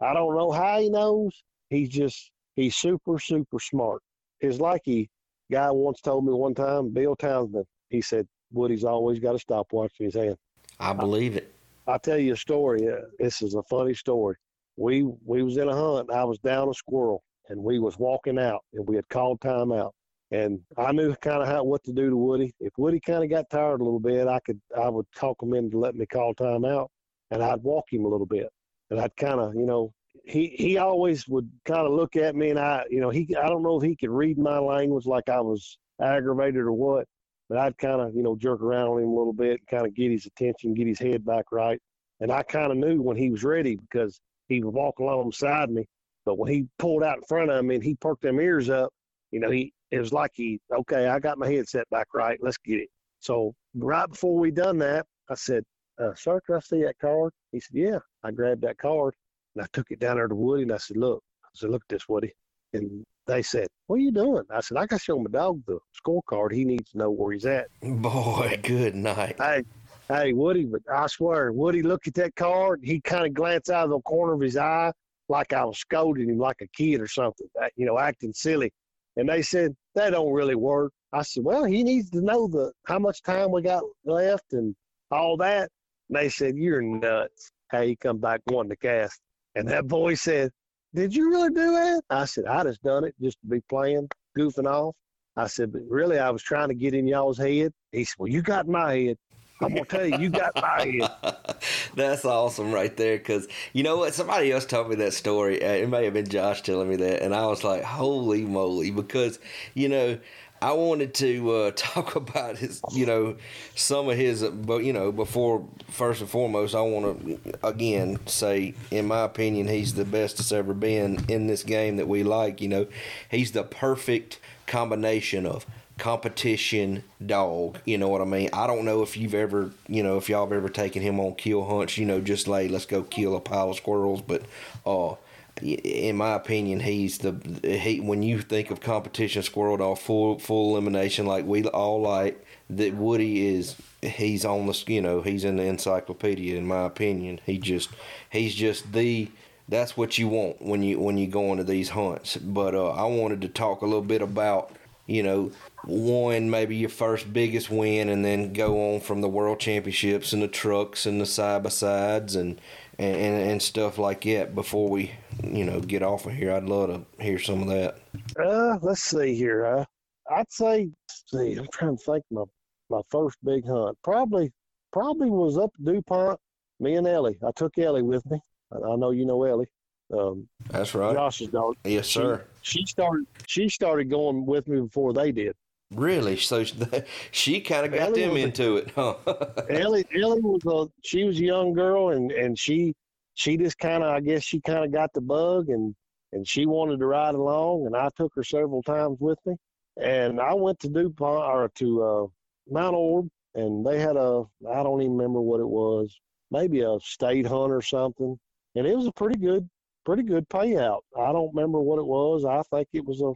I 0.00 0.14
don't 0.14 0.34
know 0.34 0.50
how 0.50 0.80
he 0.80 0.88
knows. 0.88 1.42
He's 1.70 1.88
just, 1.88 2.30
he's 2.56 2.76
super, 2.76 3.18
super 3.18 3.58
smart. 3.60 4.02
It's 4.40 4.58
like 4.58 4.82
he, 4.84 5.08
guy 5.50 5.70
once 5.70 6.00
told 6.00 6.26
me 6.26 6.32
one 6.32 6.54
time, 6.54 6.90
Bill 6.90 7.16
Townsend, 7.16 7.64
he 7.88 8.00
said, 8.00 8.26
Woody's 8.52 8.84
always 8.84 9.18
got 9.18 9.34
a 9.34 9.38
stopwatch 9.38 9.92
in 10.00 10.06
his 10.06 10.14
hand. 10.14 10.36
I 10.78 10.92
believe 10.92 11.36
it. 11.36 11.54
I'll 11.86 11.98
tell 11.98 12.18
you 12.18 12.34
a 12.34 12.36
story. 12.36 12.88
Uh, 12.88 13.02
this 13.18 13.42
is 13.42 13.54
a 13.54 13.62
funny 13.64 13.94
story. 13.94 14.36
We 14.76 15.02
we 15.24 15.42
was 15.42 15.56
in 15.56 15.68
a 15.68 15.74
hunt. 15.74 16.10
I 16.10 16.24
was 16.24 16.38
down 16.38 16.68
a 16.68 16.74
squirrel, 16.74 17.22
and 17.48 17.62
we 17.62 17.78
was 17.78 17.98
walking 17.98 18.38
out, 18.38 18.62
and 18.72 18.86
we 18.86 18.96
had 18.96 19.08
called 19.08 19.40
time 19.40 19.72
out. 19.72 19.94
And 20.30 20.60
I 20.78 20.92
knew 20.92 21.14
kind 21.16 21.42
of 21.42 21.48
how 21.48 21.62
what 21.64 21.84
to 21.84 21.92
do 21.92 22.08
to 22.08 22.16
Woody. 22.16 22.54
If 22.60 22.72
Woody 22.78 23.00
kind 23.00 23.22
of 23.22 23.30
got 23.30 23.50
tired 23.50 23.80
a 23.80 23.84
little 23.84 24.00
bit, 24.00 24.28
I 24.28 24.40
could 24.40 24.60
I 24.76 24.88
would 24.88 25.06
talk 25.14 25.42
him 25.42 25.54
into 25.54 25.78
letting 25.78 26.00
me 26.00 26.06
call 26.06 26.34
time 26.34 26.64
out 26.64 26.90
and 27.32 27.42
I'd 27.42 27.62
walk 27.62 27.86
him 27.90 28.04
a 28.04 28.08
little 28.08 28.26
bit, 28.26 28.48
and 28.90 29.00
I'd 29.00 29.16
kind 29.16 29.40
of, 29.40 29.54
you 29.54 29.66
know, 29.66 29.92
he 30.24 30.54
he 30.58 30.76
always 30.76 31.26
would 31.26 31.50
kind 31.64 31.86
of 31.86 31.92
look 31.92 32.14
at 32.14 32.36
me, 32.36 32.50
and 32.50 32.58
I, 32.58 32.84
you 32.90 33.00
know, 33.00 33.10
he 33.10 33.34
I 33.36 33.48
don't 33.48 33.62
know 33.62 33.80
if 33.80 33.82
he 33.82 33.96
could 33.96 34.10
read 34.10 34.38
my 34.38 34.58
language 34.58 35.06
like 35.06 35.28
I 35.28 35.40
was 35.40 35.78
aggravated 36.00 36.60
or 36.60 36.72
what, 36.72 37.06
but 37.52 37.60
I'd 37.60 37.76
kind 37.76 38.00
of, 38.00 38.14
you 38.14 38.22
know, 38.22 38.34
jerk 38.34 38.62
around 38.62 38.88
on 38.88 39.02
him 39.02 39.10
a 39.10 39.14
little 39.14 39.34
bit, 39.34 39.60
kind 39.70 39.86
of 39.86 39.94
get 39.94 40.10
his 40.10 40.24
attention, 40.24 40.72
get 40.72 40.86
his 40.86 40.98
head 40.98 41.22
back 41.22 41.44
right, 41.52 41.78
and 42.20 42.32
I 42.32 42.42
kind 42.42 42.72
of 42.72 42.78
knew 42.78 43.02
when 43.02 43.14
he 43.18 43.28
was 43.28 43.44
ready 43.44 43.76
because 43.76 44.18
he 44.48 44.62
would 44.62 44.72
walk 44.72 45.00
along 45.00 45.28
beside 45.28 45.68
me, 45.68 45.84
but 46.24 46.38
when 46.38 46.50
he 46.50 46.66
pulled 46.78 47.02
out 47.02 47.18
in 47.18 47.24
front 47.24 47.50
of 47.50 47.62
me 47.62 47.74
and 47.74 47.84
he 47.84 47.94
perked 47.96 48.22
them 48.22 48.40
ears 48.40 48.70
up, 48.70 48.90
you 49.32 49.38
know, 49.38 49.50
he 49.50 49.70
it 49.90 49.98
was 49.98 50.14
like 50.14 50.30
he, 50.32 50.60
okay, 50.74 51.08
I 51.08 51.18
got 51.18 51.36
my 51.36 51.46
head 51.46 51.68
set 51.68 51.88
back 51.90 52.06
right, 52.14 52.38
let's 52.40 52.56
get 52.56 52.80
it. 52.80 52.88
So 53.20 53.52
right 53.74 54.08
before 54.08 54.38
we 54.38 54.50
done 54.50 54.78
that, 54.78 55.04
I 55.28 55.34
said, 55.34 55.62
uh, 56.02 56.14
sir, 56.14 56.40
can 56.46 56.54
I 56.54 56.60
see 56.60 56.82
that 56.84 56.98
card? 56.98 57.34
He 57.52 57.60
said, 57.60 57.76
yeah. 57.76 57.98
I 58.24 58.30
grabbed 58.30 58.62
that 58.62 58.78
card 58.78 59.12
and 59.54 59.62
I 59.62 59.66
took 59.74 59.90
it 59.90 60.00
down 60.00 60.16
there 60.16 60.26
to 60.26 60.34
Woody 60.34 60.62
and 60.62 60.72
I 60.72 60.78
said, 60.78 60.96
look, 60.96 61.22
I 61.44 61.48
said, 61.52 61.68
look 61.68 61.82
at 61.82 61.88
this, 61.90 62.08
Woody. 62.08 62.32
And 62.72 63.04
they 63.26 63.42
said, 63.42 63.68
what 63.86 63.96
are 63.96 64.00
you 64.00 64.12
doing? 64.12 64.44
I 64.50 64.60
said, 64.60 64.76
I 64.76 64.86
got 64.86 64.96
to 64.96 65.02
show 65.02 65.18
my 65.18 65.30
dog 65.30 65.62
the 65.66 65.78
scorecard. 66.04 66.52
He 66.52 66.64
needs 66.64 66.90
to 66.92 66.98
know 66.98 67.10
where 67.10 67.32
he's 67.32 67.46
at. 67.46 67.68
Boy, 67.82 68.58
good 68.62 68.94
night. 68.94 69.36
Hey, 69.38 69.62
hey, 70.08 70.32
Woody, 70.32 70.64
but 70.64 70.82
I 70.92 71.06
swear, 71.06 71.52
Woody 71.52 71.82
looked 71.82 72.08
at 72.08 72.14
that 72.14 72.34
card. 72.36 72.80
He 72.82 73.00
kind 73.00 73.26
of 73.26 73.34
glanced 73.34 73.70
out 73.70 73.84
of 73.84 73.90
the 73.90 74.00
corner 74.00 74.34
of 74.34 74.40
his 74.40 74.56
eye 74.56 74.92
like 75.28 75.52
I 75.52 75.64
was 75.64 75.78
scolding 75.78 76.28
him 76.28 76.38
like 76.38 76.60
a 76.60 76.66
kid 76.68 77.00
or 77.00 77.06
something, 77.06 77.46
you 77.76 77.86
know, 77.86 77.98
acting 77.98 78.32
silly. 78.32 78.72
And 79.16 79.28
they 79.28 79.42
said, 79.42 79.74
that 79.94 80.10
don't 80.10 80.32
really 80.32 80.54
work. 80.54 80.92
I 81.12 81.22
said, 81.22 81.44
well, 81.44 81.64
he 81.64 81.82
needs 81.82 82.10
to 82.10 82.22
know 82.22 82.48
the 82.48 82.72
how 82.86 82.98
much 82.98 83.22
time 83.22 83.50
we 83.50 83.62
got 83.62 83.82
left 84.04 84.52
and 84.52 84.74
all 85.10 85.36
that. 85.38 85.70
And 86.08 86.18
they 86.18 86.28
said, 86.28 86.56
You're 86.56 86.82
nuts. 86.82 87.50
Hey, 87.70 87.88
he 87.88 87.96
come 87.96 88.18
back 88.18 88.40
wanting 88.46 88.70
to 88.70 88.76
cast. 88.76 89.20
And 89.54 89.68
that 89.68 89.86
boy 89.86 90.14
said, 90.14 90.50
Did 90.94 91.14
you 91.14 91.30
really 91.30 91.48
do 91.48 91.72
that? 91.72 92.02
I 92.10 92.26
said, 92.26 92.44
I 92.46 92.64
just 92.64 92.82
done 92.82 93.04
it 93.04 93.14
just 93.20 93.40
to 93.40 93.46
be 93.46 93.60
playing, 93.68 94.08
goofing 94.36 94.66
off. 94.66 94.94
I 95.36 95.46
said, 95.46 95.72
But 95.72 95.82
really, 95.88 96.18
I 96.18 96.30
was 96.30 96.42
trying 96.42 96.68
to 96.68 96.74
get 96.74 96.94
in 96.94 97.06
y'all's 97.06 97.38
head. 97.38 97.72
He 97.92 98.04
said, 98.04 98.16
Well, 98.18 98.28
you 98.28 98.42
got 98.42 98.68
my 98.68 98.94
head. 98.94 99.18
I'm 99.60 99.74
to 99.74 99.84
tell 99.84 100.04
you, 100.04 100.18
you 100.18 100.28
got 100.28 100.54
my 100.56 101.08
head. 101.22 101.56
That's 101.94 102.24
awesome 102.24 102.72
right 102.72 102.94
there. 102.96 103.16
Because 103.16 103.48
you 103.72 103.82
know 103.82 103.96
what? 103.96 104.12
Somebody 104.12 104.50
else 104.52 104.66
told 104.66 104.90
me 104.90 104.96
that 104.96 105.14
story. 105.14 105.64
Uh, 105.64 105.72
it 105.72 105.88
may 105.88 106.04
have 106.04 106.14
been 106.14 106.28
Josh 106.28 106.62
telling 106.62 106.88
me 106.88 106.96
that. 106.96 107.22
And 107.22 107.34
I 107.34 107.46
was 107.46 107.64
like, 107.64 107.82
Holy 107.82 108.44
moly. 108.44 108.90
Because, 108.90 109.38
you 109.74 109.88
know, 109.88 110.18
I 110.62 110.72
wanted 110.74 111.12
to 111.14 111.50
uh, 111.50 111.70
talk 111.76 112.14
about 112.14 112.56
his, 112.56 112.80
you 112.92 113.04
know, 113.04 113.36
some 113.74 114.08
of 114.08 114.16
his, 114.16 114.44
but 114.44 114.84
you 114.84 114.92
know, 114.92 115.10
before 115.10 115.66
first 115.90 116.20
and 116.20 116.30
foremost, 116.30 116.74
I 116.74 116.82
want 116.82 117.42
to 117.44 117.58
again 117.66 118.18
say, 118.26 118.74
in 118.90 119.06
my 119.06 119.22
opinion, 119.22 119.66
he's 119.66 119.94
the 119.94 120.04
best 120.04 120.36
that's 120.36 120.52
ever 120.52 120.72
been 120.72 121.24
in 121.28 121.48
this 121.48 121.64
game 121.64 121.96
that 121.96 122.06
we 122.06 122.22
like. 122.22 122.60
You 122.60 122.68
know, 122.68 122.86
he's 123.28 123.50
the 123.50 123.64
perfect 123.64 124.38
combination 124.66 125.46
of 125.46 125.66
competition 125.98 127.02
dog. 127.24 127.78
You 127.84 127.98
know 127.98 128.08
what 128.08 128.20
I 128.20 128.24
mean? 128.24 128.48
I 128.52 128.68
don't 128.68 128.84
know 128.84 129.02
if 129.02 129.16
you've 129.16 129.34
ever, 129.34 129.72
you 129.88 130.04
know, 130.04 130.16
if 130.16 130.28
y'all 130.28 130.46
have 130.46 130.52
ever 130.52 130.68
taken 130.68 131.02
him 131.02 131.18
on 131.18 131.34
kill 131.34 131.64
hunts. 131.64 131.98
You 131.98 132.06
know, 132.06 132.20
just 132.20 132.46
like 132.46 132.70
let's 132.70 132.86
go 132.86 133.02
kill 133.02 133.34
a 133.34 133.40
pile 133.40 133.70
of 133.70 133.76
squirrels. 133.76 134.22
But 134.22 134.42
uh, 134.86 135.16
in 135.62 136.16
my 136.16 136.34
opinion, 136.34 136.80
he's 136.80 137.18
the 137.18 137.34
he. 137.62 138.00
When 138.00 138.22
you 138.22 138.40
think 138.40 138.70
of 138.70 138.80
competition 138.80 139.42
squirrel 139.42 139.76
dog, 139.76 139.98
full 139.98 140.38
full 140.38 140.72
elimination, 140.72 141.26
like 141.26 141.46
we 141.46 141.64
all 141.64 142.00
like, 142.00 142.44
that 142.70 142.94
Woody 142.94 143.46
is. 143.46 143.76
He's 144.02 144.44
on 144.44 144.66
the, 144.66 144.84
you 144.88 145.00
know, 145.00 145.22
he's 145.22 145.44
in 145.44 145.56
the 145.56 145.62
encyclopedia. 145.62 146.56
In 146.58 146.66
my 146.66 146.84
opinion, 146.84 147.40
he 147.46 147.58
just, 147.58 147.90
he's 148.30 148.54
just 148.54 148.92
the 148.92 149.30
that's 149.68 149.96
what 149.96 150.18
you 150.18 150.28
want 150.28 150.60
when 150.60 150.82
you 150.82 150.98
when 150.98 151.16
you 151.16 151.26
go 151.26 151.52
into 151.52 151.64
these 151.64 151.90
hunts. 151.90 152.36
But 152.36 152.74
uh, 152.74 152.90
I 152.90 153.04
wanted 153.04 153.40
to 153.42 153.48
talk 153.48 153.82
a 153.82 153.86
little 153.86 154.02
bit 154.02 154.22
about 154.22 154.72
you 155.06 155.22
know 155.22 155.52
one 155.84 156.50
maybe 156.50 156.76
your 156.76 156.88
first 156.88 157.32
biggest 157.32 157.70
win, 157.70 158.08
and 158.08 158.24
then 158.24 158.52
go 158.52 158.94
on 158.94 159.00
from 159.00 159.20
the 159.20 159.28
world 159.28 159.60
championships 159.60 160.32
and 160.32 160.42
the 160.42 160.48
trucks 160.48 161.06
and 161.06 161.20
the 161.20 161.26
side 161.26 161.62
by 161.62 161.70
sides 161.70 162.34
and, 162.36 162.60
and 162.98 163.50
and 163.50 163.62
stuff 163.62 163.98
like 163.98 164.22
that. 164.24 164.54
Before 164.54 164.88
we 164.88 165.12
you 165.42 165.64
know 165.64 165.80
get 165.80 166.02
off 166.02 166.26
of 166.26 166.32
here, 166.32 166.52
I'd 166.52 166.64
love 166.64 166.88
to 166.90 167.22
hear 167.22 167.38
some 167.38 167.62
of 167.62 167.68
that. 167.68 167.98
Uh, 168.38 168.78
let's 168.82 169.02
see 169.02 169.34
here. 169.34 169.66
Uh, 169.66 169.84
I'd 170.30 170.50
say, 170.52 170.88
see, 171.26 171.54
I'm 171.54 171.68
trying 171.72 171.96
to 171.96 172.02
think 172.02 172.24
my 172.30 172.44
my 172.90 173.00
first 173.10 173.38
big 173.44 173.66
hunt. 173.66 173.96
Probably 174.02 174.52
probably 174.92 175.30
was 175.30 175.58
up 175.58 175.72
DuPont. 175.82 176.38
Me 176.80 176.94
and 176.94 177.06
Ellie. 177.06 177.38
I 177.46 177.50
took 177.54 177.78
Ellie 177.78 178.02
with 178.02 178.28
me. 178.28 178.40
I 178.72 178.96
know 178.96 179.12
you 179.12 179.24
know 179.24 179.44
Ellie. 179.44 179.68
Um, 180.12 180.48
That's 180.68 180.94
right. 180.94 181.14
Josh's 181.14 181.48
daughter. 181.48 181.78
Yes, 181.84 182.08
sir. 182.08 182.44
She, 182.62 182.80
she 182.80 182.86
started. 182.86 183.26
She 183.46 183.68
started 183.68 184.10
going 184.10 184.44
with 184.46 184.66
me 184.66 184.80
before 184.80 185.12
they 185.12 185.32
did. 185.32 185.54
Really? 185.94 186.36
So 186.36 186.64
she 187.30 187.60
kind 187.60 187.86
of 187.86 187.92
got 187.92 188.08
Ellie 188.08 188.20
them 188.22 188.36
into 188.36 188.76
it, 188.76 188.90
huh? 188.94 189.16
Ellie, 189.68 190.04
Ellie 190.14 190.40
was 190.40 190.62
a 190.66 190.90
she 191.06 191.24
was 191.24 191.38
a 191.38 191.44
young 191.44 191.72
girl, 191.72 192.10
and 192.10 192.32
and 192.32 192.58
she 192.58 192.94
she 193.34 193.56
just 193.56 193.78
kind 193.78 194.02
of 194.02 194.10
I 194.10 194.20
guess 194.20 194.42
she 194.42 194.60
kind 194.60 194.84
of 194.84 194.92
got 194.92 195.12
the 195.12 195.20
bug, 195.20 195.68
and 195.68 195.94
and 196.32 196.46
she 196.48 196.66
wanted 196.66 196.98
to 196.98 197.06
ride 197.06 197.34
along, 197.34 197.86
and 197.86 197.96
I 197.96 198.08
took 198.16 198.32
her 198.36 198.44
several 198.44 198.82
times 198.82 199.18
with 199.20 199.38
me, 199.44 199.56
and 200.00 200.40
I 200.40 200.54
went 200.54 200.80
to 200.80 200.88
DuPont 200.88 201.44
or 201.44 201.70
to 201.76 202.02
uh, 202.02 202.26
Mount 202.70 202.96
Orab, 202.96 203.28
and 203.54 203.84
they 203.86 204.00
had 204.00 204.16
a 204.16 204.44
I 204.70 204.82
don't 204.82 205.02
even 205.02 205.16
remember 205.16 205.40
what 205.40 205.60
it 205.60 205.68
was, 205.68 206.14
maybe 206.50 206.80
a 206.80 206.98
state 207.02 207.46
hunt 207.46 207.72
or 207.72 207.82
something, 207.82 208.38
and 208.76 208.86
it 208.86 208.96
was 208.96 209.06
a 209.06 209.12
pretty 209.12 209.38
good, 209.38 209.68
pretty 210.06 210.22
good 210.22 210.48
payout. 210.48 211.00
I 211.18 211.32
don't 211.32 211.54
remember 211.54 211.80
what 211.80 211.98
it 211.98 212.06
was. 212.06 212.46
I 212.46 212.62
think 212.74 212.88
it 212.94 213.04
was 213.04 213.20
a, 213.20 213.32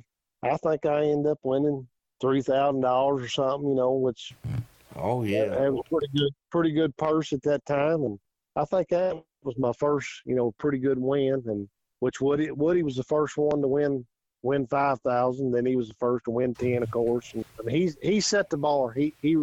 I 0.47 0.57
think 0.57 0.87
I 0.87 1.03
ended 1.05 1.33
up 1.33 1.39
winning 1.43 1.87
three 2.21 2.43
thousand 2.43 2.81
dollars 2.81 3.23
or 3.23 3.29
something. 3.29 3.69
You 3.69 3.75
know, 3.75 3.93
which 3.93 4.35
oh 4.97 5.25
yeah, 5.25 5.65
it 5.65 5.73
was 5.73 5.85
pretty 5.91 6.09
good, 6.15 6.33
pretty 6.51 6.73
good 6.73 6.97
purse 6.97 7.33
at 7.33 7.43
that 7.43 7.65
time, 7.67 8.03
and 8.03 8.19
I 8.57 8.65
think 8.65 8.89
that 8.89 9.23
was 9.43 9.59
my 9.59 9.73
first, 9.73 10.09
you 10.25 10.35
know, 10.35 10.53
pretty 10.59 10.79
good 10.79 10.99
win. 10.99 11.43
And 11.47 11.69
which 12.01 12.21
Woody 12.21 12.51
Woody 12.51 12.83
was 12.83 12.97
the 12.97 13.05
first 13.05 13.37
one 13.37 13.61
to 13.63 13.69
win 13.69 14.05
win 14.43 14.67
five 14.67 15.01
thousand. 15.01 15.53
Then 15.53 15.67
he 15.67 15.77
was 15.77 15.89
the 15.89 15.95
first 15.95 16.25
to 16.25 16.31
win 16.31 16.55
ten, 16.55 16.83
of 16.83 16.91
course. 16.91 17.33
And 17.35 17.45
I 17.59 17.63
mean, 17.63 17.77
he's 17.77 17.97
he 18.03 18.21
set 18.21 18.51
the 18.51 18.57
bar. 18.57 18.93
He 18.93 19.15
he, 19.23 19.37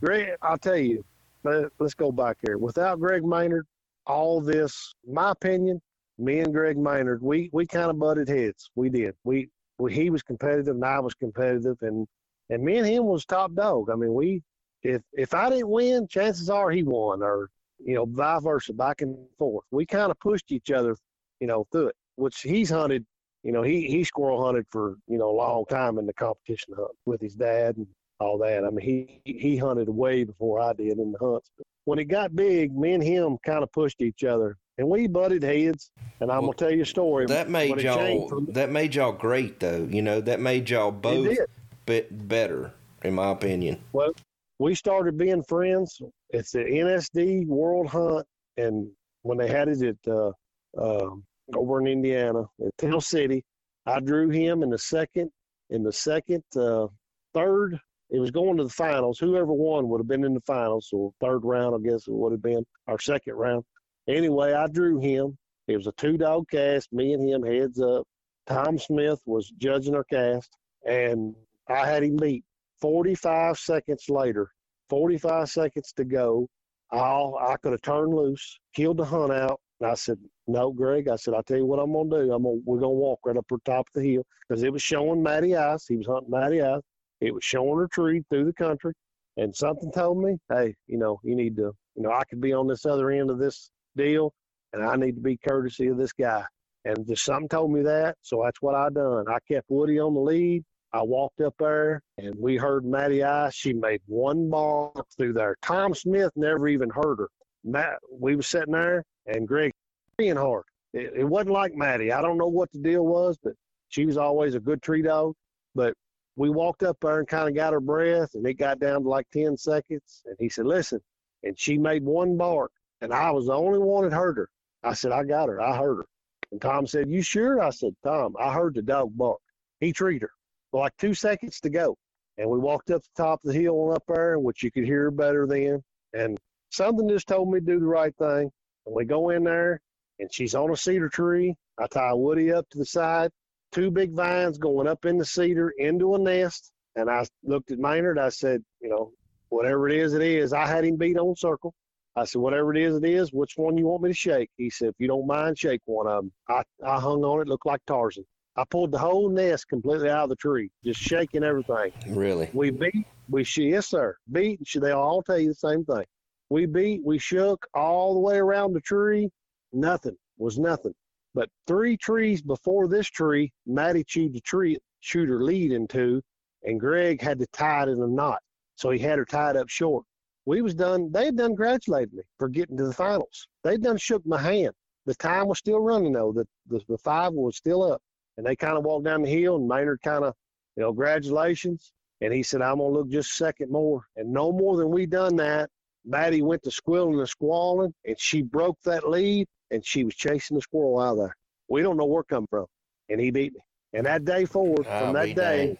Greg, 0.00 0.36
I'll 0.42 0.58
tell 0.58 0.76
you. 0.76 1.04
Let's 1.44 1.94
go 1.94 2.12
back 2.12 2.36
here. 2.46 2.56
Without 2.56 3.00
Greg 3.00 3.24
Maynard, 3.24 3.66
all 4.06 4.40
this, 4.40 4.94
my 5.04 5.32
opinion, 5.32 5.82
me 6.16 6.38
and 6.38 6.52
Greg 6.52 6.78
Maynard, 6.78 7.20
we, 7.20 7.50
we 7.52 7.66
kind 7.66 7.90
of 7.90 7.98
butted 7.98 8.28
heads. 8.28 8.70
We 8.76 8.88
did. 8.88 9.16
We, 9.24 9.48
he 9.90 10.10
was 10.10 10.22
competitive 10.22 10.74
and 10.74 10.84
I 10.84 11.00
was 11.00 11.14
competitive 11.14 11.78
and 11.82 12.06
and 12.50 12.62
me 12.62 12.76
and 12.76 12.86
him 12.86 13.04
was 13.04 13.24
top 13.24 13.54
dog. 13.54 13.88
I 13.90 13.94
mean, 13.94 14.14
we 14.14 14.42
if 14.82 15.02
if 15.12 15.34
I 15.34 15.48
didn't 15.50 15.68
win, 15.68 16.08
chances 16.08 16.50
are 16.50 16.70
he 16.70 16.82
won, 16.82 17.22
or 17.22 17.48
you 17.84 17.94
know, 17.94 18.06
vice 18.06 18.42
versa, 18.42 18.72
back 18.72 19.00
and 19.00 19.16
forth. 19.38 19.64
We 19.70 19.86
kind 19.86 20.10
of 20.10 20.18
pushed 20.20 20.52
each 20.52 20.70
other, 20.70 20.96
you 21.40 21.46
know, 21.46 21.66
through 21.72 21.88
it. 21.88 21.96
Which 22.16 22.40
he's 22.40 22.70
hunted, 22.70 23.04
you 23.42 23.52
know, 23.52 23.62
he 23.62 23.86
he 23.86 24.04
squirrel 24.04 24.44
hunted 24.44 24.66
for 24.70 24.96
you 25.08 25.18
know 25.18 25.30
a 25.30 25.38
long 25.38 25.64
time 25.66 25.98
in 25.98 26.06
the 26.06 26.12
competition 26.12 26.74
hunt 26.76 26.90
with 27.06 27.20
his 27.20 27.34
dad 27.34 27.76
and 27.76 27.86
all 28.22 28.38
that. 28.38 28.64
I 28.64 28.70
mean, 28.70 29.20
he 29.24 29.32
he 29.32 29.56
hunted 29.56 29.88
way 29.88 30.24
before 30.24 30.60
I 30.60 30.72
did 30.72 30.98
in 30.98 31.12
the 31.12 31.18
hunts. 31.18 31.50
But 31.56 31.66
when 31.84 31.98
it 31.98 32.04
got 32.04 32.34
big, 32.34 32.76
me 32.76 32.92
and 32.94 33.02
him 33.02 33.38
kind 33.44 33.62
of 33.62 33.72
pushed 33.72 34.00
each 34.00 34.24
other, 34.24 34.56
and 34.78 34.88
we 34.88 35.06
butted 35.06 35.42
heads. 35.42 35.90
And 36.20 36.30
I'm 36.30 36.42
well, 36.42 36.52
gonna 36.52 36.70
tell 36.70 36.76
you 36.76 36.82
a 36.82 36.86
story. 36.86 37.26
That 37.26 37.50
made 37.50 37.80
y'all. 37.80 38.40
That 38.48 38.70
made 38.70 38.94
y'all 38.94 39.12
great, 39.12 39.60
though. 39.60 39.86
You 39.90 40.02
know, 40.02 40.20
that 40.20 40.40
made 40.40 40.70
y'all 40.70 40.92
both 40.92 41.36
bit 41.84 42.28
better, 42.28 42.72
in 43.02 43.14
my 43.14 43.30
opinion. 43.30 43.82
Well, 43.92 44.12
we 44.58 44.74
started 44.74 45.18
being 45.18 45.42
friends. 45.42 46.00
It's 46.30 46.52
the 46.52 46.60
NSD 46.60 47.46
World 47.46 47.88
Hunt, 47.88 48.26
and 48.56 48.88
when 49.22 49.38
they 49.38 49.48
had 49.48 49.68
it 49.68 49.82
at 49.82 50.12
uh, 50.12 50.32
uh, 50.78 51.10
over 51.54 51.80
in 51.80 51.86
Indiana 51.86 52.44
at 52.64 52.76
Tell 52.78 53.00
City, 53.00 53.44
I 53.86 54.00
drew 54.00 54.30
him 54.30 54.62
in 54.62 54.70
the 54.70 54.78
second, 54.78 55.30
in 55.70 55.82
the 55.82 55.92
second, 55.92 56.44
uh, 56.56 56.86
third, 57.34 57.78
it 58.12 58.20
was 58.20 58.30
going 58.30 58.58
to 58.58 58.64
the 58.64 58.70
finals. 58.70 59.18
Whoever 59.18 59.52
won 59.52 59.88
would 59.88 60.00
have 60.00 60.06
been 60.06 60.24
in 60.24 60.34
the 60.34 60.40
finals. 60.42 60.88
So 60.90 61.14
third 61.20 61.40
round, 61.44 61.74
I 61.74 61.78
guess 61.88 62.06
it 62.06 62.12
would 62.12 62.32
have 62.32 62.42
been 62.42 62.64
our 62.86 62.98
second 62.98 63.34
round. 63.34 63.64
Anyway, 64.06 64.52
I 64.52 64.66
drew 64.68 65.00
him. 65.00 65.36
It 65.66 65.76
was 65.78 65.86
a 65.86 65.92
two 65.92 66.18
dog 66.18 66.44
cast, 66.50 66.92
me 66.92 67.14
and 67.14 67.26
him 67.26 67.42
heads 67.42 67.80
up. 67.80 68.06
Tom 68.46 68.78
Smith 68.78 69.20
was 69.24 69.50
judging 69.58 69.94
our 69.94 70.04
cast, 70.04 70.50
and 70.86 71.34
I 71.68 71.86
had 71.86 72.02
him 72.02 72.16
beat. 72.16 72.44
45 72.80 73.58
seconds 73.58 74.06
later, 74.08 74.50
45 74.90 75.48
seconds 75.48 75.92
to 75.96 76.04
go, 76.04 76.48
I'll, 76.90 77.38
I 77.40 77.56
could 77.62 77.72
have 77.72 77.82
turned 77.82 78.12
loose, 78.12 78.58
killed 78.74 78.98
the 78.98 79.04
hunt 79.04 79.32
out. 79.32 79.60
And 79.80 79.90
I 79.90 79.94
said, 79.94 80.18
No, 80.46 80.70
Greg. 80.70 81.08
I 81.08 81.16
said, 81.16 81.34
I'll 81.34 81.42
tell 81.44 81.56
you 81.56 81.66
what 81.66 81.78
I'm 81.78 81.92
going 81.92 82.10
to 82.10 82.24
do. 82.24 82.32
I'm 82.32 82.42
gonna, 82.42 82.60
we're 82.66 82.80
going 82.80 82.94
to 82.94 83.00
walk 83.00 83.20
right 83.24 83.36
up 83.36 83.46
to 83.48 83.56
the 83.64 83.70
top 83.70 83.86
of 83.86 84.02
the 84.02 84.12
hill 84.12 84.22
because 84.48 84.62
it 84.62 84.72
was 84.72 84.82
showing 84.82 85.22
Matty 85.22 85.56
Ice. 85.56 85.86
He 85.86 85.96
was 85.96 86.06
hunting 86.06 86.30
Matty 86.30 86.60
Ice. 86.60 86.82
It 87.22 87.32
was 87.32 87.44
showing 87.44 87.84
a 87.84 87.86
tree 87.86 88.24
through 88.28 88.46
the 88.46 88.52
country, 88.52 88.92
and 89.36 89.54
something 89.54 89.92
told 89.92 90.22
me, 90.22 90.38
hey, 90.50 90.74
you 90.88 90.98
know, 90.98 91.20
you 91.22 91.36
need 91.36 91.54
to, 91.56 91.72
you 91.94 92.02
know, 92.02 92.10
I 92.10 92.24
could 92.24 92.40
be 92.40 92.52
on 92.52 92.66
this 92.66 92.84
other 92.84 93.12
end 93.12 93.30
of 93.30 93.38
this 93.38 93.70
deal, 93.96 94.34
and 94.72 94.82
I 94.82 94.96
need 94.96 95.14
to 95.14 95.20
be 95.20 95.36
courtesy 95.36 95.86
of 95.86 95.98
this 95.98 96.12
guy. 96.12 96.44
And 96.84 97.06
just 97.06 97.24
something 97.24 97.48
told 97.48 97.70
me 97.70 97.82
that, 97.82 98.16
so 98.22 98.42
that's 98.44 98.60
what 98.60 98.74
I 98.74 98.90
done. 98.90 99.26
I 99.28 99.38
kept 99.46 99.70
Woody 99.70 100.00
on 100.00 100.14
the 100.14 100.20
lead. 100.20 100.64
I 100.92 101.02
walked 101.02 101.40
up 101.40 101.54
there, 101.60 102.02
and 102.18 102.34
we 102.36 102.56
heard 102.56 102.84
Matty 102.84 103.22
Ice. 103.22 103.54
She 103.54 103.72
made 103.72 104.00
one 104.06 104.50
bawl 104.50 104.92
through 105.16 105.34
there. 105.34 105.56
Tom 105.62 105.94
Smith 105.94 106.32
never 106.34 106.66
even 106.66 106.90
heard 106.90 107.20
her. 107.20 107.28
Matt, 107.62 107.98
we 108.10 108.34
was 108.34 108.48
sitting 108.48 108.72
there, 108.72 109.04
and 109.26 109.46
Greg 109.46 109.70
being 110.18 110.34
hard. 110.34 110.64
It, 110.92 111.12
it 111.18 111.24
wasn't 111.24 111.52
like 111.52 111.76
Matty. 111.76 112.10
I 112.10 112.20
don't 112.20 112.36
know 112.36 112.48
what 112.48 112.72
the 112.72 112.80
deal 112.80 113.06
was, 113.06 113.38
but 113.44 113.52
she 113.90 114.06
was 114.06 114.16
always 114.16 114.56
a 114.56 114.60
good 114.60 114.82
tree 114.82 115.02
dog. 115.02 115.34
But 115.76 115.94
we 116.36 116.50
walked 116.50 116.82
up 116.82 116.98
there 117.00 117.18
and 117.18 117.28
kind 117.28 117.48
of 117.48 117.54
got 117.54 117.72
her 117.72 117.80
breath, 117.80 118.34
and 118.34 118.46
it 118.46 118.54
got 118.54 118.78
down 118.78 119.02
to 119.02 119.08
like 119.08 119.28
10 119.32 119.56
seconds. 119.56 120.22
And 120.26 120.36
he 120.38 120.48
said, 120.48 120.66
Listen, 120.66 121.00
and 121.42 121.58
she 121.58 121.78
made 121.78 122.04
one 122.04 122.36
bark, 122.36 122.72
and 123.00 123.12
I 123.12 123.30
was 123.30 123.46
the 123.46 123.54
only 123.54 123.78
one 123.78 124.04
that 124.04 124.14
heard 124.14 124.36
her. 124.36 124.48
I 124.82 124.94
said, 124.94 125.12
I 125.12 125.24
got 125.24 125.48
her. 125.48 125.60
I 125.60 125.76
heard 125.76 125.98
her. 125.98 126.06
And 126.50 126.60
Tom 126.60 126.86
said, 126.86 127.10
You 127.10 127.22
sure? 127.22 127.60
I 127.60 127.70
said, 127.70 127.94
Tom, 128.04 128.34
I 128.40 128.52
heard 128.52 128.74
the 128.74 128.82
dog 128.82 129.10
bark. 129.16 129.40
He 129.80 129.92
treated 129.92 130.22
her. 130.22 130.30
Like 130.72 130.96
two 130.98 131.14
seconds 131.14 131.60
to 131.60 131.70
go. 131.70 131.96
And 132.38 132.48
we 132.48 132.58
walked 132.58 132.90
up 132.90 133.02
the 133.02 133.22
top 133.22 133.40
of 133.44 133.52
the 133.52 133.58
hill 133.58 133.88
and 133.88 133.96
up 133.96 134.04
there, 134.08 134.38
which 134.38 134.62
you 134.62 134.70
could 134.70 134.84
hear 134.84 135.10
better 135.10 135.46
then. 135.46 135.82
And 136.14 136.38
something 136.70 137.08
just 137.08 137.28
told 137.28 137.50
me 137.50 137.60
to 137.60 137.66
do 137.66 137.78
the 137.78 137.86
right 137.86 138.14
thing. 138.16 138.50
And 138.86 138.94
we 138.94 139.04
go 139.04 139.30
in 139.30 139.44
there, 139.44 139.80
and 140.18 140.32
she's 140.32 140.54
on 140.54 140.70
a 140.70 140.76
cedar 140.76 141.08
tree. 141.08 141.54
I 141.78 141.86
tie 141.86 142.14
Woody 142.14 142.52
up 142.52 142.68
to 142.70 142.78
the 142.78 142.86
side, 142.86 143.30
two 143.72 143.90
big 143.90 144.12
vines 144.12 144.58
going 144.58 144.86
up 144.86 145.04
in 145.04 145.18
the 145.18 145.24
cedar 145.24 145.72
into 145.78 146.14
a 146.14 146.18
nest. 146.18 146.72
And 146.94 147.10
I 147.10 147.24
looked 147.42 147.70
at 147.70 147.78
Maynard. 147.78 148.18
I 148.18 148.28
said, 148.28 148.62
you 148.80 148.90
know, 148.90 149.12
whatever 149.48 149.88
it 149.88 149.96
is, 149.96 150.14
it 150.14 150.22
is. 150.22 150.52
I 150.52 150.66
had 150.66 150.84
him 150.84 150.96
beat 150.96 151.18
on 151.18 151.34
circle. 151.36 151.74
I 152.14 152.24
said, 152.24 152.42
whatever 152.42 152.74
it 152.74 152.82
is, 152.82 152.96
it 152.96 153.04
is. 153.04 153.32
Which 153.32 153.54
one 153.56 153.78
you 153.78 153.86
want 153.86 154.02
me 154.02 154.10
to 154.10 154.14
shake? 154.14 154.50
He 154.58 154.68
said, 154.68 154.88
if 154.88 154.94
you 154.98 155.08
don't 155.08 155.26
mind, 155.26 155.58
shake 155.58 155.80
one 155.86 156.06
of 156.06 156.22
them. 156.22 156.32
I, 156.48 156.62
I 156.86 157.00
hung 157.00 157.24
on 157.24 157.40
it, 157.40 157.48
looked 157.48 157.66
like 157.66 157.80
Tarzan. 157.86 158.24
I 158.54 158.64
pulled 158.68 158.92
the 158.92 158.98
whole 158.98 159.30
nest 159.30 159.68
completely 159.68 160.10
out 160.10 160.24
of 160.24 160.28
the 160.28 160.36
tree, 160.36 160.70
just 160.84 161.00
shaking 161.00 161.42
everything. 161.42 161.90
Really? 162.08 162.50
We 162.52 162.68
beat, 162.68 163.06
we 163.30 163.46
yes 163.56 163.88
sir, 163.88 164.14
beat. 164.30 164.60
They 164.74 164.90
all 164.90 165.22
tell 165.22 165.38
you 165.38 165.48
the 165.48 165.54
same 165.54 165.86
thing. 165.86 166.04
We 166.50 166.66
beat, 166.66 167.00
we 167.02 167.18
shook 167.18 167.66
all 167.72 168.12
the 168.12 168.20
way 168.20 168.36
around 168.36 168.74
the 168.74 168.82
tree. 168.82 169.30
Nothing 169.72 170.18
was 170.36 170.58
nothing. 170.58 170.92
But 171.34 171.48
three 171.66 171.96
trees 171.96 172.42
before 172.42 172.88
this 172.88 173.08
tree, 173.08 173.52
Matty 173.66 174.04
chewed 174.04 174.34
the 174.34 174.40
tree, 174.40 174.76
chewed 175.00 175.28
her 175.28 175.42
lead 175.42 175.72
into, 175.72 176.22
and 176.64 176.78
Greg 176.78 177.20
had 177.20 177.38
to 177.38 177.46
tie 177.52 177.84
it 177.84 177.88
in 177.88 178.02
a 178.02 178.06
knot. 178.06 178.40
So 178.76 178.90
he 178.90 178.98
had 178.98 179.18
her 179.18 179.24
tied 179.24 179.56
up 179.56 179.68
short. 179.68 180.04
We 180.44 180.60
was 180.60 180.74
done. 180.74 181.10
They 181.12 181.26
had 181.26 181.36
done 181.36 181.50
congratulated 181.50 182.12
me 182.12 182.22
for 182.38 182.48
getting 182.48 182.76
to 182.76 182.84
the 182.84 182.92
finals. 182.92 183.46
They'd 183.62 183.82
done 183.82 183.96
shook 183.96 184.26
my 184.26 184.40
hand. 184.40 184.72
The 185.06 185.14
time 185.14 185.48
was 185.48 185.58
still 185.58 185.80
running 185.80 186.12
though. 186.12 186.32
The 186.32 186.46
the, 186.66 186.80
the 186.88 186.98
five 186.98 187.32
was 187.32 187.56
still 187.56 187.82
up, 187.82 188.02
and 188.36 188.46
they 188.46 188.56
kind 188.56 188.76
of 188.76 188.84
walked 188.84 189.04
down 189.04 189.22
the 189.22 189.30
hill, 189.30 189.56
and 189.56 189.68
Maynard 189.68 190.00
kind 190.02 190.24
of, 190.24 190.34
you 190.76 190.82
know, 190.82 190.90
congratulations. 190.90 191.92
And 192.20 192.32
he 192.32 192.42
said, 192.42 192.62
I'm 192.62 192.78
gonna 192.78 192.88
look 192.88 193.08
just 193.08 193.32
a 193.32 193.34
second 193.34 193.70
more. 193.70 194.04
And 194.16 194.32
no 194.32 194.52
more 194.52 194.76
than 194.76 194.90
we 194.90 195.06
done 195.06 195.36
that, 195.36 195.70
Maddie 196.04 196.42
went 196.42 196.62
to 196.64 196.70
squealing 196.70 197.18
and 197.18 197.28
squalling, 197.28 197.94
and 198.04 198.18
she 198.18 198.42
broke 198.42 198.78
that 198.84 199.08
lead, 199.08 199.46
and 199.72 199.84
she 199.84 200.04
was 200.04 200.14
chasing 200.14 200.54
the 200.54 200.60
squirrel 200.60 201.00
out 201.00 201.12
of 201.12 201.18
there. 201.18 201.36
We 201.68 201.82
don't 201.82 201.96
know 201.96 202.04
where 202.04 202.20
it 202.20 202.28
come 202.28 202.46
from, 202.48 202.66
and 203.08 203.20
he 203.20 203.30
beat 203.30 203.54
me. 203.54 203.60
And 203.94 204.06
that 204.06 204.24
day 204.24 204.44
forward, 204.44 204.86
I'll 204.86 205.06
from 205.06 205.14
that 205.14 205.34
day, 205.34 205.66
dang. 205.66 205.78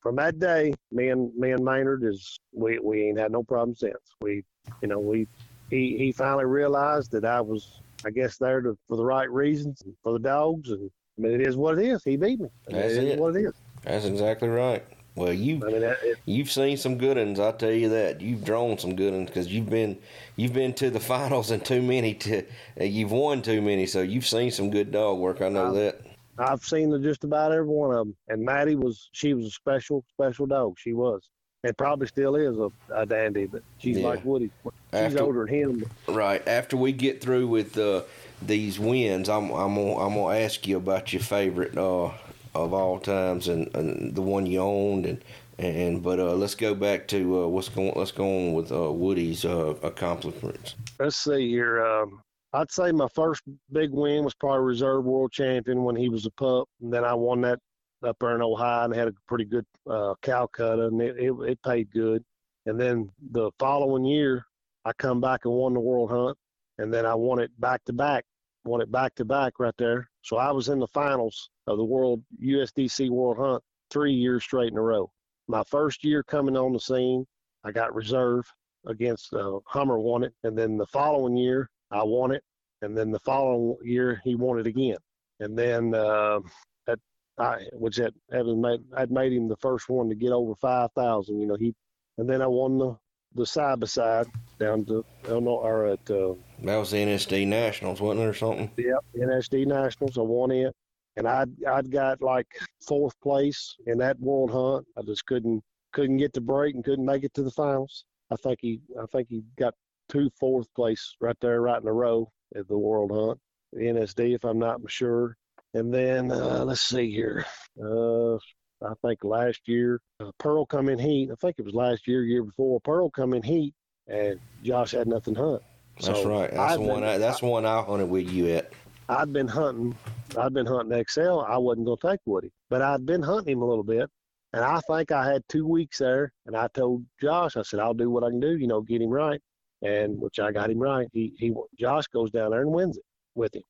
from 0.00 0.16
that 0.16 0.38
day, 0.38 0.74
me 0.92 1.08
and 1.08 1.34
me 1.36 1.52
and 1.52 1.64
Maynard 1.64 2.04
is 2.04 2.38
we 2.52 2.78
we 2.78 3.02
ain't 3.08 3.18
had 3.18 3.32
no 3.32 3.42
problem 3.42 3.74
since. 3.74 3.96
We, 4.20 4.44
you 4.82 4.88
know, 4.88 4.98
we 4.98 5.26
he 5.70 5.96
he 5.96 6.12
finally 6.12 6.44
realized 6.44 7.12
that 7.12 7.24
I 7.24 7.40
was, 7.40 7.80
I 8.04 8.10
guess, 8.10 8.36
there 8.36 8.60
to, 8.60 8.76
for 8.88 8.96
the 8.96 9.04
right 9.04 9.30
reasons 9.30 9.82
for 10.02 10.12
the 10.12 10.18
dogs, 10.18 10.70
and 10.70 10.90
I 11.18 11.22
mean, 11.22 11.40
it 11.40 11.46
is 11.46 11.56
what 11.56 11.78
it 11.78 11.86
is. 11.86 12.02
He 12.04 12.16
beat 12.16 12.40
me. 12.40 12.48
That's 12.66 12.94
it 12.94 13.04
is 13.04 13.12
it. 13.12 13.18
what 13.18 13.36
it 13.36 13.44
is. 13.44 13.54
That's 13.82 14.04
exactly 14.04 14.48
right. 14.48 14.84
Well, 15.16 15.32
you 15.32 15.60
I 15.66 15.70
mean, 15.72 15.82
it, 15.82 16.18
you've 16.24 16.50
seen 16.50 16.76
some 16.76 16.96
good 16.96 17.16
ones, 17.16 17.40
I 17.40 17.50
tell 17.52 17.72
you 17.72 17.88
that. 17.90 18.20
You've 18.20 18.44
drawn 18.44 18.78
some 18.78 18.94
good 18.94 19.12
ones 19.12 19.28
because 19.28 19.48
you've 19.48 19.68
been 19.68 19.98
you've 20.36 20.52
been 20.52 20.72
to 20.74 20.88
the 20.90 21.00
finals 21.14 21.50
and 21.50 21.64
too 21.64 21.82
many 21.82 22.14
to 22.14 22.44
uh, 22.80 22.84
you've 22.84 23.12
won 23.12 23.42
too 23.42 23.60
many, 23.60 23.86
so 23.86 24.00
you've 24.02 24.26
seen 24.26 24.50
some 24.50 24.70
good 24.70 24.92
dog 24.92 25.18
work. 25.18 25.40
I 25.42 25.48
know 25.48 25.66
Um, 25.66 25.74
that. 25.74 26.00
I've 26.38 26.64
seen 26.64 26.88
the, 26.90 26.98
just 26.98 27.24
about 27.24 27.52
every 27.52 27.66
one 27.66 27.90
of 27.90 27.98
them. 27.98 28.16
And 28.28 28.42
Maddie 28.42 28.74
was, 28.74 29.10
she 29.12 29.34
was 29.34 29.44
a 29.46 29.50
special, 29.50 30.02
special 30.08 30.46
dog. 30.46 30.76
She 30.78 30.94
was, 30.94 31.28
and 31.64 31.76
probably 31.76 32.06
still 32.06 32.34
is 32.34 32.56
a, 32.56 32.70
a 32.94 33.04
dandy. 33.04 33.44
But 33.44 33.62
she's 33.76 33.98
Yeah. 33.98 34.06
like 34.06 34.24
Woody. 34.24 34.50
She's 34.64 34.72
After- 34.94 35.22
older 35.22 35.44
than 35.44 35.54
him. 35.54 35.84
Right 36.08 36.46
after 36.48 36.78
we 36.78 36.92
get 36.92 37.20
through 37.20 37.48
with 37.48 37.76
uh, 37.76 38.02
these 38.40 38.78
wins, 38.80 39.28
I'm 39.28 39.50
I'm 39.50 39.74
gonna, 39.74 39.96
I'm 39.98 40.14
gonna 40.14 40.36
ask 40.38 40.66
you 40.66 40.78
about 40.78 41.12
your 41.12 41.20
favorite 41.20 41.76
uh, 41.76 42.12
of 42.54 42.72
all 42.72 42.98
times 42.98 43.48
and, 43.48 43.74
and 43.74 44.14
the 44.14 44.22
one 44.22 44.46
you 44.46 44.60
owned 44.60 45.06
and 45.06 45.24
and 45.58 46.02
but 46.02 46.18
uh, 46.18 46.34
let's 46.34 46.54
go 46.54 46.74
back 46.74 47.06
to 47.08 47.44
uh, 47.44 47.46
what's 47.46 47.68
going 47.68 47.92
let's 47.94 48.12
go 48.12 48.24
on 48.24 48.54
with 48.54 48.72
uh, 48.72 48.90
Woody's 48.90 49.44
uh, 49.44 49.74
accomplishments. 49.82 50.74
Let's 50.98 51.16
see 51.16 51.50
here. 51.50 51.84
Um, 51.84 52.22
I'd 52.52 52.70
say 52.70 52.90
my 52.90 53.06
first 53.14 53.42
big 53.70 53.92
win 53.92 54.24
was 54.24 54.34
probably 54.34 54.64
Reserve 54.64 55.04
World 55.04 55.32
Champion 55.32 55.84
when 55.84 55.94
he 55.94 56.08
was 56.08 56.26
a 56.26 56.30
pup. 56.32 56.68
And 56.80 56.92
then 56.92 57.04
I 57.04 57.14
won 57.14 57.40
that 57.42 57.60
up 58.04 58.16
there 58.20 58.34
in 58.34 58.42
Ohio 58.42 58.86
and 58.86 58.94
had 58.94 59.08
a 59.08 59.12
pretty 59.28 59.44
good 59.44 59.64
uh, 59.88 60.14
Calcutta, 60.22 60.86
and 60.86 61.00
it, 61.00 61.16
it, 61.16 61.32
it 61.46 61.62
paid 61.62 61.90
good. 61.92 62.24
And 62.66 62.80
then 62.80 63.10
the 63.30 63.50
following 63.58 64.04
year, 64.04 64.44
I 64.84 64.92
come 64.94 65.20
back 65.20 65.44
and 65.44 65.54
won 65.54 65.74
the 65.74 65.80
World 65.80 66.10
Hunt, 66.10 66.36
and 66.78 66.92
then 66.92 67.06
I 67.06 67.14
won 67.14 67.38
it 67.38 67.50
back 67.60 67.84
to 67.84 67.92
back, 67.92 68.24
won 68.64 68.80
it 68.80 68.90
back 68.90 69.14
to 69.16 69.24
back 69.24 69.60
right 69.60 69.74
there. 69.78 70.08
So 70.22 70.36
I 70.36 70.50
was 70.50 70.68
in 70.68 70.78
the 70.78 70.88
finals 70.88 71.50
of 71.70 71.78
the 71.78 71.84
World 71.84 72.22
USDC 72.42 73.10
World 73.10 73.38
Hunt 73.38 73.62
three 73.90 74.12
years 74.12 74.42
straight 74.42 74.72
in 74.72 74.78
a 74.78 74.82
row. 74.82 75.10
My 75.48 75.62
first 75.64 76.04
year 76.04 76.22
coming 76.22 76.56
on 76.56 76.72
the 76.72 76.80
scene, 76.80 77.26
I 77.64 77.72
got 77.72 77.94
reserve 77.94 78.44
against 78.86 79.32
uh, 79.34 79.60
Hummer 79.66 79.98
won 79.98 80.24
it, 80.24 80.32
and 80.44 80.56
then 80.56 80.76
the 80.76 80.86
following 80.86 81.36
year 81.36 81.68
I 81.90 82.02
won 82.02 82.32
it, 82.32 82.42
and 82.82 82.96
then 82.96 83.10
the 83.10 83.18
following 83.20 83.76
year 83.82 84.20
he 84.24 84.34
won 84.34 84.58
it 84.58 84.66
again, 84.66 84.96
and 85.40 85.58
then 85.58 85.94
uh, 85.94 86.40
that 86.86 86.98
I 87.38 87.66
which 87.72 87.96
had 87.96 88.14
had 88.32 88.46
made 88.46 88.80
I'd 88.96 89.10
made 89.10 89.32
him 89.32 89.48
the 89.48 89.56
first 89.56 89.88
one 89.88 90.08
to 90.08 90.14
get 90.14 90.32
over 90.32 90.54
five 90.54 90.90
thousand. 90.92 91.40
You 91.40 91.46
know 91.46 91.56
he, 91.56 91.74
and 92.18 92.28
then 92.28 92.42
I 92.42 92.46
won 92.46 92.78
the 92.78 92.96
the 93.34 93.46
side 93.46 93.80
by 93.80 93.86
side 93.86 94.26
down 94.58 94.84
to 94.86 95.04
I 95.24 95.28
don't 95.28 95.46
or 95.46 95.86
at 95.86 96.10
uh, 96.10 96.34
That 96.62 96.76
was 96.76 96.90
the 96.90 96.98
NSD 96.98 97.46
Nationals, 97.46 98.00
wasn't 98.00 98.22
it, 98.22 98.28
or 98.28 98.34
something? 98.34 98.70
Yep, 98.76 99.04
NSD 99.16 99.66
Nationals. 99.66 100.18
I 100.18 100.22
won 100.22 100.50
it, 100.50 100.74
and 101.20 101.28
I'd 101.28 101.64
I'd 101.66 101.90
got 101.90 102.22
like 102.22 102.46
fourth 102.80 103.18
place 103.20 103.76
in 103.86 103.98
that 103.98 104.18
World 104.18 104.50
Hunt. 104.50 104.86
I 104.96 105.02
just 105.02 105.26
couldn't 105.26 105.62
couldn't 105.92 106.16
get 106.16 106.32
the 106.32 106.40
break 106.40 106.74
and 106.74 106.84
couldn't 106.84 107.04
make 107.04 107.24
it 107.24 107.34
to 107.34 107.42
the 107.42 107.50
finals. 107.50 108.04
I 108.30 108.36
think 108.36 108.58
he 108.62 108.80
I 109.00 109.04
think 109.12 109.28
he 109.28 109.42
got 109.58 109.74
two 110.08 110.30
fourth 110.40 110.66
place 110.74 111.14
right 111.20 111.36
there, 111.40 111.60
right 111.60 111.80
in 111.80 111.86
a 111.86 111.92
row 111.92 112.30
at 112.56 112.66
the 112.68 112.78
World 112.78 113.10
Hunt, 113.12 113.38
the 113.72 113.80
NSD, 113.80 114.34
if 114.34 114.44
I'm 114.44 114.58
not 114.58 114.80
sure. 114.88 115.36
And 115.74 115.92
then 115.92 116.32
uh, 116.32 116.64
let's 116.64 116.80
see 116.80 117.10
here. 117.10 117.44
Uh, 117.80 118.36
I 118.82 118.94
think 119.02 119.22
last 119.22 119.60
year 119.66 120.00
uh, 120.20 120.30
Pearl 120.38 120.64
come 120.64 120.88
in 120.88 120.98
heat. 120.98 121.28
I 121.30 121.34
think 121.34 121.56
it 121.58 121.66
was 121.66 121.74
last 121.74 122.08
year, 122.08 122.24
year 122.24 122.42
before. 122.42 122.80
Pearl 122.80 123.10
come 123.10 123.34
in 123.34 123.42
heat, 123.42 123.74
and 124.08 124.40
Josh 124.62 124.92
had 124.92 125.06
nothing 125.06 125.34
to 125.34 125.40
hunt. 125.40 125.62
That's 126.00 126.22
So 126.22 126.30
right. 126.30 126.50
That's 126.50 126.72
I've 126.72 126.80
the 126.80 126.86
one. 126.86 127.04
I, 127.04 127.18
that's 127.18 127.40
the 127.40 127.46
one 127.46 127.66
I 127.66 127.82
hunted 127.82 128.08
with 128.08 128.30
you 128.32 128.48
at. 128.54 128.72
I'd 129.10 129.32
been 129.32 129.48
hunting. 129.48 129.96
I'd 130.38 130.54
been 130.54 130.66
hunting 130.66 131.04
XL. 131.08 131.40
I 131.40 131.58
wasn't 131.58 131.86
going 131.86 131.98
to 131.98 132.08
take 132.10 132.20
Woody, 132.26 132.52
but 132.68 132.80
I'd 132.80 133.04
been 133.04 133.22
hunting 133.22 133.54
him 133.54 133.62
a 133.62 133.68
little 133.68 133.82
bit, 133.82 134.08
and 134.52 134.64
I 134.64 134.78
think 134.88 135.10
I 135.10 135.26
had 135.32 135.42
two 135.48 135.66
weeks 135.66 135.98
there. 135.98 136.32
And 136.46 136.56
I 136.56 136.68
told 136.68 137.04
Josh, 137.20 137.56
I 137.56 137.62
said, 137.62 137.80
"I'll 137.80 137.92
do 137.92 138.08
what 138.08 138.22
I 138.22 138.30
can 138.30 138.38
do, 138.38 138.56
you 138.56 138.68
know, 138.68 138.80
get 138.82 139.02
him 139.02 139.10
right." 139.10 139.40
And 139.82 140.20
which 140.20 140.38
I 140.38 140.52
got 140.52 140.70
him 140.70 140.78
right. 140.78 141.08
He 141.12 141.32
he 141.38 141.52
Josh 141.76 142.06
goes 142.06 142.30
down 142.30 142.52
there 142.52 142.60
and 142.60 142.70
wins 142.70 142.98
it 142.98 143.04
with 143.34 143.52
him. 143.52 143.62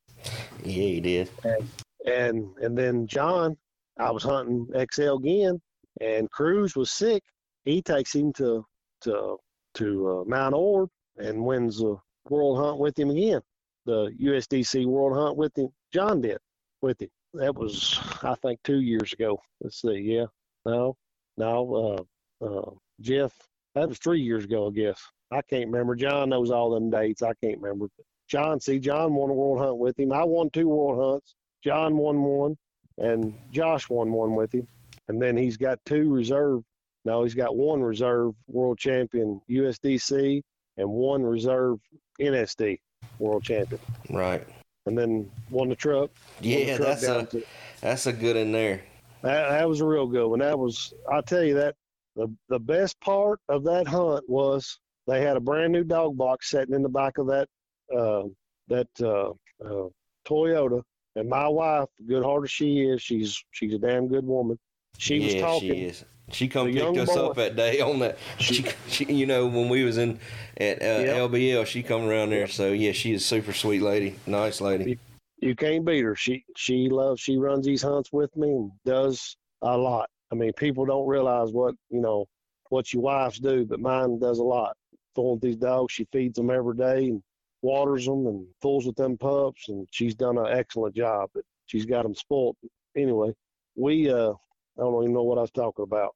Yeah, 0.62 0.72
he 0.72 1.00
did. 1.00 1.30
And 1.44 1.68
and 2.04 2.56
and 2.58 2.76
then 2.76 3.06
John, 3.06 3.56
I 3.98 4.10
was 4.10 4.22
hunting 4.22 4.66
XL 4.92 5.14
again, 5.14 5.58
and 6.02 6.30
Cruz 6.30 6.76
was 6.76 6.90
sick. 6.90 7.22
He 7.64 7.80
takes 7.80 8.14
him 8.14 8.34
to 8.34 8.66
to 9.02 9.38
to 9.74 10.08
uh, 10.08 10.24
Mount 10.26 10.54
Orab 10.54 10.88
and 11.16 11.42
wins 11.42 11.78
the 11.78 11.96
World 12.28 12.58
Hunt 12.58 12.78
with 12.78 12.98
him 12.98 13.08
again. 13.08 13.40
The 13.86 14.10
USDC 14.20 14.86
World 14.86 15.16
Hunt 15.16 15.36
with 15.36 15.56
him. 15.56 15.68
John 15.92 16.20
did 16.20 16.38
with 16.82 17.00
him. 17.00 17.10
That 17.34 17.54
was 17.54 17.98
I 18.22 18.34
think 18.36 18.60
two 18.62 18.80
years 18.80 19.12
ago. 19.12 19.40
Let's 19.60 19.80
see. 19.80 19.98
Yeah. 19.98 20.26
No. 20.64 20.96
No. 21.36 22.06
Uh, 22.42 22.44
uh, 22.44 22.70
Jeff. 23.00 23.32
That 23.74 23.88
was 23.88 23.98
three 23.98 24.20
years 24.20 24.44
ago, 24.44 24.68
I 24.68 24.70
guess. 24.72 25.00
I 25.30 25.42
can't 25.42 25.66
remember. 25.66 25.94
John 25.94 26.30
knows 26.30 26.50
all 26.50 26.70
them 26.70 26.90
dates. 26.90 27.22
I 27.22 27.34
can't 27.34 27.60
remember. 27.60 27.86
John, 28.28 28.60
see, 28.60 28.78
John 28.78 29.14
won 29.14 29.30
a 29.30 29.34
world 29.34 29.58
hunt 29.58 29.78
with 29.78 29.98
him. 29.98 30.12
I 30.12 30.24
won 30.24 30.50
two 30.50 30.68
world 30.68 31.12
hunts. 31.12 31.34
John 31.62 31.96
won 31.96 32.22
one, 32.22 32.56
and 32.98 33.34
Josh 33.52 33.88
won 33.88 34.12
one 34.12 34.34
with 34.34 34.52
him. 34.52 34.66
And 35.08 35.20
then 35.20 35.36
he's 35.36 35.56
got 35.56 35.78
two 35.84 36.10
reserve. 36.10 36.62
No, 37.04 37.22
he's 37.22 37.34
got 37.34 37.56
one 37.56 37.80
reserve 37.80 38.34
world 38.46 38.78
champion 38.78 39.40
USDC 39.48 40.42
and 40.76 40.88
one 40.88 41.22
reserve 41.22 41.78
NSD 42.20 42.78
world 43.18 43.42
champion. 43.44 43.80
Right. 44.08 44.46
And 44.86 44.96
then 44.96 45.30
won 45.50 45.68
the 45.68 45.76
truck. 45.76 46.10
won 46.10 46.10
the 46.42 46.48
Yeah, 46.48 46.76
truck 46.76 46.88
that's 47.00 47.02
a 47.04 47.24
to- 47.26 47.46
that's 47.80 48.06
a 48.06 48.12
good 48.12 48.36
in 48.36 48.52
there. 48.52 48.82
that, 49.22 49.50
that 49.50 49.68
was 49.68 49.80
a 49.80 49.86
real 49.86 50.06
good 50.06 50.26
one. 50.28 50.38
That 50.40 50.58
was, 50.58 50.92
I 51.10 51.20
tell 51.20 51.42
you, 51.44 51.54
that 51.54 51.74
the 52.16 52.28
the 52.48 52.58
best 52.58 53.00
part 53.00 53.40
of 53.48 53.64
that 53.64 53.86
hunt 53.86 54.28
was 54.28 54.78
they 55.06 55.22
had 55.22 55.36
a 55.36 55.40
brand 55.40 55.72
new 55.72 55.84
dog 55.84 56.16
box 56.16 56.50
sitting 56.50 56.74
in 56.74 56.82
the 56.82 56.88
back 56.88 57.18
of 57.18 57.26
that 57.28 57.48
uh, 57.96 58.24
that 58.68 58.88
uh, 59.02 59.30
uh, 59.64 59.88
Toyota. 60.26 60.82
And 61.16 61.28
my 61.28 61.48
wife, 61.48 61.88
good 62.06 62.22
hearted 62.22 62.44
as 62.44 62.50
she 62.52 62.80
is, 62.82 63.02
she's 63.02 63.42
she's 63.50 63.74
a 63.74 63.78
damn 63.78 64.06
good 64.08 64.24
woman. 64.24 64.58
She 64.98 65.16
yeah, 65.16 65.24
was 65.26 65.34
talking. 65.42 65.74
she 65.74 65.84
is. 65.84 66.04
She 66.32 66.48
come 66.48 66.72
The 66.72 66.80
picked 66.80 66.96
us 66.98 67.08
boy- 67.14 67.26
up 67.26 67.36
that 67.36 67.56
day 67.56 67.80
on 67.80 67.98
that. 68.00 68.18
She, 68.38 68.64
she, 68.88 69.04
you 69.12 69.26
know, 69.26 69.46
when 69.46 69.68
we 69.68 69.84
was 69.84 69.98
in 69.98 70.18
at 70.56 70.80
uh, 70.82 70.84
Yep. 70.84 71.30
LBL, 71.30 71.66
she 71.66 71.82
come 71.82 72.06
around 72.06 72.30
there. 72.30 72.46
So 72.46 72.72
yeah, 72.72 72.92
she 72.92 73.12
is 73.12 73.22
a 73.22 73.24
super 73.26 73.52
sweet 73.52 73.82
lady, 73.82 74.16
nice 74.26 74.60
lady. 74.60 74.98
you 75.38 75.54
can't 75.54 75.84
beat 75.84 76.04
her. 76.04 76.14
She 76.16 76.44
she 76.56 76.88
loves 76.88 77.20
she 77.20 77.36
runs 77.36 77.66
these 77.66 77.82
hunts 77.82 78.10
with 78.12 78.34
me 78.36 78.48
and 78.48 78.70
does 78.84 79.36
a 79.62 79.76
lot. 79.76 80.08
I 80.32 80.34
mean, 80.36 80.52
people 80.54 80.84
don't 80.84 81.06
realize 81.08 81.50
what 81.52 81.74
you 81.90 82.00
know 82.00 82.26
what 82.68 82.92
your 82.92 83.02
wives 83.02 83.38
do, 83.40 83.64
but 83.64 83.80
mine 83.80 84.18
does 84.18 84.38
a 84.38 84.44
lot. 84.44 84.76
Fooling 85.16 85.40
these 85.40 85.56
dogs, 85.56 85.92
she 85.92 86.06
feeds 86.12 86.36
them 86.36 86.50
every 86.50 86.76
day 86.76 87.08
and 87.08 87.20
waters 87.62 88.06
them 88.06 88.26
and 88.26 88.46
fools 88.62 88.86
with 88.86 88.94
them 88.96 89.18
pups, 89.18 89.68
and 89.68 89.86
she's 89.90 90.14
done 90.14 90.38
an 90.38 90.46
excellent 90.48 90.94
job. 90.94 91.30
But 91.34 91.44
she's 91.66 91.84
got 91.84 92.04
them 92.04 92.14
spoiled. 92.14 92.56
Anyway, 92.96 93.32
we 93.76 94.08
uh 94.10 94.32
I 94.78 94.82
don't 94.82 95.02
even 95.02 95.12
know 95.14 95.24
what 95.24 95.36
I 95.38 95.42
was 95.42 95.50
talking 95.50 95.82
about. 95.82 96.14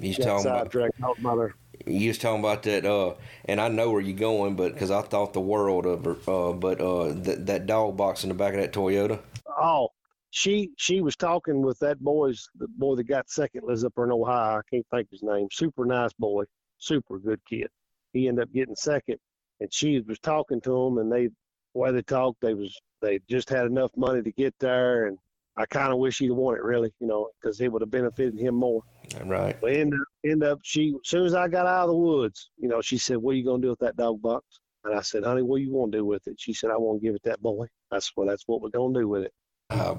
You 0.00 0.08
was 0.08 0.18
Got 0.18 0.42
talking 0.42 0.46
about 0.46 1.18
about 1.18 1.52
you 1.86 2.08
was 2.08 2.18
talking 2.18 2.40
about 2.40 2.62
that, 2.64 2.84
uh, 2.84 3.14
and 3.44 3.60
I 3.60 3.68
know 3.68 3.90
where 3.90 4.00
you're 4.00 4.16
going, 4.16 4.56
but 4.56 4.72
because 4.74 4.90
I 4.90 5.02
thought 5.02 5.32
the 5.32 5.40
world 5.40 5.86
of 5.86 6.04
her, 6.04 6.16
uh, 6.26 6.52
but 6.52 6.80
uh, 6.80 7.12
that 7.14 7.46
that 7.46 7.66
dog 7.66 7.96
box 7.96 8.22
in 8.24 8.28
the 8.28 8.34
back 8.34 8.54
of 8.54 8.60
that 8.60 8.72
Toyota. 8.72 9.20
Oh, 9.60 9.88
she 10.30 10.70
she 10.76 11.00
was 11.00 11.16
talking 11.16 11.62
with 11.62 11.78
that 11.80 12.00
boy's 12.00 12.48
the 12.58 12.68
boy 12.68 12.96
that 12.96 13.04
got 13.04 13.30
second 13.30 13.62
lives 13.64 13.84
up 13.84 13.94
in 13.98 14.10
Ohio. 14.10 14.58
I 14.58 14.60
can't 14.70 14.86
think 14.90 15.08
his 15.10 15.22
name. 15.22 15.48
Super 15.52 15.84
nice 15.84 16.12
boy, 16.12 16.44
super 16.78 17.18
good 17.18 17.40
kid. 17.48 17.68
He 18.12 18.28
ended 18.28 18.44
up 18.44 18.52
getting 18.52 18.76
second, 18.76 19.18
and 19.60 19.72
she 19.72 20.00
was 20.00 20.18
talking 20.18 20.60
to 20.62 20.86
him, 20.86 20.98
and 20.98 21.10
they 21.10 21.26
the 21.26 21.32
way 21.74 21.92
they 21.92 22.02
talked, 22.02 22.40
they 22.40 22.54
was 22.54 22.78
they 23.00 23.20
just 23.28 23.48
had 23.48 23.66
enough 23.66 23.90
money 23.96 24.22
to 24.22 24.32
get 24.32 24.54
there, 24.58 25.06
and 25.06 25.18
I 25.58 25.66
kind 25.66 25.92
of 25.92 25.98
wish 25.98 26.18
he'd 26.18 26.30
won 26.30 26.54
it 26.54 26.62
really, 26.62 26.92
you 27.00 27.06
know, 27.08 27.28
because 27.40 27.60
it 27.60 27.70
would 27.72 27.82
have 27.82 27.90
benefited 27.90 28.38
him 28.38 28.54
more. 28.54 28.80
Right. 29.24 29.56
But 29.60 29.72
end 29.72 29.92
up, 29.92 30.00
end 30.24 30.44
up, 30.44 30.60
she 30.62 30.90
as 30.90 31.08
soon 31.10 31.26
as 31.26 31.34
I 31.34 31.48
got 31.48 31.66
out 31.66 31.82
of 31.84 31.88
the 31.88 31.96
woods, 31.96 32.50
you 32.58 32.68
know, 32.68 32.80
she 32.80 32.96
said, 32.96 33.16
"What 33.16 33.32
are 33.32 33.34
you 33.34 33.44
gonna 33.44 33.60
do 33.62 33.70
with 33.70 33.80
that 33.80 33.96
dog 33.96 34.22
box?" 34.22 34.44
And 34.84 34.94
I 34.94 35.00
said, 35.02 35.24
"Honey, 35.24 35.42
what 35.42 35.56
are 35.56 35.58
you 35.58 35.72
want 35.72 35.90
to 35.92 35.98
do 35.98 36.04
with 36.04 36.26
it?" 36.28 36.36
She 36.38 36.52
said, 36.52 36.70
"I 36.70 36.76
want 36.76 37.00
to 37.00 37.06
give 37.06 37.14
it 37.16 37.22
that 37.24 37.42
boy." 37.42 37.66
That's 37.90 38.12
what 38.14 38.28
that's 38.28 38.44
what 38.46 38.62
we're 38.62 38.68
gonna 38.70 38.94
do 38.98 39.08
with 39.08 39.24
it. 39.24 39.32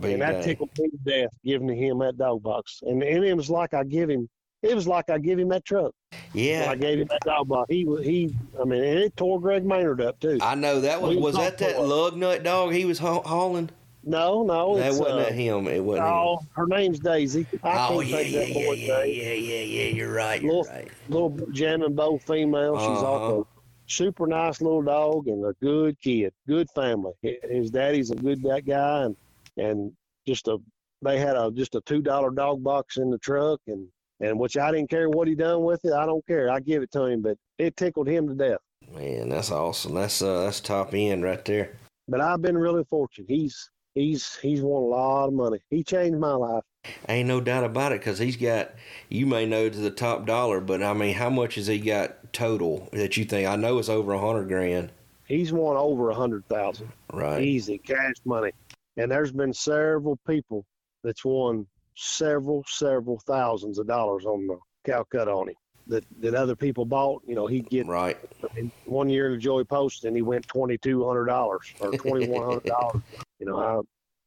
Be 0.01 0.13
And 0.13 0.21
that 0.21 0.31
dang. 0.33 0.43
tickled 0.43 0.69
me 0.79 0.89
to 0.89 0.97
death 1.05 1.29
giving 1.43 1.69
him 1.75 1.99
that 1.99 2.17
dog 2.17 2.41
box. 2.41 2.79
And, 2.83 3.03
and 3.03 3.23
it 3.23 3.35
was 3.35 3.49
like 3.51 3.73
I 3.73 3.83
give 3.83 4.09
him 4.09 4.27
it 4.61 4.75
was 4.75 4.87
like 4.87 5.09
I 5.09 5.17
give 5.17 5.39
him 5.39 5.49
that 5.49 5.63
truck. 5.63 5.93
Yeah, 6.33 6.67
I 6.69 6.75
gave 6.75 6.99
him 6.99 7.07
that 7.07 7.21
dog 7.21 7.47
box. 7.47 7.67
He 7.69 7.85
was 7.85 8.03
he. 8.05 8.35
I 8.59 8.63
mean, 8.65 8.83
and 8.83 8.99
it 8.99 9.15
tore 9.15 9.39
Greg 9.39 9.65
Maynard 9.65 10.01
up 10.01 10.19
too. 10.19 10.37
I 10.41 10.55
know 10.55 10.81
that 10.81 11.01
was 11.01 11.15
We 11.15 11.21
was 11.21 11.35
that 11.35 11.57
that 11.59 11.81
lug 11.81 12.17
nut 12.17 12.43
dog 12.43 12.73
he 12.73 12.85
was 12.85 12.99
haul- 12.99 13.23
hauling. 13.23 13.69
No, 14.09 14.43
no, 14.43 14.77
that 14.77 14.89
wasn't 14.93 15.07
uh, 15.19 15.31
him. 15.31 15.67
It 15.67 15.83
wasn't 15.83 16.07
Oh, 16.07 16.39
her 16.55 16.65
name's 16.67 16.99
Daisy. 16.99 17.41
I 17.41 17.43
him. 17.43 17.59
can't 17.61 17.91
Oh 17.91 17.99
yeah, 18.01 18.15
think 18.17 18.31
yeah, 18.33 18.39
that 18.39 18.49
yeah, 18.49 18.65
boy's 18.65 18.79
yeah, 18.79 18.97
name. 18.97 19.21
yeah, 19.21 19.33
yeah, 19.33 19.61
yeah. 19.61 19.87
You're 19.95 20.13
right. 20.13 20.41
You're 20.41 20.53
Little- 20.53 20.73
right. 20.73 20.87
Little 21.09 21.29
jamming 21.51 21.95
bow 21.95 22.17
female. 22.19 22.77
She's 22.77 22.87
Uh-huh. 22.87 23.05
also 23.05 23.47
super 23.87 24.27
nice 24.27 24.61
little 24.61 24.81
dog 24.83 25.27
and 25.27 25.43
a 25.45 25.53
good 25.61 25.99
kid, 25.99 26.31
good 26.47 26.69
family. 26.71 27.13
His 27.21 27.71
daddy's 27.71 28.11
a 28.11 28.15
good 28.15 28.41
that 28.43 28.65
guy, 28.65 29.03
and 29.05 29.15
and 29.57 29.91
just 30.27 30.47
a 30.47 30.57
they 31.01 31.17
had 31.17 31.35
a 31.37 31.49
just 31.51 31.75
a 31.75 31.81
two 31.81 32.01
dollar 32.01 32.29
dog 32.29 32.61
box 32.63 32.97
in 32.97 33.09
the 33.09 33.17
truck, 33.19 33.61
and 33.67 33.87
and 34.19 34.37
which 34.37 34.57
I 34.57 34.71
didn't 34.71 34.89
care 34.89 35.09
what 35.09 35.27
he 35.27 35.35
done 35.35 35.63
with 35.63 35.83
it. 35.85 35.93
I 35.93 36.05
don't 36.05 36.25
care. 36.27 36.51
I 36.51 36.59
give 36.59 36.83
it 36.83 36.91
to 36.91 37.05
him, 37.05 37.21
but 37.21 37.37
it 37.57 37.77
tickled 37.77 38.07
him 38.07 38.27
to 38.27 38.35
death. 38.35 38.59
Man, 38.93 39.29
that's 39.29 39.51
awesome. 39.51 39.93
That's 39.95 40.21
uh, 40.21 40.43
that's 40.45 40.59
top 40.59 40.93
end 40.93 41.23
right 41.23 41.43
there. 41.45 41.77
But 42.07 42.21
I've 42.21 42.41
been 42.41 42.57
really 42.57 42.83
fortunate. 42.89 43.29
He's 43.29 43.69
he's 43.95 44.35
he's 44.37 44.61
won 44.61 44.83
a 44.83 44.85
lot 44.85 45.27
of 45.27 45.33
money. 45.33 45.59
He 45.69 45.83
changed 45.83 46.19
my 46.19 46.33
life. 46.33 46.63
Ain't 47.07 47.27
no 47.27 47.41
doubt 47.41 47.63
about 47.65 47.91
it, 47.91 48.01
cause 48.01 48.19
he's 48.19 48.37
got. 48.37 48.71
You 49.09 49.25
may 49.25 49.45
know 49.45 49.69
to 49.69 49.77
the 49.77 49.91
top 49.91 50.25
dollar, 50.25 50.61
but 50.61 50.81
I 50.81 50.93
mean, 50.93 51.13
how 51.13 51.29
much 51.29 51.55
has 51.55 51.67
he 51.67 51.79
got 51.79 52.31
total 52.33 52.87
that 52.93 53.17
you 53.17 53.25
think? 53.25 53.47
I 53.47 53.55
know 53.55 53.79
it's 53.79 53.89
over 53.89 54.13
a 54.13 54.19
hundred 54.19 54.47
grand, 54.47 54.91
He's 55.25 55.51
won 55.53 55.75
over 55.77 56.09
a 56.09 56.15
hundred 56.15 56.47
thousand. 56.47 56.91
right? 57.13 57.41
easy 57.41 57.77
cash 57.77 58.15
money. 58.25 58.51
And 58.97 59.11
there's 59.11 59.31
been 59.31 59.53
several 59.53 60.17
people 60.27 60.65
that's 61.03 61.23
won 61.23 61.65
several, 61.95 62.63
several 62.67 63.19
thousands 63.27 63.79
of 63.79 63.87
dollars 63.87 64.25
on 64.25 64.47
the 64.47 64.57
Calcutta 64.85 65.31
on 65.31 65.49
him 65.49 65.55
that, 65.87 66.03
that 66.21 66.33
other 66.33 66.55
people 66.55 66.85
bought. 66.85 67.21
You 67.27 67.35
know, 67.35 67.45
he'd 67.47 67.69
get 67.69 67.87
right. 67.87 68.17
I 68.43 68.53
mean, 68.55 68.71
one 68.85 69.09
year 69.09 69.35
Joey 69.37 69.65
Poston 69.65 70.15
he 70.15 70.21
went 70.21 70.47
twenty 70.47 70.77
two 70.77 71.05
hundred 71.05 71.25
dollars 71.25 71.73
or 71.79 71.91
twenty 71.91 72.27
one 72.27 72.43
hundred 72.45 72.65
dollars. 72.65 73.01
You 73.39 73.45
know, 73.47 73.57
I, 73.59 73.79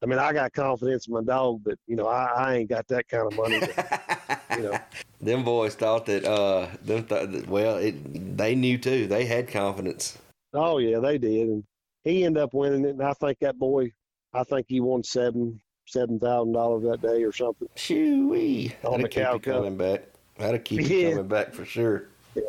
I 0.02 0.06
mean, 0.06 0.18
I 0.18 0.32
got 0.32 0.52
confidence 0.52 1.06
in 1.06 1.14
my 1.14 1.22
dog, 1.22 1.60
but 1.64 1.78
you 1.86 1.96
know, 1.96 2.06
I, 2.08 2.24
I 2.24 2.54
ain't 2.56 2.68
got 2.70 2.88
that 2.88 3.08
kind 3.08 3.26
of 3.30 3.36
money. 3.36 3.60
To, 3.60 4.38
you 4.56 4.62
know, 4.64 4.78
them 5.20 5.44
boys 5.44 5.74
thought 5.74 6.06
that. 6.06 6.24
Uh, 6.24 6.68
them 6.82 7.04
th- 7.04 7.46
well, 7.46 7.76
it, 7.76 8.36
they 8.36 8.54
knew 8.54 8.78
too. 8.78 9.06
They 9.06 9.24
had 9.26 9.48
confidence. 9.48 10.18
oh 10.54 10.78
yeah, 10.78 10.98
they 10.98 11.18
did, 11.18 11.48
and 11.48 11.64
he 12.04 12.24
ended 12.24 12.42
up 12.42 12.54
winning 12.54 12.84
it. 12.84 12.90
And 12.90 13.02
I 13.02 13.12
think 13.12 13.38
that 13.40 13.58
boy, 13.58 13.92
I 14.32 14.44
think 14.44 14.66
he 14.68 14.80
won 14.80 15.04
seven 15.04 15.60
seven 15.86 16.18
thousand 16.18 16.52
dollars 16.52 16.82
that 16.84 17.02
day 17.02 17.22
or 17.22 17.32
something. 17.32 17.68
Shoo-wee. 17.76 18.74
On 18.84 19.02
the 19.02 19.08
keep 19.08 19.22
cow 19.24 19.38
coming 19.38 19.76
back. 19.76 20.04
That'll 20.38 20.58
keep 20.58 20.88
you 20.88 20.96
Yeah. 20.96 21.10
coming 21.10 21.28
back 21.28 21.52
for 21.52 21.64
sure. 21.64 22.08
Yeah, 22.34 22.42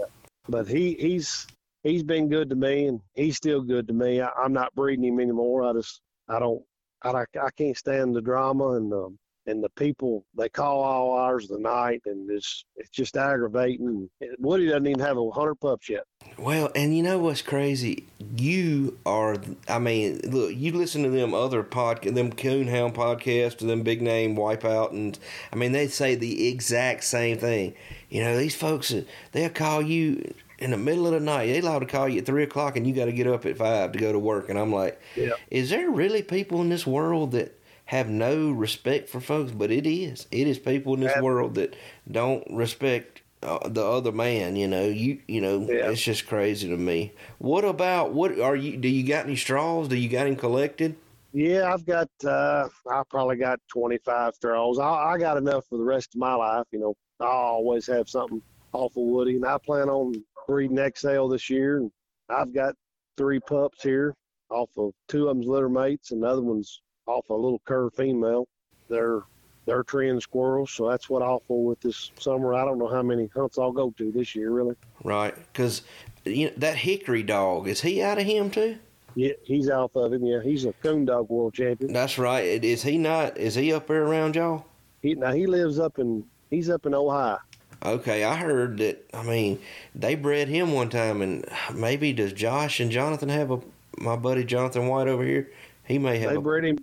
but 0.48 0.68
he 0.68 0.94
he's 0.94 1.46
he's 1.84 2.04
been 2.04 2.30
good 2.30 2.50
to 2.50 2.56
me 2.56 2.88
and 2.88 3.02
he's 3.14 3.36
still 3.38 3.62
good 3.62 3.88
to 3.88 3.94
me. 3.94 4.22
I, 4.22 4.30
I'm 4.38 4.54
not 4.54 4.74
breeding 4.76 5.04
him 5.06 5.20
anymore. 5.20 5.64
I 5.64 5.74
just 5.74 6.02
I 6.28 6.40
don't 6.40 6.64
I 7.04 7.12
I 7.12 7.50
can't 7.58 7.78
stand 7.78 8.16
the 8.16 8.22
drama 8.22 8.72
and 8.72 8.94
um 8.94 9.18
and 9.46 9.64
the 9.64 9.70
people 9.70 10.26
they 10.38 10.50
call 10.50 10.82
all 10.82 11.18
hours 11.18 11.46
of 11.46 11.58
the 11.58 11.64
night 11.64 12.02
and 12.06 12.30
it's 12.30 12.66
it's 12.76 12.90
just 12.90 13.18
aggravating. 13.18 14.10
Woody 14.40 14.68
doesn't 14.68 14.88
even 14.88 15.00
have 15.00 15.18
a 15.18 15.32
hundred 15.32 15.56
pups 15.56 15.90
yet. 15.90 16.04
Well, 16.38 16.72
and 16.76 16.96
you 16.96 17.04
know 17.04 17.20
what's 17.20 17.42
crazy? 17.42 18.08
You 18.38 18.98
are. 19.06 19.36
I 19.68 19.80
mean, 19.80 20.22
look. 20.24 20.56
You 20.56 20.72
listen 20.72 21.04
to 21.04 21.10
them 21.10 21.34
other 21.34 21.62
pod, 21.62 22.04
them 22.04 22.32
Coonhound 22.32 22.94
podcasts, 22.94 23.58
to 23.58 23.66
them 23.66 23.84
big 23.84 24.02
name 24.02 24.36
Wipeout, 24.36 24.92
and 24.92 25.18
I 25.52 25.58
mean 25.58 25.74
they 25.74 25.88
say 25.88 26.16
the 26.16 26.48
exact 26.48 27.04
same 27.04 27.38
thing. 27.38 27.76
You 28.10 28.24
know, 28.24 28.38
these 28.38 28.56
folks 28.56 28.94
they'll 29.32 29.50
call 29.50 29.82
you 29.82 30.34
in 30.64 30.72
the 30.72 30.78
middle 30.78 31.06
of 31.06 31.14
the 31.14 31.20
night. 31.20 31.48
They 31.48 31.60
allowed 31.60 31.80
to 31.80 31.86
call 31.86 32.08
you 32.08 32.20
at 32.20 32.26
three 32.26 32.44
o'clock, 32.44 32.78
and 32.78 32.88
you 32.88 32.94
got 32.94 33.06
to 33.06 33.12
get 33.12 33.28
up 33.28 33.46
at 33.46 33.58
five 33.58 33.92
to 33.92 34.00
go 34.00 34.12
to 34.14 34.20
work. 34.20 34.50
And 34.50 34.58
I'm 34.58 34.72
like, 34.74 35.00
Yeah. 35.16 35.34
is 35.52 35.70
there 35.70 35.90
really 35.92 36.24
people 36.24 36.62
in 36.62 36.70
this 36.70 36.88
world 36.88 37.32
that 37.32 37.60
have 37.86 38.10
no 38.10 38.50
respect 38.52 39.10
for 39.10 39.20
folks? 39.20 39.52
But 39.52 39.72
it 39.72 39.86
is. 39.86 40.26
It 40.32 40.48
is 40.48 40.58
people 40.58 40.94
in 40.94 41.02
this 41.02 41.14
Ab- 41.18 41.24
world 41.24 41.56
that 41.56 41.76
don't 42.10 42.44
respect 42.50 43.22
uh, 43.44 43.68
the 43.68 43.84
other 43.86 44.14
man. 44.14 44.56
You 44.56 44.70
know, 44.70 44.86
you 44.86 45.20
you 45.28 45.42
know, 45.42 45.68
Yeah. 45.70 45.90
it's 45.90 46.02
just 46.02 46.26
crazy 46.28 46.70
to 46.70 46.78
me. 46.78 47.12
What 47.40 47.66
about 47.66 48.14
what 48.14 48.40
are 48.40 48.56
you? 48.56 48.78
Do 48.78 48.88
you 48.88 49.06
got 49.06 49.26
any 49.26 49.36
straws? 49.36 49.90
Do 49.90 49.98
you 49.98 50.08
got 50.08 50.28
him 50.28 50.38
collected? 50.38 50.96
Yeah, 51.34 51.74
I've 51.74 51.86
got 51.86 52.10
uh 52.24 52.70
I 52.90 53.02
probably 53.10 53.36
got 53.36 53.60
twenty 53.68 53.98
five 53.98 54.34
straws. 54.36 54.80
I 54.80 54.88
I 55.14 55.18
got 55.18 55.36
enough 55.36 55.66
for 55.68 55.78
the 55.78 55.84
rest 55.84 56.16
of 56.16 56.20
my 56.20 56.36
life, 56.36 56.68
you 56.72 56.80
know. 56.80 56.96
I 57.20 57.26
always 57.26 57.86
have 57.88 58.08
something 58.08 58.42
off 58.72 58.92
of 58.98 59.04
Woody 59.04 59.36
and 59.36 59.46
I 59.46 59.58
plan 59.58 59.90
on 59.90 60.14
breeding 60.48 60.80
XL 60.96 61.28
this 61.28 61.50
year 61.50 61.78
and 61.78 61.92
I've 62.30 62.54
got 62.54 62.76
three 63.18 63.40
pups 63.40 63.84
here 63.84 64.16
off 64.50 64.70
of 64.78 64.92
two 65.08 65.28
of 65.28 65.36
them's 65.36 65.48
litter 65.48 65.70
mates 65.70 66.12
and 66.12 66.24
the 66.24 66.28
other 66.28 66.42
one's 66.42 66.82
off 67.08 67.30
a 67.30 67.34
little 67.34 67.62
cur 67.66 67.90
female. 67.90 68.48
They're 68.90 69.22
they're 69.66 69.84
treeing 69.84 70.20
squirrels, 70.20 70.72
so 70.72 70.90
that's 70.90 71.10
what 71.10 71.22
I'll 71.22 71.42
for 71.48 71.64
with 71.64 71.80
this 71.80 72.12
summer. 72.20 72.54
I 72.54 72.66
don't 72.66 72.78
know 72.78 72.88
how 72.88 73.02
many 73.02 73.30
hunts 73.34 73.58
I'll 73.58 73.72
go 73.72 73.94
to 73.98 74.12
this 74.12 74.36
year 74.36 74.52
really. 74.52 74.76
Right, 75.04 75.34
because 75.36 75.84
you 76.26 76.48
know, 76.48 76.54
that 76.58 76.76
Hickory 76.76 77.24
dog 77.24 77.68
is 77.68 77.82
he 77.82 78.02
out 78.02 78.20
of 78.20 78.26
him 78.26 78.50
too? 78.50 78.78
Yeah, 79.16 79.34
he's 79.44 79.70
off 79.70 79.96
of 79.96 80.12
him, 80.12 80.26
yeah. 80.26 80.42
He's 80.42 80.66
a 80.66 80.74
coon 80.74 81.06
dog 81.06 81.30
world 81.30 81.54
champion. 81.54 81.94
That's 81.94 82.18
right. 82.18 82.64
Is 82.64 82.84
he 82.84 82.98
not? 82.98 83.38
Is 83.38 83.56
he 83.56 83.72
up 83.72 83.88
there 83.88 84.04
around 84.04 84.36
y'all? 84.36 84.66
He 85.02 85.16
now 85.16 85.32
he 85.32 85.48
lives 85.48 85.80
up 85.80 86.00
in 86.00 86.26
he's 86.50 86.70
up 86.70 86.86
in 86.86 86.94
Ohio. 86.94 87.40
Okay, 87.86 88.24
I 88.24 88.36
heard 88.38 88.78
that. 88.78 89.06
I 89.14 89.24
mean, 89.24 89.60
they 89.94 90.16
bred 90.16 90.48
him 90.48 90.72
one 90.74 90.90
time, 90.90 91.22
and 91.22 91.46
maybe 91.74 92.14
does 92.14 92.32
Josh 92.34 92.80
and 92.80 92.90
Jonathan 92.92 93.30
have 93.30 93.52
a? 93.52 93.60
My 93.98 94.16
buddy 94.16 94.44
Jonathan 94.44 94.88
White 94.88 95.08
over 95.08 95.24
here, 95.24 95.52
he 95.86 96.00
may 96.00 96.18
have. 96.20 96.32
They 96.32 96.38
a, 96.38 96.42
bred 96.42 96.64
him. 96.66 96.78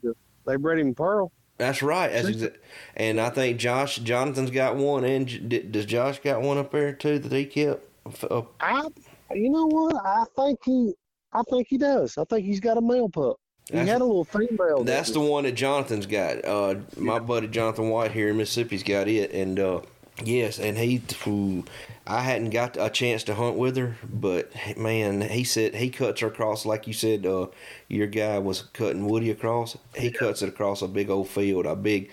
They 0.47 0.57
bred 0.57 0.79
him 0.79 0.95
pearl. 0.95 1.33
that's 1.59 1.83
right. 1.83 2.13
That's 2.13 2.29
exa- 2.29 2.57
and 2.97 3.21
I 3.21 3.31
think 3.31 3.59
Josh 3.59 3.97
Jonathan's 3.97 4.51
got 4.51 4.77
one, 4.77 5.05
and 5.05 5.73
does 5.73 5.87
Josh 5.87 6.21
got 6.21 6.43
one 6.43 6.59
up 6.59 6.71
there 6.73 6.93
too 6.93 7.19
that 7.19 7.33
he 7.33 7.47
kept? 7.47 7.85
Uh, 8.31 8.43
I, 8.61 8.87
you 9.35 9.51
know 9.51 9.67
what? 9.67 9.97
I 10.05 10.25
think 10.37 10.59
he, 10.65 10.95
I 11.33 11.43
think 11.51 11.67
he 11.69 11.79
does. 11.79 12.19
I 12.19 12.25
think 12.25 12.45
he's 12.45 12.61
got 12.61 12.77
a 12.77 12.81
male 12.81 13.09
pup. 13.09 13.37
He 13.67 13.75
That's- 13.77 13.89
had 13.89 14.01
a 14.03 14.05
little 14.05 14.25
female. 14.25 14.85
That's 14.85 15.11
the 15.13 15.21
one 15.21 15.45
that 15.45 15.53
Jonathan's 15.53 16.07
got. 16.07 16.45
Uh, 16.45 16.77
my 16.97 17.19
buddy 17.19 17.47
Jonathan 17.49 17.89
White 17.89 18.13
here 18.13 18.29
in 18.29 18.37
Mississippi's 18.37 18.83
got 18.83 19.09
it, 19.09 19.31
and 19.33 19.59
uh, 19.61 19.81
yes, 20.25 20.59
and 20.59 20.77
he. 20.77 21.03
Ooh, 21.27 21.65
I 22.07 22.23
hadn't 22.23 22.51
got 22.51 22.77
a 22.77 22.91
chance 22.91 23.23
to 23.25 23.35
hunt 23.35 23.57
with 23.57 23.77
her, 23.77 23.97
but 24.09 24.51
man, 24.77 25.21
he 25.21 25.45
said 25.45 25.75
he 25.75 25.91
cuts 25.91 26.21
her 26.21 26.27
across 26.27 26.67
like 26.67 26.87
you 26.87 26.93
said. 26.93 27.25
Uh, 27.25 27.49
your 27.89 28.07
guy 28.07 28.39
was 28.39 28.63
cutting 28.63 29.07
Woody 29.07 29.31
across. 29.31 29.77
He 29.95 30.11
cuts 30.11 30.43
it 30.43 30.49
across 30.49 30.83
a 30.83 30.89
big 30.89 31.11
old 31.11 31.29
field, 31.29 31.67
a 31.67 31.77
big, 31.77 32.11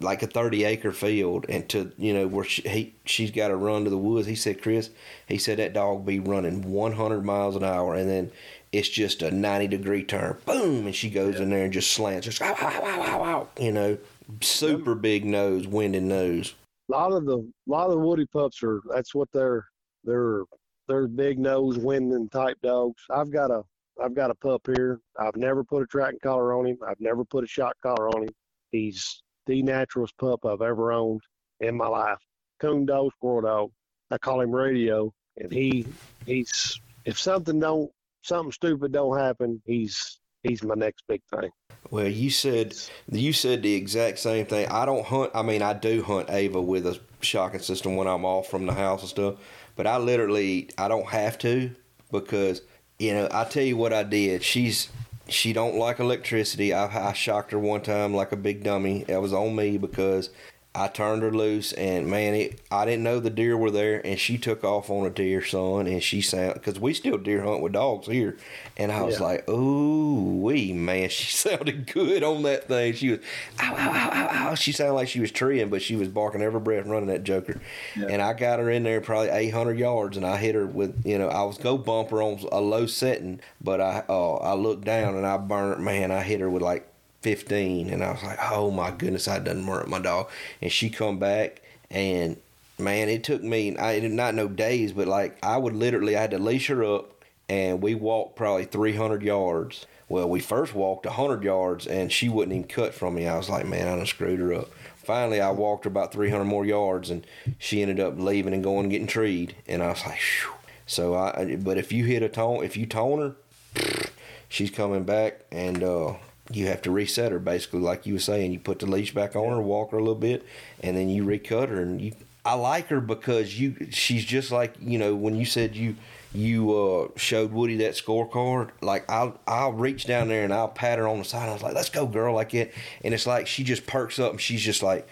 like 0.00 0.22
a 0.22 0.26
thirty 0.26 0.64
acre 0.64 0.92
field, 0.92 1.46
and 1.48 1.68
to 1.68 1.92
you 1.98 2.12
know 2.12 2.26
where 2.26 2.44
she 2.44 2.62
he, 2.62 2.94
she's 3.04 3.30
got 3.30 3.48
to 3.48 3.56
run 3.56 3.84
to 3.84 3.90
the 3.90 3.98
woods. 3.98 4.26
He 4.26 4.34
said, 4.34 4.62
Chris, 4.62 4.90
he 5.28 5.38
said 5.38 5.58
that 5.58 5.74
dog 5.74 6.04
be 6.04 6.18
running 6.18 6.70
one 6.72 6.92
hundred 6.92 7.24
miles 7.24 7.56
an 7.56 7.64
hour, 7.64 7.94
and 7.94 8.08
then 8.08 8.32
it's 8.72 8.88
just 8.88 9.22
a 9.22 9.30
90 9.30 9.66
degree 9.66 10.04
turn. 10.04 10.36
Boom! 10.44 10.86
And 10.86 10.94
she 10.94 11.10
goes 11.10 11.40
in 11.40 11.50
there 11.50 11.64
and 11.64 11.72
just 11.72 11.90
slants. 11.92 12.26
Just, 12.26 12.40
ow, 12.42 12.54
ow, 12.60 12.80
ow, 12.82 13.02
ow, 13.02 13.24
ow. 13.24 13.48
You 13.58 13.72
know, 13.72 13.98
super 14.40 14.94
big 14.94 15.24
nose, 15.24 15.66
winding 15.66 16.08
nose. 16.08 16.54
A 16.90 16.96
lot 16.96 17.12
of 17.12 17.24
the, 17.24 17.48
lot 17.66 17.86
of 17.86 17.92
the 17.92 17.98
woody 17.98 18.26
pups 18.26 18.62
are. 18.64 18.80
That's 18.92 19.14
what 19.14 19.28
they're. 19.32 19.64
They're, 20.02 20.44
they're 20.88 21.06
big 21.06 21.38
nose, 21.38 21.78
winding 21.78 22.30
type 22.30 22.56
dogs. 22.62 23.02
I've 23.10 23.30
got 23.30 23.50
a, 23.50 23.62
I've 24.02 24.14
got 24.14 24.30
a 24.30 24.34
pup 24.34 24.62
here. 24.66 24.98
I've 25.18 25.36
never 25.36 25.62
put 25.62 25.82
a 25.82 25.86
tracking 25.86 26.18
collar 26.22 26.58
on 26.58 26.66
him. 26.66 26.78
I've 26.88 27.00
never 27.00 27.24
put 27.24 27.44
a 27.44 27.46
shot 27.46 27.76
collar 27.82 28.08
on 28.08 28.22
him. 28.24 28.30
He's 28.72 29.22
the 29.46 29.62
naturalest 29.62 30.16
pup 30.18 30.44
I've 30.46 30.62
ever 30.62 30.90
owned 30.90 31.20
in 31.60 31.76
my 31.76 31.86
life. 31.86 32.18
Coon 32.60 32.86
dog, 32.86 33.12
squirrel 33.16 33.42
dog. 33.42 33.70
I 34.10 34.18
call 34.18 34.40
him 34.40 34.50
Radio, 34.50 35.12
and 35.36 35.52
he, 35.52 35.86
he's. 36.26 36.80
If 37.04 37.18
something 37.18 37.60
don't, 37.60 37.90
something 38.22 38.52
stupid 38.52 38.92
don't 38.92 39.18
happen, 39.18 39.62
he's, 39.64 40.19
he's 40.42 40.62
my 40.62 40.74
next 40.74 41.04
big 41.08 41.22
thing. 41.34 41.50
Well, 41.90 42.08
you 42.08 42.30
said 42.30 42.74
you 43.10 43.32
said 43.32 43.62
the 43.62 43.74
exact 43.74 44.18
same 44.18 44.46
thing. 44.46 44.68
I 44.68 44.84
don't 44.84 45.04
hunt. 45.04 45.30
I 45.34 45.42
mean, 45.42 45.62
I 45.62 45.72
do 45.72 46.02
hunt 46.02 46.30
Ava 46.30 46.60
with 46.60 46.86
a 46.86 46.98
shocking 47.20 47.60
system 47.60 47.96
when 47.96 48.06
I'm 48.06 48.24
off 48.24 48.48
from 48.48 48.66
the 48.66 48.74
house 48.74 49.00
and 49.00 49.10
stuff. 49.10 49.34
But 49.76 49.86
I 49.86 49.98
literally 49.98 50.70
I 50.78 50.88
don't 50.88 51.08
have 51.08 51.38
to 51.38 51.70
because 52.12 52.62
you 52.98 53.14
know 53.14 53.28
I 53.32 53.44
tell 53.44 53.62
you 53.62 53.76
what 53.76 53.92
I 53.92 54.02
did. 54.02 54.42
She's 54.42 54.88
she 55.28 55.52
don't 55.52 55.76
like 55.76 56.00
electricity. 56.00 56.74
I, 56.74 57.10
I 57.10 57.12
shocked 57.12 57.52
her 57.52 57.58
one 57.58 57.82
time 57.82 58.14
like 58.14 58.32
a 58.32 58.36
big 58.36 58.62
dummy. 58.62 59.04
That 59.04 59.22
was 59.22 59.32
on 59.32 59.54
me 59.56 59.78
because 59.78 60.30
I 60.72 60.86
turned 60.86 61.22
her 61.22 61.32
loose, 61.32 61.72
and 61.72 62.06
man, 62.06 62.34
it, 62.34 62.60
I 62.70 62.84
didn't 62.84 63.02
know 63.02 63.18
the 63.18 63.28
deer 63.28 63.56
were 63.56 63.72
there, 63.72 64.00
and 64.06 64.16
she 64.20 64.38
took 64.38 64.62
off 64.62 64.88
on 64.88 65.04
a 65.04 65.10
deer, 65.10 65.44
son, 65.44 65.88
and 65.88 66.00
she 66.00 66.20
sound 66.22 66.54
because 66.54 66.78
we 66.78 66.94
still 66.94 67.18
deer 67.18 67.42
hunt 67.42 67.60
with 67.60 67.72
dogs 67.72 68.06
here, 68.06 68.36
and 68.76 68.92
I 68.92 69.02
was 69.02 69.18
Yeah. 69.18 69.24
like, 69.26 69.48
ooh, 69.50 70.38
wee, 70.40 70.72
man, 70.72 71.08
she 71.10 71.32
sounded 71.36 71.92
good 71.92 72.22
on 72.22 72.42
that 72.44 72.68
thing. 72.68 72.92
She 72.94 73.10
was, 73.10 73.18
ow, 73.60 73.74
ow, 73.74 73.90
ow, 73.90 74.10
ow, 74.12 74.50
ow. 74.50 74.54
She 74.54 74.70
sounded 74.70 74.94
like 74.94 75.08
she 75.08 75.18
was 75.18 75.32
treeing, 75.32 75.70
but 75.70 75.82
she 75.82 75.96
was 75.96 76.06
barking 76.06 76.40
every 76.40 76.60
breath, 76.60 76.86
running 76.86 77.08
that 77.08 77.24
joker, 77.24 77.60
and 77.96 78.22
I 78.22 78.32
got 78.32 78.60
her 78.60 78.70
in 78.70 78.84
there 78.84 79.00
probably 79.00 79.30
800 79.30 79.76
yards, 79.76 80.16
and 80.16 80.24
I 80.24 80.36
hit 80.36 80.54
her 80.54 80.66
with, 80.66 81.04
you 81.04 81.18
know, 81.18 81.28
I 81.28 81.42
was 81.42 81.58
go 81.58 81.78
bumper 81.78 82.22
on 82.22 82.38
a 82.52 82.60
low 82.60 82.86
setting, 82.86 83.40
but 83.60 83.80
I, 83.80 84.04
uh, 84.08 84.34
I 84.36 84.54
looked 84.54 84.84
down 84.84 85.16
and 85.16 85.26
I 85.26 85.36
burned, 85.36 85.84
man, 85.84 86.12
I 86.12 86.22
hit 86.22 86.38
her 86.38 86.48
with 86.48 86.62
like 86.62 86.86
15 87.22 87.90
and 87.90 88.02
I 88.02 88.12
was 88.12 88.22
like, 88.22 88.38
oh 88.50 88.70
my 88.70 88.90
goodness, 88.90 89.28
I 89.28 89.38
done 89.38 89.62
murdered 89.62 89.88
my 89.88 89.98
dog. 89.98 90.30
And 90.62 90.72
she 90.72 90.90
come 90.90 91.18
back 91.18 91.62
and 91.90 92.36
man, 92.78 93.08
it 93.08 93.24
took 93.24 93.42
me, 93.42 93.76
I 93.76 94.00
did 94.00 94.12
not 94.12 94.34
know 94.34 94.48
days, 94.48 94.92
but 94.92 95.06
like 95.06 95.38
I 95.42 95.56
would 95.56 95.74
literally, 95.74 96.16
I 96.16 96.22
had 96.22 96.30
to 96.32 96.38
leash 96.38 96.68
her 96.68 96.82
up 96.82 97.24
and 97.48 97.82
we 97.82 97.94
walked 97.94 98.36
probably 98.36 98.64
300 98.64 99.22
yards. 99.22 99.86
Well, 100.08 100.28
we 100.28 100.40
first 100.40 100.74
walked 100.74 101.06
100 101.06 101.44
yards 101.44 101.86
and 101.86 102.10
she 102.10 102.28
wouldn't 102.28 102.56
even 102.56 102.68
cut 102.68 102.94
from 102.94 103.14
me. 103.14 103.26
I 103.26 103.36
was 103.36 103.48
like, 103.48 103.66
man, 103.66 103.86
I 103.86 103.96
done 103.96 104.06
screwed 104.06 104.40
her 104.40 104.54
up. 104.54 104.70
Finally, 104.96 105.40
I 105.40 105.50
walked 105.50 105.84
her 105.84 105.88
about 105.88 106.12
300 106.12 106.44
more 106.44 106.64
yards 106.64 107.10
and 107.10 107.26
she 107.58 107.82
ended 107.82 108.00
up 108.00 108.18
leaving 108.18 108.54
and 108.54 108.62
going 108.62 108.84
and 108.84 108.90
getting 108.90 109.06
treed. 109.06 109.56
And 109.68 109.82
I 109.82 109.88
was 109.90 110.04
like, 110.06 110.18
Phew. 110.18 110.52
so 110.86 111.14
I, 111.14 111.56
but 111.56 111.76
if 111.78 111.92
you 111.92 112.04
hit 112.04 112.22
a 112.22 112.28
tone, 112.28 112.64
if 112.64 112.76
you 112.76 112.86
tone 112.86 113.34
her, 113.74 114.06
she's 114.48 114.70
coming 114.70 115.04
back 115.04 115.40
and 115.50 115.82
uh, 115.82 116.14
you 116.50 116.66
have 116.66 116.82
to 116.82 116.90
reset 116.90 117.32
her 117.32 117.38
basically 117.38 117.80
like 117.80 118.06
you 118.06 118.14
were 118.14 118.20
saying 118.20 118.52
you 118.52 118.58
put 118.58 118.78
the 118.78 118.86
leash 118.86 119.14
back 119.14 119.36
on 119.36 119.48
her 119.50 119.60
walk 119.60 119.90
her 119.90 119.98
a 119.98 120.00
little 120.00 120.14
bit 120.14 120.44
and 120.82 120.96
then 120.96 121.08
you 121.08 121.24
recut 121.24 121.68
her 121.68 121.80
and 121.80 122.00
you 122.00 122.12
i 122.44 122.54
like 122.54 122.88
her 122.88 123.00
because 123.00 123.58
you 123.58 123.88
she's 123.90 124.24
just 124.24 124.50
like 124.50 124.74
you 124.80 124.98
know 124.98 125.14
when 125.14 125.34
you 125.34 125.44
said 125.44 125.74
you 125.76 125.94
you 126.32 126.72
uh, 126.72 127.08
showed 127.16 127.52
woody 127.52 127.76
that 127.76 127.92
scorecard 127.92 128.70
like 128.80 129.08
i'll 129.10 129.38
i'll 129.46 129.72
reach 129.72 130.06
down 130.06 130.28
there 130.28 130.44
and 130.44 130.52
i'll 130.52 130.68
pat 130.68 130.98
her 130.98 131.08
on 131.08 131.18
the 131.18 131.24
side. 131.24 131.48
I 131.48 131.52
was 131.52 131.62
like 131.62 131.74
let's 131.74 131.90
go 131.90 132.06
girl 132.06 132.34
like 132.34 132.54
it 132.54 132.72
and 133.02 133.12
it's 133.12 133.26
like 133.26 133.46
she 133.46 133.64
just 133.64 133.86
perks 133.86 134.18
up 134.18 134.32
and 134.32 134.40
she's 134.40 134.62
just 134.62 134.82
like 134.82 135.08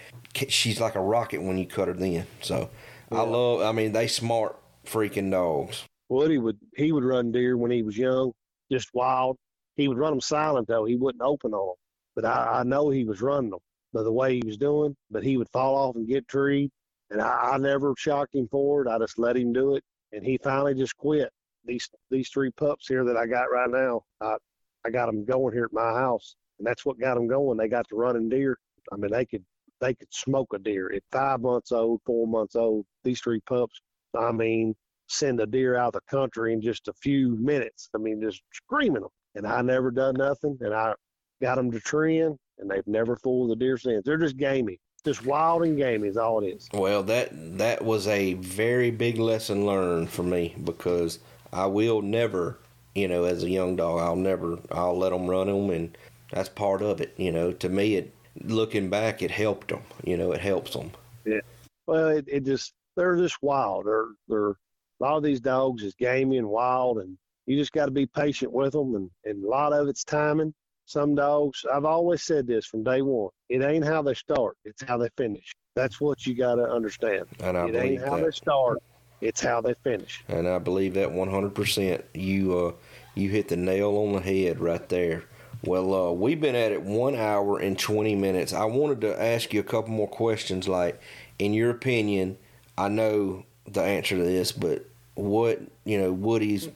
she's 0.49 0.81
like 0.81 0.95
a 0.95 1.01
rocket 1.01 1.43
when 1.43 1.59
you 1.59 1.67
cut 1.67 1.89
her 1.89 1.95
then 1.95 2.27
so. 2.41 2.71
I 3.11 3.23
love 3.23 3.63
i 3.63 3.73
mean 3.73 3.93
they 3.93 4.07
smart 4.07 4.59
freaking 4.89 5.31
dogs. 5.31 5.85
Woody 6.09 6.39
would 6.39 6.59
he 6.77 6.93
would 6.93 7.05
run 7.05 7.31
deer 7.33 7.57
when 7.57 7.71
he 7.71 7.83
was 7.83 7.97
young, 7.97 8.33
just 8.73 8.89
wild. 8.95 9.37
He 9.79 9.89
would 9.89 9.97
run 9.97 10.13
them 10.13 10.21
silent 10.21 10.69
though. 10.69 10.85
He 10.85 10.97
wouldn't 10.97 11.23
open 11.23 11.55
on 11.55 11.69
them. 11.69 11.77
But 12.15 12.25
I, 12.27 12.61
I 12.61 12.63
know 12.65 12.91
he 12.91 13.05
was 13.05 13.23
running 13.23 13.51
them 13.51 13.61
by 13.95 14.03
the 14.03 14.13
way 14.13 14.35
he 14.35 14.43
was 14.45 14.59
doing. 14.59 14.95
But 15.11 15.23
he 15.23 15.39
would 15.39 15.49
fall 15.49 15.77
off 15.77 15.95
and 15.97 16.07
get 16.07 16.29
treed, 16.29 16.71
and 17.11 17.23
I, 17.23 17.53
I 17.53 17.59
never 17.59 17.95
shocked 17.97 18.35
him 18.35 18.49
for 18.51 18.83
it. 18.83 18.89
I 18.89 18.99
just 18.99 19.19
let 19.19 19.37
him 19.37 19.53
do 19.53 19.77
it, 19.77 19.85
and 20.13 20.23
he 20.27 20.37
finally 20.37 20.75
just 20.75 20.97
quit. 20.97 21.31
These 21.65 21.89
these 22.11 22.29
three 22.29 22.51
pups 22.51 22.89
here 22.89 23.05
that 23.05 23.17
I 23.17 23.27
got 23.27 23.51
right 23.51 23.71
now, 23.71 24.03
I 24.21 24.37
I 24.85 24.91
got 24.91 25.07
them 25.07 25.25
going 25.25 25.55
here 25.55 25.65
at 25.65 25.73
my 25.73 25.93
house, 25.93 26.35
and 26.59 26.67
that's 26.67 26.85
what 26.85 26.99
got 26.99 27.15
them 27.15 27.29
going. 27.29 27.57
They 27.57 27.69
got 27.69 27.89
to 27.89 27.97
running 27.97 28.29
deer. 28.29 28.59
I 28.93 28.97
mean, 28.97 29.13
they 29.13 29.27
could 29.27 29.45
they 29.81 29.95
could 29.95 30.13
smoke 30.13 30.53
a 30.55 30.59
deer 30.59 30.93
at 30.93 31.03
five 31.13 31.41
months 31.41 31.71
old, 31.71 32.01
four 32.05 32.27
months 32.27 32.57
old. 32.57 32.85
These 33.05 33.21
three 33.21 33.41
pups. 33.47 33.81
I 34.19 34.33
mean, 34.33 34.75
send 35.07 35.41
a 35.41 35.47
deer 35.47 35.77
out 35.77 35.95
of 35.95 36.01
the 36.01 36.17
country 36.17 36.53
in 36.53 36.61
just 36.61 36.89
a 36.89 36.93
few 36.95 37.37
minutes. 37.37 37.91
I 37.95 37.99
mean, 37.99 38.21
just 38.21 38.43
screaming 38.53 39.03
them. 39.03 39.11
And 39.35 39.47
I 39.47 39.63
never 39.63 39.91
done 39.91 40.15
nothing. 40.15 40.59
And 40.61 40.75
I 40.75 40.95
got 41.41 41.57
them 41.57 41.71
to 41.71 41.81
trend, 41.81 42.37
and 42.59 42.71
they've 42.71 42.87
never 42.87 43.17
fooled 43.17 43.51
the 43.51 43.57
deer 43.57 43.79
since. 43.79 44.05
They're 44.05 44.17
just 44.17 44.37
gamey, 44.37 44.81
just 45.05 45.25
wild 45.25 45.63
and 45.63 45.77
gamey 45.77 46.09
is 46.09 46.17
all 46.17 46.43
it 46.43 46.49
is. 46.49 46.69
Well, 46.73 47.03
that 47.05 47.31
that 47.59 47.85
was 47.85 48.07
a 48.09 48.35
very 48.35 48.91
big 48.91 49.19
lesson 49.19 49.67
learned 49.67 50.11
for 50.11 50.23
me 50.23 50.55
because 50.65 51.19
I 51.53 51.67
will 51.67 52.03
never, 52.03 52.59
you 52.95 53.09
know, 53.09 53.25
as 53.25 53.43
a 53.43 53.51
young 53.51 53.77
dog, 53.77 54.01
I'll 54.01 54.17
never, 54.17 54.59
I'll 54.73 54.99
let 54.99 55.11
them 55.11 55.29
run 55.29 55.47
them, 55.47 55.71
and 55.71 55.97
that's 56.33 56.49
part 56.49 56.83
of 56.83 57.01
it. 57.01 57.15
You 57.17 57.33
know, 57.33 57.53
to 57.53 57.69
me, 57.69 57.97
it 57.97 58.15
looking 58.43 58.91
back, 58.91 59.23
it 59.23 59.31
helped 59.31 59.69
them. 59.69 59.83
You 60.05 60.17
know, 60.17 60.33
it 60.33 60.41
helps 60.41 60.73
them. 60.73 60.91
Yeah. 61.25 61.41
Well, 61.87 62.09
it, 62.09 62.27
it 62.29 62.45
just 62.45 62.73
they're 62.97 63.17
just 63.17 63.43
wild. 63.43 63.87
They're 63.87 64.09
they're 64.29 64.51
a 64.51 64.57
lot 65.01 65.17
of 65.17 65.23
these 65.23 65.41
dogs 65.41 65.83
is 65.83 65.95
gamey 65.95 66.39
and 66.39 66.49
wild, 66.49 66.99
and 66.99 67.17
you 67.49 67.57
just 67.57 67.73
got 67.73 67.87
to 67.87 67.91
be 67.91 68.07
patient 68.07 68.53
with 68.53 68.73
them, 68.73 68.95
and 68.95 69.11
and 69.25 69.43
a 69.43 69.49
lot 69.49 69.73
of 69.73 69.89
it's 69.89 70.05
timing. 70.05 70.53
Some 70.85 71.15
dogs, 71.15 71.65
I've 71.73 71.85
always 71.85 72.23
said 72.23 72.47
this 72.47 72.65
from 72.67 72.83
day 72.83 73.03
one. 73.03 73.31
It 73.49 73.63
ain't 73.63 73.85
how 73.85 74.03
they 74.03 74.15
start; 74.15 74.57
it's 74.65 74.83
how 74.83 74.99
they 74.99 75.09
finish. 75.17 75.55
That's 75.75 76.01
what 76.01 76.27
you 76.27 76.35
got 76.35 76.57
to 76.57 76.65
understand. 76.65 77.27
And 77.41 77.57
I 77.57 77.67
it 77.67 77.73
believe 77.73 77.85
ain't 77.85 78.05
how 78.05 78.17
that. 78.17 78.25
they 78.27 78.31
start; 78.31 78.83
it's 79.23 79.41
how 79.41 79.63
they 79.63 79.75
finish. 79.83 80.23
and 80.29 80.47
I 80.47 80.59
believe 80.59 80.95
that 80.95 81.09
100%. 81.09 82.03
You 82.15 82.59
uh, 82.59 82.73
you 83.15 83.31
hit 83.31 83.49
the 83.49 83.57
nail 83.57 83.97
on 83.97 84.13
the 84.13 84.21
head 84.21 84.61
right 84.61 84.87
there. 84.89 85.25
Well, 85.65 85.95
uh, 85.95 86.13
we've 86.13 86.41
been 86.41 86.55
at 86.55 86.71
it 86.71 86.83
one 86.83 87.17
hour 87.17 87.59
and 87.59 87.77
20 87.79 88.15
minutes. 88.15 88.53
I 88.53 88.65
wanted 88.67 89.01
to 89.01 89.21
ask 89.21 89.53
you 89.53 89.61
a 89.61 89.65
couple 89.65 89.91
more 89.91 90.07
questions. 90.07 90.69
Like, 90.69 91.01
in 91.39 91.53
your 91.53 91.71
opinion, 91.71 92.37
I 92.77 92.89
know 92.89 93.45
the 93.67 93.83
answer 93.83 94.17
to 94.17 94.23
this, 94.23 94.53
but 94.53 94.85
what 95.15 95.61
you 95.85 95.99
know, 96.01 96.13
Woody's 96.13 96.69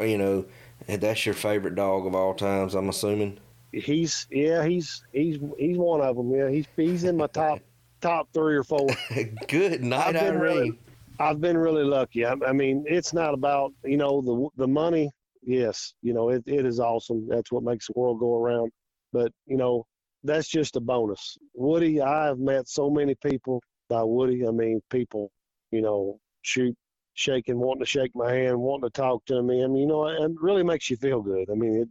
you 0.00 0.18
know, 0.18 0.44
that's 0.86 1.26
your 1.26 1.34
favorite 1.34 1.74
dog 1.74 2.06
of 2.06 2.14
all 2.14 2.34
times. 2.34 2.74
I'm 2.74 2.88
assuming. 2.88 3.38
He's 3.72 4.26
yeah, 4.30 4.64
he's 4.64 5.04
he's 5.12 5.38
he's 5.58 5.76
one 5.76 6.00
of 6.00 6.16
them. 6.16 6.30
Yeah, 6.34 6.48
he's 6.48 6.66
he's 6.76 7.04
in 7.04 7.16
my 7.16 7.26
top 7.26 7.60
top 8.00 8.28
three 8.32 8.56
or 8.56 8.64
four. 8.64 8.88
Good 9.48 9.82
night, 9.82 10.08
I've 10.08 10.12
been 10.14 10.36
Irene. 10.36 10.40
really- 10.40 10.78
I've 11.18 11.40
been 11.40 11.56
really 11.56 11.84
lucky. 11.84 12.26
I, 12.26 12.34
I 12.46 12.52
mean, 12.52 12.84
it's 12.86 13.14
not 13.14 13.32
about 13.34 13.72
you 13.84 13.96
know 13.96 14.20
the 14.20 14.48
the 14.64 14.68
money. 14.68 15.10
Yes, 15.42 15.94
you 16.02 16.12
know 16.12 16.28
it, 16.30 16.42
it 16.46 16.66
is 16.66 16.80
awesome. 16.80 17.26
That's 17.28 17.50
what 17.52 17.62
makes 17.62 17.86
the 17.86 17.94
world 17.96 18.20
go 18.20 18.36
around. 18.36 18.70
But 19.12 19.32
you 19.46 19.56
know 19.56 19.86
that's 20.24 20.48
just 20.48 20.76
a 20.76 20.80
bonus. 20.80 21.36
Woody, 21.54 22.00
I 22.02 22.26
have 22.26 22.38
met 22.38 22.68
so 22.68 22.90
many 22.90 23.14
people 23.14 23.62
by 23.88 24.02
Woody. 24.02 24.46
I 24.46 24.50
mean, 24.50 24.80
people, 24.90 25.30
you 25.70 25.80
know, 25.80 26.18
shoot, 26.42 26.76
shaking, 27.16 27.58
wanting 27.58 27.80
to 27.80 27.86
shake 27.86 28.12
my 28.14 28.32
hand, 28.32 28.58
wanting 28.58 28.88
to 28.88 28.92
talk 28.92 29.24
to 29.26 29.42
me. 29.42 29.64
I 29.64 29.66
mean, 29.66 29.76
you 29.78 29.86
know, 29.86 30.06
it 30.06 30.32
really 30.40 30.62
makes 30.62 30.88
you 30.88 30.96
feel 30.96 31.20
good. 31.20 31.50
I 31.50 31.54
mean, 31.54 31.82
it, 31.82 31.88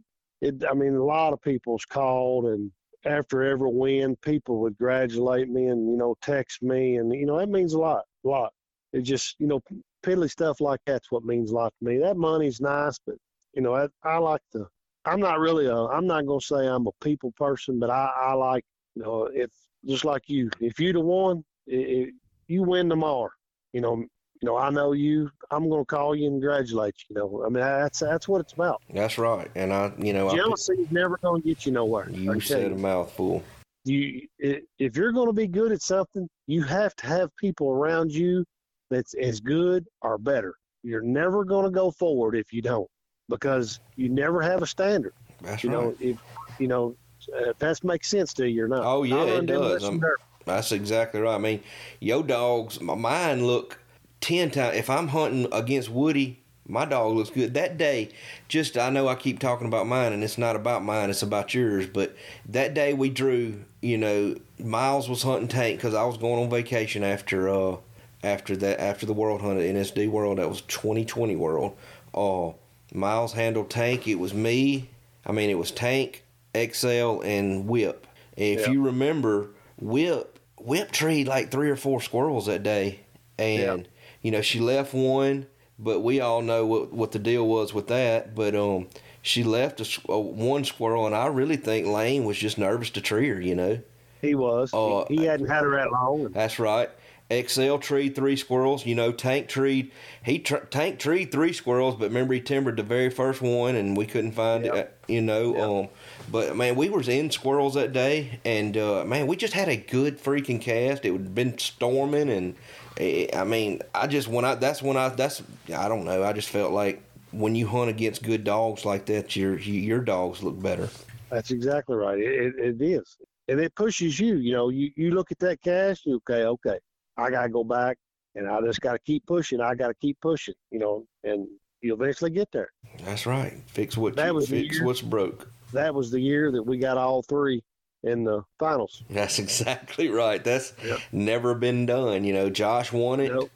it. 0.48 0.64
I 0.68 0.74
mean, 0.74 0.94
a 0.94 1.04
lot 1.04 1.32
of 1.32 1.42
people's 1.42 1.84
called 1.84 2.46
and 2.46 2.70
after 3.06 3.42
every 3.42 3.70
win, 3.70 4.16
people 4.16 4.58
would 4.60 4.76
congratulate 4.78 5.48
me 5.48 5.66
and 5.66 5.88
you 5.90 5.96
know 5.96 6.16
text 6.22 6.62
me, 6.62 6.96
and 6.96 7.12
you 7.14 7.26
know 7.26 7.38
that 7.38 7.48
means 7.48 7.74
a 7.74 7.78
lot, 7.78 8.04
a 8.24 8.28
lot. 8.28 8.52
It 8.92 9.02
just 9.02 9.36
you 9.38 9.46
know 9.46 9.60
piddly 10.04 10.30
stuff 10.30 10.60
like 10.60 10.80
that's 10.86 11.10
what 11.10 11.24
means 11.24 11.50
a 11.50 11.54
lot 11.54 11.72
to 11.78 11.84
me. 11.84 11.98
That 11.98 12.16
money's 12.16 12.60
nice, 12.60 12.98
but 13.06 13.16
you 13.54 13.62
know 13.62 13.74
I, 13.74 13.88
I 14.02 14.18
like 14.18 14.42
to. 14.52 14.66
I'm 15.04 15.20
not 15.20 15.38
really 15.38 15.66
a. 15.66 15.76
I'm 15.76 16.06
not 16.06 16.26
gonna 16.26 16.40
say 16.40 16.66
I'm 16.66 16.86
a 16.86 16.92
people 17.02 17.32
person, 17.36 17.78
but 17.78 17.90
I, 17.90 18.10
I 18.16 18.32
like 18.34 18.64
you 18.94 19.02
know 19.02 19.28
if 19.32 19.50
just 19.84 20.04
like 20.04 20.28
you, 20.28 20.50
if 20.60 20.80
you'd 20.80 20.96
have 20.96 21.04
won, 21.04 21.44
i 21.72 21.76
i 21.76 22.06
you 22.48 22.62
win 22.62 22.88
tomorrow. 22.88 23.30
You 23.72 23.80
know, 23.82 24.04
you 24.40 24.46
know 24.46 24.56
I 24.56 24.70
know 24.70 24.92
you. 24.92 25.30
I'm 25.50 25.68
gonna 25.68 25.84
call 25.84 26.14
you 26.14 26.26
and 26.28 26.40
congratulate 26.40 26.94
you. 27.08 27.16
You 27.16 27.22
know, 27.22 27.42
I 27.44 27.48
mean 27.48 27.62
that's 27.62 28.00
that's 28.00 28.28
what 28.28 28.40
it's 28.40 28.52
about. 28.52 28.82
That's 28.92 29.18
right. 29.18 29.50
And 29.54 29.72
I, 29.72 29.92
you 29.98 30.12
know, 30.12 30.28
I, 30.28 30.36
Jealousy 30.36 30.74
is 30.74 30.90
never 30.90 31.16
gonna 31.18 31.40
get 31.40 31.66
you 31.66 31.72
nowhere. 31.72 32.08
You 32.10 32.40
said 32.40 32.72
a 32.72 32.76
mouthful. 32.76 33.42
you 33.84 34.26
if 34.38 34.96
you're 34.96 35.12
going 35.12 35.28
to 35.28 35.32
be 35.32 35.46
good 35.46 35.70
at 35.72 35.80
something, 35.82 36.28
you 36.46 36.62
have 36.64 36.94
to 36.96 37.06
have 37.06 37.30
people 37.36 37.70
around 37.70 38.10
you 38.12 38.44
that's 38.90 39.14
as 39.14 39.40
good 39.40 39.86
or 40.02 40.18
better. 40.18 40.54
You're 40.82 41.02
never 41.02 41.44
going 41.44 41.64
to 41.64 41.70
go 41.70 41.90
forward 41.90 42.34
if 42.36 42.52
you 42.52 42.62
don't, 42.62 42.88
because 43.28 43.80
you 43.96 44.08
never 44.08 44.40
have 44.42 44.62
a 44.62 44.66
standard. 44.66 45.12
That's 45.40 45.62
You 45.64 45.70
right. 45.70 45.84
know, 45.84 45.94
if 46.00 46.16
you 46.58 46.66
know 46.68 46.96
uh, 47.34 47.50
if 47.50 47.58
that 47.58 47.82
makes 47.84 48.08
sense 48.08 48.32
to 48.34 48.48
you 48.48 48.64
or 48.64 48.68
not. 48.68 48.84
Oh, 48.84 49.02
yeah, 49.02 49.22
it 49.24 49.46
does. 49.46 49.60
lessons 49.60 49.84
I'm- 49.84 50.00
there. 50.00 50.16
That's 50.44 50.70
exactly 50.70 51.20
right. 51.20 51.34
I 51.34 51.38
mean, 51.38 51.60
your 52.00 52.22
dogs, 52.22 52.80
my 52.80 52.94
mine 52.94 53.44
look 53.44 53.80
ten 54.20 54.50
times. 54.50 54.76
If 54.76 54.90
I'm 54.90 55.08
hunting 55.08 55.46
against 55.52 55.88
Woody, 55.90 56.40
my 56.68 56.84
dog 56.84 57.14
looks 57.14 57.30
good 57.30 57.54
that 57.54 57.78
day. 57.78 58.10
Just 58.48 58.76
I 58.76 58.90
know 58.90 59.08
I 59.08 59.14
keep 59.14 59.38
talking 59.38 59.66
about 59.66 59.86
mine, 59.86 60.12
and 60.12 60.24
it's 60.24 60.38
not 60.38 60.56
about 60.56 60.84
mine; 60.84 61.10
it's 61.10 61.22
about 61.22 61.54
yours. 61.54 61.86
But 61.86 62.14
that 62.48 62.74
day 62.74 62.92
we 62.94 63.08
drew, 63.10 63.64
you 63.80 63.98
know, 63.98 64.36
Miles 64.58 65.08
was 65.08 65.22
hunting 65.22 65.48
tank 65.48 65.78
because 65.78 65.94
I 65.94 66.04
was 66.04 66.16
going 66.16 66.42
on 66.42 66.50
vacation 66.50 67.04
after 67.04 67.48
uh 67.48 67.76
after 68.24 68.56
that 68.56 68.80
after 68.80 69.06
the 69.06 69.12
World 69.12 69.42
Hunt 69.42 69.60
at 69.60 69.64
NSD 69.74 70.08
World. 70.10 70.38
That 70.38 70.48
was 70.48 70.62
2020 70.62 71.36
World. 71.36 71.76
Uh, 72.14 72.52
Miles 72.92 73.32
handled 73.34 73.70
tank. 73.70 74.08
It 74.08 74.14
was 74.16 74.32
me. 74.32 74.88
I 75.24 75.32
mean, 75.32 75.50
it 75.50 75.58
was 75.58 75.70
tank, 75.70 76.24
XL, 76.56 77.20
and 77.22 77.66
Whip. 77.68 78.06
If 78.36 78.60
Yeah. 78.62 78.70
you 78.70 78.82
remember, 78.82 79.50
Whip 79.78 80.38
Whip 80.58 80.90
treed 80.90 81.28
like 81.28 81.50
three 81.50 81.70
or 81.70 81.76
four 81.76 82.00
squirrels 82.00 82.46
that 82.46 82.62
day, 82.62 83.00
and 83.38 83.86
you 84.26 84.32
know 84.32 84.42
she 84.42 84.58
left 84.58 84.92
one, 84.92 85.46
but 85.78 86.00
we 86.00 86.20
all 86.20 86.42
know 86.42 86.66
what 86.66 86.92
what 86.92 87.12
the 87.12 87.20
deal 87.20 87.46
was 87.46 87.72
with 87.72 87.86
that. 87.86 88.34
But 88.34 88.56
um, 88.56 88.88
she 89.22 89.44
left 89.44 89.80
a, 89.80 90.12
a 90.12 90.18
one 90.18 90.64
squirrel, 90.64 91.06
and 91.06 91.14
I 91.14 91.26
really 91.28 91.56
think 91.56 91.86
Lane 91.86 92.24
was 92.24 92.36
just 92.36 92.58
nervous 92.58 92.90
to 92.90 93.00
tree 93.00 93.28
her. 93.28 93.40
You 93.40 93.54
know, 93.54 93.78
He 94.20 94.34
was. 94.34 94.74
Uh, 94.74 95.04
he, 95.08 95.18
he 95.18 95.24
hadn't 95.26 95.46
had 95.46 95.62
her 95.62 95.76
that 95.76 95.92
long. 95.92 96.32
That's 96.32 96.58
right. 96.58 96.90
XL 97.30 97.76
tree 97.78 98.08
three 98.08 98.34
squirrels. 98.36 98.84
You 98.84 98.96
know, 98.96 99.12
Tank 99.12 99.46
tree. 99.48 99.92
he 100.24 100.40
tr- 100.40 100.66
Tank 100.70 100.98
tree 100.98 101.24
three 101.24 101.52
squirrels, 101.52 101.94
but 101.94 102.08
remember 102.08 102.34
he 102.34 102.40
timbered 102.40 102.76
the 102.78 102.82
very 102.82 103.10
first 103.10 103.40
one, 103.40 103.76
and 103.76 103.96
we 103.96 104.06
couldn't 104.06 104.32
find 104.32 104.64
Yep. 104.64 104.74
it. 104.74 104.92
You 105.06 105.22
know, 105.22 105.54
Yep. 105.54 105.62
um, 105.68 105.88
but 106.32 106.56
man, 106.56 106.74
we 106.74 106.88
was 106.88 107.06
in 107.08 107.30
squirrels 107.30 107.74
that 107.74 107.92
day, 107.92 108.40
and 108.44 108.76
uh, 108.76 109.04
man, 109.04 109.28
we 109.28 109.36
just 109.36 109.54
had 109.54 109.68
a 109.68 109.76
good 109.76 110.20
freaking 110.20 110.60
cast. 110.60 111.04
It 111.04 111.12
had 111.12 111.32
been 111.34 111.56
storming, 111.58 112.28
and 112.28 112.54
I 112.98 113.44
mean, 113.44 113.82
I 113.94 114.06
just 114.06 114.28
when 114.28 114.44
I 114.44 114.54
that's 114.54 114.82
when 114.82 114.96
I 114.96 115.10
that's 115.10 115.42
I 115.74 115.88
don't 115.88 116.04
know. 116.04 116.24
I 116.24 116.32
just 116.32 116.48
felt 116.48 116.72
like 116.72 117.02
when 117.32 117.54
you 117.54 117.66
hunt 117.66 117.90
against 117.90 118.22
good 118.22 118.44
dogs 118.44 118.84
like 118.84 119.06
that, 119.06 119.36
your 119.36 119.58
your 119.58 120.00
dogs 120.00 120.42
look 120.42 120.60
better. 120.60 120.88
That's 121.30 121.50
exactly 121.50 121.96
right. 121.96 122.18
It, 122.18 122.54
it, 122.56 122.80
it 122.80 122.84
is, 122.84 123.16
and 123.48 123.60
it 123.60 123.74
pushes 123.74 124.18
you. 124.18 124.36
You 124.36 124.52
know, 124.52 124.68
you 124.70 124.90
you 124.96 125.10
look 125.10 125.30
at 125.30 125.38
that 125.40 125.60
cast. 125.60 126.06
You 126.06 126.16
okay? 126.28 126.44
Okay, 126.44 126.78
I 127.18 127.30
gotta 127.30 127.50
go 127.50 127.64
back, 127.64 127.98
and 128.34 128.48
I 128.48 128.60
just 128.62 128.80
gotta 128.80 129.00
keep 129.00 129.26
pushing. 129.26 129.60
I 129.60 129.74
gotta 129.74 129.94
keep 130.00 130.18
pushing. 130.22 130.54
You 130.70 130.78
know, 130.78 131.06
and 131.24 131.46
you 131.82 131.92
eventually 131.92 132.30
get 132.30 132.50
there. 132.52 132.70
That's 133.04 133.26
right. 133.26 133.60
Fix 133.66 133.98
what 133.98 134.16
That 134.16 134.28
you, 134.28 134.34
was 134.34 134.48
fix 134.48 134.80
what's 134.80 135.02
broke. 135.02 135.50
That 135.74 135.94
was 135.94 136.10
the 136.10 136.20
year 136.20 136.50
that 136.52 136.62
we 136.62 136.78
got 136.78 136.96
all 136.96 137.22
three 137.22 137.62
in 138.02 138.24
the 138.24 138.42
finals. 138.58 139.02
That's 139.10 139.38
exactly 139.38 140.08
right. 140.08 140.42
That's 140.42 140.72
Yep. 140.84 140.98
never 141.12 141.54
been 141.54 141.86
done. 141.86 142.24
You 142.24 142.32
know, 142.32 142.50
Josh 142.50 142.92
won 142.92 143.20
it. 143.20 143.32
Nope. 143.32 143.50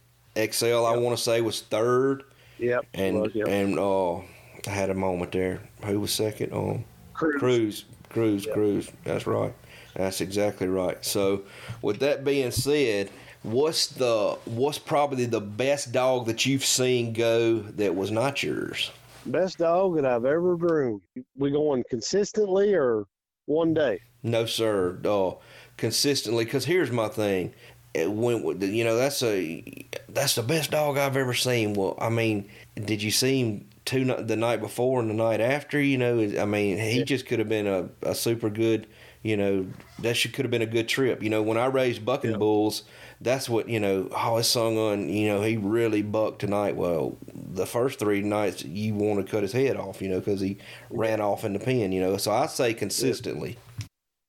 XL, 0.52 0.84
I 0.86 0.96
want 0.96 1.16
to 1.16 1.22
say, 1.22 1.40
was 1.40 1.60
third, 1.62 2.24
Yep. 2.58 2.86
and 2.94 3.20
was, 3.20 3.34
yep. 3.34 3.48
and 3.48 3.78
uh, 3.78 4.16
I 4.18 4.22
had 4.70 4.90
a 4.90 4.94
moment 4.94 5.32
there. 5.32 5.60
Who 5.84 6.00
was 6.00 6.12
second? 6.12 6.52
Um, 6.52 6.84
Cruz. 7.14 7.38
Cruz, 7.40 7.84
Cruz, 8.08 8.46
Yep. 8.46 8.54
Cruz. 8.54 8.90
That's 9.04 9.26
right. 9.26 9.52
That's 9.94 10.20
exactly 10.20 10.68
right. 10.68 11.04
So, 11.04 11.42
with 11.82 11.98
that 12.00 12.24
being 12.24 12.52
said, 12.52 13.10
what's 13.42 13.88
the 13.88 14.38
what's 14.44 14.78
probably 14.78 15.26
the 15.26 15.40
best 15.40 15.92
dog 15.92 16.26
that 16.26 16.46
you've 16.46 16.64
seen 16.64 17.12
go 17.12 17.58
that 17.58 17.94
was 17.94 18.10
not 18.12 18.42
yours? 18.42 18.90
Best 19.26 19.58
dog 19.58 19.96
that 19.96 20.06
I've 20.06 20.24
ever 20.24 20.56
groomed. 20.56 21.02
We 21.36 21.50
going 21.50 21.84
consistently 21.90 22.72
or 22.72 23.04
one 23.46 23.74
day? 23.74 24.00
No, 24.22 24.46
sir. 24.46 24.98
Uh, 25.04 25.32
consistently, 25.76 26.44
because 26.44 26.64
here's 26.64 26.90
my 26.90 27.08
thing. 27.08 27.52
It 27.92 28.10
went, 28.10 28.62
you 28.62 28.84
know, 28.84 28.96
that's 28.96 29.22
a 29.22 29.64
that's 30.08 30.36
the 30.36 30.42
best 30.42 30.70
dog 30.70 30.96
I've 30.96 31.16
ever 31.16 31.34
seen. 31.34 31.74
Well, 31.74 31.96
I 32.00 32.08
mean, 32.08 32.48
did 32.76 33.02
you 33.02 33.10
see 33.10 33.40
him 33.40 33.66
two 33.84 34.04
the 34.04 34.36
night 34.36 34.60
before 34.60 35.00
and 35.00 35.10
the 35.10 35.14
night 35.14 35.40
after? 35.40 35.80
You 35.80 35.98
know, 35.98 36.20
I 36.38 36.44
mean, 36.44 36.78
he 36.78 36.98
Yeah. 36.98 37.04
just 37.04 37.26
could 37.26 37.40
have 37.40 37.48
been 37.48 37.66
a, 37.66 37.88
a 38.02 38.14
super 38.14 38.48
good. 38.48 38.86
You 39.22 39.36
know, 39.36 39.66
that 39.98 40.16
should 40.16 40.32
could 40.32 40.44
have 40.46 40.50
been 40.50 40.62
a 40.62 40.66
good 40.66 40.88
trip. 40.88 41.22
You 41.22 41.28
know, 41.30 41.42
when 41.42 41.58
I 41.58 41.66
raised 41.66 42.04
bucking 42.06 42.30
Yeah. 42.30 42.36
bulls, 42.36 42.84
that's 43.20 43.48
what 43.50 43.68
you 43.68 43.80
know. 43.80 44.08
Oh, 44.16 44.36
it's 44.36 44.48
sung 44.48 44.78
on. 44.78 45.08
You 45.08 45.28
know, 45.28 45.42
he 45.42 45.56
really 45.56 46.02
bucked 46.02 46.38
tonight. 46.38 46.76
Well, 46.76 47.18
the 47.34 47.66
first 47.66 47.98
three 47.98 48.22
nights 48.22 48.64
you 48.64 48.94
want 48.94 49.24
to 49.26 49.30
cut 49.30 49.42
his 49.42 49.52
head 49.52 49.76
off. 49.76 50.00
You 50.00 50.10
know, 50.10 50.20
because 50.20 50.40
he 50.40 50.58
ran 50.90 51.20
off 51.20 51.44
in 51.44 51.52
the 51.54 51.58
pen. 51.58 51.90
You 51.90 52.00
know, 52.02 52.16
so 52.18 52.30
I 52.30 52.46
say 52.46 52.72
consistently. 52.72 53.58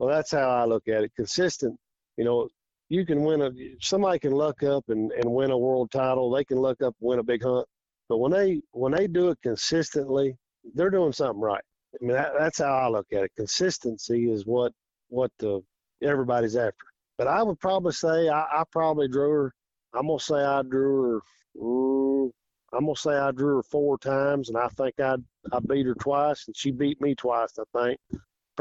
Well, 0.01 0.09
that's 0.15 0.31
how 0.31 0.49
I 0.49 0.65
look 0.65 0.89
at 0.89 1.03
it. 1.05 1.13
Consistent. 1.15 1.79
You 2.17 2.25
know, 2.25 2.49
you 2.89 3.05
can 3.05 3.23
win 3.23 3.43
a. 3.43 3.51
Somebody 3.81 4.19
can 4.19 4.33
luck 4.33 4.63
up 4.63 4.85
and, 4.89 5.11
and 5.13 5.31
win 5.31 5.51
a 5.51 5.59
world 5.59 5.91
title. 5.91 6.31
They 6.31 6.45
can 6.45 6.57
luck 6.57 6.81
up 6.83 6.95
and 7.01 7.09
win 7.09 7.19
a 7.19 7.23
big 7.23 7.43
hunt. 7.43 7.67
But 8.09 8.19
when 8.19 8.33
they 8.33 8.61
when 8.73 8.93
they 8.93 9.07
do 9.07 9.29
it 9.31 9.39
consistently, 9.43 10.37
they're 10.75 10.91
doing 10.91 11.13
something 11.13 11.41
right. 11.41 11.63
I 12.01 12.05
mean, 12.05 12.13
that, 12.13 12.33
that's 12.39 12.59
how 12.59 12.73
I 12.73 12.89
look 12.89 13.07
at 13.13 13.25
it. 13.25 13.33
Consistency 13.37 14.31
is 14.31 14.47
what 14.47 14.73
what 15.09 15.31
the, 15.39 15.61
everybody's 16.03 16.57
after. 16.57 16.77
But 17.19 17.27
I 17.29 17.43
would 17.43 17.59
probably 17.61 17.93
say 17.93 18.29
I, 18.29 18.41
I 18.43 18.65
probably 18.71 19.09
drew 19.09 19.31
her. 19.31 19.53
I'm 19.95 20.07
gonna 20.07 20.21
say 20.21 20.35
I 20.35 20.63
drew 20.63 21.03
her. 21.03 21.21
mm, 21.61 22.31
I'm 22.73 22.85
gonna 22.85 22.97
say 22.97 23.13
I 23.17 23.31
drew 23.33 23.57
her 23.57 23.63
four 23.63 23.99
times, 23.99 24.49
and 24.49 24.59
I 24.59 24.69
think 24.69 24.99
I 25.01 25.17
I 25.53 25.59
beat 25.69 25.87
her 25.87 25.95
twice, 25.95 26.45
and 26.47 26.57
she 26.57 26.71
beat 26.71 27.01
me 27.01 27.15
twice. 27.15 27.53
I 27.59 27.65
think 27.79 27.99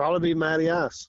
probably 0.00 0.32
be 0.32 0.70
Ice. 0.70 1.08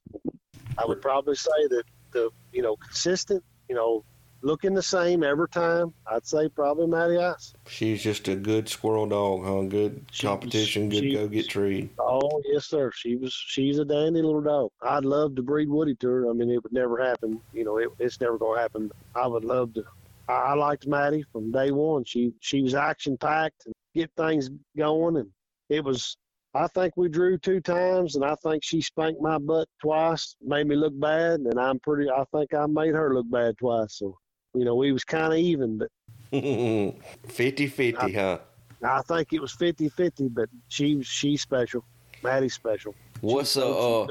I 0.77 0.85
would 0.85 1.01
probably 1.01 1.35
say 1.35 1.67
that 1.69 1.83
the 2.11 2.29
you 2.51 2.61
know 2.61 2.75
consistent, 2.75 3.41
you 3.69 3.75
know, 3.75 4.03
looking 4.41 4.73
the 4.73 4.83
same 4.83 5.23
every 5.23 5.47
time. 5.47 5.93
I'd 6.05 6.27
say 6.27 6.49
probably 6.49 7.17
Ice. 7.17 7.53
She's 7.67 8.03
just 8.03 8.27
a 8.27 8.35
good 8.35 8.67
squirrel 8.67 9.07
dog, 9.07 9.45
huh? 9.45 9.61
Good 9.69 10.05
She 10.11 10.27
competition, 10.27 10.89
good 10.89 11.03
she 11.03 11.13
go 11.13 11.27
get 11.29 11.47
treed. 11.47 11.89
Oh 11.99 12.41
yes, 12.51 12.65
sir. 12.65 12.91
She 12.93 13.15
was 13.15 13.33
she's 13.33 13.79
a 13.79 13.85
dandy 13.85 14.21
little 14.21 14.41
dog. 14.41 14.71
I'd 14.81 15.05
love 15.05 15.35
to 15.35 15.41
breed 15.41 15.69
Woody 15.69 15.95
to 15.95 16.07
her. 16.09 16.29
I 16.29 16.33
mean, 16.33 16.49
it 16.49 16.61
would 16.61 16.73
never 16.73 17.01
happen. 17.01 17.39
You 17.53 17.63
know, 17.63 17.77
it, 17.77 17.89
it's 17.97 18.19
never 18.19 18.37
gonna 18.37 18.59
happen. 18.59 18.91
I 19.15 19.25
would 19.25 19.45
love 19.45 19.73
to. 19.75 19.85
I, 20.27 20.33
I 20.33 20.53
liked 20.55 20.85
Maddie 20.85 21.23
from 21.31 21.53
day 21.53 21.71
one. 21.71 22.03
She 22.03 22.33
she 22.41 22.61
was 22.61 22.75
action 22.75 23.17
packed 23.17 23.67
and 23.67 23.75
get 23.95 24.11
things 24.17 24.49
going, 24.75 25.15
and 25.15 25.29
it 25.69 25.81
was. 25.81 26.17
I 26.53 26.67
think 26.67 26.97
we 26.97 27.07
drew 27.07 27.37
two 27.37 27.61
times, 27.61 28.15
and 28.15 28.25
I 28.25 28.35
think 28.35 28.63
she 28.63 28.81
spanked 28.81 29.21
my 29.21 29.37
butt 29.37 29.69
twice, 29.81 30.35
made 30.41 30.67
me 30.67 30.75
look 30.75 30.99
bad, 30.99 31.39
and 31.39 31.59
I'm 31.59 31.79
pretty. 31.79 32.09
I 32.09 32.25
think 32.33 32.53
I 32.53 32.65
made 32.65 32.93
her 32.93 33.13
look 33.13 33.29
bad 33.31 33.57
twice. 33.57 33.95
So, 33.97 34.17
you 34.53 34.65
know, 34.65 34.75
we 34.75 34.91
was 34.91 35.05
kind 35.05 35.31
of 35.31 35.39
even, 35.39 35.77
but 35.77 35.89
50 37.27 37.67
50, 37.67 38.13
huh? 38.13 38.39
I 38.83 39.01
think 39.03 39.31
it 39.33 39.41
was 39.41 39.55
50-50, 39.55 40.33
But 40.33 40.49
she 40.67 41.01
she's 41.03 41.41
special. 41.41 41.85
Maddie's 42.23 42.53
special. 42.53 42.95
What's 43.21 43.55
a 43.55 43.65
uh, 43.65 44.07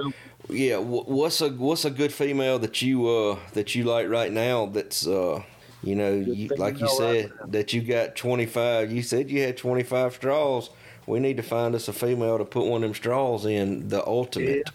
yeah? 0.48 0.78
What's 0.78 1.40
a 1.40 1.48
what's 1.50 1.84
a 1.84 1.90
good 1.90 2.12
female 2.12 2.58
that 2.60 2.80
you 2.80 3.08
uh 3.08 3.38
that 3.52 3.74
you 3.74 3.84
like 3.84 4.08
right 4.08 4.32
now? 4.32 4.66
That's 4.66 5.06
uh 5.06 5.42
you 5.82 5.96
know 5.96 6.12
you, 6.12 6.48
like 6.56 6.80
you 6.80 6.86
female 6.86 7.00
right 7.00 7.30
said 7.30 7.52
that 7.52 7.72
you 7.72 7.82
got 7.82 8.16
25. 8.16 8.92
You 8.92 9.02
said 9.02 9.30
you 9.30 9.42
had 9.42 9.56
25 9.56 10.14
straws. 10.14 10.70
We 11.10 11.18
need 11.18 11.38
to 11.38 11.42
find 11.42 11.74
us 11.74 11.88
a 11.88 11.92
female 11.92 12.38
to 12.38 12.44
put 12.44 12.66
one 12.66 12.84
of 12.84 12.88
them 12.88 12.94
straws 12.94 13.44
in. 13.44 13.88
The 13.88 14.06
ultimate. 14.06 14.70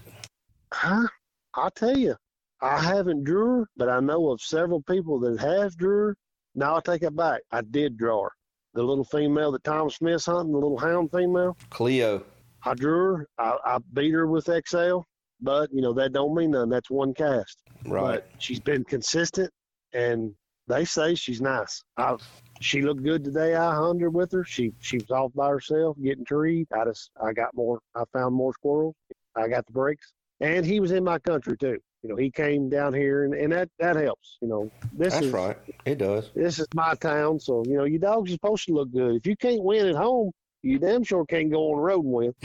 Huh? 0.73 1.07
I'll 1.53 1.71
tell 1.71 1.97
you, 1.97 2.17
I 2.61 2.77
haven't 2.77 3.23
drew 3.23 3.59
her, 3.59 3.69
but 3.77 3.87
I 3.87 4.01
know 4.01 4.31
of 4.31 4.41
several 4.41 4.81
people 4.81 5.17
that 5.21 5.39
have 5.39 5.77
drew 5.77 6.07
her. 6.07 6.17
Now 6.53 6.75
I 6.75 6.81
take 6.81 7.03
it 7.03 7.15
back. 7.15 7.39
I 7.53 7.61
did 7.61 7.97
draw 7.97 8.23
her. 8.23 8.31
The 8.73 8.83
little 8.83 9.05
female 9.05 9.53
that 9.53 9.63
Tom 9.63 9.89
Smith's 9.89 10.25
hunting, 10.25 10.51
the 10.51 10.57
little 10.57 10.77
hound 10.77 11.09
female. 11.13 11.55
Cleo. 11.69 12.21
I 12.63 12.73
drew 12.73 13.15
her. 13.15 13.27
I, 13.37 13.57
I 13.63 13.77
beat 13.93 14.11
her 14.11 14.27
with 14.27 14.49
XL, 14.67 14.99
but 15.39 15.69
you 15.71 15.81
know 15.81 15.93
that 15.93 16.11
don't 16.11 16.35
mean 16.35 16.51
nothing. 16.51 16.69
That's 16.69 16.89
one 16.89 17.13
cast. 17.13 17.63
Right. 17.85 18.15
But 18.15 18.29
she's 18.39 18.59
been 18.59 18.83
consistent, 18.83 19.51
and 19.93 20.33
they 20.67 20.85
say 20.85 21.15
she's 21.15 21.41
nice. 21.41 21.83
I, 21.97 22.15
she 22.61 22.81
looked 22.81 23.03
good 23.03 23.23
today. 23.23 23.55
I 23.55 23.75
hunted 23.75 24.09
with 24.09 24.31
her. 24.31 24.43
She 24.43 24.73
she 24.79 24.97
was 24.97 25.11
off 25.11 25.31
by 25.33 25.49
herself 25.49 25.97
getting 26.01 26.25
treed. 26.25 26.67
I 26.73 26.85
just 26.85 27.11
I 27.21 27.33
got 27.33 27.55
more. 27.55 27.79
I 27.95 28.03
found 28.13 28.35
more 28.35 28.53
squirrels. 28.53 28.95
I 29.35 29.47
got 29.47 29.65
the 29.65 29.73
breaks, 29.73 30.13
and 30.39 30.65
he 30.65 30.79
was 30.79 30.91
in 30.91 31.03
my 31.03 31.19
country 31.19 31.57
too. 31.57 31.77
You 32.01 32.09
know, 32.09 32.15
he 32.15 32.29
came 32.29 32.69
down 32.69 32.93
here, 32.93 33.25
and, 33.25 33.33
and 33.33 33.51
that 33.51 33.69
that 33.79 33.95
helps. 33.95 34.37
You 34.41 34.47
know, 34.47 34.71
this 34.93 35.13
That's 35.13 35.25
is 35.27 35.31
right. 35.33 35.57
It 35.85 35.97
does. 35.97 36.31
this 36.35 36.59
is 36.59 36.67
my 36.73 36.93
town, 36.95 37.39
so 37.39 37.63
you 37.67 37.77
know 37.77 37.83
your 37.85 37.99
dogs 37.99 38.31
are 38.31 38.33
supposed 38.33 38.65
to 38.67 38.73
look 38.73 38.91
good. 38.91 39.15
If 39.15 39.27
you 39.27 39.35
can't 39.35 39.63
win 39.63 39.87
at 39.87 39.95
home, 39.95 40.31
you 40.61 40.79
damn 40.79 41.03
sure 41.03 41.25
can't 41.25 41.51
go 41.51 41.71
on 41.71 41.77
the 41.77 41.81
road 41.83 42.05
and 42.05 42.13
win. 42.13 42.33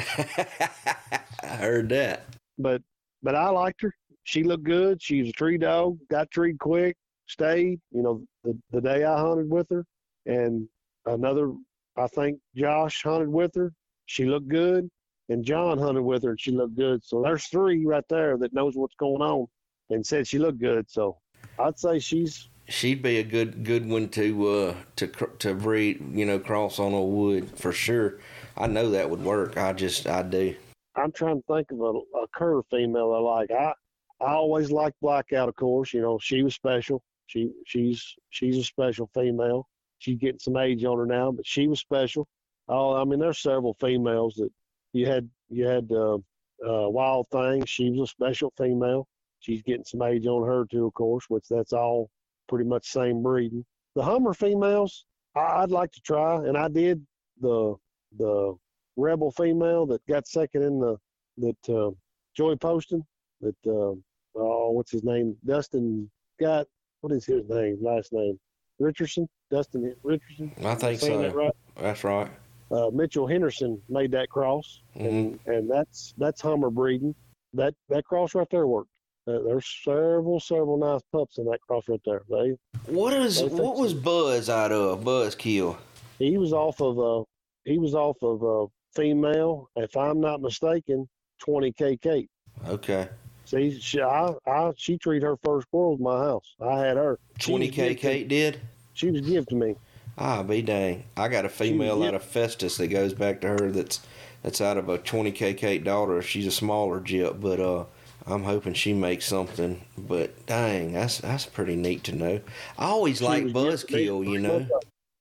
I 1.43 1.57
heard 1.57 1.89
that. 1.91 2.25
but 2.59 2.83
but 3.23 3.35
I 3.35 3.49
liked 3.51 3.83
her. 3.83 3.95
She 4.25 4.43
looked 4.43 4.65
good. 4.65 5.03
She 5.03 5.21
was 5.21 5.31
a 5.31 5.33
tree 5.33 5.59
dog. 5.59 5.99
Got 6.11 6.31
treed 6.31 6.59
quick. 6.59 6.97
Stayed. 7.31 7.81
You 7.93 8.03
know, 8.03 8.23
the 8.43 8.59
the 8.73 8.81
day 8.81 9.05
I 9.05 9.21
hunted 9.21 9.49
with 9.49 9.69
her, 9.71 9.85
and 10.27 10.67
another, 11.07 11.53
I 11.97 12.09
think 12.09 12.41
Josh 12.57 13.03
hunted 13.05 13.29
with 13.29 13.55
her. 13.55 13.73
She 14.07 14.25
looked 14.25 14.49
good, 14.49 14.91
and 15.29 15.45
John 15.45 15.79
hunted 15.79 16.03
with 16.03 16.25
her, 16.25 16.31
and 16.31 16.41
she 16.41 16.51
looked 16.51 16.77
good. 16.77 17.05
So 17.05 17.23
there's 17.23 17.47
three 17.47 17.87
right 17.87 18.05
there 18.09 18.37
that 18.39 18.53
knows 18.53 18.77
what's 18.77 18.97
going 18.97 19.23
on, 19.23 19.47
and 19.91 20.05
said 20.05 20.27
she 20.27 20.41
looked 20.41 20.61
good. 20.61 20.91
So 20.91 21.19
I'd 21.59 21.79
say 21.79 22.01
she's 22.01 22.49
She'd 22.71 23.03
be 23.03 23.19
a 23.19 23.25
good 23.25 23.65
good 23.65 23.89
one 23.89 24.09
to 24.11 24.49
uh 24.49 24.75
to 24.97 25.09
to 25.41 25.55
breed, 25.55 26.03
you 26.13 26.25
know, 26.25 26.39
cross 26.39 26.79
on 26.79 26.93
a 26.93 27.03
wood 27.03 27.59
for 27.59 27.73
sure. 27.73 28.19
I 28.57 28.69
know 28.69 28.91
that 28.91 29.11
would 29.11 29.25
work. 29.25 29.57
I 29.57 29.73
just 29.73 30.07
I 30.07 30.23
do. 30.23 30.55
I'm 30.95 31.11
trying 31.11 31.43
to 31.43 31.55
think 31.55 31.71
of 31.73 31.81
a, 31.81 31.91
a 32.19 32.27
cur 32.35 32.63
female 32.71 33.13
I 33.13 33.19
like. 33.19 33.51
I 33.51 33.73
I 34.21 34.33
always 34.35 34.71
liked 34.71 35.01
Blackout, 35.01 35.49
of 35.49 35.57
course. 35.57 35.93
You 35.93 36.01
know, 36.03 36.19
she 36.21 36.43
was 36.43 36.55
special. 36.55 37.03
She 37.31 37.53
she's 37.65 38.17
she's 38.31 38.59
a 38.59 38.65
special 38.65 39.09
female. 39.15 39.69
She's 39.99 40.19
getting 40.19 40.41
some 40.41 40.57
age 40.57 40.85
on 40.85 40.99
her 40.99 41.07
now, 41.07 41.31
but 41.31 41.47
she 41.47 41.69
was 41.69 41.79
special. 41.79 42.27
Oh, 42.67 42.95
I 42.95 43.05
mean, 43.05 43.21
there's 43.21 43.39
several 43.39 43.75
females 43.75 44.35
that 44.35 44.51
you 44.93 45.07
had. 45.07 45.31
You 45.49 45.69
had 45.69 45.93
uh, 45.93 46.17
uh, 46.17 46.89
Wild 46.89 47.29
Thing. 47.31 47.65
She 47.67 47.91
was 47.91 48.01
a 48.01 48.07
special 48.07 48.53
female. 48.59 49.07
She's 49.39 49.63
getting 49.63 49.85
some 49.85 50.03
age 50.03 50.27
on 50.27 50.45
her 50.45 50.65
too, 50.65 50.87
of 50.87 50.95
course, 50.95 51.27
which 51.29 51.45
that's 51.49 51.73
all 51.73 52.11
pretty 52.49 52.69
much 52.69 52.89
same 52.89 53.23
breeding. 53.23 53.65
The 53.95 54.03
Hummer 54.03 54.35
females, 54.35 55.07
I, 55.37 55.63
I'd 55.63 55.71
like 55.71 55.93
to 55.93 56.01
try, 56.01 56.35
and 56.35 56.59
I 56.59 56.67
did 56.67 57.07
the 57.41 57.77
the 58.19 58.57
rebel 58.97 59.31
female 59.31 59.87
that 59.87 60.05
got 60.09 60.27
second 60.27 60.63
in 60.65 60.81
the 60.81 60.97
that 61.39 61.69
uh, 61.69 61.93
Joey 62.37 62.57
Poston 62.57 63.07
that 63.41 63.57
uh, 63.69 63.95
oh, 64.35 64.71
what's 64.73 64.91
his 64.91 65.05
name? 65.05 65.37
Dustin 65.47 66.11
got 66.41 66.67
what 67.01 67.13
is 67.13 67.25
his 67.25 67.49
name? 67.49 67.79
Last 67.81 68.13
name 68.13 68.39
Richardson. 68.79 69.29
Dustin 69.51 69.95
Richardson. 70.03 70.53
I 70.65 70.75
think 70.75 71.01
so. 71.01 71.19
that 71.19 71.35
right? 71.35 71.53
That's 71.77 72.05
right. 72.05 72.29
Uh, 72.71 72.89
Mitchell 72.93 73.27
Henderson 73.27 73.81
made 73.89 74.13
that 74.13 74.29
cross, 74.29 74.83
and 74.95 75.39
and 75.47 75.69
that's 75.69 76.15
that's 76.19 76.41
Hummer 76.41 76.71
breeding. 76.71 77.15
That 77.55 77.75
that 77.89 78.05
cross 78.05 78.35
right 78.35 78.47
there 78.51 78.67
worked. 78.67 78.91
Uh, 79.27 79.39
there's 79.45 79.67
several 79.85 80.39
several 80.41 80.79
nice 80.79 81.03
pups 81.13 81.39
in 81.39 81.45
that 81.47 81.61
cross 81.61 81.85
right 81.89 82.01
there. 82.05 82.23
They 82.29 82.57
What 82.87 83.13
is 83.13 83.41
think 83.41 83.53
what 83.53 83.77
was 83.77 83.93
Buzz 83.93 84.49
out 84.49 84.73
of? 84.73 85.05
Buzz 85.05 85.35
kill. 85.35 85.79
he 86.19 86.39
was 86.39 86.53
off 86.53 86.81
of 86.81 86.99
a 86.99 87.25
he 87.69 87.79
was 87.79 87.95
off 87.95 88.17
of 88.23 88.43
a 88.43 88.67
female, 88.95 89.69
if 89.77 89.97
I'm 89.97 90.21
not 90.21 90.41
mistaken, 90.41 91.09
20 91.41 91.73
k 91.73 91.97
Kate. 91.97 92.31
Okay. 92.69 93.09
See, 93.51 93.81
she, 93.81 94.01
I, 94.01 94.33
I, 94.47 94.73
she 94.77 94.97
treated 94.97 95.25
her 95.27 95.37
first 95.45 95.67
squirrels 95.67 95.99
in 95.99 96.05
my 96.05 96.17
house. 96.19 96.55
I 96.61 96.79
had 96.79 96.97
her. 96.97 97.19
20k 97.41 97.73
gifted- 97.73 97.99
Kate 97.99 98.29
did? 98.29 98.61
She 98.95 99.11
was 99.11 99.23
given 99.23 99.45
to 99.47 99.55
me. 99.57 99.75
Ah, 100.17 100.43
be 100.45 100.63
dang. 100.63 101.05
I 101.17 101.27
got 101.29 101.45
a 101.45 101.49
female 101.49 102.03
out 102.05 102.15
of 102.15 102.23
Festus 102.23 102.77
that 102.77 102.89
goes 102.89 103.13
back 103.15 103.41
to 103.41 103.49
her 103.49 103.71
that's 103.73 104.01
that's 104.43 104.61
out 104.61 104.77
of 104.77 104.89
a 104.89 104.99
20k 104.99 105.57
Kate 105.57 105.83
daughter. 105.83 106.21
She's 106.23 106.47
a 106.47 106.51
smaller 106.51 107.01
jip, 107.01 107.41
but 107.41 107.59
uh 107.59 107.85
I'm 108.27 108.45
hoping 108.45 108.75
she 108.75 108.93
makes 108.93 109.25
something. 109.25 109.81
But 109.97 110.47
dang, 110.47 110.93
that's 110.93 111.19
that's 111.19 111.47
pretty 111.47 111.75
neat 111.77 112.05
to 112.05 112.13
know. 112.15 112.41
I 112.79 112.87
always 112.87 113.19
She 113.19 113.25
like 113.25 113.45
was 113.45 113.53
gifted 113.85 113.89
to 113.89 113.97
me. 113.97 114.07
Buzzkill, 114.07 114.31
you 114.33 114.39
know. 114.41 114.67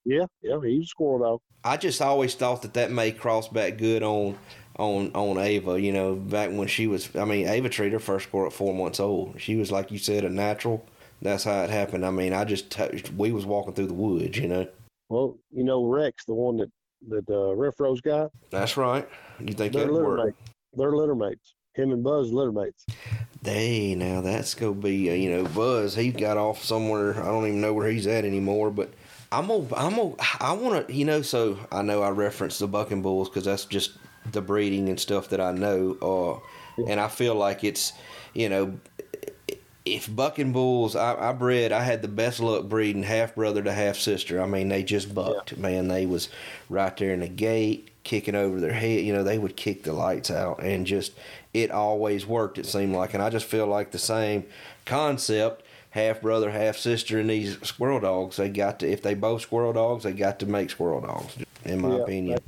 Yeah, 0.05 0.25
yeah, 0.41 0.59
he 0.61 0.77
was 0.79 0.85
a 0.85 0.87
squirrel 0.87 1.19
dog. 1.19 1.41
I 1.63 1.77
just 1.77 2.01
always 2.01 2.35
thought 2.35 2.61
that 2.63 2.73
that 2.73 2.91
may 2.91 3.11
cross 3.11 3.47
back 3.47 3.77
good 3.77 4.03
on 4.03 4.37
on 4.79 5.11
on 5.13 5.37
Ava. 5.37 5.79
You 5.79 5.91
know, 5.91 6.15
back 6.15 6.49
when 6.51 6.67
she 6.67 6.87
was. 6.87 7.15
I 7.15 7.25
mean, 7.25 7.47
Ava 7.47 7.69
treated 7.69 7.93
her 7.93 7.99
first 7.99 8.27
squirrel 8.27 8.47
at 8.47 8.53
four 8.53 8.73
months 8.73 8.99
old. 8.99 9.39
She 9.39 9.55
was 9.55 9.71
like 9.71 9.91
you 9.91 9.97
said, 9.99 10.23
a 10.23 10.29
natural. 10.29 10.85
That's 11.21 11.43
how 11.43 11.63
it 11.63 11.69
happened. 11.69 12.05
I 12.05 12.11
mean, 12.11 12.33
I 12.33 12.45
just 12.45 12.69
touched. 12.71 13.11
We 13.13 13.31
was 13.31 13.45
walking 13.45 13.73
through 13.73 13.87
the 13.87 13.93
woods. 13.93 14.37
You 14.37 14.47
know. 14.47 14.67
Well, 15.09 15.37
you 15.51 15.63
know 15.63 15.85
Rex, 15.85 16.25
the 16.25 16.33
one 16.33 16.57
that 16.57 16.71
that 17.09 17.29
uh, 17.29 17.55
Riff 17.55 17.79
Rose 17.79 18.01
got, 18.01 18.31
That's 18.49 18.77
right. 18.77 19.07
You 19.39 19.53
think 19.53 19.73
they're 19.73 19.85
that 19.85 19.91
litter 19.91 20.05
work? 20.05 20.25
mates. 20.25 20.51
They're 20.73 20.95
litter 20.95 21.15
mates. 21.15 21.55
Him 21.73 21.91
and 21.91 22.03
Buzz 22.03 22.31
litter 22.31 22.51
mates. 22.51 22.85
Hey, 23.43 23.95
now 23.95 24.21
that's 24.21 24.53
gonna 24.53 24.73
be 24.73 25.09
uh, 25.09 25.13
you 25.13 25.29
know 25.29 25.45
Buzz. 25.45 25.95
He 25.95 26.11
got 26.11 26.37
off 26.37 26.63
somewhere. 26.63 27.21
I 27.21 27.25
don't 27.27 27.47
even 27.47 27.61
know 27.61 27.73
where 27.73 27.89
he's 27.89 28.07
at 28.07 28.25
anymore. 28.25 28.69
But 28.69 28.93
I'm 29.31 29.47
gonna 29.47 29.67
I'm 29.75 29.95
gonna 29.95 30.15
I 30.39 30.51
want 30.53 30.87
to 30.87 30.93
you 30.93 31.05
know. 31.05 31.21
So 31.21 31.57
I 31.71 31.81
know 31.81 32.01
I 32.01 32.09
referenced 32.09 32.59
the 32.59 32.67
bucking 32.67 33.01
bulls 33.01 33.29
because 33.29 33.45
that's 33.45 33.65
just 33.65 33.97
the 34.31 34.41
breeding 34.41 34.89
and 34.89 34.99
stuff 34.99 35.29
that 35.29 35.41
I 35.41 35.51
know. 35.51 35.97
Uh, 36.01 36.47
and 36.89 36.99
I 36.99 37.07
feel 37.07 37.35
like 37.35 37.63
it's 37.63 37.93
you 38.33 38.49
know 38.49 38.79
if 39.85 40.13
bucking 40.13 40.51
bulls 40.51 40.95
I, 40.95 41.29
I 41.29 41.33
bred 41.33 41.71
I 41.71 41.83
had 41.83 42.01
the 42.01 42.07
best 42.07 42.39
luck 42.39 42.65
breeding 42.65 43.03
half 43.03 43.35
brother 43.35 43.63
to 43.63 43.71
half 43.73 43.97
sister. 43.97 44.41
I 44.41 44.45
mean 44.45 44.69
they 44.69 44.83
just 44.83 45.13
bucked 45.13 45.57
man. 45.57 45.87
They 45.87 46.05
was 46.05 46.29
right 46.69 46.95
there 46.97 47.13
in 47.13 47.21
the 47.21 47.27
gate 47.29 47.89
kicking 48.03 48.35
over 48.35 48.59
their 48.59 48.73
head. 48.73 49.03
You 49.05 49.13
know 49.13 49.23
they 49.23 49.37
would 49.39 49.55
kick 49.55 49.83
the 49.83 49.93
lights 49.93 50.29
out 50.31 50.61
and 50.63 50.85
just 50.85 51.13
it 51.53 51.71
always 51.71 52.25
worked. 52.27 52.57
It 52.59 52.65
seemed 52.67 52.93
like, 52.93 53.13
and 53.13 53.23
I 53.23 53.29
just 53.29 53.45
feel 53.45 53.65
like 53.67 53.91
the 53.91 53.99
same 53.99 54.45
concept. 54.85 55.63
Half 55.91 56.21
brother, 56.21 56.51
half 56.51 56.77
sister, 56.77 57.19
and 57.19 57.27
these 57.31 57.57
squirrel 57.63 57.99
dogs. 57.99 58.37
They 58.37 58.49
got 58.49 58.79
to 58.81 58.87
if 58.87 59.01
they 59.01 59.15
both 59.15 59.41
squirrel 59.41 59.73
dogs, 59.73 60.03
they 60.03 60.13
got 60.13 60.39
to 60.39 60.45
make 60.45 60.69
squirrel 60.69 61.01
dogs. 61.01 61.35
In 61.65 61.81
my 61.81 61.95
Yeah, 61.95 62.03
opinion. 62.03 62.39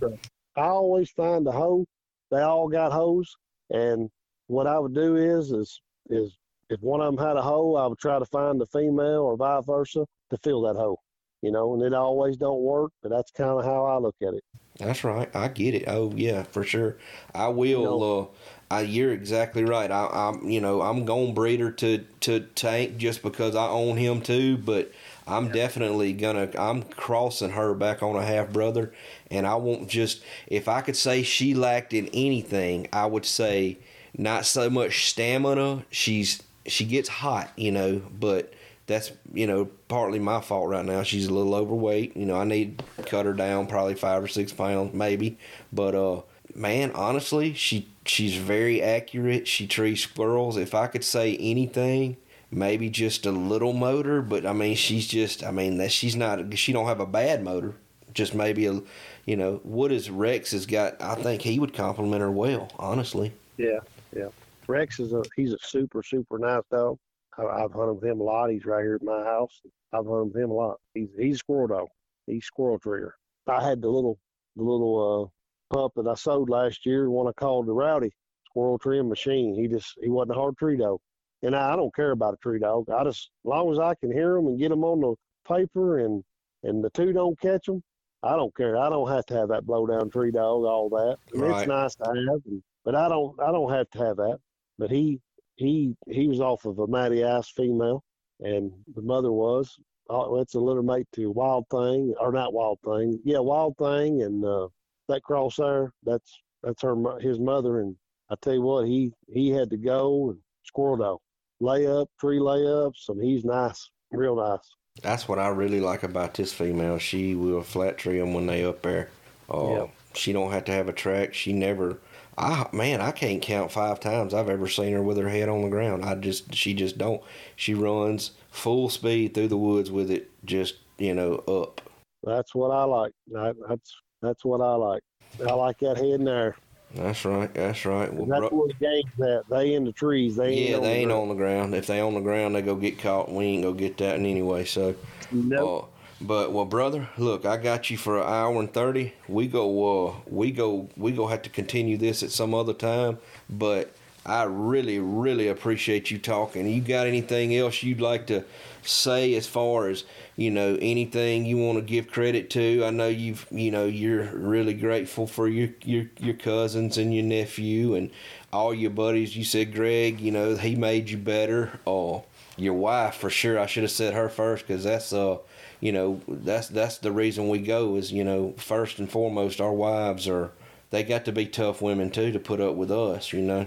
I 0.55 0.65
always 0.65 1.09
find 1.11 1.47
a 1.47 1.51
hoe. 1.51 1.85
They 2.29 2.41
all 2.41 2.67
got 2.67 2.91
hoes, 2.91 3.35
and 3.69 4.09
what 4.47 4.67
I 4.67 4.79
would 4.79 4.93
do 4.93 5.15
is 5.15 5.51
is 5.51 5.81
is 6.09 6.37
if 6.69 6.81
one 6.81 7.01
of 7.01 7.13
them 7.13 7.25
had 7.25 7.37
a 7.37 7.41
hoe, 7.41 7.75
I 7.75 7.87
would 7.87 7.99
try 7.99 8.19
to 8.19 8.25
find 8.25 8.59
the 8.59 8.67
female 8.67 9.23
or 9.23 9.35
vice 9.35 9.65
versa 9.65 10.05
to 10.29 10.37
fill 10.43 10.61
that 10.63 10.75
hoe. 10.75 10.97
You 11.41 11.51
know, 11.51 11.73
and 11.73 11.81
it 11.81 11.93
always 11.93 12.37
don't 12.37 12.61
work, 12.61 12.91
but 13.01 13.09
that's 13.09 13.31
kind 13.31 13.49
of 13.49 13.65
how 13.65 13.85
I 13.85 13.97
look 13.97 14.15
at 14.21 14.35
it. 14.35 14.43
That's 14.77 15.03
right. 15.03 15.33
I 15.35 15.47
get 15.47 15.73
it. 15.73 15.85
Oh 15.87 16.13
yeah, 16.15 16.43
for 16.43 16.63
sure. 16.63 16.97
I 17.33 17.49
will. 17.49 18.03
Uh, 18.03 18.25
I, 18.73 18.81
you're 18.81 19.11
exactly 19.11 19.65
right. 19.65 19.91
I, 19.91 20.07
I'm, 20.07 20.49
you 20.49 20.61
know, 20.61 20.81
I'm 20.81 21.03
going 21.03 21.33
breeder 21.33 21.71
to 21.71 22.05
to 22.21 22.39
Tank 22.39 22.97
just 22.97 23.21
because 23.21 23.55
I 23.55 23.67
own 23.67 23.97
him 23.97 24.21
too. 24.21 24.57
But 24.57 24.91
I'm 25.27 25.49
definitely 25.51 26.13
gonna. 26.13 26.49
I'm 26.57 26.83
crossing 26.83 27.51
her 27.51 27.73
back 27.73 28.01
on 28.03 28.15
a 28.15 28.25
half 28.25 28.51
brother, 28.51 28.93
and 29.29 29.45
I 29.45 29.55
won't 29.55 29.87
just. 29.87 30.23
If 30.47 30.67
I 30.67 30.81
could 30.81 30.95
say 30.95 31.23
she 31.23 31.53
lacked 31.53 31.93
in 31.93 32.07
anything, 32.13 32.87
I 32.91 33.05
would 33.05 33.25
say 33.25 33.77
not 34.17 34.45
so 34.45 34.69
much 34.69 35.09
stamina. 35.09 35.85
She's 35.89 36.41
she 36.65 36.85
gets 36.85 37.09
hot, 37.09 37.51
you 37.55 37.71
know, 37.71 38.01
but 38.19 38.53
that's 38.87 39.11
you 39.33 39.47
know 39.47 39.65
partly 39.87 40.19
my 40.19 40.41
fault 40.41 40.69
right 40.69 40.85
now. 40.85 41.03
She's 41.03 41.27
a 41.27 41.33
little 41.33 41.55
overweight. 41.55 42.15
You 42.17 42.25
know, 42.25 42.35
I 42.35 42.43
need 42.43 42.83
to 42.97 43.03
cut 43.03 43.25
her 43.25 43.33
down 43.33 43.67
probably 43.67 43.95
five 43.95 44.23
or 44.23 44.27
six 44.27 44.51
pounds 44.51 44.93
maybe. 44.93 45.37
But 45.71 45.95
uh, 45.95 46.21
man, 46.55 46.91
honestly, 46.91 47.53
she 47.53 47.87
she's 48.05 48.35
very 48.35 48.81
accurate. 48.81 49.47
She 49.47 49.67
trees 49.67 50.01
squirrels. 50.03 50.57
If 50.57 50.73
I 50.73 50.87
could 50.87 51.03
say 51.03 51.37
anything, 51.37 52.17
maybe 52.51 52.89
just 52.89 53.25
a 53.25 53.31
little 53.31 53.73
motor. 53.73 54.21
But 54.21 54.45
I 54.45 54.53
mean, 54.53 54.75
she's 54.75 55.07
just 55.07 55.43
I 55.43 55.51
mean 55.51 55.77
that 55.77 55.91
she's 55.91 56.15
not 56.15 56.57
she 56.57 56.73
don't 56.73 56.85
have 56.85 56.99
a 56.99 57.05
bad 57.05 57.43
motor. 57.43 57.75
Just 58.13 58.35
maybe 58.35 58.65
a 58.65 58.81
you 59.25 59.35
know 59.37 59.61
what 59.63 59.91
is 59.91 60.09
Rex 60.09 60.51
has 60.51 60.65
got. 60.65 61.01
I 61.01 61.15
think 61.15 61.41
he 61.41 61.59
would 61.59 61.73
compliment 61.73 62.21
her 62.21 62.31
well. 62.31 62.69
Honestly. 62.77 63.33
Yeah, 63.57 63.79
yeah. 64.15 64.29
Rex 64.67 64.99
is 64.99 65.13
a 65.13 65.23
he's 65.35 65.53
a 65.53 65.57
super 65.61 66.03
super 66.03 66.37
nice 66.37 66.63
dog. 66.71 66.97
I, 67.37 67.43
I've 67.43 67.71
hunted 67.71 67.93
with 67.93 68.03
him 68.03 68.19
a 68.19 68.23
lot. 68.23 68.49
He's 68.49 68.65
right 68.65 68.83
here 68.83 68.95
at 68.95 69.03
my 69.03 69.23
house. 69.23 69.61
I've 69.93 70.05
hunted 70.05 70.33
with 70.33 70.43
him 70.43 70.51
a 70.51 70.53
lot. 70.53 70.79
He's 70.93 71.09
he's 71.17 71.35
a 71.35 71.39
squirrel 71.39 71.67
dog. 71.67 71.87
He's 72.27 72.45
squirrel 72.45 72.79
trigger. 72.79 73.15
I 73.47 73.67
had 73.67 73.81
the 73.81 73.89
little 73.89 74.17
the 74.55 74.63
little 74.63 75.31
uh, 75.71 75.75
pup 75.75 75.93
that 75.95 76.07
I 76.07 76.15
sold 76.15 76.49
last 76.49 76.85
year. 76.85 77.09
One 77.09 77.27
I 77.27 77.31
called 77.31 77.67
the 77.67 77.73
Rowdy 77.73 78.11
Squirrel 78.47 78.77
Trim 78.79 79.09
Machine. 79.09 79.55
He 79.55 79.67
just 79.67 79.97
he 80.01 80.09
wasn't 80.09 80.37
a 80.37 80.39
hard 80.39 80.57
tree 80.57 80.77
dog, 80.77 80.99
and 81.43 81.55
I, 81.55 81.73
I 81.73 81.75
don't 81.75 81.93
care 81.95 82.11
about 82.11 82.33
a 82.33 82.37
tree 82.37 82.59
dog. 82.59 82.89
I 82.89 83.03
just 83.03 83.31
as 83.45 83.49
long 83.49 83.71
as 83.71 83.79
I 83.79 83.95
can 83.95 84.11
hear 84.11 84.35
them 84.35 84.47
and 84.47 84.59
get 84.59 84.69
them 84.69 84.83
on 84.83 85.01
the 85.01 85.15
paper 85.47 85.99
and 85.99 86.23
and 86.63 86.83
the 86.83 86.89
two 86.91 87.13
don't 87.13 87.39
catch 87.39 87.65
them. 87.65 87.81
I 88.23 88.35
don't 88.35 88.55
care. 88.55 88.77
I 88.77 88.89
don't 88.89 89.09
have 89.09 89.25
to 89.27 89.33
have 89.35 89.49
that 89.49 89.65
blow 89.65 89.87
down 89.87 90.09
tree 90.11 90.31
dog, 90.31 90.63
all 90.63 90.89
that. 90.89 91.17
And 91.33 91.41
Right. 91.41 91.59
It's 91.61 91.67
nice 91.67 91.95
to 91.95 92.05
have, 92.05 92.41
and, 92.45 92.61
but 92.85 92.95
I 92.95 93.09
don't. 93.09 93.39
I 93.41 93.51
don't 93.51 93.71
have 93.71 93.89
to 93.91 93.99
have 93.99 94.17
that. 94.17 94.37
But 94.77 94.91
he 94.91 95.19
he 95.55 95.95
he 96.07 96.27
was 96.27 96.39
off 96.39 96.65
of 96.65 96.79
a 96.79 96.87
Matty 96.87 97.23
Ice 97.23 97.49
female, 97.49 98.03
and 98.39 98.71
the 98.95 99.01
mother 99.01 99.31
was. 99.31 99.75
Oh, 100.09 100.39
it's 100.41 100.55
a 100.55 100.59
litter 100.59 100.83
mate 100.83 101.07
to 101.13 101.31
Wild 101.31 101.65
Thing, 101.71 102.13
or 102.19 102.31
not 102.31 102.53
Wild 102.53 102.79
Thing. 102.83 103.19
Yeah, 103.23 103.39
Wild 103.39 103.77
Thing, 103.77 104.23
and 104.23 104.43
uh, 104.43 104.67
that 105.07 105.23
cross 105.23 105.55
there. 105.55 105.93
That's 106.03 106.41
that's 106.63 106.81
her 106.83 106.95
his 107.19 107.39
mother, 107.39 107.79
and 107.79 107.95
I 108.29 108.35
tell 108.41 108.53
you 108.53 108.61
what, 108.61 108.87
he 108.87 109.11
he 109.27 109.49
had 109.49 109.69
to 109.71 109.77
go 109.77 110.31
and 110.31 110.39
squirrel 110.63 110.97
dog, 110.97 111.19
lay 111.61 111.87
up, 111.87 112.09
tree 112.19 112.39
layups, 112.39 113.09
and 113.09 113.21
he's 113.23 113.45
nice, 113.45 113.89
real 114.11 114.35
nice. 114.35 114.59
That's 115.01 115.27
what 115.27 115.39
I 115.39 115.47
really 115.47 115.79
like 115.79 116.03
about 116.03 116.33
this 116.33 116.51
female. 116.51 116.97
She 116.97 117.33
will 117.35 117.63
flat 117.63 117.97
tree 117.97 118.19
them 118.19 118.33
when 118.33 118.45
they 118.47 118.65
up 118.65 118.81
there. 118.81 119.09
Uh, 119.49 119.69
Yeah. 119.69 119.87
She 120.13 120.33
don't 120.33 120.51
have 120.51 120.65
to 120.65 120.73
have 120.73 120.89
a 120.89 120.93
track. 120.93 121.33
She 121.33 121.53
never. 121.53 121.99
I 122.37 122.67
man, 122.73 122.99
I 122.99 123.11
can't 123.11 123.41
count 123.41 123.71
five 123.71 124.01
times 124.01 124.33
I've 124.33 124.49
ever 124.49 124.67
seen 124.67 124.91
her 124.91 125.01
with 125.01 125.17
her 125.17 125.29
head 125.29 125.47
on 125.47 125.61
the 125.61 125.69
ground. 125.69 126.03
I 126.03 126.15
just 126.15 126.53
she 126.53 126.73
just 126.73 126.97
don't. 126.97 127.21
She 127.55 127.73
runs 127.73 128.31
full 128.49 128.89
speed 128.89 129.33
through 129.33 129.47
the 129.47 129.57
woods 129.57 129.89
with 129.89 130.11
it, 130.11 130.29
just 130.43 130.75
you 130.97 131.13
know 131.13 131.35
up. 131.47 131.81
That's 132.23 132.53
what 132.53 132.71
I 132.71 132.83
like. 132.83 133.13
That, 133.27 133.55
that's 133.69 133.93
that's 134.21 134.43
what 134.43 134.59
I 134.59 134.75
like. 134.75 135.03
I 135.47 135.53
like 135.53 135.79
that 135.79 135.95
head 135.95 136.07
in 136.07 136.25
there. 136.25 136.57
That's 136.95 137.23
right. 137.25 137.53
That's 137.53 137.85
right. 137.85 138.13
Well, 138.13 138.25
That's 138.25 138.49
bro- 138.49 138.59
where 138.59 138.67
the 138.67 138.73
game's 138.73 139.21
at. 139.21 139.49
They 139.49 139.73
in 139.75 139.85
the 139.85 139.91
trees. 139.91 140.35
They 140.35 140.49
ain't 140.49 140.69
yeah, 140.69 140.75
on 140.77 140.81
they 140.83 140.93
ain't 140.93 141.11
on 141.11 141.29
the 141.29 141.35
ground. 141.35 141.73
If 141.73 141.87
they 141.87 142.01
on 142.01 142.13
the 142.13 142.19
ground, 142.19 142.55
they 142.55 142.61
go 142.61 142.75
get 142.75 142.99
caught. 142.99 143.27
and 143.29 143.37
We 143.37 143.45
ain't 143.45 143.63
gonna 143.63 143.75
get 143.75 143.97
that 143.97 144.17
in 144.17 144.25
anyway. 144.25 144.65
So. 144.65 144.95
Nope. 145.31 145.83
Uh, 145.83 145.87
but 146.23 146.51
well, 146.51 146.65
brother, 146.65 147.09
look, 147.17 147.45
I 147.45 147.57
got 147.57 147.89
you 147.89 147.97
for 147.97 148.19
an 148.19 148.27
hour 148.27 148.59
and 148.59 148.71
thirty. 148.71 149.13
We 149.27 149.47
go, 149.47 150.07
uh, 150.09 150.15
we 150.27 150.51
go, 150.51 150.87
we 150.95 151.11
go 151.13 151.27
have 151.27 151.41
to 151.43 151.49
continue 151.49 151.97
this 151.97 152.21
at 152.21 152.31
some 152.31 152.53
other 152.53 152.73
time. 152.73 153.17
But 153.49 153.95
I 154.25 154.43
really, 154.43 154.99
really 154.99 155.47
appreciate 155.47 156.11
you 156.11 156.19
talking. 156.19 156.67
You 156.67 156.81
got 156.81 157.07
anything 157.07 157.55
else 157.55 157.81
you'd 157.81 158.01
like 158.01 158.27
to 158.27 158.43
say 158.83 159.33
as 159.35 159.47
far 159.47 159.89
as 159.89 160.03
you 160.35 160.51
know 160.51 160.77
anything 160.81 161.45
you 161.45 161.57
want 161.57 161.79
to 161.79 161.83
give 161.83 162.11
credit 162.11 162.49
to? 162.51 162.85
I 162.85 162.91
know 162.91 163.07
you've, 163.07 163.47
you 163.49 163.71
know, 163.71 163.85
you're 163.85 164.25
really 164.25 164.75
grateful 164.75 165.25
for 165.25 165.47
your 165.47 165.69
your 165.83 166.05
your 166.19 166.35
cousins 166.35 166.97
and 166.97 167.13
your 167.13 167.23
nephew 167.23 167.95
and 167.95 168.11
all 168.53 168.73
your 168.73 168.91
buddies. 168.91 169.35
You 169.35 169.43
said 169.43 169.73
Greg, 169.73 170.19
you 170.19 170.31
know, 170.31 170.55
he 170.55 170.75
made 170.75 171.09
you 171.09 171.17
better. 171.17 171.79
Oh, 171.87 172.25
your 172.57 172.75
wife 172.75 173.15
for 173.15 173.31
sure. 173.31 173.59
I 173.59 173.65
should 173.65 173.83
have 173.83 173.91
said 173.91 174.13
her 174.13 174.29
first 174.29 174.67
because 174.67 174.83
that's 174.83 175.13
uh 175.13 175.37
you 175.79 175.91
know 175.91 176.21
that's 176.27 176.67
that's 176.69 176.99
the 176.99 177.11
reason 177.11 177.49
we 177.49 177.59
go 177.59 177.95
is 177.95 178.11
you 178.11 178.23
know 178.23 178.53
first 178.57 178.99
and 178.99 179.11
foremost 179.11 179.59
our 179.59 179.73
wives 179.73 180.27
are 180.27 180.51
they 180.91 181.03
got 181.03 181.25
to 181.25 181.31
be 181.31 181.45
tough 181.45 181.81
women 181.81 182.11
too 182.11 182.31
to 182.31 182.39
put 182.39 182.61
up 182.61 182.75
with 182.75 182.91
us 182.91 183.33
you 183.33 183.41
know 183.41 183.65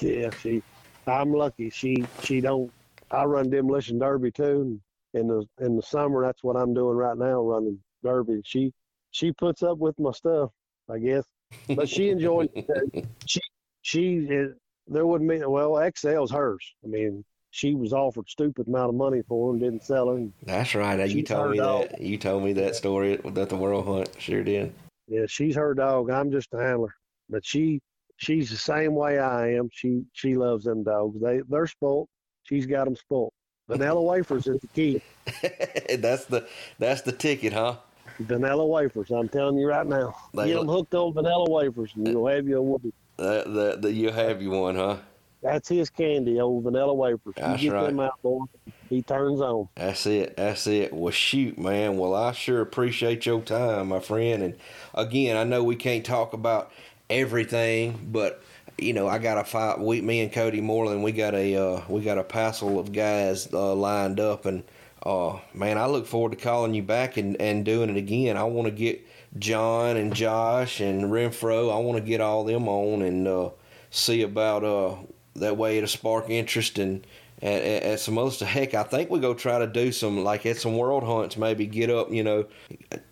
Yeah, 0.00 0.30
she 0.40 0.62
I'm 1.06 1.32
lucky. 1.32 1.70
She 1.70 2.04
she 2.22 2.40
don't. 2.40 2.70
I 3.10 3.24
run 3.24 3.50
demolition 3.50 3.98
derby 3.98 4.30
too. 4.30 4.80
And 5.14 5.22
in 5.22 5.28
the 5.28 5.64
in 5.64 5.76
the 5.76 5.82
summer, 5.82 6.24
that's 6.24 6.42
what 6.42 6.56
I'm 6.56 6.74
doing 6.74 6.96
right 6.96 7.16
now, 7.16 7.42
running 7.42 7.78
derby. 8.04 8.40
She 8.44 8.72
she 9.10 9.32
puts 9.32 9.62
up 9.62 9.78
with 9.78 9.98
my 9.98 10.12
stuff, 10.12 10.50
I 10.90 10.98
guess. 10.98 11.24
But 11.68 11.88
she 11.88 12.10
enjoys. 12.10 12.48
she 13.26 13.40
she 13.82 14.16
is, 14.18 14.54
there 14.86 15.06
wouldn't 15.06 15.28
be 15.28 15.44
well. 15.44 15.72
XL's 15.72 16.30
hers. 16.30 16.64
I 16.84 16.86
mean, 16.86 17.24
she 17.50 17.74
was 17.74 17.92
offered 17.92 18.28
stupid 18.28 18.68
amount 18.68 18.90
of 18.90 18.94
money 18.94 19.22
for 19.28 19.52
him, 19.52 19.58
didn't 19.58 19.84
sell 19.84 20.08
her. 20.08 20.26
That's 20.44 20.74
right. 20.74 21.10
You 21.10 21.22
told 21.22 21.50
me 21.50 21.58
dog. 21.58 21.90
that. 21.90 22.00
You 22.00 22.16
told 22.16 22.44
me 22.44 22.52
that 22.54 22.76
story 22.76 23.16
that 23.24 23.48
the 23.48 23.56
World 23.56 23.86
Hunt. 23.86 24.10
Sure 24.18 24.44
did. 24.44 24.72
Yeah, 25.08 25.26
she's 25.26 25.56
her 25.56 25.74
dog. 25.74 26.10
I'm 26.10 26.30
just 26.30 26.54
a 26.54 26.62
handler. 26.62 26.94
But 27.28 27.44
she 27.44 27.80
she's 28.22 28.50
the 28.50 28.56
same 28.56 28.94
way 28.94 29.18
I 29.18 29.54
am. 29.54 29.68
She 29.72 30.04
she 30.12 30.36
loves 30.36 30.64
them 30.64 30.84
dogs. 30.84 31.20
They 31.20 31.40
they're 31.48 31.66
spoilt. 31.66 32.08
She's 32.44 32.66
got 32.66 32.84
them 32.84 32.96
spoilt. 32.96 33.34
Vanilla 33.68 34.02
wafers 34.12 34.46
is 34.46 34.60
the 34.60 34.68
key. 34.68 35.02
that's 35.98 36.26
the 36.26 36.46
that's 36.78 37.02
the 37.02 37.12
ticket, 37.12 37.52
huh? 37.52 37.76
Vanilla 38.20 38.66
wafers. 38.66 39.10
I'm 39.10 39.28
telling 39.28 39.56
you 39.56 39.66
right 39.66 39.86
now. 39.86 40.14
They 40.34 40.48
Get 40.48 40.58
them 40.58 40.68
hooked 40.68 40.94
on 40.94 41.12
vanilla 41.14 41.50
wafers, 41.50 41.92
and 41.96 42.06
you'll 42.06 42.28
have 42.28 42.46
you 42.46 42.58
a 42.58 42.62
whoopee. 42.62 42.92
That, 43.16 43.80
that, 43.82 43.92
you'll 43.92 44.12
have 44.12 44.42
you 44.42 44.50
one, 44.50 44.76
huh? 44.76 44.98
That's 45.42 45.68
his 45.68 45.90
candy, 45.90 46.40
old 46.40 46.62
vanilla 46.62 46.94
wafers. 46.94 47.34
That's 47.36 47.62
you 47.62 47.70
get 47.70 47.76
right. 47.76 47.86
them 47.86 48.00
out, 48.00 48.20
boy. 48.22 48.44
He 48.88 49.02
turns 49.02 49.40
on. 49.40 49.68
That's 49.74 50.06
it. 50.06 50.36
That's 50.36 50.66
it. 50.66 50.92
Well, 50.92 51.10
shoot, 51.10 51.58
man. 51.58 51.96
Well, 51.96 52.14
I 52.14 52.32
sure 52.32 52.60
appreciate 52.60 53.26
your 53.26 53.40
time, 53.40 53.88
my 53.88 53.98
friend. 53.98 54.42
And 54.42 54.56
again, 54.94 55.36
I 55.36 55.44
know 55.44 55.64
we 55.64 55.74
can't 55.74 56.04
talk 56.04 56.32
about 56.32 56.70
everything, 57.12 58.08
but 58.10 58.42
you 58.78 58.92
know, 58.92 59.06
I 59.06 59.18
got 59.18 59.38
a 59.38 59.44
fight. 59.44 59.78
We, 59.78 60.00
me 60.00 60.20
and 60.20 60.32
Cody 60.32 60.60
Moreland, 60.60 61.02
we 61.02 61.12
got 61.12 61.34
a 61.34 61.56
uh, 61.56 61.82
we 61.88 62.00
got 62.02 62.18
a 62.18 62.24
passel 62.24 62.78
of 62.78 62.92
guys 62.92 63.52
uh, 63.52 63.74
lined 63.74 64.18
up, 64.18 64.46
and 64.46 64.64
uh, 65.04 65.38
man, 65.54 65.78
I 65.78 65.86
look 65.86 66.06
forward 66.06 66.32
to 66.32 66.36
calling 66.36 66.74
you 66.74 66.82
back 66.82 67.16
and, 67.16 67.40
and 67.40 67.64
doing 67.64 67.90
it 67.90 67.96
again. 67.96 68.36
I 68.36 68.44
want 68.44 68.66
to 68.66 68.72
get 68.72 69.06
John 69.38 69.96
and 69.96 70.14
Josh 70.14 70.80
and 70.80 71.04
Renfro. 71.04 71.72
I 71.72 71.78
want 71.78 71.98
to 71.98 72.04
get 72.04 72.20
all 72.20 72.44
them 72.44 72.68
on 72.68 73.02
and 73.02 73.26
uh, 73.26 73.50
see 73.90 74.22
about 74.22 74.64
uh, 74.64 74.96
that 75.36 75.56
way 75.56 75.78
it'll 75.78 75.88
spark 75.88 76.30
interest 76.30 76.78
and 76.78 77.06
at, 77.42 77.82
at, 77.82 78.00
some 78.00 78.18
other 78.18 78.30
stuff. 78.30 78.48
Heck, 78.48 78.74
I 78.74 78.84
think 78.84 79.10
we 79.10 79.18
go 79.18 79.34
try 79.34 79.58
to 79.58 79.66
do 79.66 79.90
some 79.90 80.22
like 80.22 80.46
at 80.46 80.58
some 80.58 80.76
world 80.76 81.02
hunts, 81.02 81.36
maybe 81.36 81.66
get 81.66 81.90
up, 81.90 82.10
you 82.12 82.22
know, 82.22 82.46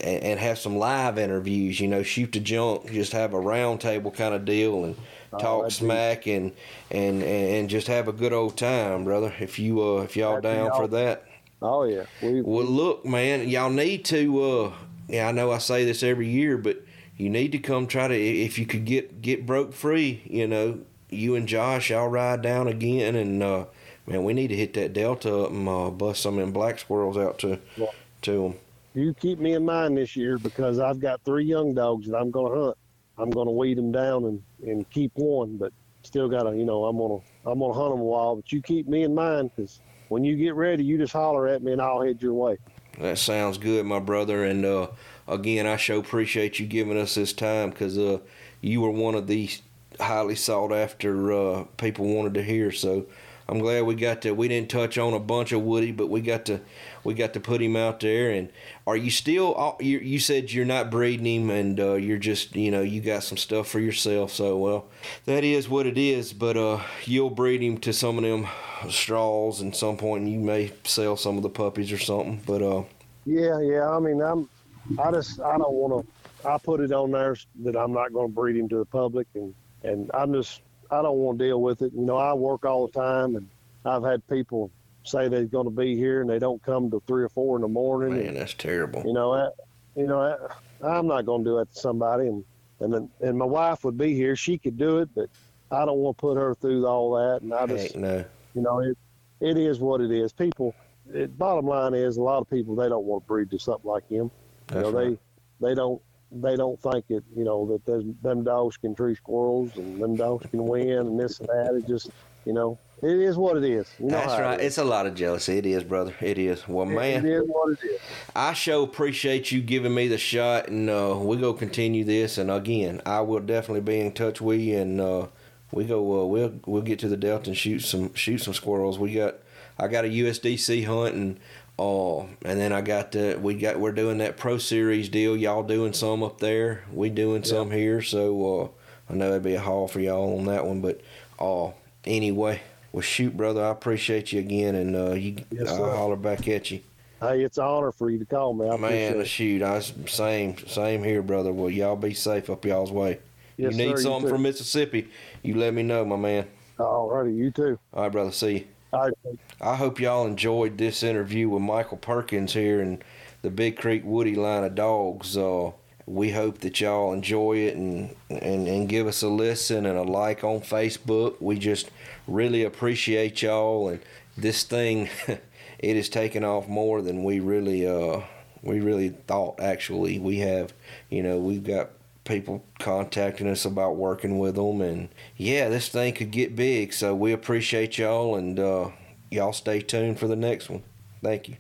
and, 0.00 0.22
and 0.22 0.40
have 0.40 0.58
some 0.58 0.76
live 0.76 1.18
interviews. 1.18 1.80
You 1.80 1.88
know, 1.88 2.04
shoot 2.04 2.30
the 2.32 2.40
junk, 2.40 2.92
just 2.92 3.12
have 3.12 3.34
a 3.34 3.40
round 3.40 3.80
table 3.80 4.12
kind 4.12 4.32
of 4.34 4.44
deal 4.44 4.84
and 4.84 4.96
oh, 5.32 5.38
talk 5.38 5.64
oh, 5.64 5.68
smack 5.68 6.26
and, 6.28 6.52
and 6.92 7.22
and 7.22 7.68
just 7.68 7.88
have 7.88 8.06
a 8.06 8.12
good 8.12 8.32
old 8.32 8.56
time, 8.56 9.04
brother. 9.04 9.34
If 9.40 9.58
you 9.58 9.82
uh 9.82 10.02
if 10.02 10.16
y'all 10.16 10.40
down 10.40 10.70
for 10.72 10.86
that. 10.88 11.24
Oh 11.60 11.82
yeah. 11.82 12.04
We, 12.22 12.40
well, 12.40 12.64
look, 12.64 13.04
man, 13.04 13.48
y'all 13.48 13.68
need 13.68 14.04
to. 14.06 14.42
uh 14.42 14.72
Yeah, 15.08 15.28
I 15.28 15.32
know 15.32 15.50
I 15.50 15.58
say 15.58 15.84
this 15.84 16.04
every 16.04 16.28
year, 16.28 16.56
but 16.56 16.82
you 17.16 17.28
need 17.28 17.50
to 17.52 17.58
come 17.58 17.88
try 17.88 18.06
to 18.06 18.14
if 18.14 18.60
you 18.60 18.64
could 18.64 18.84
get 18.84 19.20
get 19.22 19.44
broke 19.44 19.72
free. 19.72 20.22
You 20.24 20.46
know, 20.46 20.78
you 21.10 21.34
and 21.34 21.48
Josh, 21.48 21.90
y'all 21.90 22.06
ride 22.06 22.42
down 22.42 22.68
again 22.68 23.16
and. 23.16 23.42
uh 23.42 23.64
man, 24.10 24.24
we 24.24 24.32
need 24.32 24.48
to 24.48 24.56
hit 24.56 24.74
that 24.74 24.92
delta 24.92 25.34
up 25.34 25.50
and 25.50 25.68
uh, 25.68 25.90
bust 25.90 26.22
some 26.22 26.34
of 26.34 26.40
them 26.40 26.52
black 26.52 26.78
squirrels 26.78 27.16
out 27.16 27.38
to 27.38 27.58
well, 27.78 27.94
to 28.22 28.32
them. 28.42 28.54
You 28.94 29.14
keep 29.14 29.38
me 29.38 29.54
in 29.54 29.64
mind 29.64 29.96
this 29.96 30.16
year 30.16 30.36
because 30.36 30.80
I've 30.80 30.98
got 30.98 31.24
three 31.24 31.44
young 31.44 31.74
dogs 31.74 32.08
that 32.08 32.16
I'm 32.16 32.30
going 32.30 32.52
to 32.52 32.64
hunt. 32.64 32.76
I'm 33.18 33.30
going 33.30 33.46
to 33.46 33.52
weed 33.52 33.78
them 33.78 33.92
down 33.92 34.24
and, 34.24 34.42
and 34.66 34.90
keep 34.90 35.12
one, 35.14 35.56
but 35.56 35.72
still 36.02 36.28
got 36.28 36.42
to, 36.42 36.56
you 36.56 36.64
know, 36.64 36.84
I'm 36.84 36.96
going 36.96 37.20
to 37.20 37.50
I'm 37.50 37.60
going 37.60 37.72
to 37.72 37.78
hunt 37.78 37.92
them 37.92 38.00
a 38.00 38.04
while. 38.04 38.36
But 38.36 38.50
you 38.50 38.60
keep 38.60 38.88
me 38.88 39.04
in 39.04 39.14
mind 39.14 39.52
because 39.54 39.80
when 40.08 40.24
you 40.24 40.36
get 40.36 40.54
ready, 40.54 40.82
you 40.82 40.98
just 40.98 41.12
holler 41.12 41.46
at 41.46 41.62
me 41.62 41.72
and 41.72 41.80
I'll 41.80 42.02
head 42.02 42.20
your 42.20 42.34
way. 42.34 42.58
That 42.98 43.18
sounds 43.18 43.58
good, 43.58 43.86
my 43.86 44.00
brother. 44.00 44.44
And 44.44 44.64
uh, 44.64 44.88
again, 45.28 45.66
I 45.66 45.76
sure 45.76 46.00
appreciate 46.00 46.58
you 46.58 46.66
giving 46.66 46.98
us 46.98 47.14
this 47.14 47.32
time 47.32 47.70
because 47.70 47.96
uh, 47.96 48.18
you 48.60 48.80
were 48.80 48.90
one 48.90 49.14
of 49.14 49.28
these 49.28 49.62
highly 50.00 50.34
sought 50.34 50.72
after 50.72 51.32
uh, 51.32 51.64
people 51.76 52.06
wanted 52.06 52.34
to 52.34 52.42
hear. 52.42 52.72
So 52.72 53.06
I'm 53.50 53.58
glad 53.58 53.82
we 53.82 53.96
got 53.96 54.22
to. 54.22 54.30
We 54.30 54.46
didn't 54.46 54.70
touch 54.70 54.96
on 54.96 55.12
a 55.12 55.18
bunch 55.18 55.50
of 55.50 55.62
Woody, 55.62 55.90
but 55.90 56.06
we 56.06 56.20
got 56.20 56.44
to. 56.46 56.60
We 57.02 57.14
got 57.14 57.32
to 57.34 57.40
put 57.40 57.60
him 57.60 57.74
out 57.74 57.98
there. 57.98 58.30
And 58.30 58.52
are 58.86 58.96
you 58.96 59.10
still? 59.10 59.58
Uh, 59.58 59.72
you, 59.80 59.98
you 59.98 60.20
said 60.20 60.52
you're 60.52 60.64
not 60.64 60.88
breeding 60.88 61.26
him, 61.26 61.50
and 61.50 61.80
uh, 61.80 61.94
you're 61.94 62.18
just 62.18 62.54
you 62.54 62.70
know 62.70 62.80
you 62.82 63.00
got 63.00 63.24
some 63.24 63.36
stuff 63.36 63.66
for 63.66 63.80
yourself. 63.80 64.30
So 64.30 64.56
well, 64.56 64.86
that 65.24 65.42
is 65.42 65.68
what 65.68 65.86
it 65.86 65.98
is. 65.98 66.32
But 66.32 66.56
uh, 66.56 66.80
you'll 67.04 67.30
breed 67.30 67.60
him 67.60 67.78
to 67.78 67.92
some 67.92 68.18
of 68.18 68.22
them 68.22 68.46
straws, 68.88 69.60
and 69.60 69.74
some 69.74 69.96
point 69.96 70.28
you 70.28 70.38
may 70.38 70.72
sell 70.84 71.16
some 71.16 71.36
of 71.36 71.42
the 71.42 71.50
puppies 71.50 71.90
or 71.90 71.98
something. 71.98 72.40
But 72.46 72.62
uh, 72.62 72.84
yeah, 73.26 73.60
yeah. 73.60 73.90
I 73.90 73.98
mean, 73.98 74.22
I'm. 74.22 74.48
I 74.96 75.10
just 75.10 75.40
I 75.40 75.58
don't 75.58 75.72
want 75.72 76.06
to. 76.06 76.48
I 76.48 76.56
put 76.56 76.80
it 76.80 76.92
on 76.92 77.10
there 77.10 77.36
that 77.64 77.76
I'm 77.76 77.92
not 77.92 78.12
going 78.12 78.28
to 78.28 78.34
breed 78.34 78.56
him 78.56 78.68
to 78.68 78.76
the 78.76 78.86
public, 78.86 79.26
and 79.34 79.52
and 79.82 80.08
I'm 80.14 80.32
just 80.32 80.60
I 80.90 81.02
don't 81.02 81.16
want 81.18 81.38
to 81.38 81.44
deal 81.44 81.60
with 81.60 81.82
it. 81.82 81.92
You 81.94 82.02
know, 82.02 82.16
I 82.16 82.32
work 82.34 82.64
all 82.64 82.86
the 82.86 82.92
time, 82.92 83.36
and 83.36 83.48
I've 83.84 84.02
had 84.02 84.26
people 84.28 84.70
say 85.04 85.28
they're 85.28 85.44
going 85.44 85.64
to 85.64 85.70
be 85.70 85.96
here 85.96 86.20
and 86.20 86.28
they 86.28 86.38
don't 86.38 86.62
come 86.62 86.90
till 86.90 87.02
three 87.06 87.22
or 87.22 87.28
four 87.28 87.56
in 87.56 87.62
the 87.62 87.68
morning. 87.68 88.16
Man, 88.16 88.26
and, 88.28 88.36
that's 88.36 88.54
terrible. 88.54 89.02
You 89.06 89.12
know, 89.12 89.32
I, 89.32 89.48
you 89.96 90.06
know, 90.06 90.20
I, 90.20 90.86
I'm 90.86 91.06
not 91.06 91.26
going 91.26 91.44
to 91.44 91.50
do 91.50 91.56
that 91.56 91.72
to 91.72 91.78
somebody, 91.78 92.26
and 92.26 92.44
and 92.80 92.92
then, 92.92 93.10
and 93.20 93.38
my 93.38 93.44
wife 93.44 93.84
would 93.84 93.98
be 93.98 94.14
here. 94.14 94.36
She 94.36 94.56
could 94.56 94.78
do 94.78 94.98
it, 94.98 95.10
but 95.14 95.28
I 95.70 95.84
don't 95.84 95.98
want 95.98 96.16
to 96.16 96.20
put 96.20 96.36
her 96.36 96.54
through 96.54 96.86
all 96.86 97.12
that. 97.14 97.42
And 97.42 97.52
I 97.52 97.66
just, 97.66 97.94
no. 97.94 98.24
you 98.54 98.62
know, 98.62 98.80
it 98.80 98.96
it 99.40 99.56
is 99.56 99.80
what 99.80 100.00
it 100.00 100.10
is. 100.10 100.32
People, 100.32 100.74
it, 101.12 101.36
bottom 101.38 101.66
line 101.66 101.94
is, 101.94 102.16
a 102.16 102.22
lot 102.22 102.40
of 102.40 102.48
people 102.48 102.74
they 102.74 102.88
don't 102.88 103.04
want 103.04 103.24
to 103.24 103.28
breed 103.28 103.50
to 103.50 103.58
something 103.58 103.90
like 103.90 104.08
him. 104.08 104.30
That's 104.68 104.86
you 104.86 104.92
know, 104.92 104.98
right. 104.98 105.18
they 105.60 105.68
they 105.68 105.74
don't 105.74 106.00
they 106.32 106.56
don't 106.56 106.80
think 106.80 107.04
it, 107.08 107.24
you 107.36 107.44
know, 107.44 107.66
that 107.66 108.14
them 108.22 108.44
dogs 108.44 108.76
can 108.76 108.94
tree 108.94 109.14
squirrels 109.14 109.76
and 109.76 110.00
them 110.00 110.16
dogs 110.16 110.46
can 110.50 110.64
win 110.64 110.88
and 110.90 111.18
this 111.18 111.40
and 111.40 111.48
that. 111.48 111.74
It 111.74 111.86
just, 111.86 112.10
you 112.44 112.52
know, 112.52 112.78
it 113.02 113.18
is 113.18 113.36
what 113.36 113.56
it 113.56 113.64
is. 113.64 113.88
You 113.98 114.06
know 114.06 114.12
That's 114.12 114.38
right. 114.40 114.60
It 114.60 114.64
it's 114.66 114.78
a 114.78 114.84
lot 114.84 115.06
of 115.06 115.14
jealousy. 115.14 115.58
It 115.58 115.66
is, 115.66 115.82
brother. 115.82 116.14
It 116.20 116.38
is. 116.38 116.68
Well, 116.68 116.86
man, 116.86 117.24
it 117.24 117.32
is 117.32 117.42
what 117.46 117.72
it 117.72 117.84
is. 117.84 118.00
I 118.36 118.52
sure 118.52 118.84
appreciate 118.84 119.50
you 119.50 119.62
giving 119.62 119.94
me 119.94 120.08
the 120.08 120.18
shot, 120.18 120.68
and 120.68 120.90
uh, 120.90 121.16
we 121.18 121.38
go 121.38 121.54
continue 121.54 122.04
this. 122.04 122.36
And 122.36 122.50
again, 122.50 123.00
I 123.06 123.20
will 123.22 123.40
definitely 123.40 123.80
be 123.80 124.00
in 124.00 124.12
touch 124.12 124.40
with 124.40 124.60
you, 124.60 124.78
and 124.78 125.00
uh, 125.00 125.26
we 125.72 125.84
go. 125.84 126.22
Uh, 126.22 126.26
we'll 126.26 126.52
we'll 126.66 126.82
get 126.82 126.98
to 127.00 127.08
the 127.08 127.16
delta 127.16 127.50
and 127.50 127.56
shoot 127.56 127.80
some 127.80 128.12
shoot 128.14 128.38
some 128.38 128.54
squirrels. 128.54 128.98
We 128.98 129.14
got. 129.14 129.36
I 129.78 129.88
got 129.88 130.04
a 130.04 130.08
USDC 130.08 130.84
hunt, 130.84 131.14
and 131.14 131.40
Oh, 131.82 132.28
and 132.42 132.60
then 132.60 132.74
I 132.74 132.82
got 132.82 133.12
the 133.12 133.38
we 133.40 133.54
got 133.54 133.80
we're 133.80 133.90
doing 133.90 134.18
that 134.18 134.36
Pro 134.36 134.58
Series 134.58 135.08
deal. 135.08 135.34
Y'all 135.34 135.62
doing 135.62 135.94
some 135.94 136.22
up 136.22 136.38
there? 136.38 136.84
We 136.92 137.08
doing 137.08 137.42
some 137.42 137.70
here. 137.70 138.02
So 138.02 138.60
uh, 139.08 139.10
I 139.10 139.16
know 139.16 139.30
it'd 139.30 139.44
be 139.44 139.54
a 139.54 139.60
haul 139.60 139.88
for 139.88 139.98
y'all 139.98 140.38
on 140.38 140.44
that 140.44 140.66
one. 140.66 140.82
But 140.82 141.00
uh, 141.38 141.70
anyway, 142.04 142.60
well, 142.92 143.00
shoot, 143.00 143.34
brother, 143.34 143.64
I 143.64 143.70
appreciate 143.70 144.30
you 144.30 144.40
again, 144.40 144.74
and 144.74 144.94
uh, 144.94 145.12
you 145.12 145.36
yes, 145.50 145.70
I'll 145.70 145.96
holler 145.96 146.16
back 146.16 146.46
at 146.48 146.70
you. 146.70 146.80
Hey, 147.18 147.44
it's 147.44 147.56
an 147.56 147.64
honor 147.64 147.92
for 147.92 148.10
you 148.10 148.18
to 148.18 148.26
call 148.26 148.52
me. 148.52 148.68
I 148.68 148.76
Man, 148.76 149.24
shoot, 149.24 149.62
I 149.62 149.80
same 149.80 150.58
same 150.66 151.02
here, 151.02 151.22
brother. 151.22 151.50
Well, 151.50 151.70
y'all 151.70 151.96
be 151.96 152.12
safe 152.12 152.50
up 152.50 152.66
y'all's 152.66 152.92
way. 152.92 153.20
Yes, 153.56 153.72
you 153.72 153.86
need 153.86 153.96
sir, 153.96 154.02
something 154.02 154.24
you 154.24 154.34
from 154.34 154.42
Mississippi, 154.42 155.08
you 155.42 155.54
let 155.54 155.72
me 155.72 155.82
know, 155.82 156.04
my 156.04 156.16
man. 156.16 156.46
All 156.78 157.08
righty, 157.08 157.32
you 157.32 157.50
too. 157.50 157.78
All 157.94 158.02
right, 158.02 158.12
brother. 158.12 158.32
See 158.32 158.52
you. 158.52 158.64
I, 158.92 159.76
hope 159.76 160.00
y'all 160.00 160.26
enjoyed 160.26 160.78
this 160.78 161.02
interview 161.02 161.48
with 161.48 161.62
Mikel 161.62 161.96
Perkins 161.96 162.54
here 162.54 162.80
and 162.80 163.02
the 163.42 163.50
Big 163.50 163.76
Creek 163.76 164.02
Woody 164.04 164.34
line 164.34 164.64
of 164.64 164.74
dogs. 164.74 165.36
Uh, 165.36 165.70
we 166.06 166.30
hope 166.32 166.58
that 166.58 166.80
y'all 166.80 167.12
enjoy 167.12 167.58
it 167.58 167.76
and, 167.76 168.14
and, 168.28 168.66
and 168.66 168.88
give 168.88 169.06
us 169.06 169.22
a 169.22 169.28
listen 169.28 169.86
and 169.86 169.96
a 169.96 170.02
like 170.02 170.42
on 170.42 170.60
Facebook. 170.60 171.40
We 171.40 171.58
just 171.58 171.90
really 172.26 172.64
appreciate 172.64 173.42
y'all 173.42 173.88
and 173.88 174.00
this 174.36 174.64
thing 174.64 175.08
it 175.78 175.96
has 175.96 176.08
taken 176.08 176.44
off 176.44 176.68
more 176.68 177.02
than 177.02 177.24
we 177.24 177.40
really 177.40 177.86
uh 177.86 178.20
we 178.62 178.80
really 178.80 179.10
thought 179.26 179.58
actually 179.60 180.18
we 180.18 180.38
have 180.38 180.72
you 181.08 181.22
know 181.22 181.38
we've 181.38 181.64
got 181.64 181.90
people 182.30 182.64
contacting 182.78 183.48
us 183.48 183.64
about 183.64 183.96
working 183.96 184.38
with 184.38 184.54
them. 184.54 184.80
And 184.80 185.08
yeah, 185.36 185.68
this 185.68 185.88
thing 185.88 186.14
could 186.14 186.30
get 186.30 186.54
big. 186.54 186.92
So 186.92 187.14
we 187.14 187.32
appreciate 187.32 187.98
y'all 187.98 188.36
and 188.36 188.58
uh, 188.58 188.90
y'all 189.30 189.52
stay 189.52 189.80
tuned 189.80 190.20
for 190.20 190.28
the 190.28 190.36
next 190.36 190.70
one. 190.70 190.84
Thank 191.22 191.42
you. 191.42 191.48